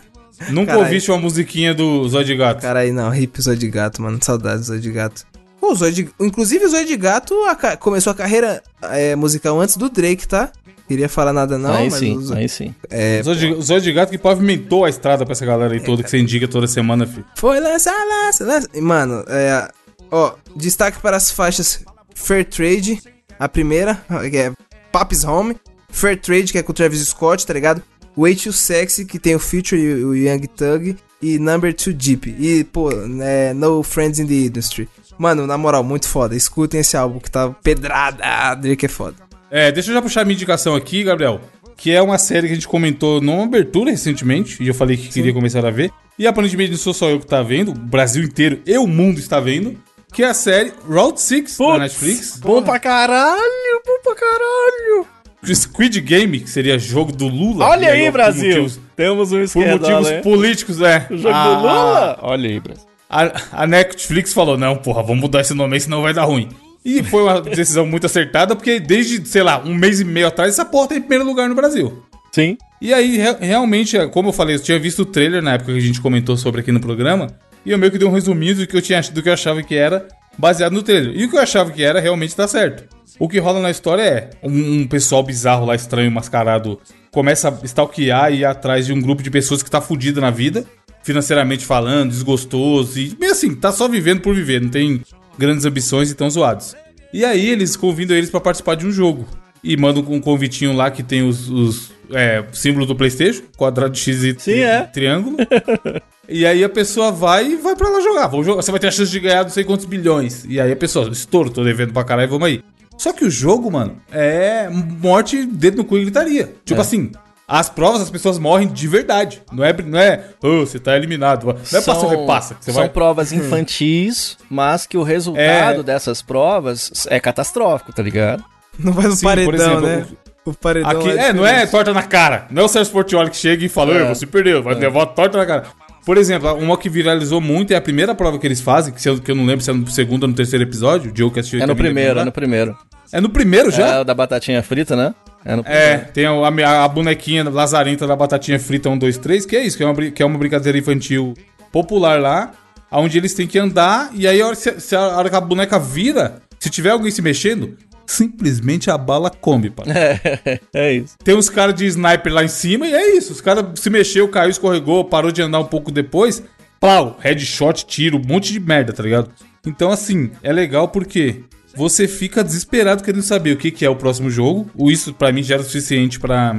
Nunca 0.51 0.67
Caralho. 0.73 0.87
ouviste 0.87 1.11
uma 1.11 1.19
musiquinha 1.21 1.73
do 1.75 2.09
Zóio 2.09 2.25
de 2.25 2.37
Gato. 2.37 2.61
Cara, 2.63 2.81
aí 2.81 2.93
não, 2.93 3.15
hip 3.15 3.41
Zóio 3.41 3.57
de 3.59 3.69
Gato, 3.69 4.03
mano. 4.03 4.19
Saudades 4.23 4.63
do 4.63 4.67
Zóio 4.69 4.81
de 4.81 4.91
Gato. 4.93 5.25
Pô, 5.61 5.73
o 5.73 5.75
Zóio 5.75 5.93
de... 5.93 6.09
Inclusive, 6.21 6.65
o 6.65 6.69
Zóio 6.69 6.87
de 6.87 6.97
Gato 6.97 7.35
a 7.45 7.77
começou 7.77 8.11
a 8.11 8.15
carreira 8.15 8.63
é, 8.83 9.15
musical 9.15 9.61
antes 9.61 9.77
do 9.77 9.89
Drake, 9.89 10.27
tá? 10.27 10.51
Queria 10.89 11.09
falar 11.09 11.33
nada 11.33 11.57
não, 11.57 11.73
aí 11.73 11.89
mas 11.89 12.01
sim, 12.01 12.35
aí 12.35 12.49
sim. 12.49 12.75
é, 12.91 13.23
O 13.25 13.63
Zóio 13.63 13.81
de- 13.81 13.93
Gato 13.93 14.11
que 14.11 14.19
pavimentou 14.19 14.85
a 14.85 14.91
estrada 14.91 15.25
pra 15.25 15.33
essa 15.33 15.47
galera 15.47 15.73
aí 15.73 15.81
toda 15.81 16.03
que 16.03 16.11
você 16.11 16.19
indica 16.19 16.47
toda 16.49 16.67
semana, 16.67 17.07
filho. 17.07 17.25
foi 17.37 17.61
lançar, 17.61 17.95
lança, 18.07 18.45
lança. 18.45 18.69
E, 18.75 18.81
Mano, 18.81 19.25
é, 19.29 19.69
ó, 20.13 20.35
destaque 20.55 21.01
para 21.01 21.17
as 21.17 21.33
faixas 21.33 21.85
Fair 22.15 22.45
Trade, 22.45 23.03
a 23.39 23.49
primeira, 23.49 23.95
que 24.31 24.37
é 24.37 24.53
Paps 24.93 25.25
Home, 25.25 25.57
Fair 25.91 26.21
Trade, 26.21 26.53
que 26.53 26.59
é 26.59 26.63
com 26.63 26.71
o 26.71 26.75
Travis 26.75 27.01
Scott, 27.09 27.45
tá 27.45 27.53
ligado? 27.53 27.83
Way 28.17 28.37
Too 28.37 28.53
Sexy, 28.53 29.05
que 29.07 29.19
tem 29.19 29.35
o 29.35 29.39
Future 29.39 29.81
e 29.81 30.05
o 30.05 30.15
Young 30.15 30.47
Thug, 30.47 30.97
e 31.23 31.39
Number 31.39 31.75
2 31.75 31.97
Deep. 31.97 32.37
E, 32.39 32.65
pô, 32.65 32.91
é, 33.23 33.55
No 33.55 33.83
Friends 33.83 34.19
in 34.19 34.27
the 34.27 34.35
Industry. 34.35 34.89
Mano, 35.19 35.47
na 35.47 35.57
moral, 35.57 35.85
muito 35.85 36.09
foda. 36.09 36.35
Escutem 36.35 36.81
esse 36.81 36.97
álbum 36.97 37.19
que 37.19 37.31
tá 37.31 37.51
pedrada. 37.63 38.55
Drake 38.57 38.87
é 38.87 38.89
foda. 38.89 39.17
É, 39.51 39.71
deixa 39.71 39.91
eu 39.91 39.95
já 39.95 40.03
puxar 40.03 40.25
minha 40.25 40.35
indicação 40.35 40.75
aqui, 40.75 41.05
Gabriel. 41.05 41.41
Que 41.77 41.93
é 41.93 42.03
uma 42.03 42.19
série 42.19 42.49
que 42.49 42.53
a 42.53 42.57
gente 42.57 42.69
comentou 42.69 43.21
numa 43.21 43.45
abertura 43.45 43.91
recentemente. 43.91 44.63
E 44.63 44.69
eu 44.69 44.75
falei 44.75 44.97
que 44.97 45.09
queria 45.09 45.33
começar 45.33 45.65
a 45.65 45.71
ver. 45.71 45.91
E 46.19 46.27
aparentemente 46.27 46.73
não 46.73 46.79
sou 46.79 46.93
só 46.93 47.09
eu 47.09 47.21
que 47.21 47.27
tá 47.27 47.43
vendo. 47.43 47.71
O 47.71 47.75
Brasil 47.75 48.23
inteiro 48.25 48.61
e 48.67 48.77
o 48.77 48.87
mundo 48.87 49.19
está 49.19 49.39
vendo. 49.41 49.79
Que 50.13 50.23
é 50.23 50.27
a 50.29 50.35
série 50.35 50.73
Route 50.87 51.21
6 51.21 51.57
da 51.59 51.79
Netflix. 51.79 52.39
Bom 52.39 52.63
pra 52.63 52.79
caralho, 52.79 53.83
bom 53.87 53.99
pra 54.05 54.15
caralho. 54.15 55.07
Squid 55.55 56.01
Game, 56.01 56.41
que 56.41 56.51
seria 56.51 56.79
jogo 56.79 57.11
do 57.13 57.27
Lula. 57.27 57.65
Olha 57.67 57.91
aí, 57.91 58.05
por 58.05 58.13
Brasil. 58.13 58.49
motivos- 58.49 58.81
Temos 58.95 59.33
um 59.33 59.37
por 59.39 59.43
esquerdola, 59.43 59.79
motivos 59.97 60.11
hein? 60.11 60.23
políticos, 60.23 60.81
é. 60.83 61.07
O 61.11 61.17
jogo 61.17 61.35
A- 61.35 61.45
do 61.55 61.61
Lula? 61.61 62.19
Olha 62.23 62.49
aí, 62.51 62.61
Brasil. 62.61 62.85
A, 63.11 63.63
a 63.63 63.67
Netflix 63.67 64.33
falou: 64.33 64.57
não, 64.57 64.77
porra, 64.77 65.03
vamos 65.03 65.21
mudar 65.21 65.41
esse 65.41 65.55
nome 65.55 65.75
aí, 65.75 65.81
senão 65.81 66.03
vai 66.03 66.15
dar 66.15 66.25
ruim. 66.25 66.49
E 66.85 67.03
foi 67.03 67.23
uma 67.23 67.41
decisão 67.41 67.87
muito 67.87 68.07
acertada, 68.07 68.55
porque 68.55 68.79
desde, 68.81 69.27
sei 69.27 69.43
lá, 69.43 69.61
um 69.65 69.75
mês 69.75 70.01
e 70.01 70.05
meio 70.05 70.27
atrás, 70.29 70.53
essa 70.53 70.65
porra 70.65 70.89
tá 70.89 70.95
em 70.97 71.01
primeiro 71.01 71.25
lugar 71.25 71.49
no 71.49 71.55
Brasil. 71.55 72.03
Sim. 72.33 72.57
E 72.81 72.93
aí, 72.93 73.17
re- 73.17 73.37
realmente, 73.41 73.97
é, 73.97 74.07
como 74.09 74.29
eu 74.31 74.33
falei, 74.33 74.57
eu 74.57 74.61
tinha 74.63 74.79
visto 74.79 75.03
o 75.03 75.07
trailer 75.07 75.43
na 75.43 75.55
época 75.55 75.73
que 75.73 75.79
a 75.79 75.83
gente 75.83 76.01
comentou 76.01 76.37
sobre 76.37 76.61
aqui 76.61 76.73
no 76.73 76.81
programa, 76.81 77.29
e 77.65 77.71
eu 77.71 77.79
meio 77.79 77.93
que 77.93 77.99
dei 77.99 78.07
um 78.07 78.13
resumido 78.13 78.61
do 78.61 78.67
que 78.67 78.77
eu, 78.77 78.83
tinha, 78.83 79.01
do 79.01 79.23
que 79.23 79.29
eu 79.29 79.33
achava 79.33 79.63
que 79.63 79.75
era, 79.75 80.09
baseado 80.37 80.73
no 80.73 80.83
trailer. 80.83 81.17
E 81.17 81.25
o 81.25 81.31
que 81.31 81.37
eu 81.37 81.41
achava 81.41 81.71
que 81.71 81.83
era, 81.83 82.01
realmente 82.01 82.35
tá 82.35 82.47
certo. 82.49 82.85
O 83.19 83.29
que 83.29 83.39
rola 83.39 83.61
na 83.61 83.71
história 83.71 84.03
é, 84.03 84.31
um, 84.43 84.81
um 84.81 84.87
pessoal 84.87 85.23
bizarro 85.23 85.67
lá, 85.67 85.75
estranho, 85.75 86.11
mascarado, 86.11 86.81
começa 87.11 87.49
a 87.49 87.65
stalkear 87.65 88.33
e 88.33 88.39
ir 88.39 88.45
atrás 88.45 88.87
de 88.87 88.93
um 88.93 89.01
grupo 89.01 89.23
de 89.23 89.31
pessoas 89.31 89.63
que 89.63 89.71
tá 89.71 89.81
fudido 89.81 90.21
na 90.21 90.31
vida, 90.31 90.65
financeiramente 91.03 91.65
falando, 91.65 92.11
desgostoso, 92.11 92.99
e 92.99 93.17
meio 93.21 93.33
assim, 93.33 93.55
tá 93.55 93.71
só 93.71 93.87
vivendo 93.89 94.21
por 94.21 94.35
viver, 94.35 94.61
não 94.61 94.71
tem 94.71 95.03
grandes 95.39 95.65
ambições 95.65 96.11
e 96.11 96.15
tão 96.15 96.31
zoados. 96.31 96.75
E 97.13 97.25
aí 97.25 97.51
eles 97.51 97.77
convidam 97.77 98.17
eles 98.17 98.31
pra 98.31 98.41
participar 98.41 98.75
de 98.75 98.87
um 98.87 98.91
jogo. 98.91 99.27
E 99.63 99.77
mandam 99.77 100.05
um 100.09 100.21
convitinho 100.21 100.73
lá 100.73 100.91
que 100.91 101.05
tem 101.05 101.23
os, 101.23 101.49
os 101.49 101.93
é, 102.11 102.43
símbolos 102.53 102.89
do 102.89 102.97
Playstation, 102.97 103.43
quadrado 103.57 103.97
X 103.97 104.25
e 104.25 104.35
Sim, 104.39 104.61
é. 104.61 104.83
triângulo. 104.83 105.37
e 106.33 106.47
aí 106.47 106.65
a 106.65 106.69
pessoa 106.69 107.11
vai 107.13 107.47
e 107.53 107.57
vai 107.57 107.77
pra 107.77 107.89
lá 107.89 108.01
jogar. 108.01 108.27
Vamos 108.27 108.47
jogar. 108.47 108.63
Você 108.63 108.71
vai 108.71 108.81
ter 108.81 108.89
a 108.89 108.91
chance 108.91 109.11
de 109.11 109.21
ganhar 109.21 109.43
não 109.43 109.51
sei 109.51 109.65
quantos 109.65 109.85
bilhões. 109.87 110.45
E 110.49 110.61
aí 110.61 110.73
a 110.73 110.77
pessoa, 110.77 111.09
estouro, 111.11 111.51
tô 111.51 111.63
devendo 111.65 111.93
pra 111.93 112.05
caralho, 112.05 112.29
vamos 112.31 112.47
aí. 112.49 112.63
Só 112.97 113.13
que 113.13 113.25
o 113.25 113.31
jogo, 113.31 113.71
mano, 113.71 113.97
é 114.13 114.69
morte, 114.71 115.45
dedo 115.47 115.79
no 115.79 115.85
cu 115.85 115.97
e 115.99 116.03
gritaria. 116.03 116.55
Tipo 116.65 116.81
assim, 116.81 117.11
as 117.49 117.69
provas 117.69 118.01
as 118.01 118.11
pessoas 118.11 118.39
morrem 118.39 118.69
de 118.69 118.87
verdade. 118.87 119.43
Não 119.53 119.65
é, 119.65 119.73
não 119.83 119.99
é, 119.99 120.25
oh, 120.43 120.61
você 120.61 120.79
tá 120.79 120.97
eliminado. 120.97 121.45
Não 121.47 121.53
é 121.53 121.83
passa 121.83 122.07
ou 122.07 122.09
repassa. 122.09 122.55
Que 122.55 122.65
você 122.65 122.73
são 122.73 122.83
vai... 122.83 122.89
provas 122.89 123.33
infantis, 123.33 124.37
mas 124.49 124.87
que 124.87 124.97
o 124.97 125.03
resultado 125.03 125.81
É. 125.81 125.83
dessas 125.83 126.23
provas 126.23 127.07
é 127.09 127.19
catastrófico, 127.19 127.93
tá 127.93 128.03
ligado? 128.03 128.45
Não 128.79 128.93
vai 128.93 129.07
no 129.07 129.13
Sim, 129.17 129.25
paredão, 129.27 129.47
por 129.53 129.55
exemplo, 129.55 129.81
né? 129.83 130.07
O 130.45 130.53
paredão 130.55 130.91
Aqui, 130.91 131.11
é, 131.11 131.33
não 131.33 131.47
é 131.47 131.67
torta 131.67 131.93
na 131.93 132.03
cara. 132.03 132.47
Não 132.51 132.63
é 132.63 132.65
o 132.65 132.69
Sérgio 132.69 132.93
Portioli 132.93 133.31
que 133.31 133.37
chega 133.37 133.65
e 133.65 133.69
fala, 133.69 133.93
É. 133.95 134.01
"Ei, 134.03 134.09
você 134.09 134.27
perdeu, 134.27 134.63
vai 134.63 134.75
levar 134.75 135.07
torta 135.07 135.39
na 135.39 135.47
cara. 135.47 135.65
Por 136.05 136.19
exemplo, 136.19 136.53
uma 136.55 136.77
que 136.77 136.89
viralizou 136.89 137.41
muito 137.41 137.73
é 137.73 137.77
a 137.77 137.81
primeira 137.81 138.15
prova 138.15 138.39
que 138.39 138.47
eles 138.47 138.61
fazem, 138.61 138.93
que, 138.93 139.09
eu, 139.09 139.21
que 139.21 139.31
eu 139.31 139.35
não 139.35 139.45
lembro 139.47 139.65
se 139.65 139.71
é 139.71 139.73
no 139.75 139.89
segundo 139.89 140.25
ou 140.25 140.29
no 140.29 140.35
terceiro 140.35 140.65
episódio, 140.65 141.11
o 141.11 141.15
Diogo 141.15 141.35
que 141.35 141.41
assistiu 141.41 141.59
É 141.61 141.63
no 141.63 141.69
deve 141.69 141.81
primeiro, 141.83 142.19
é 142.19 142.25
no 142.25 142.33
primeiro. 142.33 142.77
É 143.13 143.21
no 143.21 143.29
primeiro 143.29 143.71
já? 143.71 143.87
É 143.97 144.01
o 144.01 144.05
da 144.05 144.15
batatinha 144.15 144.63
frita, 144.63 144.97
né? 144.97 145.15
É 145.45 145.55
no 145.55 145.63
É, 145.67 145.99
tem 145.99 146.25
a, 146.27 146.85
a- 146.85 146.89
bonequinha 146.89 147.49
lazarenta 147.49 148.07
da 148.07 148.17
batatinha 148.17 148.59
frita 148.59 148.89
1, 148.89 148.99
2, 148.99 149.19
3, 149.19 149.47
que 149.47 149.55
é 149.57 149.65
isso, 149.65 149.77
que 149.77 149.83
é 149.83 149.87
uma, 149.87 149.95
que 150.11 150.23
é 150.23 150.27
uma 150.27 150.39
brincadeira 150.39 150.77
infantil 150.79 151.35
popular 151.71 152.21
lá, 152.21 152.53
onde 152.91 153.17
eles 153.19 153.33
têm 153.35 153.47
que 153.47 153.59
andar, 153.59 154.11
e 154.15 154.27
aí 154.27 154.41
a 154.41 154.47
hora, 154.47 154.55
se, 154.55 154.81
se 154.81 154.97
a 154.97 155.01
hora 155.17 155.31
que 155.31 155.37
a 155.37 155.41
boneca 155.41 155.79
vira, 155.79 156.43
se 156.59 156.69
tiver 156.71 156.91
alguém 156.91 157.11
se 157.11 157.23
mexendo, 157.23 157.77
simplesmente 158.07 158.91
a 158.91 158.99
bala 158.99 159.31
come, 159.31 159.71
pá. 159.71 159.83
É, 159.93 160.61
é 160.73 160.93
isso. 160.95 161.17
Tem 161.23 161.35
uns 161.35 161.49
caras 161.49 161.75
de 161.75 161.87
sniper 161.87 162.33
lá 162.33 162.45
em 162.45 162.49
cima 162.49 162.87
e 162.87 162.95
é 162.95 163.17
isso. 163.17 163.33
Os 163.33 163.41
caras 163.41 163.65
se 163.81 163.89
mexeu, 163.91 164.29
caiu, 164.29 164.51
escorregou, 164.51 165.05
parou 165.05 165.31
de 165.33 165.43
andar 165.43 165.61
um 165.61 165.65
pouco 165.67 165.91
depois. 165.91 166.43
Plau, 166.81 167.17
headshot, 167.21 167.85
tiro, 167.87 168.19
um 168.19 168.27
monte 168.27 168.53
de 168.53 168.59
merda, 168.61 168.93
tá 168.93 169.03
ligado? 169.03 169.31
Então, 169.67 169.91
assim, 169.91 170.31
é 170.43 170.53
legal 170.53 170.89
porque 170.89 171.45
você 171.77 172.09
fica 172.09 172.43
desesperado 172.43 173.03
querendo 173.05 173.23
saber 173.23 173.53
o 173.53 173.57
que, 173.57 173.71
que 173.71 173.85
é 173.85 173.89
o 173.89 173.95
próximo 173.97 174.29
jogo. 174.31 174.69
O 174.75 174.91
Isso, 174.91 175.15
pra 175.15 175.31
mim, 175.33 175.43
já 175.43 175.55
era 175.55 175.63
o 175.63 175.67
suficiente 175.67 176.19
pra, 176.19 176.55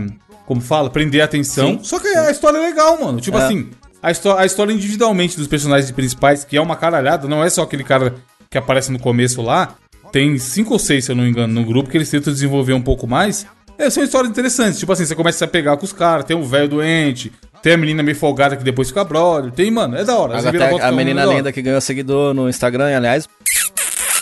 como 0.45 0.61
fala, 0.61 0.89
prender 0.89 1.21
a 1.21 1.25
atenção. 1.25 1.79
Só 1.83 1.99
que 1.99 2.07
a 2.07 2.31
história 2.31 2.57
é 2.57 2.61
legal, 2.61 2.99
mano. 3.01 3.19
Tipo 3.19 3.37
É. 3.37 3.45
assim, 3.45 3.69
a, 4.01 4.09
a 4.39 4.45
história 4.45 4.71
individualmente 4.71 5.35
dos 5.37 5.47
personagens 5.47 5.91
principais, 5.91 6.43
que 6.45 6.55
é 6.55 6.61
uma 6.61 6.75
caralhada, 6.77 7.27
não 7.27 7.43
é 7.43 7.49
só 7.49 7.63
aquele 7.63 7.83
cara 7.83 8.15
que 8.49 8.57
aparece 8.57 8.91
no 8.91 8.99
começo 8.99 9.41
lá. 9.41 9.75
Tem 10.13 10.37
cinco 10.37 10.73
ou 10.73 10.79
seis, 10.79 11.05
se 11.05 11.11
eu 11.11 11.15
não 11.15 11.23
me 11.23 11.29
engano, 11.31 11.51
no 11.53 11.65
grupo, 11.65 11.89
que 11.89 11.97
eles 11.97 12.09
tentam 12.09 12.31
desenvolver 12.31 12.71
um 12.73 12.81
pouco 12.81 13.07
mais. 13.07 13.45
É, 13.79 13.89
são 13.89 14.03
histórias 14.03 14.29
interessantes. 14.29 14.79
Tipo 14.79 14.91
assim, 14.93 15.05
você 15.05 15.15
começa 15.15 15.43
a 15.43 15.47
pegar 15.47 15.75
com 15.75 15.83
os 15.83 15.91
caras, 15.91 16.23
tem 16.25 16.37
o 16.37 16.43
velho 16.43 16.69
doente, 16.69 17.31
tem 17.63 17.73
a 17.73 17.77
menina 17.77 18.03
meio 18.03 18.15
folgada 18.15 18.55
que 18.55 18.63
depois 18.63 18.89
fica 18.89 19.03
brother. 19.03 19.51
Tem, 19.51 19.71
mano, 19.71 19.97
é 19.97 20.03
da 20.05 20.15
hora. 20.15 20.33
As 20.35 20.41
Até 20.45 20.51
reviravoltas 20.51 20.85
a 20.85 20.89
são 20.89 20.95
menina 20.97 21.21
da 21.23 21.27
hora. 21.27 21.37
linda 21.37 21.51
que 21.51 21.61
ganhou 21.63 21.81
seguidor 21.81 22.33
no 22.35 22.47
Instagram, 22.47 22.95
aliás. 22.95 23.27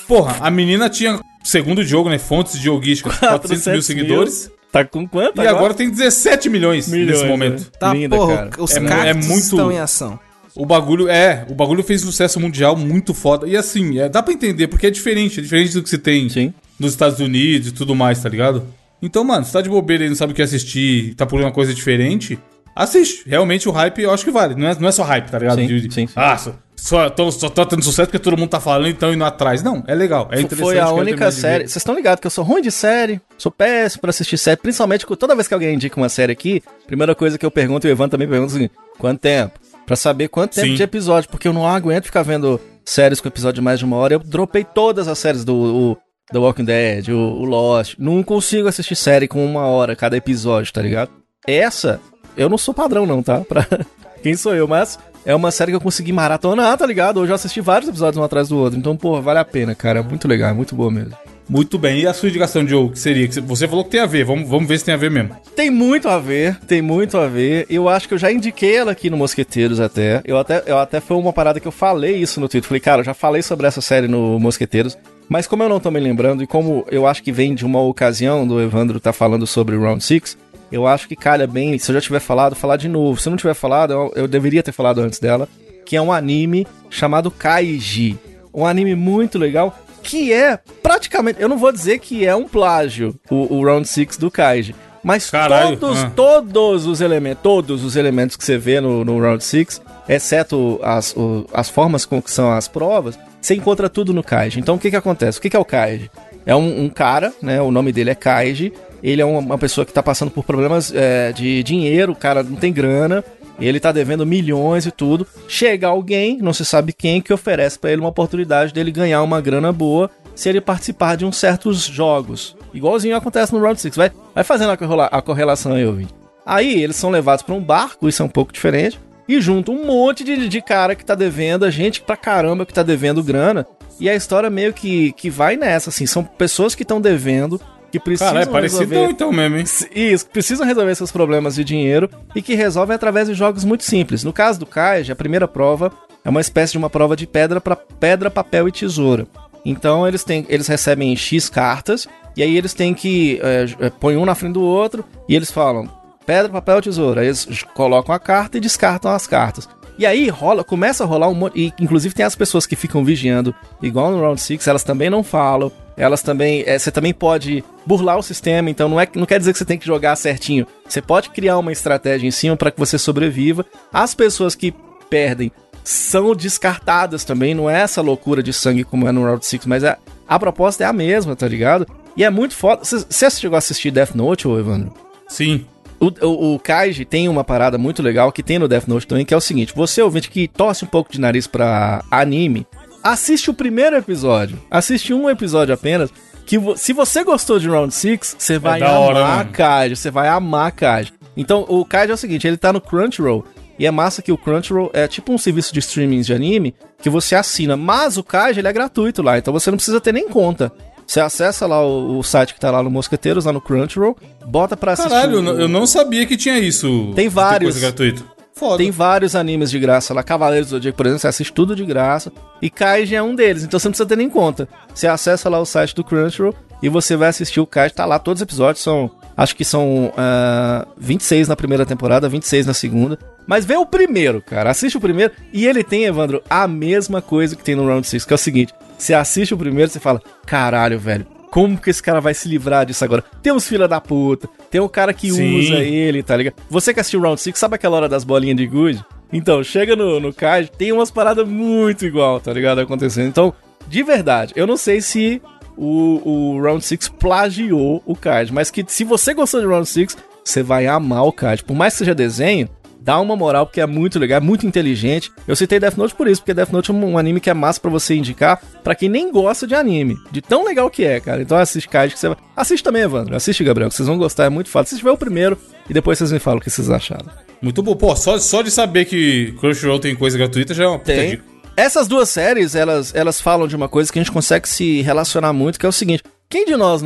Porra, 0.08 0.38
a 0.40 0.50
menina 0.50 0.90
tinha, 0.90 1.20
segundo 1.44 1.80
o 1.80 1.84
jogo, 1.84 2.10
né? 2.10 2.18
Fontes 2.18 2.58
geogísticas, 2.58 3.18
400 3.20 3.50
mil 3.50 3.60
400 3.82 3.86
seguidores. 3.86 4.52
Tá 4.72 4.86
com 4.86 5.06
quanto 5.06 5.42
E 5.42 5.48
agora 5.48 5.74
tem 5.74 5.90
17 5.90 6.50
milhões, 6.50 6.88
Milhões, 6.88 7.20
nesse 7.20 7.26
momento. 7.30 7.60
né? 7.60 7.66
Tá, 7.78 7.94
Linda, 7.94 8.16
porra, 8.16 8.38
cara. 8.50 8.64
os 8.64 8.72
É 8.74 8.78
é 9.10 9.14
muito- 9.14 9.34
estão 9.40 9.70
em 9.70 9.80
ação. 9.80 10.18
O 10.56 10.66
bagulho 10.66 11.08
é, 11.10 11.46
o 11.50 11.54
bagulho 11.56 11.84
fez 11.84 12.02
sucesso 12.02 12.40
mundial 12.40 12.76
muito 12.76 13.14
foda. 13.14 13.48
E 13.48 13.56
assim, 13.56 14.00
é, 14.00 14.10
dá 14.10 14.22
pra 14.22 14.34
entender, 14.34 14.68
porque 14.68 14.88
é 14.88 14.90
diferente, 14.90 15.40
é 15.40 15.44
diferente 15.44 15.74
do 15.74 15.82
que 15.84 15.90
se 15.90 15.98
tem 15.98 16.28
Sim. 16.30 16.54
nos 16.80 16.92
Estados 16.92 17.20
Unidos 17.20 17.70
e 17.70 17.72
tudo 17.72 17.96
mais, 17.96 18.22
tá 18.22 18.28
ligado? 18.30 18.66
Então, 19.02 19.24
mano, 19.24 19.46
se 19.46 19.52
tá 19.54 19.62
de 19.62 19.70
bobeira 19.70 20.06
e 20.06 20.10
não 20.10 20.16
sabe 20.16 20.34
o 20.34 20.36
que 20.36 20.42
assistir, 20.42 21.16
tá 21.16 21.26
por 21.26 21.40
uma 21.42 21.52
coisa 21.52 21.74
diferente, 21.74 22.38
assiste. 22.76 23.24
Realmente 23.28 23.68
o 23.68 23.72
hype 23.72 24.02
eu 24.02 24.12
acho 24.12 24.24
que 24.26 24.32
vale. 24.32 24.54
Não 24.56 24.68
é, 24.68 24.76
não 24.80 24.88
é 24.90 24.92
só 24.92 25.04
hype, 25.04 25.30
tá 25.30 25.40
ligado? 25.40 25.60
Sim, 25.60 25.68
De- 25.68 25.82
de- 25.88 25.94
sim, 25.94 26.06
sim. 26.08 26.14
Ah, 26.16 26.38
só- 26.38 26.54
só, 26.76 27.10
tô, 27.10 27.32
só 27.32 27.48
tá 27.50 27.64
tendo 27.66 27.84
sucesso 27.84 28.08
porque 28.08 28.20
todo 28.20 28.38
mundo 28.38 28.50
tá 28.50 28.60
falando, 28.60 28.88
então 28.90 29.14
indo 29.14 29.24
atrás. 29.24 29.62
Não, 29.64 29.84
é 29.88 29.96
legal. 29.96 30.28
É 30.32 30.42
interessante. 30.42 30.60
Foi 30.62 30.80
a 30.80 30.92
única 30.92 31.32
série. 31.32 31.64
Vocês 31.68 31.78
estão 31.78 31.96
ligados 31.96 32.20
que 32.20 32.28
eu 32.28 32.32
sou 32.32 32.44
ruim 32.44 32.62
de 32.62 32.72
série, 32.72 33.22
sou 33.38 33.52
péssimo 33.52 34.02
pra 34.02 34.10
assistir 34.10 34.38
série, 34.38 34.58
principalmente 34.58 35.06
toda 35.18 35.36
vez 35.36 35.48
que 35.48 35.54
alguém 35.54 35.76
indica 35.76 35.96
uma 36.00 36.10
série 36.10 36.32
aqui, 36.32 36.62
primeira 36.88 37.14
coisa 37.16 37.38
que 37.38 37.46
eu 37.46 37.52
pergunto, 37.52 37.88
e 37.88 37.90
o 37.90 37.92
Ivan 37.92 38.10
também 38.10 38.28
pergunta 38.28 38.50
o 38.52 38.54
seguinte: 38.54 38.74
quanto 38.98 39.20
tempo? 39.20 39.60
Pra 39.92 39.98
saber 39.98 40.30
quanto 40.30 40.54
tempo 40.54 40.68
Sim. 40.68 40.76
de 40.76 40.84
episódio, 40.84 41.30
porque 41.30 41.50
eu 41.50 41.52
não 41.52 41.68
aguento 41.68 42.06
ficar 42.06 42.24
vendo 42.24 42.62
séries 42.86 43.20
com 43.20 43.28
episódio 43.28 43.56
de 43.56 43.62
mais 43.62 43.78
de 43.78 43.84
uma 43.84 43.98
hora. 43.98 44.14
Eu 44.14 44.20
dropei 44.20 44.64
todas 44.64 45.06
as 45.06 45.20
séries 45.20 45.44
do 45.44 45.98
The 46.32 46.40
Walking 46.40 46.64
Dead, 46.64 47.10
o, 47.10 47.18
o 47.18 47.44
Lost. 47.44 47.96
Não 48.00 48.24
consigo 48.24 48.70
assistir 48.70 48.96
série 48.96 49.28
com 49.28 49.46
uma 49.46 49.66
hora 49.66 49.94
cada 49.94 50.16
episódio, 50.16 50.72
tá 50.72 50.82
ligado? 50.82 51.12
Essa, 51.46 52.00
eu 52.38 52.48
não 52.48 52.58
sou 52.58 52.74
padrão, 52.74 53.06
não, 53.06 53.22
tá? 53.22 53.42
Pra 53.42 53.68
quem 54.24 54.34
sou 54.34 54.56
eu, 54.56 54.66
mas 54.66 54.98
é 55.26 55.36
uma 55.36 55.52
série 55.52 55.74
que 55.74 55.76
eu 55.76 55.82
consegui 55.82 56.14
maratonar, 56.14 56.78
tá 56.78 56.86
ligado? 56.86 57.20
Hoje 57.20 57.34
eu 57.34 57.36
assisti 57.36 57.60
vários 57.60 57.90
episódios 57.90 58.16
um 58.18 58.24
atrás 58.24 58.48
do 58.48 58.58
outro. 58.58 58.80
Então, 58.80 58.96
porra, 58.96 59.20
vale 59.20 59.40
a 59.40 59.46
pena, 59.46 59.76
cara. 59.76 60.00
É 60.00 60.02
muito 60.02 60.26
legal, 60.26 60.52
é 60.52 60.54
muito 60.54 60.74
boa 60.74 60.90
mesmo. 60.90 61.18
Muito 61.52 61.78
bem. 61.78 62.00
E 62.00 62.08
a 62.08 62.14
sua 62.14 62.30
indicação, 62.30 62.64
Diogo, 62.64 62.94
que 62.94 63.00
seria? 63.00 63.30
Você 63.30 63.68
falou 63.68 63.84
que 63.84 63.92
tem 63.92 64.00
a 64.00 64.06
ver. 64.06 64.24
Vamos, 64.24 64.48
vamos 64.48 64.70
ver 64.70 64.80
se 64.80 64.86
tem 64.86 64.94
a 64.94 64.98
ver 64.98 65.12
mesmo. 65.12 65.36
Tem 65.54 65.70
muito 65.70 66.08
a 66.08 66.18
ver, 66.18 66.58
tem 66.62 66.82
muito 66.82 67.18
a 67.18 67.28
ver. 67.28 67.66
Eu 67.70 67.90
acho 67.90 68.08
que 68.08 68.14
eu 68.14 68.18
já 68.18 68.32
indiquei 68.32 68.78
ela 68.78 68.94
aqui 68.94 69.10
no 69.10 69.18
Mosqueteiros 69.18 69.82
até. 69.82 70.22
Eu 70.24 70.38
até, 70.38 70.64
eu 70.66 70.78
até 70.78 71.02
foi 71.02 71.18
uma 71.18 71.34
parada 71.34 71.60
que 71.60 71.68
eu 71.68 71.72
falei 71.72 72.16
isso 72.16 72.40
no 72.40 72.48
Twitter. 72.48 72.70
Falei, 72.70 72.80
cara, 72.80 73.02
eu 73.02 73.04
já 73.04 73.14
falei 73.14 73.42
sobre 73.42 73.68
essa 73.68 73.82
série 73.82 74.08
no 74.08 74.40
Mosqueteiros. 74.40 74.98
Mas 75.28 75.46
como 75.46 75.62
eu 75.62 75.68
não 75.68 75.82
tô 75.82 75.92
me 75.92 76.00
lembrando, 76.00 76.42
e 76.42 76.48
como 76.48 76.86
eu 76.90 77.06
acho 77.06 77.22
que 77.22 77.34
vem 77.34 77.54
de 77.54 77.66
uma 77.66 77.82
ocasião 77.82 78.48
do 78.48 78.62
Evandro 78.62 78.98
tá 78.98 79.12
falando 79.12 79.46
sobre 79.46 79.76
Round 79.76 80.02
6, 80.02 80.38
eu 80.72 80.88
acho 80.88 81.06
que 81.06 81.18
calha 81.18 81.46
bem, 81.46 81.78
se 81.78 81.92
eu 81.92 81.96
já 81.96 82.00
tiver 82.00 82.22
falado, 82.22 82.56
falar 82.56 82.78
de 82.78 82.88
novo. 82.88 83.20
Se 83.20 83.28
eu 83.28 83.32
não 83.32 83.38
tiver 83.38 83.56
falado, 83.56 83.92
eu, 83.92 84.14
eu 84.16 84.28
deveria 84.28 84.64
ter 84.64 84.72
falado 84.72 85.02
antes 85.02 85.20
dela. 85.20 85.50
Que 85.86 85.98
é 85.98 86.02
um 86.02 86.14
anime 86.14 86.66
chamado 86.90 87.30
Kaiji. 87.30 88.18
Um 88.54 88.66
anime 88.66 88.96
muito 88.96 89.38
legal, 89.38 89.78
que 90.02 90.34
é 90.34 90.58
praticamente. 90.82 91.42
Eu 91.42 91.48
não 91.50 91.58
vou 91.58 91.72
dizer 91.72 92.00
que 92.00 92.26
é 92.26 92.36
um 92.36 92.48
plágio, 92.48 93.16
o, 93.30 93.58
o 93.58 93.66
Round 93.66 93.88
6 93.88 94.18
do 94.18 94.30
Kaiji. 94.32 94.76
Mas 95.04 95.32
Caralho, 95.32 95.78
todos, 95.78 96.04
ah. 96.04 96.12
todos 96.16 96.86
os 96.86 97.02
elementos, 97.02 97.42
todos 97.42 97.84
os 97.84 97.96
elementos 97.96 98.36
que 98.36 98.44
você 98.44 98.58
vê 98.58 98.80
no, 98.80 99.04
no 99.04 99.20
Round 99.20 99.44
6, 99.44 99.82
exceto 100.08 100.80
as, 100.84 101.16
o- 101.16 101.46
as 101.52 101.70
formas 101.70 102.06
com 102.06 102.22
que 102.22 102.30
são 102.30 102.52
as 102.52 102.68
provas, 102.68 103.18
você 103.42 103.56
encontra 103.56 103.90
tudo 103.90 104.14
no 104.14 104.24
Kaiji. 104.24 104.60
Então 104.60 104.76
o 104.76 104.80
que 104.80 104.92
que 104.92 104.96
acontece? 104.96 105.40
O 105.40 105.42
que 105.42 105.50
que 105.50 105.56
é 105.56 105.60
o 105.60 105.66
Kaiji? 105.66 106.12
É 106.46 106.56
um, 106.56 106.84
um 106.84 106.90
cara, 106.90 107.34
né? 107.42 107.60
O 107.62 107.72
nome 107.72 107.92
dele 107.92 108.12
é 108.12 108.16
Kaiji. 108.16 108.72
Ele 109.02 109.22
é 109.22 109.26
uma, 109.26 109.40
uma 109.40 109.58
pessoa 109.58 109.86
que 109.86 109.92
tá 109.92 110.04
passando 110.04 110.30
por 110.30 110.44
problemas 110.44 110.94
é, 110.94 111.32
de 111.32 111.64
dinheiro, 111.64 112.12
o 112.12 112.16
cara 112.16 112.44
não 112.44 112.56
tem 112.56 112.72
grana, 112.72 113.24
ele 113.68 113.80
tá 113.80 113.92
devendo 113.92 114.26
milhões 114.26 114.86
e 114.86 114.92
tudo. 114.92 115.26
Chega 115.48 115.88
alguém, 115.88 116.38
não 116.42 116.54
se 116.54 116.66
sabe 116.66 116.94
quem, 116.94 117.22
que 117.22 117.34
oferece 117.34 117.78
pra 117.78 117.92
ele 117.92 118.02
uma 118.02 118.10
oportunidade 118.10 118.74
dele 118.74 118.92
ganhar 118.92 119.22
uma 119.24 119.40
grana 119.42 119.72
boa 119.72 120.10
se 120.36 120.48
ele 120.50 120.62
participar 120.62 121.18
de 121.18 121.26
uns 121.26 121.38
certos 121.38 121.82
jogos. 121.84 122.56
Igualzinho 122.74 123.16
acontece 123.16 123.54
no 123.54 123.60
Round 123.62 123.80
6. 123.80 123.96
Vai, 123.96 124.12
vai 124.34 124.44
fazendo 124.44 124.72
a, 124.72 124.78
correla- 124.78 125.10
a 125.12 125.22
correlação 125.22 125.74
aí, 125.74 125.86
ouvinte. 125.86 126.14
Aí 126.46 126.82
eles 126.82 126.96
são 126.96 127.10
levados 127.10 127.44
pra 127.44 127.54
um 127.54 127.62
barco, 127.62 128.08
isso 128.10 128.22
é 128.22 128.26
um 128.26 128.30
pouco 128.30 128.52
diferente. 128.54 129.00
E 129.28 129.40
junto 129.40 129.72
um 129.72 129.86
monte 129.86 130.24
de, 130.24 130.50
de 130.50 130.62
cara 130.62 130.96
que 130.96 131.06
tá 131.06 131.14
devendo, 131.16 131.70
gente 131.70 132.02
pra 132.02 132.18
caramba 132.18 132.66
que 132.66 132.74
tá 132.74 132.82
devendo 132.84 133.24
grana. 133.24 133.66
E 134.00 134.10
a 134.10 134.16
história 134.16 134.50
meio 134.50 134.74
que, 134.74 135.12
que 135.12 135.30
vai 135.30 135.56
nessa, 135.56 135.90
assim. 135.92 136.08
São 136.08 136.24
pessoas 136.24 136.74
que 136.74 136.82
estão 136.82 137.00
devendo, 137.00 137.62
que 137.92 138.00
precisam 138.00 138.34
Cara, 138.34 138.44
é 138.44 138.46
parecido 138.46 138.90
resolver... 138.90 139.12
então 139.12 139.32
mesmo, 139.32 139.58
hein? 139.58 139.66
Isso, 139.94 140.26
precisam 140.28 140.66
resolver 140.66 140.96
seus 140.96 141.12
problemas 141.12 141.56
de 141.56 141.64
dinheiro 141.64 142.10
e 142.34 142.42
que 142.42 142.56
resolvem 142.56 142.96
através 142.96 143.28
de 143.28 143.34
jogos 143.34 143.64
muito 143.64 143.84
simples. 143.84 144.24
No 144.24 144.32
caso 144.32 144.60
do 144.60 144.66
Kaiji, 144.66 145.12
a 145.12 145.16
primeira 145.16 145.48
prova 145.48 145.92
é 146.24 146.30
uma 146.30 146.42
espécie 146.42 146.72
de 146.72 146.78
uma 146.78 146.90
prova 146.90 147.16
de 147.16 147.28
pedra 147.28 147.60
para 147.60 147.76
pedra, 147.76 148.32
papel 148.32 148.68
e 148.68 148.72
tesoura. 148.72 149.28
Então 149.66 150.08
eles 150.08 150.24
têm, 150.24 150.46
eles 150.50 150.68
recebem 150.68 151.16
X 151.16 151.50
cartas 151.50 152.08
e 152.36 152.42
aí 152.42 152.58
eles 152.58 152.74
têm 152.74 152.94
que 152.94 153.40
é, 153.44 153.86
é, 153.86 153.90
põe 153.90 154.16
um 154.16 154.26
na 154.26 154.36
frente 154.36 154.54
do 154.54 154.62
outro 154.62 155.04
e 155.28 155.36
eles 155.36 155.52
falam 155.52 155.90
pedra, 156.26 156.50
papel, 156.50 156.82
tesoura. 156.82 157.26
Eles 157.26 157.64
colocam 157.74 158.16
a 158.16 158.20
carta 158.20 158.58
e 158.58 158.62
descartam 158.62 159.12
as 159.12 159.28
cartas. 159.28 159.68
E 160.02 160.06
aí 160.08 160.30
rola, 160.30 160.64
começa 160.64 161.04
a 161.04 161.06
rolar 161.06 161.28
um 161.28 161.36
monte. 161.36 161.60
E 161.60 161.74
inclusive 161.80 162.16
tem 162.16 162.26
as 162.26 162.34
pessoas 162.34 162.66
que 162.66 162.76
ficam 162.76 163.06
vigiando, 163.06 163.54
igual 163.84 164.10
no 164.10 164.20
Round 164.20 164.42
6, 164.42 164.66
elas 164.66 164.84
também 164.84 165.12
não 165.12 165.22
falam. 165.24 165.72
Elas 165.96 166.24
também. 166.24 166.64
é, 166.66 166.80
você 166.80 166.90
também 166.90 167.14
pode 167.14 167.64
burlar 167.86 168.18
o 168.18 168.24
sistema, 168.24 168.68
então 168.68 168.90
não, 168.90 169.00
é, 169.00 169.08
não 169.14 169.28
quer 169.28 169.38
dizer 169.38 169.54
que 169.54 169.60
você 169.60 169.66
tem 169.66 169.78
que 169.78 169.86
jogar 169.86 170.16
certinho. 170.16 170.66
Você 170.90 171.04
pode 171.04 171.30
criar 171.30 171.60
uma 171.60 171.72
estratégia 171.72 172.28
em 172.28 172.32
cima 172.32 172.58
para 172.58 172.72
que 172.72 172.80
você 172.80 172.98
sobreviva. 172.98 173.64
As 173.94 174.16
pessoas 174.16 174.56
que 174.56 174.74
perdem 175.08 175.52
são 175.84 176.34
descartadas 176.34 177.24
também, 177.24 177.54
não 177.54 177.70
é 177.70 177.82
essa 177.82 178.02
loucura 178.02 178.42
de 178.42 178.52
sangue 178.52 178.84
como 178.84 179.08
é 179.08 179.12
no 179.12 179.24
Round 179.24 179.46
6, 179.46 179.68
mas 179.68 179.84
é, 179.84 180.00
a 180.28 180.40
proposta 180.40 180.84
é 180.84 180.88
a 180.88 180.94
mesma, 180.94 181.36
tá 181.36 181.48
ligado? 181.48 181.86
E 182.18 182.24
é 182.24 182.30
muito 182.32 182.56
foda. 182.56 182.82
Você 182.84 183.30
chegou 183.30 183.56
a 183.56 183.60
assistir 183.60 183.92
Death 183.92 184.16
Note, 184.16 184.48
ô 184.48 184.58
Evandro? 184.58 184.92
Sim. 185.28 185.64
O, 186.02 186.08
o, 186.26 186.56
o 186.56 186.60
Kaiji 186.60 187.06
tem 187.06 187.30
uma 187.30 187.44
parada 187.44 187.78
muito 187.78 188.02
legal 188.02 188.32
que 188.32 188.42
tem 188.42 188.58
no 188.58 188.68
Death 188.68 188.88
Note 188.88 189.06
também, 189.06 189.24
que 189.24 189.34
é 189.34 189.38
o 189.38 189.42
seguinte: 189.42 189.72
você 189.76 190.02
ouvinte 190.02 190.30
que 190.32 190.48
torce 190.48 190.84
um 190.84 190.88
pouco 190.88 191.12
de 191.12 191.22
nariz 191.22 191.46
pra 191.46 192.04
anime, 192.10 192.66
assiste 193.04 193.50
o 193.50 193.54
primeiro 193.54 193.96
episódio. 193.96 194.60
Assiste 194.70 195.14
um 195.14 195.30
episódio 195.30 195.74
apenas. 195.74 196.10
Que 196.46 196.58
vo- 196.58 196.76
se 196.76 196.92
você 196.92 197.24
gostou 197.24 197.60
de 197.60 197.70
Round 197.70 197.94
6, 197.94 198.36
você 198.38 198.58
vai 198.58 198.80
da 198.80 198.98
hora, 199.00 199.20
amar 199.20 199.38
mano. 199.38 199.52
Kaiji. 199.52 199.96
Você 199.96 200.10
vai 200.10 200.28
amar 200.28 200.72
Kaiji. 200.72 201.14
Então, 201.38 201.66
o 201.70 201.86
Kaiji 201.86 202.12
é 202.12 202.16
o 202.16 202.18
seguinte: 202.18 202.48
ele 202.48 202.58
tá 202.58 202.74
no 202.74 202.82
Crunchyroll. 202.82 203.46
E 203.80 203.86
é 203.86 203.92
massa 203.92 204.22
que 204.22 204.32
o 204.32 204.38
Crunchyroll 204.38 204.92
é 204.94 205.08
tipo 205.08 205.32
um 205.32 205.38
serviço 205.38 205.74
de 205.74 205.80
streaming 205.80 206.22
de 206.22 206.34
anime 206.34 206.76
que 207.02 207.10
você 207.10 207.36
assina. 207.36 207.78
Mas 207.78 208.18
o 208.18 208.24
Kaiji 208.24 208.60
ele 208.60 208.68
é 208.68 208.74
gratuito 208.74 209.22
lá, 209.24 209.38
então 209.38 209.54
você 209.54 209.72
não 209.72 209.78
precisa 209.78 210.02
ter 210.02 210.12
nem 210.14 210.28
conta. 210.28 210.72
Você 211.12 211.20
acessa 211.20 211.68
lá 211.68 211.86
o, 211.86 212.20
o 212.20 212.24
site 212.24 212.54
que 212.54 212.60
tá 212.62 212.72
lá 212.72 212.82
no 212.82 212.90
Mosqueteiros, 212.90 213.44
lá 213.44 213.52
no 213.52 213.60
Crunchyroll, 213.60 214.16
bota 214.46 214.78
pra 214.78 214.94
assistir. 214.94 215.10
Caralho, 215.12 215.34
eu 215.34 215.40
o- 215.40 215.42
não- 215.42 215.60
eu 215.60 215.68
não 215.68 215.86
sabia 215.86 216.26
que 216.26 216.38
tinha 216.38 216.58
isso. 216.58 217.12
Tem 217.14 217.28
vários. 217.28 217.74
Coisa 217.74 217.86
gratuita. 217.88 218.24
Foda. 218.54 218.78
Tem 218.78 218.92
vários 218.92 219.36
animes 219.36 219.70
de 219.70 219.78
graça 219.78 220.14
lá. 220.14 220.24
Cavaleiros 220.24 220.70
do 220.70 220.72
Zodíaco, 220.78 220.96
por 220.96 221.06
exemplo, 221.06 221.20
você 221.20 221.28
assiste 221.28 221.52
tudo 221.52 221.76
de 221.76 221.84
graça. 221.84 222.32
E 222.62 222.70
Kaiji 222.70 223.16
é 223.16 223.22
um 223.22 223.36
deles, 223.36 223.64
então 223.66 223.78
você 223.78 223.90
não 223.90 223.92
precisa 223.92 224.08
ter 224.08 224.16
nem 224.16 224.30
conta. 224.30 224.70
Você 224.94 225.06
acessa 225.06 225.50
lá 225.50 225.60
o 225.60 225.66
site 225.66 225.94
do 225.94 226.02
Crunchyroll 226.04 226.56
e 226.82 226.88
você 226.88 227.18
vai 227.18 227.28
assistir 227.28 227.60
o 227.60 227.68
Kaiji. 227.68 227.94
Tá 227.94 228.06
lá, 228.06 228.18
todos 228.18 228.40
os 228.40 228.44
episódios 228.44 228.82
são... 228.82 229.12
Acho 229.36 229.56
que 229.56 229.66
são 229.66 230.14
ah, 230.18 230.88
26 230.98 231.48
na 231.48 231.56
primeira 231.56 231.86
temporada, 231.86 232.30
26 232.30 232.66
na 232.66 232.74
segunda. 232.74 233.18
Mas 233.48 233.66
vê 233.66 233.76
o 233.76 233.86
primeiro, 233.86 234.42
cara. 234.42 234.70
Assiste 234.70 234.98
o 234.98 235.02
primeiro. 235.02 235.34
E 235.52 235.66
ele 235.66 235.84
tem, 235.84 236.06
Evandro, 236.06 236.42
a 236.50 236.68
mesma 236.68 237.22
coisa 237.22 237.56
que 237.56 237.64
tem 237.64 237.76
no 237.76 237.88
Round 237.88 238.08
6, 238.08 238.26
que 238.26 238.34
é 238.34 238.36
o 238.36 238.38
seguinte. 238.38 238.74
Você 238.98 239.14
assiste 239.14 239.54
o 239.54 239.58
primeiro 239.58 239.90
e 239.90 239.94
você 239.94 240.00
fala, 240.00 240.22
caralho, 240.46 241.00
velho. 241.00 241.26
Como 241.50 241.78
que 241.78 241.90
esse 241.90 242.02
cara 242.02 242.22
vai 242.22 242.34
se 242.34 242.48
livrar 242.48 242.86
disso 242.86 243.04
agora? 243.04 243.26
Tem 243.44 243.52
uns 243.52 243.68
fila 243.68 243.86
da 243.86 244.00
puta, 244.00 244.48
tem 244.70 244.80
um 244.80 244.88
cara 244.88 245.14
que 245.14 245.30
Sim. 245.30 245.60
usa 245.60 245.80
ele, 245.80 246.24
tá 246.24 246.38
ligado? 246.38 246.54
Você 246.70 246.94
que 246.94 247.02
assistiu 247.02 247.20
Round 247.20 247.42
6, 247.42 247.58
sabe 247.58 247.76
aquela 247.76 247.98
hora 247.98 248.08
das 248.08 248.24
bolinhas 248.24 248.56
de 248.56 248.66
gude? 248.66 249.04
Então, 249.34 249.62
chega 249.62 249.96
no, 249.96 250.20
no 250.20 250.34
card, 250.34 250.72
tem 250.78 250.94
umas 250.94 251.12
paradas 251.12 251.46
muito 251.46 252.06
igual, 252.06 252.40
tá 252.40 252.54
ligado? 252.54 252.80
Acontecendo. 252.80 253.28
Então, 253.28 253.54
de 253.88 254.02
verdade, 254.02 254.54
eu 254.56 254.66
não 254.66 254.78
sei 254.78 255.02
se 255.02 255.42
o, 255.82 256.22
o 256.24 256.62
Round 256.62 256.86
6 256.86 257.10
plagiou 257.10 258.04
o 258.06 258.16
card, 258.16 258.54
mas 258.54 258.70
que 258.70 258.86
se 258.88 259.04
você 259.04 259.34
gostou 259.34 259.60
de 259.60 259.66
Round 259.66 259.90
6, 259.90 260.16
você 260.46 260.62
vai 260.62 260.86
amar 260.86 261.26
o 261.26 261.32
card. 261.32 261.64
Por 261.64 261.76
mais 261.76 261.94
que 261.94 262.00
seja 262.00 262.14
desenho, 262.14 262.70
dá 263.00 263.20
uma 263.20 263.36
moral, 263.36 263.66
porque 263.66 263.82
é 263.82 263.88
muito 263.88 264.20
legal, 264.20 264.38
é 264.38 264.40
muito 264.40 264.68
inteligente. 264.68 265.32
Eu 265.48 265.56
citei 265.56 265.80
Death 265.80 265.98
Note 265.98 266.14
por 266.14 266.28
isso, 266.28 266.42
porque 266.42 266.54
Death 266.54 266.70
Note 266.72 266.92
é 266.92 266.94
um, 266.94 267.18
anime 267.18 267.40
que 267.40 267.50
é 267.50 267.54
massa 267.56 267.80
pra 267.80 267.90
você 267.90 268.14
indicar 268.14 268.62
pra 268.84 268.94
quem 268.94 269.10
nem 269.10 269.32
gosta 269.32 269.66
de 269.66 269.74
anime. 269.74 270.18
De 270.32 270.40
tão 270.40 270.64
legal 270.64 270.88
que 270.88 271.04
é, 271.04 271.20
cara. 271.20 271.42
Então 271.42 271.58
assiste 271.58 271.90
Card 271.90 272.14
que 272.14 272.20
você 272.20 272.28
vai. 272.28 272.38
Assiste 272.56 272.84
também, 272.84 273.02
Evandro. 273.02 273.36
Assiste, 273.36 273.64
Gabriel, 273.64 273.90
que 273.90 273.96
vocês 273.96 274.08
vão 274.08 274.20
gostar, 274.20 274.46
é 274.46 274.50
muito 274.50 274.70
fácil. 274.70 274.94
Assiste 274.94 275.04
ver 275.04 275.10
o 275.10 275.18
primeiro 275.18 275.58
e 275.90 275.94
depois 275.94 276.20
vocês 276.20 276.32
me 276.32 276.38
falam 276.38 276.60
o 276.60 276.62
que 276.62 276.70
vocês 276.70 276.92
acharam. 276.92 277.26
Muito 277.60 277.82
bom. 277.82 277.96
Pô, 277.96 278.16
só, 278.16 278.38
só 278.38 278.62
de 278.62 278.70
saber 278.70 279.06
que 279.06 279.54
Crunchyroll 279.60 280.00
tem 280.00 280.16
coisa 280.16 280.38
gratuita 280.38 280.76
já 280.76 280.84
é 280.84 280.88
uma 280.88 281.00
puta 281.00 281.14
Tem. 281.14 281.32
dica. 281.32 281.51
Essas 281.76 282.08
duas 282.08 282.30
séries, 282.30 282.76
elas, 282.76 283.16
elas 283.16 283.40
falam 283.40 283.68
de 283.68 283.76
uma 283.76 283.88
coisa 283.88 284.12
que 284.12 284.20
a 284.20 284.22
gente 284.22 284.32
consegue 284.32 284.68
se 284.68 285.02
relacionar 285.02 285.54
muito, 285.54 285.80
que 285.80 285.86
é 285.86 285.90
o 285.90 285.94
seguinte: 285.94 286.24
quem 286.50 286.66
de 286.66 286.76
nós, 286.76 287.02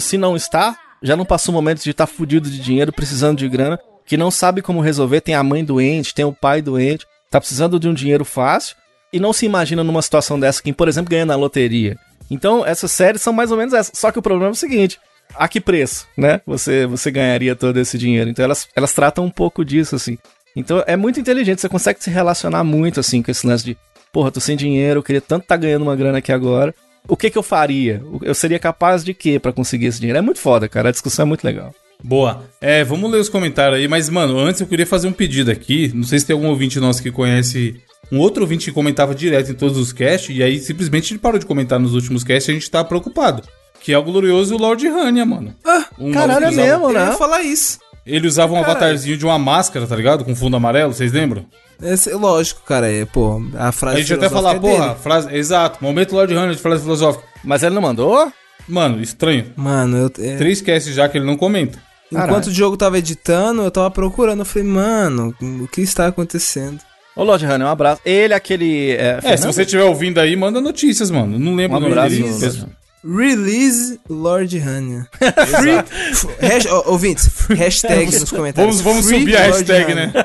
se 0.00 0.16
não 0.16 0.36
está, 0.36 0.76
já 1.02 1.16
não 1.16 1.24
passou 1.24 1.52
momentos 1.52 1.84
de 1.84 1.90
estar 1.90 2.06
fudido 2.06 2.48
de 2.48 2.60
dinheiro, 2.60 2.92
precisando 2.92 3.38
de 3.38 3.48
grana, 3.48 3.78
que 4.06 4.16
não 4.16 4.30
sabe 4.30 4.62
como 4.62 4.80
resolver, 4.80 5.20
tem 5.20 5.34
a 5.34 5.42
mãe 5.42 5.64
doente, 5.64 6.14
tem 6.14 6.24
o 6.24 6.32
pai 6.32 6.62
doente, 6.62 7.06
tá 7.30 7.40
precisando 7.40 7.78
de 7.78 7.88
um 7.88 7.94
dinheiro 7.94 8.24
fácil 8.24 8.76
e 9.12 9.18
não 9.18 9.32
se 9.32 9.46
imagina 9.46 9.82
numa 9.82 10.02
situação 10.02 10.38
dessa, 10.38 10.62
quem, 10.62 10.72
por 10.72 10.88
exemplo, 10.88 11.10
ganha 11.10 11.26
na 11.26 11.36
loteria. 11.36 11.98
Então, 12.30 12.64
essas 12.64 12.92
séries 12.92 13.22
são 13.22 13.32
mais 13.32 13.50
ou 13.50 13.56
menos 13.56 13.72
essas. 13.72 13.98
Só 13.98 14.12
que 14.12 14.18
o 14.18 14.22
problema 14.22 14.50
é 14.50 14.52
o 14.52 14.56
seguinte: 14.56 14.98
a 15.34 15.48
que 15.48 15.60
preço, 15.60 16.06
né? 16.16 16.40
Você, 16.46 16.86
você 16.86 17.10
ganharia 17.10 17.56
todo 17.56 17.78
esse 17.78 17.98
dinheiro. 17.98 18.30
Então, 18.30 18.44
elas, 18.44 18.68
elas 18.74 18.92
tratam 18.92 19.24
um 19.24 19.30
pouco 19.30 19.64
disso, 19.64 19.96
assim. 19.96 20.18
Então, 20.56 20.82
é 20.86 20.96
muito 20.96 21.20
inteligente. 21.20 21.60
Você 21.60 21.68
consegue 21.68 22.02
se 22.02 22.10
relacionar 22.10 22.64
muito, 22.64 23.00
assim, 23.00 23.22
com 23.22 23.30
esse 23.30 23.46
lance 23.46 23.64
de, 23.64 23.76
porra, 24.12 24.30
tô 24.30 24.40
sem 24.40 24.56
dinheiro, 24.56 24.98
eu 24.98 25.02
queria 25.02 25.20
tanto 25.20 25.42
estar 25.42 25.56
ganhando 25.56 25.82
uma 25.82 25.96
grana 25.96 26.18
aqui 26.18 26.32
agora. 26.32 26.74
O 27.06 27.16
que 27.16 27.30
que 27.30 27.38
eu 27.38 27.42
faria? 27.42 28.02
Eu 28.22 28.34
seria 28.34 28.58
capaz 28.58 29.02
de 29.04 29.14
quê 29.14 29.38
pra 29.38 29.52
conseguir 29.52 29.86
esse 29.86 29.98
dinheiro? 30.00 30.18
É 30.18 30.22
muito 30.22 30.40
foda, 30.40 30.68
cara. 30.68 30.88
A 30.88 30.92
discussão 30.92 31.22
é 31.22 31.26
muito 31.26 31.44
legal. 31.44 31.74
Boa. 32.02 32.44
É, 32.60 32.84
vamos 32.84 33.10
ler 33.10 33.18
os 33.18 33.28
comentários 33.28 33.78
aí, 33.80 33.88
mas, 33.88 34.08
mano, 34.08 34.38
antes 34.38 34.60
eu 34.60 34.66
queria 34.66 34.86
fazer 34.86 35.08
um 35.08 35.12
pedido 35.12 35.50
aqui. 35.50 35.90
Não 35.94 36.04
sei 36.04 36.18
se 36.18 36.26
tem 36.26 36.34
algum 36.34 36.48
ouvinte 36.48 36.78
nosso 36.78 37.02
que 37.02 37.10
conhece 37.10 37.80
um 38.12 38.18
outro 38.18 38.42
ouvinte 38.42 38.66
que 38.66 38.72
comentava 38.72 39.14
direto 39.14 39.50
em 39.50 39.54
todos 39.54 39.76
os 39.76 39.92
casts, 39.92 40.34
e 40.36 40.42
aí 40.42 40.58
simplesmente 40.60 41.12
ele 41.12 41.18
parou 41.18 41.38
de 41.38 41.46
comentar 41.46 41.78
nos 41.78 41.94
últimos 41.94 42.24
casts 42.24 42.48
e 42.48 42.50
a 42.50 42.54
gente 42.54 42.70
tá 42.70 42.84
preocupado. 42.84 43.42
Que 43.80 43.92
é 43.92 43.98
o 43.98 44.02
glorioso 44.02 44.56
Lord 44.56 44.86
Hania, 44.86 45.24
mano. 45.24 45.54
Um 45.98 46.12
caralho, 46.12 46.46
é 46.46 46.50
mesmo, 46.50 46.86
Eu 46.86 46.92
né? 46.92 47.06
ia 47.06 47.12
falar 47.12 47.42
isso. 47.42 47.78
Ele 48.08 48.26
usava 48.26 48.52
um 48.52 48.56
Caralho. 48.56 48.72
avatarzinho 48.72 49.16
de 49.16 49.24
uma 49.24 49.38
máscara, 49.38 49.86
tá 49.86 49.94
ligado? 49.94 50.24
Com 50.24 50.34
fundo 50.34 50.56
amarelo, 50.56 50.92
vocês 50.94 51.12
lembram? 51.12 51.44
Esse- 51.82 52.12
lógico, 52.14 52.62
cara, 52.66 52.90
é, 52.90 53.04
pô, 53.04 53.40
a 53.56 53.70
frase 53.70 53.96
A 53.96 54.00
gente 54.00 54.14
até 54.14 54.28
falar, 54.28 54.56
é 54.56 54.58
porra, 54.58 54.88
dele. 54.88 55.00
frase. 55.00 55.34
Exato, 55.36 55.78
momento 55.84 56.12
Lord 56.14 56.34
Hania 56.34 56.54
de 56.56 56.60
frase 56.62 56.82
filosófica. 56.82 57.24
Mas 57.44 57.62
ele 57.62 57.74
não 57.74 57.82
mandou? 57.82 58.32
Mano, 58.66 59.00
estranho. 59.00 59.52
Mano, 59.56 59.96
eu, 59.96 60.12
é, 60.24 60.36
Três 60.36 60.60
casts 60.60 60.94
já 60.94 61.08
que 61.08 61.16
ele 61.18 61.24
não 61.26 61.36
comenta. 61.36 61.78
enquanto 62.10 62.26
Caralho. 62.28 62.48
o 62.50 62.54
jogo 62.54 62.76
tava 62.76 62.98
editando, 62.98 63.62
eu 63.62 63.70
tava 63.70 63.90
procurando. 63.90 64.40
Eu 64.40 64.44
falei, 64.44 64.66
mano, 64.66 65.34
o 65.40 65.68
que 65.68 65.80
está 65.80 66.06
acontecendo? 66.06 66.78
Ô, 67.14 67.22
Lord 67.24 67.44
Honey, 67.46 67.64
um 67.66 67.70
abraço. 67.70 68.00
Ele, 68.04 68.32
aquele. 68.34 68.92
É, 68.92 69.18
É, 69.24 69.36
se 69.36 69.46
você 69.46 69.62
estiver 69.62 69.82
ouvindo 69.84 70.18
aí, 70.18 70.34
manda 70.36 70.60
notícias, 70.60 71.10
mano. 71.10 71.38
Não 71.38 71.52
Um 71.52 71.56
lembro 71.56 71.76
o 71.76 71.80
nome 71.80 71.92
abraço. 71.92 72.16
dele. 72.16 72.66
Release 73.08 73.98
Lord 74.08 74.58
Hania. 74.58 75.06
F- 75.20 76.28
hash- 76.40 76.66
ó, 76.66 76.90
ouvintes, 76.90 77.28
hashtag 77.48 78.18
nos 78.18 78.30
comentários. 78.30 78.80
Vamos, 78.80 79.02
vamos 79.02 79.06
Free 79.08 79.20
subir 79.20 79.36
a 79.36 79.40
hashtag, 79.46 79.94
né? 79.94 80.12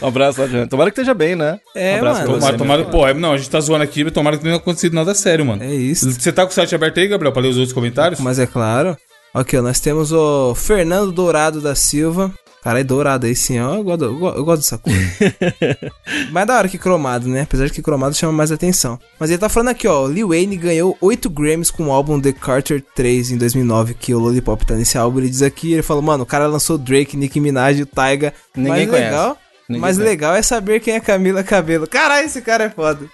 Um 0.00 0.06
abraço, 0.06 0.38
Lord 0.40 0.54
Honey. 0.56 0.68
Tomara 0.68 0.90
que 0.92 1.00
esteja 1.00 1.12
bem, 1.12 1.34
né? 1.34 1.58
É, 1.74 1.94
um 1.94 1.98
abraço 1.98 2.20
mano. 2.20 2.34
Tomara, 2.34 2.52
você, 2.52 2.58
tomara, 2.58 2.82
meu. 2.82 2.90
pô, 2.90 3.08
é- 3.08 3.14
não, 3.14 3.32
a 3.32 3.36
gente 3.36 3.50
tá 3.50 3.58
zoando 3.60 3.82
aqui, 3.82 4.04
mas 4.04 4.12
tomara 4.12 4.36
que 4.36 4.44
não 4.44 4.50
tenha 4.50 4.56
acontecido 4.60 4.94
nada 4.94 5.12
sério, 5.12 5.44
mano. 5.44 5.60
É 5.64 5.74
isso. 5.74 6.08
Você 6.12 6.30
tá 6.30 6.44
com 6.44 6.52
o 6.52 6.54
site 6.54 6.72
aberto 6.72 6.98
aí, 7.00 7.08
Gabriel, 7.08 7.32
pra 7.32 7.42
ler 7.42 7.48
os 7.48 7.56
outros 7.56 7.72
comentários? 7.72 8.20
Mas 8.20 8.38
é 8.38 8.46
claro. 8.46 8.96
Aqui, 9.34 9.56
ó, 9.56 9.62
nós 9.62 9.80
temos 9.80 10.12
o 10.12 10.54
Fernando 10.54 11.10
Dourado 11.10 11.60
da 11.60 11.74
Silva. 11.74 12.32
Caralho, 12.68 12.84
dourado 12.84 13.24
aí 13.24 13.34
sim, 13.34 13.58
ó. 13.58 13.76
Eu 13.76 13.82
gosto, 13.82 14.04
eu 14.04 14.26
eu 14.36 14.44
gosto 14.44 14.60
dessa 14.60 14.76
cor. 14.76 14.92
mais 16.30 16.46
da 16.46 16.58
hora 16.58 16.68
que 16.68 16.76
cromado, 16.76 17.26
né? 17.26 17.40
Apesar 17.40 17.64
de 17.64 17.72
que 17.72 17.80
cromado 17.80 18.14
chama 18.14 18.30
mais 18.34 18.52
atenção. 18.52 19.00
Mas 19.18 19.30
ele 19.30 19.38
tá 19.38 19.48
falando 19.48 19.70
aqui, 19.70 19.88
ó. 19.88 20.06
Lil 20.06 20.28
Wayne 20.28 20.54
ganhou 20.54 20.94
8 21.00 21.30
Grammys 21.30 21.70
com 21.70 21.86
o 21.86 21.92
álbum 21.92 22.20
The 22.20 22.32
Carter 22.32 22.84
3 22.94 23.30
em 23.30 23.38
2009, 23.38 23.94
que 23.94 24.12
o 24.12 24.18
Lollipop 24.18 24.66
tá 24.66 24.74
nesse 24.74 24.98
álbum. 24.98 25.18
Ele 25.18 25.30
diz 25.30 25.40
aqui, 25.40 25.72
ele 25.72 25.82
falou, 25.82 26.02
mano, 26.02 26.24
o 26.24 26.26
cara 26.26 26.46
lançou 26.46 26.76
Drake, 26.76 27.16
Nicki 27.16 27.40
Minaj 27.40 27.78
e 27.78 27.84
o 27.84 27.86
Tyga. 27.86 28.34
Ninguém 28.54 28.70
mais 28.70 28.90
conhece. 28.90 29.04
legal, 29.06 29.38
Ninguém 29.66 29.80
mais 29.80 29.96
conhece. 29.96 30.10
legal 30.10 30.34
é 30.34 30.42
saber 30.42 30.80
quem 30.80 30.92
é 30.92 31.00
Camila 31.00 31.42
Cabelo. 31.42 31.86
Caralho, 31.86 32.26
esse 32.26 32.42
cara 32.42 32.64
é 32.64 32.68
foda. 32.68 33.06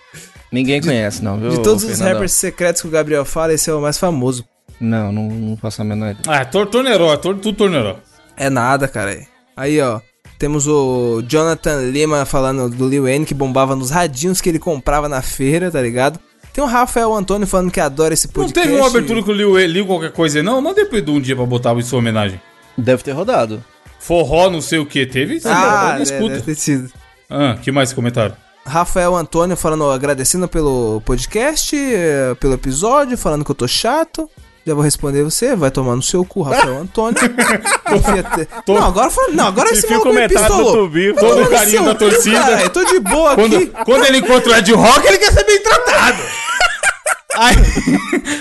Ninguém 0.51 0.83
conhece, 0.83 1.23
não, 1.23 1.39
viu? 1.39 1.51
De 1.51 1.63
todos 1.63 1.85
os 1.85 2.01
rappers 2.01 2.33
secretos 2.33 2.83
que 2.83 2.89
o 2.89 2.91
Gabriel 2.91 3.25
fala, 3.25 3.53
esse 3.53 3.71
é 3.71 3.73
o 3.73 3.81
mais 3.81 3.99
famoso. 3.99 4.45
Não, 4.81 5.13
não, 5.13 5.29
não 5.29 5.57
faço 5.57 5.81
a 5.81 5.85
menor 5.85 6.11
ideia. 6.11 6.41
Ah, 6.41 6.45
tor 6.45 6.67
torneró, 6.67 7.17
tor 7.19 7.39
tudo 7.39 7.57
torneró. 7.57 7.99
É 8.37 8.51
nada, 8.51 8.89
cara. 8.89 9.33
Aí, 9.57 9.81
ó. 9.81 10.01
Temos 10.39 10.67
o 10.67 11.23
Jonathan 11.27 11.91
Lima 11.91 12.25
falando 12.25 12.69
do 12.69 12.89
Lil 12.89 13.05
Wayne, 13.05 13.25
que 13.25 13.35
bombava 13.35 13.77
nos 13.77 13.91
radinhos 13.91 14.41
que 14.41 14.49
ele 14.49 14.59
comprava 14.59 15.09
na 15.09 15.23
feira, 15.23 15.71
tá 15.71 15.81
ligado? 15.81 16.19
Tem 16.53 16.63
o 16.63 16.67
Rafael 16.67 17.13
Antônio 17.15 17.47
falando 17.47 17.71
que 17.71 17.81
adora 17.81 18.15
esse 18.15 18.27
Não 18.27 18.35
podcast. 18.35 18.69
teve 18.69 18.81
uma 18.81 18.87
abertura 18.87 19.23
que 19.23 19.31
o 19.31 19.33
Liu, 19.33 19.57
Liu 19.67 19.87
qualquer 19.87 20.13
coisa 20.13 20.39
aí, 20.39 20.43
não? 20.43 20.61
Manda 20.61 20.85
pro 20.87 20.99
Edu 20.99 21.15
um 21.15 21.21
dia 21.21 21.35
pra 21.35 21.47
botar 21.47 21.75
em 21.75 21.83
sua 21.83 21.99
homenagem. 21.99 22.41
Deve 22.77 23.03
ter 23.03 23.13
rodado. 23.13 23.63
Forró, 23.99 24.51
não 24.51 24.61
sei 24.61 24.79
o 24.79 24.87
que, 24.87 25.07
teve? 25.07 25.41
Ah, 25.45 25.93
não 25.95 26.01
é, 26.01 26.03
escuta. 26.03 26.29
deve 26.29 26.43
ter 26.43 26.55
sido. 26.57 26.93
Ah, 27.31 27.57
que 27.61 27.73
mais 27.73 27.93
comentário? 27.93 28.37
Rafael 28.67 29.15
Antônio 29.15 29.57
falando, 29.57 29.91
agradecendo 29.91 30.47
pelo 30.49 31.03
podcast, 31.05 31.75
eh, 31.77 32.35
pelo 32.41 32.55
episódio, 32.55 33.17
falando 33.17 33.45
que 33.45 33.51
eu 33.51 33.55
tô 33.55 33.69
chato. 33.69 34.29
Já 34.67 34.73
vou 34.73 34.83
responder 34.83 35.23
você, 35.23 35.55
vai 35.55 35.71
tomar 35.71 35.95
no 35.95 36.03
seu 36.03 36.25
cu, 36.25 36.41
Rafael 36.41 36.79
Antônio. 36.79 37.19
Te- 37.21 38.49
Não, 38.73 38.83
agora 38.87 39.11
foi- 39.11 39.33
Não, 39.33 39.47
agora 39.49 39.71
esse 39.71 39.87
o 39.87 39.91
maluco 39.91 40.09
me 40.09 40.15
comentário 40.15 40.49
do 40.49 40.63
pistolou. 40.63 40.91
Vai 40.91 41.13
todo 41.15 41.41
no 41.43 41.51
carinho 41.51 41.85
da 41.85 41.95
torcida. 41.95 42.41
cara, 42.41 42.63
Eu 42.63 42.71
tô 42.71 42.85
de 42.85 42.99
boa 43.01 43.35
Quando, 43.35 43.57
aqui. 43.57 43.67
quando 43.85 44.05
ele 44.07 44.19
encontra 44.19 44.51
o 44.53 44.55
Ed 44.57 44.73
Rock, 44.73 45.07
ele 45.07 45.19
quer 45.19 45.33
ser 45.33 45.45
bem 45.45 45.63
tratado. 45.63 46.19
Aí, 47.37 47.55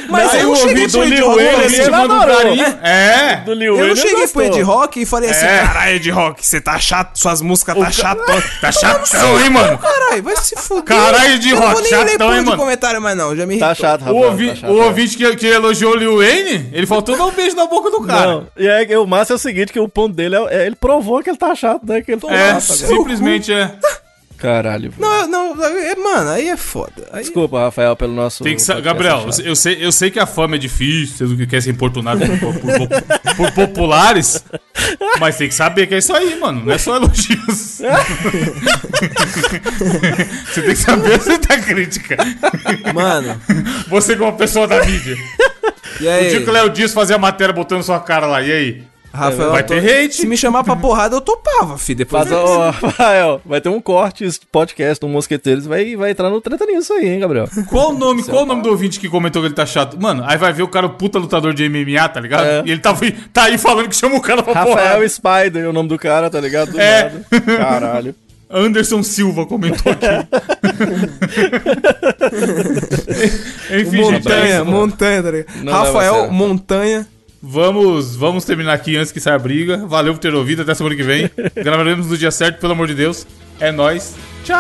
Mas 0.10 0.34
aí 0.34 0.42
eu 0.42 0.48
o 0.50 0.52
não 0.52 0.56
cheguei 0.56 0.88
pro 0.88 1.04
Ed 1.04 1.10
do 1.10 1.16
Liu 1.16 1.28
Rock, 1.28 1.44
Wayne, 1.44 1.66
assim, 1.66 1.76
ele 1.82 1.90
um 1.90 1.96
adorou. 1.96 2.38
carinho. 2.38 2.66
É. 2.84 3.36
Do 3.46 3.54
Lil 3.54 3.72
Eu 3.74 3.76
Wayne 3.78 3.90
não 3.90 3.96
cheguei 3.96 4.28
pro 4.28 4.42
Ed 4.44 4.62
Rock 4.62 5.02
e 5.02 5.06
falei 5.06 5.30
assim, 5.30 5.46
É. 5.46 5.60
caralho, 5.60 5.96
Ed 5.96 6.12
Rock, 6.12 6.46
você 6.46 6.62
tá 6.62 6.80
chato, 6.80 7.18
suas 7.18 7.42
músicas 7.42 7.76
tá 7.78 7.92
chatão. 7.92 8.44
Tá 8.62 8.72
chatão, 8.72 9.42
hein, 9.42 9.50
mano? 9.50 9.78
Caralho, 9.78 10.24
vai 10.24 10.36
se 10.38 10.56
fuder. 10.56 10.84
Caralho, 10.84 11.34
Ed 11.34 11.50
Eu 11.50 11.56
não 11.56 11.62
Rock, 11.62 11.74
vou 11.74 11.82
nem 11.84 11.92
ler 11.92 12.10
chatão, 12.12 12.34
hein, 12.34 12.40
de 12.40 12.46
mano? 12.46 12.58
comentário 12.58 13.02
mais 13.02 13.18
não, 13.18 13.36
já 13.36 13.46
me 13.46 13.58
Tá 13.60 13.68
irritou. 13.68 13.86
chato, 13.88 14.02
O, 14.02 14.06
Rafael. 14.06 14.24
ouvi- 14.32 14.50
tá 14.50 14.56
chato, 14.56 14.72
o 14.72 14.82
é. 14.82 14.86
ouvinte 14.86 15.18
que, 15.18 15.36
que 15.36 15.48
elogiou 15.48 15.94
o 15.94 15.96
Lil 15.96 16.18
Wayne, 16.18 16.70
ele 16.74 16.86
faltou 16.88 17.18
dar 17.18 17.26
um 17.26 17.32
beijo 17.32 17.56
na 17.56 17.66
boca 17.66 17.90
do 17.90 18.02
cara. 18.02 18.26
Não, 18.28 18.48
e 18.58 18.68
aí 18.70 18.96
o 18.98 19.06
massa 19.08 19.34
é 19.34 19.36
o 19.36 19.40
seguinte, 19.40 19.74
que 19.74 19.80
o 19.80 19.90
ponto 19.90 20.14
dele 20.16 20.36
é, 20.36 20.40
é- 20.64 20.66
ele 20.66 20.76
provou 20.76 21.22
que 21.24 21.30
ele 21.30 21.38
tá 21.38 21.54
chato, 21.56 21.82
né? 21.86 22.02
Que 22.02 22.12
ele 22.14 22.22
tá 22.22 22.32
É, 22.32 22.54
chato 22.60 22.62
simplesmente 22.78 23.52
é. 23.52 23.72
Caralho. 24.44 24.92
velho. 24.92 25.02
Não, 25.02 25.28
não, 25.56 25.64
é, 25.66 25.96
mano, 25.96 26.30
aí 26.32 26.50
é 26.50 26.58
foda. 26.58 27.08
Aí, 27.14 27.24
Desculpa, 27.24 27.60
Rafael, 27.62 27.96
pelo 27.96 28.14
nosso. 28.14 28.44
Tem 28.44 28.56
que 28.58 28.62
sa- 28.62 28.80
Gabriel, 28.82 29.26
eu 29.44 29.56
sei, 29.56 29.78
eu 29.80 29.92
sei 29.92 30.12
que 30.12 30.20
a 30.20 30.26
fama 30.26 30.56
é 30.56 30.60
difícil, 30.60 31.28
você 31.28 31.36
não 31.36 31.46
quer 31.48 31.62
ser 31.62 31.70
importunado 31.72 32.20
por, 32.38 32.54
por- 32.60 32.78
por- 32.88 33.36
por 33.38 33.52
populares, 33.54 34.44
mas 35.20 35.38
tem 35.38 35.48
que 35.48 35.54
saber 35.56 35.88
que 35.88 35.96
é 35.96 35.98
isso 36.00 36.14
aí, 36.14 36.38
mano. 36.40 36.62
Não 36.66 36.74
é 36.74 36.78
só 36.78 36.96
elogios. 36.98 37.80
você 40.46 40.62
tem 40.62 40.70
que 40.72 40.76
saber 40.76 41.14
aceitar 41.16 41.62
crítica. 41.64 42.18
Mano, 42.94 43.40
Você 43.88 44.16
como 44.16 44.30
uma 44.30 44.38
pessoa 44.38 44.68
da 44.68 44.84
mídia. 44.86 45.18
e 46.02 46.06
O 46.06 46.10
aí, 46.10 46.30
dia 46.30 46.42
que 46.42 46.50
o 46.50 46.54
Léo 46.54 46.70
Dias 46.70 46.94
fazia 46.94 47.16
a 47.16 47.20
matéria 47.20 47.54
botando 47.54 47.82
sua 47.84 48.00
cara 48.00 48.26
lá, 48.28 48.42
e 48.42 48.52
aí? 48.52 48.84
Rafael, 49.14 49.52
Vai 49.52 49.62
Antônio, 49.62 49.84
ter 49.84 50.06
hate. 50.06 50.16
se 50.16 50.26
me 50.26 50.36
chamar 50.36 50.64
pra 50.64 50.76
porrada, 50.76 51.16
eu 51.16 51.22
topava, 51.22 51.78
fi, 51.78 51.94
depois. 51.94 52.24
Mas, 52.28 52.32
ô, 52.34 52.72
Rafael, 52.72 53.40
vai 53.46 53.62
ter 53.62 53.70
um 53.70 53.80
corte 53.80 54.24
esse 54.24 54.40
podcast 54.52 55.00
do 55.00 55.08
Mosqueteiros, 55.08 55.68
vai, 55.68 55.96
vai 55.96 56.10
entrar 56.12 56.32
no 56.32 56.42
treta 56.42 56.66
nisso 56.66 56.92
aí, 56.94 57.10
hein, 57.10 57.20
Gabriel? 57.20 57.48
Qual 57.70 57.92
o 57.92 57.98
nome, 57.98 58.24
qual 58.24 58.42
o 58.42 58.46
nome 58.48 58.64
do 58.64 58.70
ouvinte 58.70 59.00
que 59.00 59.08
comentou 59.08 59.40
que 59.42 59.48
ele 59.50 59.54
tá 59.56 59.68
chato? 59.68 60.02
Mano, 60.02 60.24
aí 60.26 60.36
vai 60.38 60.52
ver 60.52 60.64
o 60.64 60.68
cara, 60.68 60.88
o 60.88 60.90
puta 60.90 61.20
lutador 61.20 61.54
de 61.54 61.70
MMA, 61.70 62.10
tá 62.10 62.20
ligado? 62.20 62.44
É. 62.46 62.64
E 62.66 62.72
ele 62.72 62.82
tá, 62.82 62.96
tá 63.32 63.44
aí 63.44 63.58
falando 63.60 63.88
que 63.88 63.96
chama 63.96 64.16
o 64.16 64.22
cara 64.22 64.42
pra 64.42 64.54
Rafael 64.54 64.76
porrada. 64.78 65.08
Spider, 65.10 65.64
é 65.64 65.68
o 65.68 65.74
nome 65.74 65.90
do 65.90 66.00
cara, 66.00 66.28
tá 66.30 66.40
ligado? 66.42 66.72
Do 66.72 66.82
É. 66.82 67.04
nada. 67.04 67.26
Caralho. 67.58 68.16
Anderson 68.50 69.04
Silva 69.04 69.46
comentou 69.46 69.92
aqui. 69.92 70.06
Enfim, 73.82 74.04
gente, 74.06 74.28
é 74.28 74.32
Montanha, 74.32 74.56
isso. 74.58 74.66
montanha, 74.66 75.24
tá 75.24 75.32
ligado? 75.32 75.64
Não 75.64 75.74
a 75.74 75.78
Rafael, 75.84 76.32
montanha. 76.32 77.08
Vamos, 77.46 78.16
vamos 78.16 78.46
terminar 78.46 78.72
aqui 78.72 78.96
antes 78.96 79.12
que 79.12 79.20
saia 79.20 79.36
a 79.36 79.40
briga. 79.40 79.86
Valeu 79.86 80.14
por 80.14 80.20
ter 80.20 80.34
ouvido, 80.34 80.62
até 80.62 80.74
semana 80.74 80.96
que 80.96 81.04
vem. 81.04 81.30
Gravaremos 81.62 82.08
no 82.08 82.18
dia 82.18 82.32
certo, 82.32 82.62
pelo 82.62 82.72
amor 82.72 82.88
de 82.88 82.96
Deus. 82.96 83.28
É 83.60 83.70
nóis. 83.70 84.16
Tchau! 84.46 84.56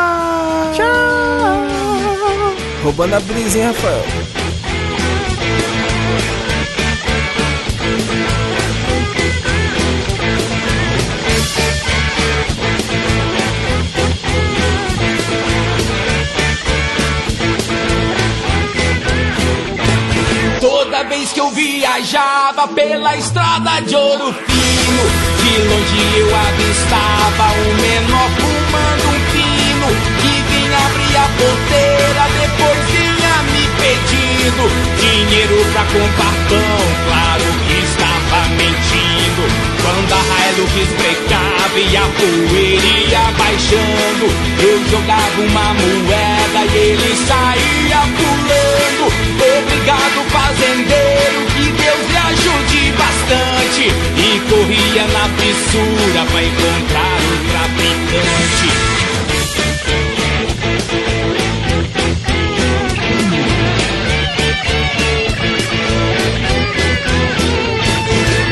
Roubando 2.83 3.15
a 3.15 3.21
brisa, 3.21 3.57
hein, 3.57 3.65
Rafael? 3.67 4.42
Que 21.33 21.39
eu 21.39 21.49
viajava 21.49 22.67
pela 22.67 23.15
estrada 23.15 23.81
de 23.81 23.95
ouro 23.95 24.31
fino, 24.33 25.03
de 25.41 25.57
longe 25.67 26.19
eu 26.19 26.35
avistava 26.35 27.45
um 27.57 27.73
menor 27.81 28.29
fumando 28.37 29.07
um 29.09 29.19
pino, 29.31 29.87
que 30.21 30.33
vinha 30.51 30.77
abrir 30.77 31.17
a 31.17 31.27
porteira, 31.39 32.23
depois 32.39 32.77
vinha 32.91 33.35
me 33.51 33.63
pedindo 33.81 34.63
dinheiro 34.99 35.65
pra 35.73 35.83
comprar 35.85 36.33
pão, 36.49 36.81
claro 37.07 37.47
que 37.67 37.75
estava 37.83 38.49
mentindo. 38.49 39.72
Quando 39.83 40.13
a 40.13 40.15
Hilux 40.49 40.89
brecava 40.97 41.77
e 41.77 41.97
a 41.97 42.07
poeira 42.17 43.23
baixando, 43.37 44.25
eu 44.59 44.77
jogava 44.89 45.41
uma 45.41 45.73
moeda 45.73 46.61
e 46.73 46.77
ele 46.77 47.15
saía 47.27 48.01
pulando. 48.15 49.05
Obrigado, 49.59 50.19
fazendeiro, 50.29 51.39
que 51.57 51.67
Deus 51.71 52.03
lhe 52.09 52.17
ajude 52.17 52.81
bastante. 52.97 53.83
E 54.17 54.39
corria 54.49 55.05
na 55.07 55.25
fissura 55.37 56.21
pra 56.31 56.41
encontrar 56.43 57.19
o 57.19 57.35
traficante. 57.51 58.69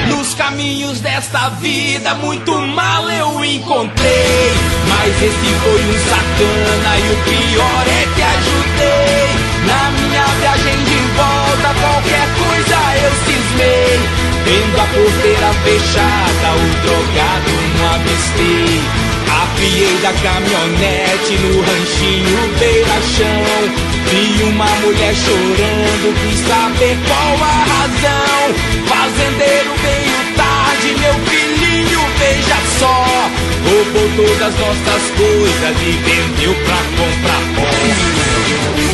Nos 0.09 0.33
caminhos 0.35 1.00
desta 1.21 1.49
vida, 1.61 2.15
muito 2.15 2.51
mal 2.51 3.07
eu 3.11 3.45
encontrei. 3.45 4.51
Mas 4.89 5.15
esse 5.21 5.51
foi 5.61 5.81
um 5.85 5.99
sacana 6.09 6.97
e 6.97 7.11
o 7.11 7.17
pior 7.23 7.83
é 7.87 8.03
que 8.15 8.21
ajudei. 8.23 9.29
Na 9.67 9.91
minha 9.91 10.25
viagem 10.39 10.77
de 10.83 10.99
volta, 11.15 11.69
qualquer 11.79 12.27
coisa 12.41 12.77
eu 13.03 13.11
cismei. 13.25 13.99
Vendo 14.45 14.81
a 14.81 14.85
porteira 14.87 15.53
fechada, 15.63 16.47
o 16.55 16.87
drogado 16.87 17.51
não 17.77 17.93
avistei. 17.93 18.81
A 19.29 19.51
Desviei 19.61 19.95
da 20.01 20.11
caminhonete 20.11 21.33
no 21.37 21.61
ranchinho 21.61 22.57
beira-chão. 22.57 23.69
Vi 24.09 24.43
uma 24.43 24.65
mulher 24.65 25.13
chorando, 25.13 26.15
quis 26.19 26.39
saber 26.47 26.97
qual 27.05 27.47
a 27.47 27.63
razão. 27.69 28.55
Fazendeiro 28.87 29.71
veio 29.83 30.30
meu 31.01 31.13
filhinho, 31.25 31.99
veja 32.17 32.57
só. 32.79 33.29
Roubou 33.65 34.09
todas 34.15 34.41
as 34.41 34.59
nossas 34.59 35.03
coisas 35.17 35.75
e 35.81 35.91
vendeu 35.91 36.53
pra 36.65 36.77
comprar 36.97 37.41
pão. 37.55 38.90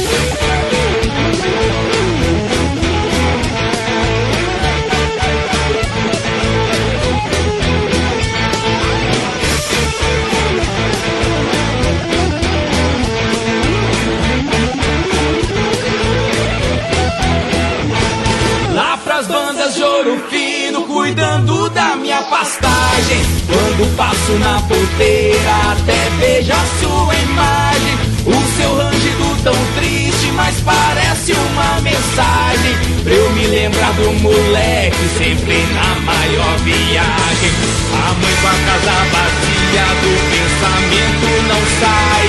Cuidando 21.08 21.70
da 21.70 21.95
minha 21.95 22.22
pastagem. 22.24 23.22
Quando 23.47 23.95
passo 23.95 24.32
na 24.39 24.60
porteira, 24.64 25.51
até 25.72 26.10
vejo 26.20 26.51
a 26.51 26.66
sua 26.82 27.16
imagem. 27.16 27.95
O 28.26 28.58
seu 28.58 28.76
rangido 28.76 29.43
tão 29.43 29.55
triste, 29.78 30.32
mas 30.36 30.55
parece 30.66 31.32
uma 31.32 31.80
mensagem. 31.80 32.76
Pra 33.05 33.14
eu 33.14 33.32
me 33.32 33.47
lembrar 33.47 33.93
do 33.93 34.12
moleque, 34.22 34.97
sempre 35.18 35.64
na 35.74 35.95
maior 36.01 36.58
viagem. 36.66 37.51
A 37.93 38.14
mãe 38.14 38.36
com 38.41 38.47
a 38.47 38.58
casa 38.68 38.97
vazia, 39.16 39.88
do 40.03 40.12
pensamento 40.28 41.28
não 41.47 41.62
sai. 41.80 42.26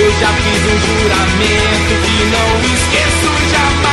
Eu 0.00 0.10
já 0.20 0.28
fiz 0.28 0.62
um 0.68 0.78
juramento 0.84 1.92
que 2.04 2.24
não 2.26 2.74
esqueço 2.74 3.28
jamais. 3.52 3.88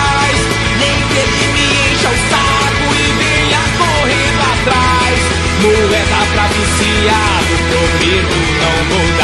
Não 5.62 5.96
é 5.96 6.04
tá 6.10 6.26
pra 6.34 6.48
viciado, 6.48 7.54
prometo 7.70 8.36
não 8.60 8.98
vou. 8.98 9.15